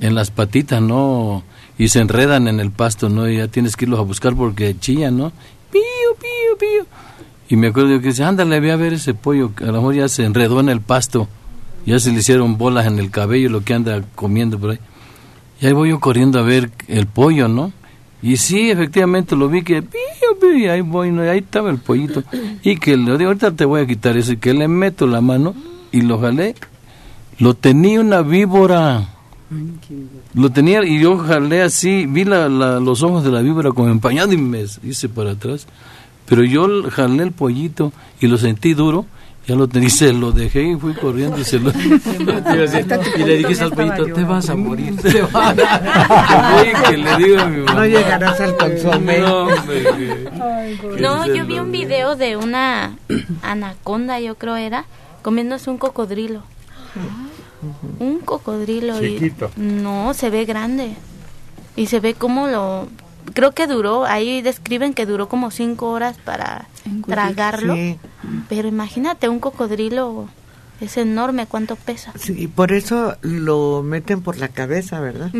en 0.00 0.14
las 0.14 0.30
patitas, 0.30 0.82
¿no? 0.82 1.44
Y 1.78 1.88
se 1.88 2.00
enredan 2.00 2.48
en 2.48 2.58
el 2.58 2.72
pasto, 2.72 3.08
¿no? 3.08 3.28
Y 3.30 3.36
ya 3.36 3.46
tienes 3.48 3.76
que 3.76 3.84
irlos 3.84 4.00
a 4.00 4.02
buscar 4.02 4.34
porque 4.34 4.76
chillan, 4.78 5.16
¿no? 5.18 5.30
Pío, 5.70 5.82
pío, 6.20 6.58
pío. 6.58 6.86
Y 7.48 7.56
me 7.56 7.68
acuerdo 7.68 7.90
yo 7.90 8.00
que 8.00 8.08
dice, 8.08 8.24
ándale, 8.24 8.58
ve 8.60 8.72
a 8.72 8.76
ver 8.76 8.94
ese 8.94 9.14
pollo, 9.14 9.54
que 9.54 9.64
a 9.64 9.68
lo 9.68 9.74
mejor 9.74 9.94
ya 9.94 10.08
se 10.08 10.24
enredó 10.24 10.58
en 10.60 10.68
el 10.68 10.80
pasto, 10.80 11.28
ya 11.86 11.98
se 12.00 12.10
le 12.12 12.18
hicieron 12.18 12.58
bolas 12.58 12.86
en 12.86 12.98
el 12.98 13.10
cabello, 13.12 13.48
lo 13.50 13.62
que 13.62 13.74
anda 13.74 14.02
comiendo 14.16 14.58
por 14.58 14.70
ahí. 14.72 14.78
Y 15.60 15.66
ahí 15.66 15.72
voy 15.72 15.90
yo 15.90 16.00
corriendo 16.00 16.38
a 16.38 16.42
ver 16.42 16.70
el 16.88 17.06
pollo, 17.06 17.48
¿no? 17.48 17.72
Y 18.22 18.36
sí, 18.36 18.70
efectivamente 18.70 19.36
lo 19.36 19.48
vi 19.48 19.62
que 19.62 19.82
pío, 19.82 20.38
pío, 20.40 20.72
ahí 20.72 20.80
voy, 20.80 21.10
¿no? 21.12 21.22
ahí 21.22 21.38
estaba 21.38 21.70
el 21.70 21.78
pollito. 21.78 22.22
Y 22.62 22.76
que 22.76 22.96
le 22.96 23.16
digo, 23.16 23.28
ahorita 23.30 23.52
te 23.52 23.64
voy 23.64 23.80
a 23.82 23.86
quitar 23.86 24.16
eso, 24.16 24.32
y 24.32 24.36
que 24.38 24.54
le 24.54 24.66
meto 24.68 25.06
la 25.06 25.20
mano 25.20 25.54
y 25.92 26.00
lo 26.02 26.18
jalé. 26.18 26.54
Lo 27.38 27.54
tenía 27.54 28.00
una 28.00 28.22
víbora. 28.22 29.08
Lo 30.34 30.50
tenía 30.50 30.84
y 30.84 31.00
yo 31.00 31.16
jalé 31.18 31.62
así, 31.62 32.06
vi 32.06 32.24
la- 32.24 32.48
los 32.48 33.02
ojos 33.02 33.24
de 33.24 33.30
la 33.30 33.40
víbora 33.40 33.70
como 33.70 33.88
empañado 33.88 34.32
y 34.32 34.36
me 34.36 34.64
hice 34.82 35.08
para 35.08 35.32
atrás. 35.32 35.66
Pero 36.26 36.44
yo 36.44 36.66
jalé 36.90 37.22
el 37.22 37.32
pollito 37.32 37.92
y 38.20 38.26
lo 38.26 38.36
sentí 38.36 38.74
duro, 38.74 39.06
ya 39.48 39.54
lo 39.54 39.66
tenía, 39.66 39.88
se 39.88 40.12
lo 40.12 40.30
dejé 40.30 40.62
y 40.62 40.76
fui 40.76 40.92
corriendo 40.92 41.38
y 41.40 41.44
se 41.44 41.58
lo... 41.58 41.70
y 41.70 43.22
le 43.24 43.36
dijiste 43.38 43.64
al 43.64 43.70
pollito, 43.72 44.04
te 44.12 44.22
vas 44.22 44.50
a 44.50 44.54
morir, 44.54 44.94
te 45.02 45.22
vas 45.22 45.56
Oye, 46.60 46.72
que 46.86 46.96
le 46.98 47.16
digo 47.16 47.40
a 47.40 47.44
mi 47.46 47.56
mamá. 47.62 47.72
No 47.72 47.86
llegarás 47.86 48.38
al 48.42 48.56
consomé. 48.58 49.20
No, 49.20 49.48
No, 51.00 51.26
yo 51.34 51.46
vi 51.46 51.58
un 51.58 51.72
video 51.72 52.14
de 52.14 52.36
una 52.36 52.98
anaconda, 53.40 54.20
yo 54.20 54.34
creo 54.34 54.56
era, 54.56 54.84
comiéndose 55.22 55.70
un 55.70 55.78
cocodrilo. 55.78 56.42
Un 57.98 58.18
cocodrilo. 58.20 59.02
y- 59.02 59.14
Chiquito. 59.14 59.50
no, 59.56 60.12
se 60.12 60.28
ve 60.28 60.44
grande. 60.44 60.92
Y 61.74 61.86
se 61.86 62.00
ve 62.00 62.12
como 62.12 62.48
lo... 62.48 62.86
Creo 63.32 63.52
que 63.52 63.66
duró, 63.66 64.04
ahí 64.04 64.42
describen 64.42 64.92
que 64.92 65.06
duró 65.06 65.28
como 65.30 65.50
cinco 65.50 65.88
horas 65.90 66.18
para 66.22 66.66
tragarlo. 67.06 67.74
Sí. 67.74 67.98
Pero 68.48 68.68
imagínate, 68.68 69.28
un 69.28 69.38
cocodrilo 69.40 70.28
es 70.80 70.96
enorme, 70.96 71.46
¿cuánto 71.46 71.74
pesa? 71.76 72.12
Sí, 72.18 72.46
por 72.46 72.72
eso 72.72 73.16
lo 73.22 73.82
meten 73.82 74.22
por 74.22 74.38
la 74.38 74.48
cabeza, 74.48 75.00
¿verdad? 75.00 75.30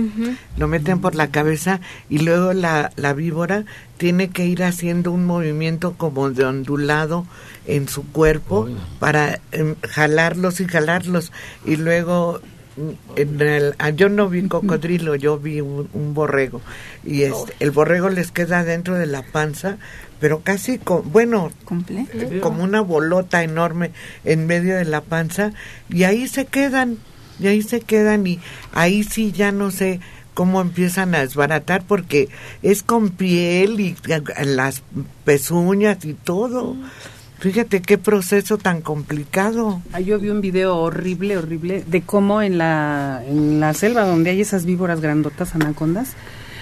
Lo 0.56 0.66
meten 0.68 1.00
por 1.00 1.14
la 1.14 1.28
cabeza 1.28 1.80
y 2.08 2.18
luego 2.18 2.52
la, 2.52 2.90
la 2.96 3.12
víbora 3.12 3.64
tiene 3.98 4.30
que 4.30 4.46
ir 4.46 4.64
haciendo 4.64 5.12
un 5.12 5.26
movimiento 5.26 5.94
como 5.96 6.30
de 6.30 6.44
ondulado 6.44 7.24
en 7.66 7.88
su 7.88 8.04
cuerpo 8.10 8.68
para 8.98 9.38
em, 9.52 9.76
jalarlos 9.88 10.60
y 10.60 10.66
jalarlos. 10.66 11.30
Y 11.64 11.76
luego 11.76 12.40
mm, 12.76 12.90
en 13.16 13.40
el- 13.40 13.74
ah, 13.78 13.90
yo 13.90 14.08
no 14.08 14.28
vi 14.28 14.48
cocodrilo, 14.48 15.14
yo 15.14 15.38
vi 15.38 15.60
un, 15.60 15.88
un 15.92 16.14
borrego. 16.14 16.60
Y 17.04 17.22
este, 17.22 17.54
el 17.60 17.70
borrego 17.70 18.08
les 18.08 18.32
queda 18.32 18.64
dentro 18.64 18.94
de 18.96 19.06
la 19.06 19.22
panza, 19.22 19.78
pero 20.20 20.40
casi 20.40 20.78
co- 20.78 21.02
bueno, 21.02 21.50
eh, 22.12 22.40
como 22.40 22.64
una 22.64 22.80
bolota 22.80 23.42
enorme 23.42 23.92
en 24.24 24.46
medio 24.46 24.76
de 24.76 24.84
la 24.84 25.00
panza 25.00 25.52
y 25.88 26.04
ahí 26.04 26.28
se 26.28 26.44
quedan, 26.46 26.98
y 27.40 27.46
ahí 27.46 27.62
se 27.62 27.80
quedan 27.80 28.26
y 28.26 28.40
ahí 28.72 29.04
sí 29.04 29.32
ya 29.32 29.52
no 29.52 29.70
sé 29.70 30.00
cómo 30.34 30.60
empiezan 30.60 31.14
a 31.14 31.20
desbaratar 31.20 31.82
porque 31.86 32.28
es 32.62 32.82
con 32.82 33.10
piel 33.10 33.80
y 33.80 33.96
las 34.44 34.82
pezuñas 35.24 36.04
y 36.04 36.14
todo. 36.14 36.76
Fíjate 37.40 37.82
qué 37.82 37.98
proceso 37.98 38.58
tan 38.58 38.80
complicado. 38.82 39.80
Ah, 39.92 40.00
yo 40.00 40.18
vi 40.18 40.30
un 40.30 40.40
video 40.40 40.76
horrible, 40.76 41.36
horrible, 41.36 41.84
de 41.86 42.02
cómo 42.02 42.42
en 42.42 42.58
la, 42.58 43.22
en 43.26 43.60
la 43.60 43.74
selva 43.74 44.02
donde 44.04 44.30
hay 44.30 44.40
esas 44.40 44.64
víboras 44.64 45.00
grandotas, 45.00 45.54
anacondas, 45.54 46.14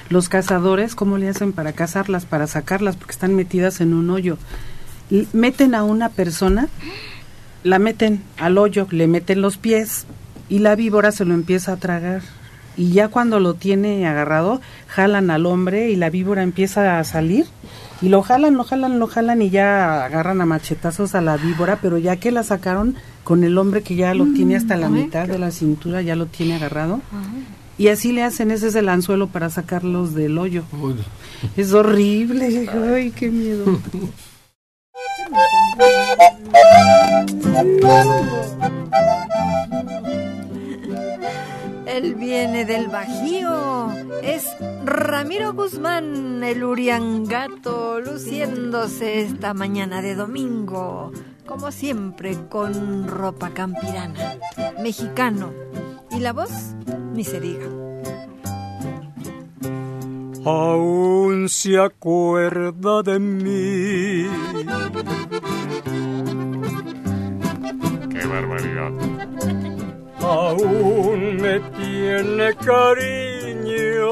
los 0.08 0.28
cazadores, 0.28 0.94
cómo 0.94 1.18
le 1.18 1.28
hacen 1.28 1.52
para 1.52 1.72
cazarlas, 1.72 2.24
para 2.26 2.46
sacarlas, 2.46 2.96
porque 2.96 3.12
están 3.12 3.34
metidas 3.34 3.80
en 3.80 3.94
un 3.94 4.10
hoyo. 4.10 4.38
L- 5.10 5.26
meten 5.32 5.74
a 5.74 5.82
una 5.84 6.08
persona, 6.10 6.68
la 7.64 7.78
meten 7.78 8.22
al 8.38 8.58
hoyo, 8.58 8.86
le 8.90 9.06
meten 9.08 9.40
los 9.42 9.56
pies 9.56 10.06
y 10.48 10.60
la 10.60 10.74
víbora 10.76 11.10
se 11.12 11.24
lo 11.24 11.34
empieza 11.34 11.72
a 11.72 11.76
tragar. 11.76 12.22
Y 12.76 12.90
ya 12.92 13.08
cuando 13.08 13.40
lo 13.40 13.54
tiene 13.54 14.06
agarrado, 14.06 14.60
jalan 14.86 15.30
al 15.30 15.46
hombre 15.46 15.90
y 15.90 15.96
la 15.96 16.10
víbora 16.10 16.42
empieza 16.42 16.98
a 16.98 17.04
salir. 17.04 17.46
Y 18.02 18.10
lo 18.10 18.20
jalan, 18.20 18.54
lo 18.54 18.64
jalan, 18.64 18.98
lo 18.98 19.06
jalan 19.06 19.40
y 19.40 19.48
ya 19.48 20.04
agarran 20.04 20.42
a 20.42 20.46
machetazos 20.46 21.14
a 21.14 21.22
la 21.22 21.38
víbora, 21.38 21.78
pero 21.80 21.96
ya 21.96 22.16
que 22.16 22.30
la 22.30 22.42
sacaron 22.42 22.94
con 23.24 23.42
el 23.44 23.56
hombre 23.56 23.82
que 23.82 23.96
ya 23.96 24.12
lo 24.14 24.26
tiene 24.34 24.54
hasta 24.56 24.76
la 24.76 24.88
mitad 25.04 25.26
de 25.26 25.38
la 25.38 25.50
cintura, 25.50 26.02
ya 26.02 26.14
lo 26.14 26.26
tiene 26.26 26.56
agarrado. 26.56 27.00
Y 27.78 27.88
así 27.88 28.12
le 28.12 28.22
hacen, 28.22 28.50
ese 28.50 28.68
es 28.68 28.74
el 28.74 28.88
anzuelo 28.88 29.26
para 29.26 29.50
sacarlos 29.50 30.14
del 30.14 30.38
hoyo. 30.38 30.64
Es 31.56 31.72
horrible, 31.74 32.68
ay, 32.70 33.10
qué 33.10 33.30
miedo. 33.30 33.78
Él 41.86 42.14
viene 42.14 42.64
del 42.64 42.88
Bajío. 42.88 43.90
Es 44.22 44.44
Ramiro 44.84 45.52
Guzmán, 45.52 46.42
el 46.44 46.64
Uriangato, 46.64 48.00
luciéndose 48.00 49.20
esta 49.22 49.54
mañana 49.54 50.00
de 50.00 50.14
domingo. 50.14 51.12
Como 51.46 51.70
siempre, 51.70 52.36
con 52.48 53.06
ropa 53.08 53.50
campirana. 53.50 54.36
Mexicano. 54.82 55.52
Y 56.10 56.20
la 56.20 56.32
voz, 56.32 56.74
ni 57.12 57.24
se 57.24 57.40
diga. 57.40 57.66
aún 60.46 61.48
se 61.48 61.76
acuerda 61.76 63.02
de 63.02 63.18
mí. 63.18 64.26
Qué 68.10 68.26
barbaridad. 68.26 68.92
Aún 70.20 71.36
me 71.36 71.60
tiene 71.76 72.54
cariño. 72.54 74.06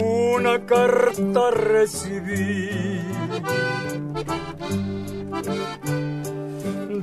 Una 0.00 0.64
carta 0.66 1.50
recibí 1.50 2.98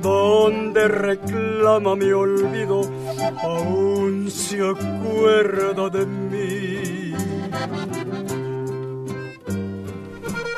donde 0.00 0.88
reclama 0.88 1.96
mi 1.96 2.12
olvido, 2.12 2.80
aún 3.42 4.30
se 4.30 4.60
acuerda 4.60 5.90
de 5.90 6.06
mí. 6.06 7.14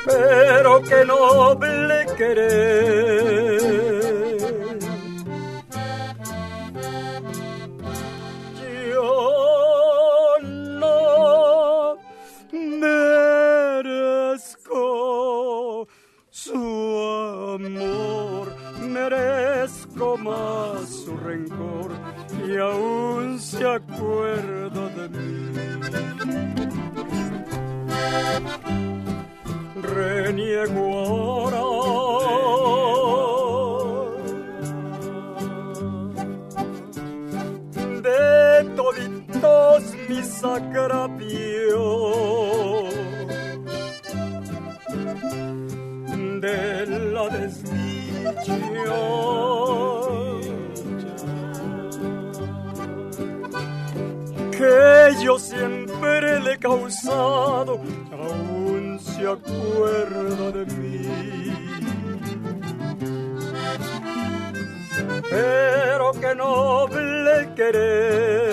Pero 0.06 0.82
qué 0.82 1.04
noble 1.04 2.06
querer. 2.16 3.62
Yo 8.90 9.47
merezco 12.78 14.76
su 16.30 16.54
amor, 17.56 18.54
merezco 18.80 20.16
más 20.16 20.88
su 20.88 21.16
rencor 21.16 21.90
y 22.46 22.56
aún 22.56 23.38
se 23.40 23.66
acuerda 23.66 24.88
de 24.90 25.08
mí. 25.08 25.48
Reniego 29.82 30.84
ahora 30.98 31.60
toditos 39.58 39.94
mis 40.08 40.44
agravios 40.44 41.18
de 46.40 46.86
la 47.12 47.28
desdicha 47.28 48.56
que 54.50 55.24
yo 55.24 55.38
siempre 55.38 56.40
le 56.40 56.52
he 56.54 56.58
causado, 56.58 57.80
aún 58.12 58.98
se 59.00 59.26
acuerda 59.26 60.50
de 60.52 60.64
mí. 60.76 61.08
Pero 65.30 66.12
que 66.12 66.34
noble 66.34 67.54
querer 67.54 68.47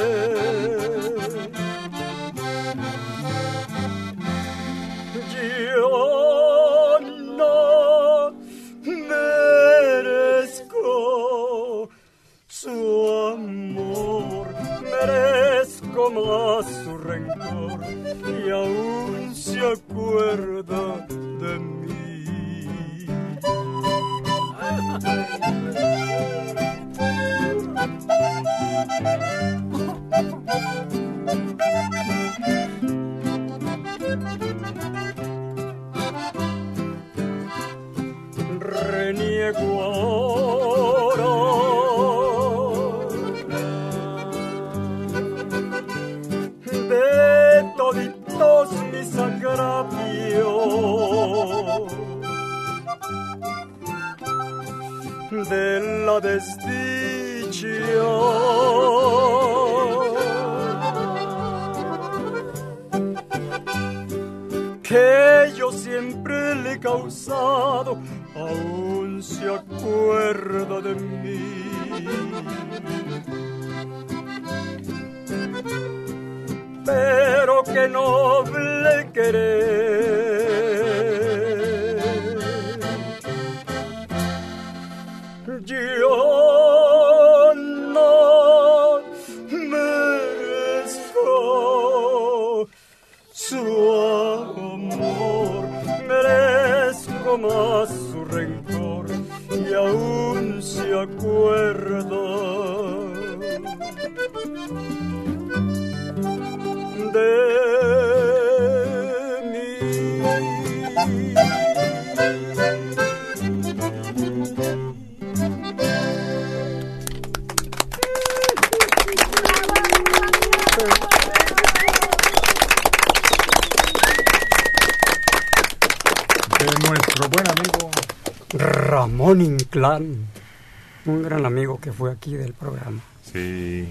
Un 129.93 131.23
gran 131.23 131.45
amigo 131.45 131.79
que 131.79 131.93
fue 131.93 132.11
aquí 132.11 132.35
del 132.35 132.53
programa. 132.53 133.01
Sí. 133.23 133.87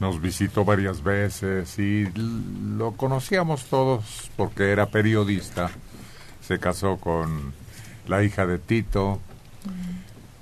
Nos 0.00 0.20
visitó 0.20 0.64
varias 0.64 1.02
veces 1.02 1.78
y 1.78 2.06
lo 2.14 2.92
conocíamos 2.92 3.64
todos 3.64 4.30
porque 4.36 4.70
era 4.70 4.86
periodista. 4.86 5.70
Se 6.46 6.58
casó 6.58 6.96
con 6.96 7.52
la 8.06 8.22
hija 8.22 8.46
de 8.46 8.58
Tito 8.58 9.20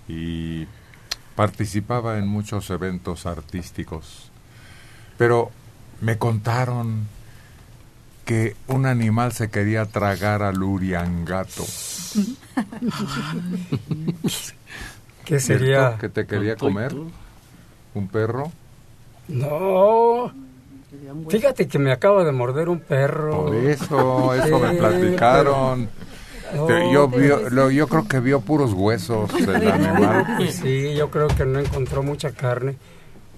y 0.09 0.67
participaba 1.35 2.19
en 2.19 2.29
muchos 2.29 2.71
eventos 2.71 3.27
artísticos. 3.27 4.31
Pero 5.19 5.51
me 6.01 6.19
contaron 6.19 7.09
que 8.25 8.57
un 8.67 8.87
animal 8.87 9.33
se 9.33 9.51
quería 9.51 9.87
tragar 9.87 10.43
al 10.43 10.63
uriangato. 10.63 11.65
¿Qué 15.25 15.41
sería? 15.41 15.89
¿Cierto 15.89 16.01
¿Que 16.01 16.09
te 16.09 16.27
quería 16.27 16.57
comer? 16.57 16.95
¿Un 17.95 18.09
perro? 18.09 18.51
No. 19.29 20.33
Fíjate 21.29 21.67
que 21.67 21.79
me 21.79 21.93
acaba 21.93 22.25
de 22.25 22.33
morder 22.33 22.69
un 22.69 22.81
perro. 22.81 23.47
Por 23.47 23.55
eso, 23.55 24.35
eso 24.35 24.59
me 24.59 24.73
platicaron. 24.75 25.89
Yo, 26.93 27.09
vio- 27.09 27.51
lo- 27.51 27.71
yo 27.71 27.89
creo 27.89 28.07
que 28.07 28.21
vio 28.21 28.41
puros 28.41 28.73
huesos 28.73 29.29
el 29.35 29.69
animal. 29.69 30.39
Sí, 30.53 30.95
yo 30.95 31.11
creo 31.11 31.27
que 31.29 31.45
no 31.45 31.59
encontró 31.59 32.03
mucha 32.03 32.31
carne. 32.31 32.77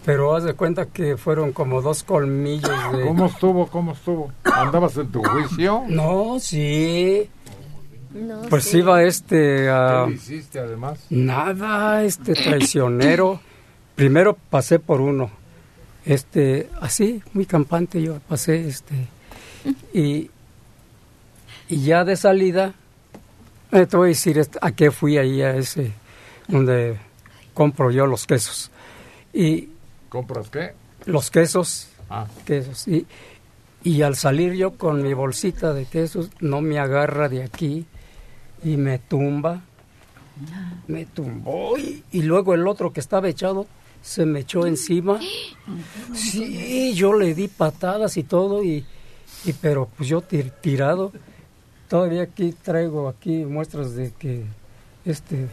Pero 0.05 0.35
haz 0.37 0.45
de 0.45 0.55
cuenta 0.55 0.87
que 0.87 1.17
fueron 1.17 1.53
como 1.53 1.83
dos 1.83 2.03
colmillos 2.03 2.71
de... 2.93 3.05
¿Cómo 3.07 3.27
estuvo? 3.27 3.67
¿Cómo 3.67 3.93
estuvo? 3.93 4.31
¿Andabas 4.45 4.97
en 4.97 5.11
tu 5.11 5.23
juicio? 5.23 5.83
No, 5.89 6.37
sí. 6.39 7.29
No 8.13 8.43
Pues 8.49 8.73
iba 8.75 9.03
este 9.03 9.69
a... 9.71 10.05
¿Qué 10.07 10.11
le 10.11 10.17
hiciste 10.17 10.59
además? 10.59 10.99
Nada, 11.11 12.05
este 12.05 12.35
traicionero. 12.35 13.41
Primero 13.95 14.37
pasé 14.51 14.79
por 14.79 15.01
uno. 15.01 15.31
Este, 16.05 16.71
así, 16.81 17.23
muy 17.35 17.45
campante 17.45 18.01
yo 18.01 18.19
pasé, 18.29 18.67
este. 18.69 18.95
Y, 19.93 20.31
y 21.69 21.83
ya 21.83 22.05
de 22.05 22.17
salida, 22.17 22.73
eh, 23.73 23.85
te 23.87 23.97
voy 23.97 24.07
a 24.07 24.09
decir 24.11 24.39
este, 24.39 24.59
a 24.63 24.73
qué 24.73 24.91
fui 24.91 25.19
ahí, 25.19 25.43
a 25.43 25.55
ese, 25.57 25.93
donde 26.47 26.97
compro 27.53 27.91
yo 27.91 28.07
los 28.07 28.27
quesos. 28.27 28.71
Y 29.35 29.69
¿Compras 30.09 30.49
qué? 30.49 30.73
los 31.05 31.31
quesos, 31.31 31.89
Ah. 32.09 32.27
quesos. 32.47 32.89
Y, 32.89 33.07
y 33.85 34.01
al 34.03 34.17
salir 34.17 34.55
yo 34.55 34.79
con 34.79 35.03
mi 35.03 35.13
bolsita 35.13 35.75
de 35.75 35.85
quesos, 35.85 36.31
no 36.41 36.63
me 36.63 36.79
agarra 36.79 37.29
de 37.29 37.43
aquí 37.43 37.85
y 38.65 38.77
me 38.77 38.99
tumba. 38.99 39.63
Me 40.87 41.05
tumbó 41.05 41.77
y, 41.79 42.23
luego 42.23 42.55
el 42.55 42.67
otro 42.69 42.93
que 42.93 43.01
estaba 43.01 43.29
echado 43.29 43.67
se 44.03 44.25
me 44.25 44.41
echó 44.41 44.67
encima. 44.67 45.19
Sí, 46.15 46.95
yo 46.95 47.13
le 47.15 47.35
di 47.35 47.49
patadas 47.49 48.17
y 48.17 48.23
todo 48.23 48.63
y, 48.63 48.85
pero 49.61 49.89
pues 49.97 50.09
yo 50.09 50.21
tir- 50.23 50.53
tirado. 50.61 51.13
Todavía 51.89 52.23
aquí 52.23 52.53
traigo 52.63 53.09
aquí 53.09 53.45
muestras 53.45 53.95
de 53.95 54.13
que 54.13 54.45
este 55.05 55.49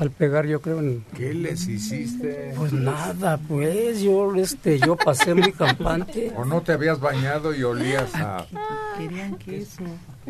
al 0.00 0.10
pegar 0.10 0.46
yo 0.46 0.62
creo 0.62 0.78
en... 0.78 1.04
¿Qué 1.14 1.34
les 1.34 1.68
hiciste? 1.68 2.54
Pues 2.56 2.72
nada, 2.72 3.36
pues 3.36 4.00
yo 4.00 4.34
este 4.34 4.78
yo 4.78 4.96
pasé 4.96 5.34
muy 5.34 5.52
campante. 5.52 6.32
¿O 6.36 6.44
no 6.46 6.62
te 6.62 6.72
habías 6.72 6.98
bañado 7.00 7.54
y 7.54 7.62
olías 7.62 8.14
a, 8.14 8.46
Querían 8.96 9.36
queso. 9.36 9.82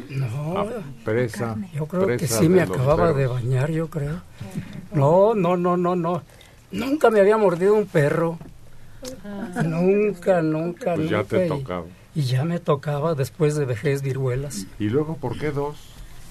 No, 0.08 0.58
a 0.58 0.66
presa? 1.04 1.56
yo 1.72 1.86
creo 1.86 2.16
que 2.16 2.26
sí 2.26 2.48
me 2.48 2.62
acababa 2.62 3.12
de 3.12 3.28
bañar, 3.28 3.70
yo 3.70 3.88
creo. 3.88 4.20
No, 4.92 5.34
no, 5.36 5.56
no, 5.56 5.76
no, 5.76 5.94
no. 5.94 6.22
Nunca 6.72 7.10
me 7.10 7.20
había 7.20 7.36
mordido 7.36 7.74
un 7.74 7.86
perro. 7.86 8.38
Nunca, 9.64 10.42
nunca, 10.42 10.94
Pues 10.96 11.10
ya 11.10 11.18
nunca. 11.18 11.28
te 11.36 11.46
y- 11.46 11.48
tocaba. 11.48 11.84
Y 12.12 12.22
ya 12.22 12.44
me 12.44 12.58
tocaba 12.58 13.14
después 13.14 13.54
de 13.54 13.66
vejez 13.66 14.02
viruelas. 14.02 14.66
¿Y 14.80 14.88
luego 14.88 15.16
por 15.16 15.38
qué 15.38 15.52
dos? 15.52 15.76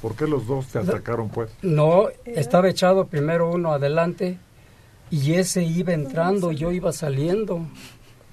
¿Por 0.02 0.16
qué 0.16 0.28
los 0.28 0.48
dos 0.48 0.68
te 0.68 0.80
atacaron, 0.80 1.30
pues? 1.30 1.50
No, 1.62 2.08
estaba 2.26 2.70
echado 2.70 3.08
primero 3.08 3.52
uno 3.52 3.74
adelante 3.74 4.38
y 5.12 5.34
ese 5.34 5.64
iba 5.64 5.94
entrando, 5.94 6.52
yo 6.52 6.72
iba 6.72 6.92
saliendo. 6.94 7.66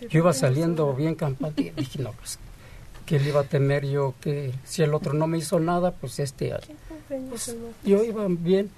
Yo 0.09 0.19
iba 0.21 0.33
saliendo 0.33 0.93
bien 0.95 1.15
campante. 1.15 1.73
Y 1.77 1.81
dije, 1.81 2.03
no, 2.03 2.13
pues, 2.13 2.39
¿qué 3.07 3.19
le 3.19 3.31
iba 3.31 3.41
a 3.41 3.45
temer 3.45 3.87
yo? 3.87 4.15
Que 4.21 4.53
si 4.65 4.83
el 4.83 4.93
otro 4.95 5.13
no 5.15 5.27
me 5.27 5.39
hizo 5.39 5.59
nada, 5.59 5.91
pues 5.93 6.19
este... 6.21 6.55
pues, 7.31 7.57
yo 7.85 8.05
iba 8.05 8.27
bien. 8.29 8.71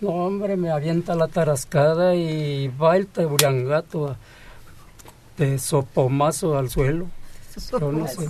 No, 0.00 0.08
hombre, 0.08 0.56
me 0.56 0.70
avienta 0.70 1.14
la 1.14 1.28
tarascada 1.28 2.14
y 2.16 2.68
va 2.68 2.96
el 2.96 3.06
taburangato 3.06 4.08
a- 4.08 4.16
de 5.38 5.58
sopomazo 5.58 6.58
al 6.58 6.70
suelo. 6.70 7.06
Yo 7.70 7.92
no 7.92 8.06
sé. 8.08 8.28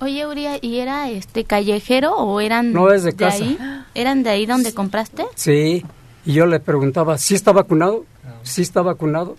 Oye, 0.00 0.26
Uria, 0.26 0.58
¿y 0.60 0.78
era 0.78 1.10
este 1.10 1.44
callejero 1.44 2.16
o 2.16 2.40
eran 2.40 2.72
No, 2.72 2.90
es 2.92 3.02
de 3.04 3.14
casa. 3.14 3.36
ahí? 3.44 3.58
¿Eran 3.94 4.22
de 4.22 4.30
ahí 4.30 4.46
donde 4.46 4.72
compraste? 4.74 5.24
Sí, 5.34 5.84
y 6.24 6.32
yo 6.32 6.46
le 6.46 6.60
preguntaba, 6.60 7.18
¿sí 7.18 7.34
está 7.34 7.52
vacunado? 7.52 8.04
¿Sí 8.42 8.62
está 8.62 8.82
vacunado? 8.82 9.36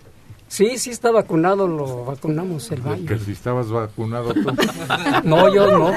Sí, 0.48 0.76
sí 0.76 0.90
está 0.90 1.10
vacunado, 1.10 1.66
lo 1.66 2.04
vacunamos 2.04 2.70
el 2.72 2.82
baño. 2.82 3.06
Que 3.06 3.18
si 3.18 3.32
estabas 3.32 3.70
vacunado 3.70 4.34
tú. 4.34 4.52
No, 5.24 5.52
yo 5.52 5.66
no. 5.70 5.92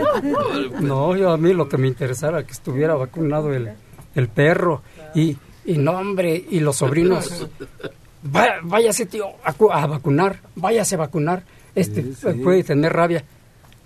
No, 0.80 1.16
yo 1.16 1.32
a 1.32 1.38
mí 1.38 1.54
lo 1.54 1.68
que 1.68 1.78
me 1.78 1.88
interesara 1.90 2.44
que 2.46 2.54
estuviera 2.54 2.96
vacunado 2.96 3.54
el, 3.54 3.72
el 4.16 4.28
perro. 4.30 4.82
Y, 5.14 5.36
y 5.66 5.78
no, 5.78 5.92
hombre, 5.92 6.42
y 6.50 6.62
los 6.62 6.78
sobrinos. 6.78 7.48
"Va- 8.34 8.60
váyase, 8.64 9.06
tío, 9.06 9.26
a, 9.44 9.54
a 9.82 9.88
vacunar, 9.88 10.40
váyase 10.56 10.96
a 10.96 11.00
vacunar. 11.00 11.44
Este 11.76 12.04
Sí, 12.14 12.40
puede 12.44 12.64
tener 12.64 12.94
rabia. 12.94 13.24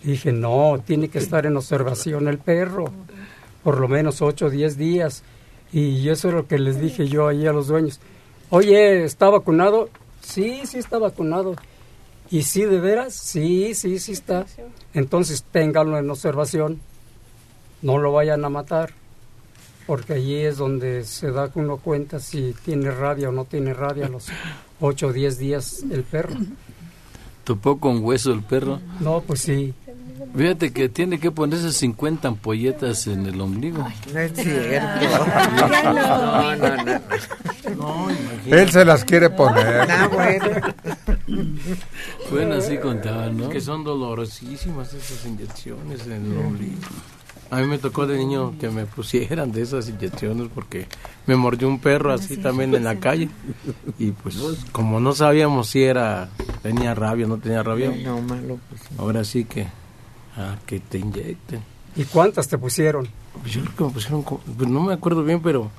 Dije, 0.03 0.31
no, 0.31 0.81
tiene 0.85 1.09
que 1.09 1.17
estar 1.17 1.45
en 1.45 1.57
observación 1.57 2.27
el 2.27 2.37
perro, 2.37 2.85
por 3.63 3.79
lo 3.79 3.87
menos 3.87 4.21
8 4.21 4.45
o 4.45 4.49
10 4.49 4.77
días. 4.77 5.23
Y 5.73 6.07
eso 6.09 6.29
es 6.29 6.33
lo 6.33 6.47
que 6.47 6.57
les 6.57 6.79
dije 6.79 7.07
yo 7.07 7.27
ahí 7.27 7.45
a 7.45 7.51
los 7.51 7.67
dueños. 7.67 7.99
Oye, 8.49 9.03
¿está 9.03 9.29
vacunado? 9.29 9.89
Sí, 10.21 10.61
sí 10.65 10.79
está 10.79 10.97
vacunado. 10.97 11.55
¿Y 12.31 12.43
sí, 12.43 12.63
de 12.63 12.79
veras? 12.79 13.13
Sí, 13.13 13.73
sí, 13.73 13.99
sí 13.99 14.13
está. 14.13 14.45
Entonces 14.93 15.43
ténganlo 15.51 15.97
en 15.97 16.09
observación. 16.09 16.79
No 17.81 17.97
lo 17.97 18.11
vayan 18.13 18.45
a 18.45 18.49
matar. 18.49 18.93
Porque 19.85 20.13
allí 20.13 20.35
es 20.35 20.57
donde 20.57 21.03
se 21.03 21.31
da 21.31 21.49
uno 21.55 21.77
cuenta 21.77 22.19
si 22.19 22.53
tiene 22.63 22.91
rabia 22.91 23.29
o 23.29 23.31
no 23.31 23.45
tiene 23.45 23.73
rabia 23.73 24.05
a 24.05 24.09
los 24.09 24.27
8 24.79 25.07
o 25.07 25.13
10 25.13 25.37
días 25.39 25.83
el 25.91 26.03
perro. 26.03 26.35
Topó 27.49 27.79
con 27.79 28.03
hueso 28.03 28.31
el 28.31 28.43
perro. 28.43 28.79
No, 28.99 29.21
pues 29.21 29.41
sí. 29.41 29.73
Fíjate 30.35 30.71
que 30.71 30.87
tiene 30.87 31.19
que 31.19 31.31
ponerse 31.31 31.71
50 31.71 32.27
ampolletas 32.27 33.07
en 33.07 33.25
el 33.25 33.41
ombligo. 33.41 33.87
No 34.13 34.19
es 34.19 34.33
cierto. 34.35 35.25
No, 35.83 36.55
no, 36.55 36.83
no. 37.75 38.07
Él 38.55 38.69
se 38.69 38.85
las 38.85 39.03
quiere 39.03 39.31
poner. 39.31 39.89
Ah, 39.89 40.07
bueno. 40.13 40.47
Bueno, 42.29 42.53
así 42.53 42.77
contaban, 42.77 43.35
¿no? 43.35 43.49
Que 43.49 43.61
son 43.61 43.83
dolorosísimas 43.83 44.93
esas 44.93 45.25
inyecciones 45.25 46.05
en 46.05 46.31
el 46.31 46.37
ombligo. 46.37 46.77
A 47.51 47.57
mí 47.61 47.65
me 47.67 47.79
tocó 47.79 48.05
de 48.05 48.17
niño 48.17 48.53
que 48.59 48.69
me 48.69 48.85
pusieran 48.85 49.51
de 49.51 49.63
esas 49.63 49.89
inyecciones 49.89 50.49
porque 50.53 50.85
me 51.25 51.35
mordió 51.35 51.67
un 51.67 51.79
perro 51.79 52.13
así 52.13 52.37
también 52.37 52.75
en 52.75 52.83
la 52.83 52.99
calle. 52.99 53.29
Y 53.97 54.11
pues 54.11 54.37
como 54.71 54.99
no 54.99 55.13
sabíamos 55.13 55.67
si 55.69 55.81
era 55.83 56.29
tenía 56.61 56.93
rabia 56.93 57.25
o 57.25 57.29
no 57.29 57.37
tenía 57.37 57.63
rabia, 57.63 57.91
No, 58.03 58.21
malo, 58.21 58.59
pues. 58.69 58.81
ahora 58.99 59.23
sí 59.23 59.45
que 59.45 59.63
a 60.37 60.57
que 60.67 60.79
te 60.79 60.99
inyecten. 60.99 61.61
¿Y 61.95 62.03
cuántas 62.03 62.47
te 62.47 62.57
pusieron? 62.59 63.07
Pues 63.41 63.53
yo 63.53 63.61
creo 63.63 63.75
que 63.75 63.83
me 63.85 63.89
pusieron, 63.91 64.23
pues 64.23 64.69
no 64.69 64.81
me 64.81 64.93
acuerdo 64.93 65.23
bien, 65.23 65.41
pero 65.41 65.71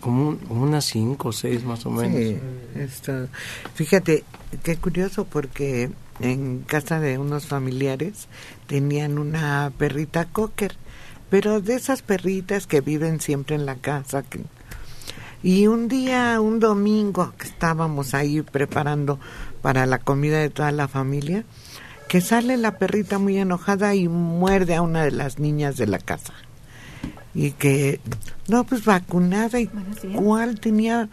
como, 0.00 0.28
un- 0.28 0.36
como 0.36 0.62
unas 0.64 0.84
cinco 0.84 1.28
o 1.28 1.32
seis 1.32 1.64
más 1.64 1.86
o 1.86 1.90
menos. 1.90 2.18
Sí, 2.18 2.36
esto. 2.74 3.26
Fíjate, 3.74 4.24
qué 4.62 4.76
curioso 4.76 5.24
porque 5.24 5.90
en 6.20 6.60
casa 6.66 7.00
de 7.00 7.16
unos 7.16 7.46
familiares 7.46 8.28
tenían 8.66 9.18
una 9.18 9.72
perrita 9.78 10.26
cocker, 10.26 10.76
pero 11.30 11.60
de 11.60 11.74
esas 11.74 12.02
perritas 12.02 12.66
que 12.66 12.80
viven 12.80 13.20
siempre 13.20 13.54
en 13.56 13.64
la 13.66 13.76
casa. 13.76 14.22
que- 14.22 14.44
y 15.42 15.68
un 15.68 15.88
día, 15.88 16.38
un 16.40 16.60
domingo, 16.60 17.32
que 17.38 17.46
estábamos 17.48 18.12
ahí 18.12 18.42
preparando 18.42 19.18
para 19.62 19.86
la 19.86 19.98
comida 19.98 20.38
de 20.38 20.50
toda 20.50 20.70
la 20.70 20.86
familia, 20.86 21.44
que 22.08 22.20
sale 22.20 22.56
la 22.58 22.76
perrita 22.76 23.18
muy 23.18 23.38
enojada 23.38 23.94
y 23.94 24.06
muerde 24.08 24.74
a 24.74 24.82
una 24.82 25.02
de 25.04 25.12
las 25.12 25.38
niñas 25.38 25.76
de 25.78 25.86
la 25.86 25.98
casa. 25.98 26.34
Y 27.34 27.52
que, 27.52 28.00
no, 28.48 28.64
pues 28.64 28.84
vacunada, 28.84 29.60
y 29.60 29.68
cuál 30.14 30.58
tenía 30.60 31.08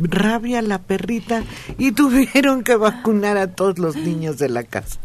rabia 0.00 0.62
la 0.62 0.78
perrita, 0.78 1.44
y 1.76 1.92
tuvieron 1.92 2.64
que 2.64 2.74
vacunar 2.76 3.36
a 3.36 3.48
todos 3.48 3.78
los 3.78 3.94
niños 3.94 4.38
de 4.38 4.48
la 4.48 4.64
casa. 4.64 4.98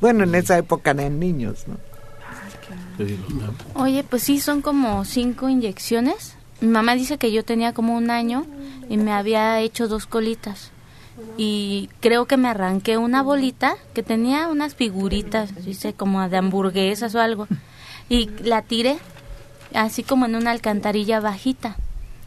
Bueno, 0.00 0.24
en 0.24 0.34
esa 0.36 0.56
época 0.56 0.92
eran 0.92 1.18
niños, 1.18 1.64
¿no? 1.66 1.76
Oye, 3.74 4.04
pues 4.04 4.22
sí, 4.22 4.40
son 4.40 4.62
como 4.62 5.04
cinco 5.04 5.48
inyecciones. 5.48 6.36
Mi 6.60 6.68
mamá 6.68 6.94
dice 6.94 7.18
que 7.18 7.32
yo 7.32 7.44
tenía 7.44 7.72
como 7.72 7.96
un 7.96 8.10
año 8.10 8.46
y 8.88 8.96
me 8.96 9.12
había 9.12 9.60
hecho 9.60 9.88
dos 9.88 10.06
colitas. 10.06 10.70
Y 11.36 11.88
creo 12.00 12.26
que 12.26 12.36
me 12.36 12.48
arranqué 12.48 12.98
una 12.98 13.22
bolita 13.22 13.76
que 13.94 14.02
tenía 14.02 14.48
unas 14.48 14.74
figuritas, 14.74 15.64
dice, 15.64 15.94
como 15.94 16.26
de 16.28 16.36
hamburguesas 16.36 17.14
o 17.14 17.20
algo. 17.20 17.46
Y 18.08 18.30
la 18.42 18.62
tiré 18.62 18.98
así 19.74 20.02
como 20.02 20.26
en 20.26 20.34
una 20.36 20.50
alcantarilla 20.50 21.20
bajita. 21.20 21.76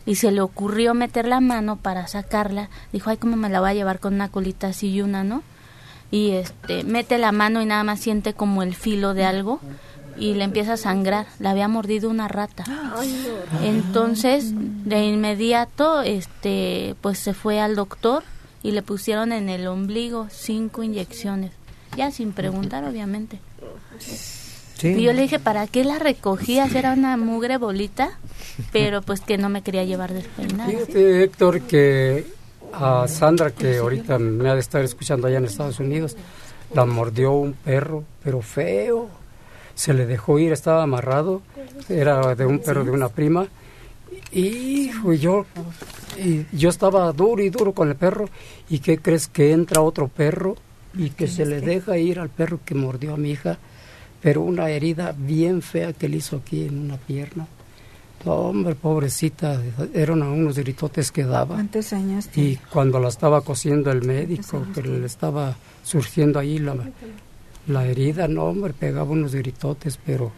Y 0.05 0.15
se 0.15 0.31
le 0.31 0.41
ocurrió 0.41 0.93
meter 0.93 1.27
la 1.27 1.39
mano 1.39 1.77
para 1.77 2.07
sacarla. 2.07 2.69
Dijo, 2.91 3.09
ay, 3.09 3.17
¿cómo 3.17 3.35
me 3.35 3.49
la 3.49 3.59
voy 3.59 3.71
a 3.71 3.73
llevar 3.75 3.99
con 3.99 4.13
una 4.15 4.29
colita 4.29 4.67
así 4.67 4.89
y 4.89 5.01
una, 5.01 5.23
no? 5.23 5.43
Y 6.11 6.31
este, 6.31 6.83
mete 6.83 7.19
la 7.19 7.31
mano 7.31 7.61
y 7.61 7.65
nada 7.65 7.83
más 7.83 7.99
siente 7.99 8.33
como 8.33 8.63
el 8.63 8.73
filo 8.73 9.13
de 9.13 9.25
algo 9.25 9.59
y 10.19 10.33
le 10.33 10.43
empieza 10.43 10.73
a 10.73 10.77
sangrar. 10.77 11.27
La 11.39 11.51
había 11.51 11.67
mordido 11.67 12.09
una 12.09 12.27
rata. 12.27 12.63
Entonces, 13.63 14.51
de 14.53 15.05
inmediato, 15.05 16.01
este, 16.01 16.95
pues 17.01 17.19
se 17.19 17.33
fue 17.33 17.59
al 17.59 17.75
doctor 17.75 18.23
y 18.61 18.71
le 18.71 18.81
pusieron 18.81 19.31
en 19.31 19.49
el 19.49 19.67
ombligo 19.67 20.27
cinco 20.29 20.83
inyecciones. 20.83 21.51
Ya 21.97 22.11
sin 22.11 22.33
preguntar, 22.33 22.83
obviamente. 22.83 23.39
Y 24.81 25.01
yo 25.01 25.13
le 25.13 25.23
dije, 25.23 25.39
¿para 25.39 25.67
qué 25.67 25.83
la 25.83 25.99
recogías? 25.99 26.73
Era 26.73 26.93
una 26.93 27.17
mugre 27.17 27.57
bolita, 27.57 28.11
pero 28.71 29.01
pues 29.01 29.21
que 29.21 29.37
no 29.37 29.49
me 29.49 29.61
quería 29.61 29.83
llevar 29.83 30.13
despeinada. 30.13 30.69
Fíjate, 30.69 31.23
Héctor, 31.23 31.61
que 31.61 32.25
a 32.71 33.07
Sandra, 33.07 33.51
que 33.51 33.77
ahorita 33.77 34.19
me 34.19 34.49
ha 34.49 34.53
de 34.53 34.61
estar 34.61 34.83
escuchando 34.83 35.27
allá 35.27 35.37
en 35.37 35.45
Estados 35.45 35.79
Unidos, 35.79 36.15
la 36.73 36.85
mordió 36.85 37.31
un 37.33 37.53
perro, 37.53 38.03
pero 38.23 38.41
feo. 38.41 39.09
Se 39.80 39.93
le 39.93 40.06
dejó 40.06 40.39
ir, 40.39 40.51
estaba 40.51 40.84
amarrado, 40.84 41.41
era 41.88 42.35
de 42.35 42.45
un 42.45 42.60
perro 42.60 42.84
de 42.84 42.91
una 42.91 43.07
prima. 43.07 43.47
Y 44.34 44.91
y 44.91 45.18
yo, 45.19 45.45
y 46.18 46.45
yo 46.51 46.68
estaba 46.68 47.10
duro 47.14 47.41
y 47.41 47.49
duro 47.49 47.72
con 47.72 47.88
el 47.88 47.95
perro. 47.95 48.27
¿Y 48.69 48.80
qué 48.80 48.97
crees 48.97 49.30
que 49.30 49.53
entra 49.53 49.80
otro 49.81 50.10
perro 50.10 50.57
y 50.97 51.11
que 51.11 51.27
se 51.27 51.45
le 51.45 51.61
deja 51.61 51.97
ir 51.97 52.19
al 52.19 52.27
perro 52.27 52.60
que 52.65 52.76
mordió 52.76 53.14
a 53.14 53.18
mi 53.18 53.31
hija? 53.31 53.57
Pero 54.22 54.41
una 54.41 54.69
herida 54.69 55.15
bien 55.18 55.61
fea 55.61 55.93
que 55.93 56.10
le 56.10 56.18
hizo 56.18 56.35
aquí 56.35 56.65
en 56.65 56.77
una 56.77 56.97
pierna. 56.97 57.47
No, 58.26 58.34
hombre, 58.34 58.76
pobrecita, 58.76 59.61
eran 59.93 60.22
unos 60.23 60.60
gritotes 60.60 61.10
que 61.10 61.23
daba. 61.23 61.56
¿Cuántos 61.56 61.93
años 61.93 62.26
Y 62.26 62.30
tiene? 62.31 62.60
cuando 62.69 62.99
la 62.99 63.07
estaba 63.07 63.39
cosiendo 63.39 63.91
el 63.93 64.01
médico, 64.06 64.61
que 64.76 64.81
le 64.81 65.06
estaba 65.06 65.56
surgiendo 65.84 66.38
ahí 66.38 66.60
la, 66.60 66.76
la 67.69 67.85
herida, 67.85 68.27
no, 68.27 68.45
hombre, 68.45 68.73
pegaba 68.73 69.11
unos 69.11 69.33
gritotes, 69.33 69.99
pero, 70.05 70.31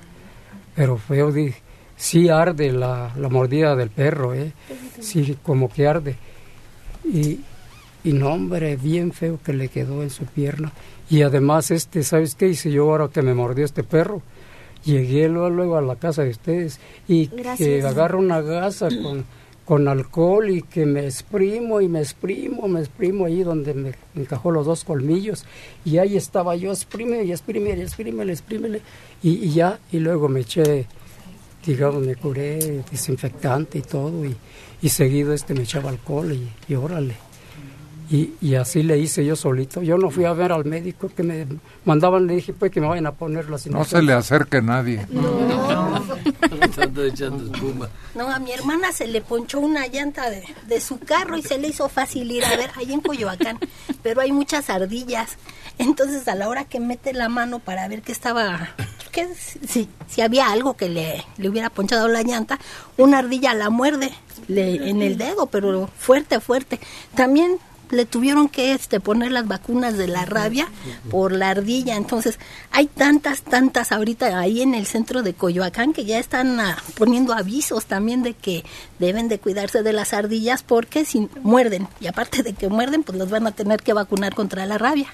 pero 0.76 0.98
feo, 0.98 1.32
dije, 1.32 1.62
sí 1.96 2.30
arde 2.30 2.72
la, 2.72 3.14
la 3.18 3.30
mordida 3.30 3.76
del 3.76 3.90
perro, 3.90 4.34
¿eh? 4.34 4.52
Sí, 5.00 5.38
como 5.42 5.70
que 5.70 5.88
arde. 5.88 6.16
Y, 7.04 7.40
y 8.04 8.14
no, 8.14 8.34
hombre, 8.34 8.76
bien 8.76 9.12
feo 9.12 9.40
que 9.44 9.54
le 9.54 9.70
quedó 9.70 10.04
en 10.04 10.10
su 10.10 10.26
pierna. 10.26 10.72
Y 11.10 11.24
además, 11.24 11.72
este, 11.72 12.04
¿sabes 12.04 12.36
qué 12.36 12.48
hice 12.48 12.72
yo 12.72 12.90
ahora 12.90 13.08
que 13.08 13.22
me 13.22 13.34
mordió 13.34 13.66
este 13.66 13.84
perro? 13.84 14.22
Llegué 14.86 15.28
luego, 15.30 15.50
luego 15.50 15.78
a 15.78 15.82
la 15.82 15.96
casa 15.96 16.24
de 16.24 16.30
ustedes 16.32 16.80
y 17.08 17.28
que 17.28 17.36
Gracias. 17.44 17.86
agarra 17.86 18.18
una 18.18 18.42
gasa 18.42 18.88
con, 18.90 19.26
con 19.72 19.88
alcohol 19.88 20.50
y 20.50 20.64
que 20.64 20.86
me 20.86 21.06
exprimo 21.06 21.80
y 21.80 21.88
me 21.88 22.02
exprimo, 22.02 22.68
me 22.68 22.82
exprimo 22.82 23.24
ahí 23.24 23.42
donde 23.42 23.74
me 23.74 23.94
encajó 24.16 24.52
los 24.52 24.66
dos 24.66 24.84
colmillos 24.84 25.46
y 25.86 25.98
ahí 25.98 26.18
estaba 26.18 26.58
yo, 26.58 26.72
exprime 26.72 27.24
y 27.24 27.32
exprime 27.32 27.78
y 27.78 27.82
exprime, 27.82 28.30
exprime 28.30 28.82
y, 29.24 29.30
y 29.30 29.54
ya, 29.54 29.80
y 29.94 30.00
luego 30.00 30.28
me 30.28 30.42
eché, 30.42 30.88
digamos, 31.66 32.06
me 32.06 32.18
curé 32.18 32.84
desinfectante 32.92 33.78
y 33.78 33.82
todo 33.84 34.26
y, 34.26 34.36
y 34.82 34.90
seguido 34.90 35.32
este 35.32 35.54
me 35.54 35.62
echaba 35.62 35.90
alcohol 35.90 36.34
y, 36.34 36.50
y 36.68 36.76
órale. 36.76 37.31
Y, 38.12 38.34
y 38.42 38.56
así 38.56 38.84
le 38.84 38.98
hice 38.98 39.24
yo 39.26 39.36
solito. 39.38 39.82
Yo 39.82 39.98
no 39.98 40.10
fui 40.12 40.26
a 40.26 40.34
ver 40.34 40.52
al 40.52 40.66
médico 40.66 41.10
que 41.16 41.24
me 41.24 41.48
mandaban, 41.86 42.28
le 42.28 42.36
dije 42.36 42.52
pues 42.52 42.70
que 42.72 42.82
me 42.82 42.88
vayan 42.88 43.06
a 43.08 43.14
poner 43.14 43.50
las 43.50 43.66
No 43.68 43.86
se 43.86 44.02
le 44.02 44.12
acerque 44.14 44.62
nadie. 44.62 45.08
No. 45.12 46.02
No, 48.16 48.30
a 48.30 48.40
mi 48.40 48.52
hermana 48.52 48.92
se 48.92 49.08
le 49.08 49.22
ponchó 49.22 49.60
una 49.60 49.88
llanta 49.88 50.30
de, 50.30 50.44
de 50.68 50.82
su 50.82 51.00
carro 51.00 51.38
y 51.38 51.42
se 51.44 51.58
le 51.58 51.70
hizo 51.70 51.88
fácil 51.90 52.32
ir 52.32 52.44
a 52.46 52.56
ver 52.56 52.70
allá 52.76 52.94
en 52.94 53.02
Coyoacán. 53.02 53.58
Pero 54.04 54.22
hay 54.22 54.32
muchas 54.32 54.70
ardillas. 54.70 55.38
Entonces, 55.78 56.28
a 56.28 56.36
la 56.36 56.50
hora 56.50 56.66
que 56.66 56.80
mete 56.80 57.14
la 57.14 57.30
mano 57.30 57.60
para 57.60 57.88
ver 57.88 58.02
qué 58.02 58.12
estaba, 58.12 58.70
que 59.12 59.28
si, 59.36 59.88
si 60.08 60.22
había 60.22 60.52
algo 60.52 60.76
que 60.76 60.90
le, 60.90 61.24
le 61.38 61.50
hubiera 61.50 61.70
ponchado 61.70 62.08
la 62.08 62.22
llanta, 62.24 62.60
una 62.98 63.20
ardilla 63.20 63.54
la 63.54 63.70
muerde 63.70 64.12
le- 64.48 64.90
en 64.90 65.02
el 65.02 65.18
dedo, 65.18 65.48
pero 65.48 65.88
fuerte, 65.98 66.40
fuerte. 66.40 66.80
También 67.16 67.58
le 67.92 68.06
tuvieron 68.06 68.50
que 68.50 68.74
este, 68.74 69.00
poner 69.00 69.32
las 69.32 69.48
vacunas 69.48 69.98
de 69.98 70.08
la 70.08 70.26
rabia 70.26 70.68
por 71.10 71.32
la 71.32 71.50
ardilla. 71.50 71.96
Entonces, 71.96 72.40
hay 72.72 72.88
tantas, 72.88 73.42
tantas 73.42 73.92
ahorita 73.92 74.40
ahí 74.40 74.62
en 74.62 74.74
el 74.74 74.86
centro 74.86 75.24
de 75.24 75.34
Coyoacán 75.34 75.94
que 75.94 76.06
ya 76.06 76.20
están 76.20 76.60
ah, 76.60 76.78
poniendo 76.98 77.34
avisos 77.34 77.86
también 77.86 78.24
de 78.24 78.34
que 78.34 78.64
deben 79.00 79.28
de 79.28 79.40
cuidarse 79.40 79.84
de 79.84 79.94
las 79.94 80.14
ardillas 80.14 80.64
porque 80.64 81.06
si 81.06 81.30
muerden, 81.42 81.88
y 82.00 82.08
aparte 82.08 82.44
de 82.44 82.54
que 82.54 82.70
muerden, 82.70 83.04
pues 83.04 83.18
los 83.18 83.30
van 83.30 83.48
a 83.48 83.52
tener 83.52 83.82
que 83.82 83.94
vacunar 83.94 84.34
contra 84.36 84.66
la 84.66 84.78
rabia. 84.78 85.08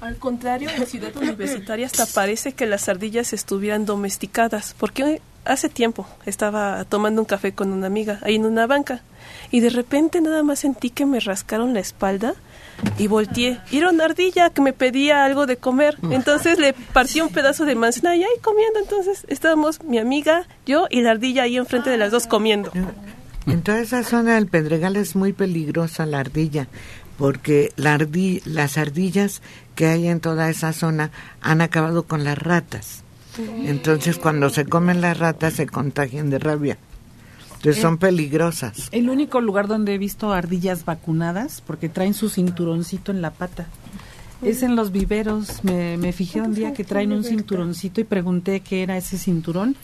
Al 0.00 0.16
contrario, 0.16 0.68
en 0.70 0.86
Ciudad 0.86 1.16
Universitaria 1.16 1.86
hasta 1.86 2.06
parece 2.06 2.52
que 2.52 2.66
las 2.66 2.88
ardillas 2.88 3.32
estuvieran 3.32 3.86
domesticadas, 3.86 4.74
porque 4.78 5.22
hace 5.44 5.68
tiempo 5.68 6.06
estaba 6.26 6.84
tomando 6.84 7.22
un 7.22 7.26
café 7.26 7.52
con 7.52 7.72
una 7.72 7.86
amiga 7.86 8.18
ahí 8.22 8.34
en 8.34 8.44
una 8.44 8.66
banca 8.66 9.02
y 9.50 9.60
de 9.60 9.70
repente 9.70 10.20
nada 10.20 10.42
más 10.42 10.60
sentí 10.60 10.90
que 10.90 11.06
me 11.06 11.20
rascaron 11.20 11.74
la 11.74 11.80
espalda 11.80 12.34
y 12.98 13.06
volteé. 13.08 13.58
Y 13.70 13.78
era 13.78 13.90
una 13.90 14.04
ardilla 14.04 14.50
que 14.50 14.60
me 14.60 14.72
pedía 14.72 15.24
algo 15.24 15.46
de 15.46 15.56
comer. 15.56 15.96
Entonces 16.10 16.58
le 16.58 16.72
partí 16.74 17.20
un 17.20 17.28
pedazo 17.30 17.64
de 17.64 17.74
manzana 17.74 18.14
y 18.14 18.22
ahí 18.22 18.30
comiendo. 18.42 18.78
Entonces 18.78 19.24
estábamos 19.28 19.82
mi 19.82 19.98
amiga, 19.98 20.46
yo 20.66 20.86
y 20.90 21.00
la 21.00 21.12
ardilla 21.12 21.42
ahí 21.44 21.56
enfrente 21.56 21.90
de 21.90 21.96
las 21.96 22.10
dos 22.12 22.26
comiendo. 22.26 22.70
En 23.46 23.62
toda 23.62 23.80
esa 23.80 24.02
zona 24.04 24.34
del 24.34 24.46
Pedregal 24.46 24.96
es 24.96 25.16
muy 25.16 25.32
peligrosa 25.32 26.04
la 26.06 26.20
ardilla, 26.20 26.68
porque 27.16 27.72
la 27.76 27.96
ardi- 27.98 28.42
las 28.44 28.76
ardillas 28.76 29.40
que 29.74 29.86
hay 29.86 30.06
en 30.08 30.20
toda 30.20 30.50
esa 30.50 30.72
zona 30.74 31.10
han 31.40 31.60
acabado 31.62 32.02
con 32.02 32.24
las 32.24 32.36
ratas. 32.38 33.02
Entonces 33.64 34.18
cuando 34.18 34.50
se 34.50 34.66
comen 34.66 35.00
las 35.00 35.18
ratas 35.18 35.54
se 35.54 35.66
contagian 35.66 36.28
de 36.28 36.38
rabia. 36.38 36.76
Entonces 37.58 37.82
son 37.82 37.98
peligrosas. 37.98 38.88
El 38.92 39.10
único 39.10 39.40
lugar 39.40 39.66
donde 39.66 39.94
he 39.94 39.98
visto 39.98 40.32
ardillas 40.32 40.84
vacunadas, 40.84 41.62
porque 41.66 41.88
traen 41.88 42.14
su 42.14 42.28
cinturoncito 42.28 43.12
en 43.12 43.20
la 43.20 43.32
pata, 43.32 43.66
es 44.42 44.62
en 44.62 44.76
los 44.76 44.92
viveros. 44.92 45.64
Me, 45.64 45.96
me 45.96 46.12
fijé 46.12 46.40
un 46.40 46.54
día 46.54 46.72
que 46.72 46.84
traen 46.84 47.12
un 47.12 47.24
cinturoncito 47.24 48.00
y 48.00 48.04
pregunté 48.04 48.60
qué 48.60 48.82
era 48.82 48.96
ese 48.96 49.18
cinturón. 49.18 49.76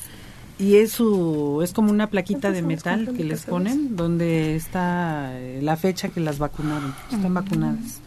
Y 0.57 0.77
es, 0.77 0.93
su, 0.93 1.61
es 1.65 1.73
como 1.73 1.91
una 1.91 2.09
plaquita 2.11 2.53
de 2.53 2.63
metal 2.63 3.13
que 3.17 3.25
les 3.25 3.45
ponen, 3.45 3.97
donde 3.97 4.55
está 4.55 5.33
eh, 5.35 5.59
la 5.61 5.77
fecha 5.77 6.11
que 6.11 6.21
las 6.21 6.39
vacunaron. 6.39 6.95
Están 7.11 7.35
vacunadas. 7.35 8.01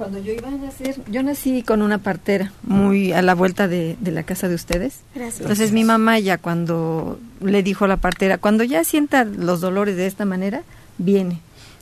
Cuando 0.00 0.18
yo 0.18 0.32
iba 0.32 0.48
a 0.48 0.52
nacer, 0.52 0.96
yo 1.10 1.22
nací 1.22 1.62
con 1.62 1.82
una 1.82 1.98
partera 1.98 2.52
muy 2.62 3.12
a 3.12 3.20
la 3.20 3.34
vuelta 3.34 3.68
de, 3.68 3.98
de 4.00 4.10
la 4.12 4.22
casa 4.22 4.48
de 4.48 4.54
ustedes. 4.54 5.00
Gracias. 5.14 5.42
Entonces 5.42 5.72
mi 5.72 5.84
mamá 5.84 6.18
ya 6.18 6.38
cuando 6.38 7.20
le 7.42 7.62
dijo 7.62 7.84
a 7.84 7.88
la 7.88 7.98
partera, 7.98 8.38
cuando 8.38 8.64
ya 8.64 8.82
sienta 8.82 9.24
los 9.24 9.60
dolores 9.60 9.96
de 9.96 10.06
esta 10.06 10.24
manera, 10.24 10.62
viene. 10.96 11.40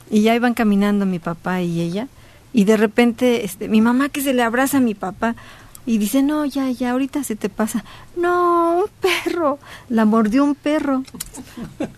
Y 0.09 0.21
ya 0.23 0.35
iban 0.35 0.53
caminando 0.53 1.05
mi 1.05 1.19
papá 1.19 1.61
y 1.61 1.79
ella. 1.79 2.09
Y 2.51 2.65
de 2.65 2.75
repente, 2.75 3.45
este, 3.45 3.69
mi 3.69 3.79
mamá 3.79 4.09
que 4.09 4.21
se 4.21 4.33
le 4.33 4.43
abraza 4.43 4.79
a 4.79 4.81
mi 4.81 4.95
papá 4.95 5.37
y 5.89 5.97
dice, 5.97 6.21
no, 6.21 6.45
ya, 6.45 6.69
ya, 6.69 6.91
ahorita 6.91 7.23
se 7.23 7.35
te 7.35 7.49
pasa. 7.49 7.83
No, 8.15 8.83
un 8.83 8.85
perro. 9.01 9.57
La 9.89 10.05
mordió 10.05 10.43
un 10.43 10.53
perro. 10.53 11.03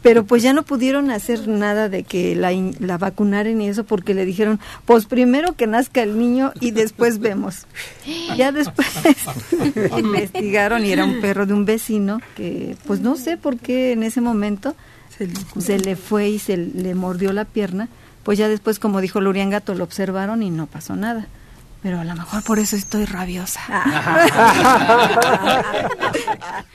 Pero 0.01 0.23
pues 0.23 0.41
ya 0.41 0.53
no 0.53 0.63
pudieron 0.63 1.11
hacer 1.11 1.45
nada 1.49 1.89
de 1.89 2.03
que 2.03 2.33
la, 2.33 2.53
la 2.79 2.97
vacunaran 2.97 3.59
y 3.59 3.67
eso 3.67 3.83
porque 3.83 4.13
le 4.13 4.23
dijeron, 4.23 4.61
pues 4.85 5.07
primero 5.07 5.57
que 5.57 5.67
nazca 5.67 6.03
el 6.03 6.17
niño 6.17 6.53
y 6.61 6.71
después 6.71 7.19
vemos. 7.19 7.67
Ya 8.37 8.53
después 8.53 8.87
investigaron 9.97 10.85
y 10.85 10.93
era 10.93 11.03
un 11.03 11.19
perro 11.19 11.45
de 11.45 11.53
un 11.53 11.65
vecino 11.65 12.21
que 12.37 12.77
pues 12.87 13.01
no 13.01 13.17
sé 13.17 13.35
por 13.35 13.57
qué 13.57 13.91
en 13.91 14.03
ese 14.03 14.21
momento 14.21 14.73
se 15.59 15.79
le 15.79 15.97
fue 15.97 16.29
y 16.29 16.39
se 16.39 16.55
le 16.55 16.95
mordió 16.95 17.33
la 17.33 17.43
pierna. 17.43 17.89
Pues 18.23 18.37
ya 18.37 18.47
después, 18.47 18.79
como 18.79 19.01
dijo 19.01 19.19
Lurian 19.19 19.49
Gato, 19.49 19.75
lo 19.75 19.83
observaron 19.83 20.43
y 20.43 20.49
no 20.49 20.67
pasó 20.67 20.95
nada. 20.95 21.27
Pero 21.81 21.99
a 21.99 22.03
lo 22.03 22.15
mejor 22.15 22.43
por 22.43 22.59
eso 22.59 22.75
estoy 22.75 23.05
rabiosa. 23.05 23.61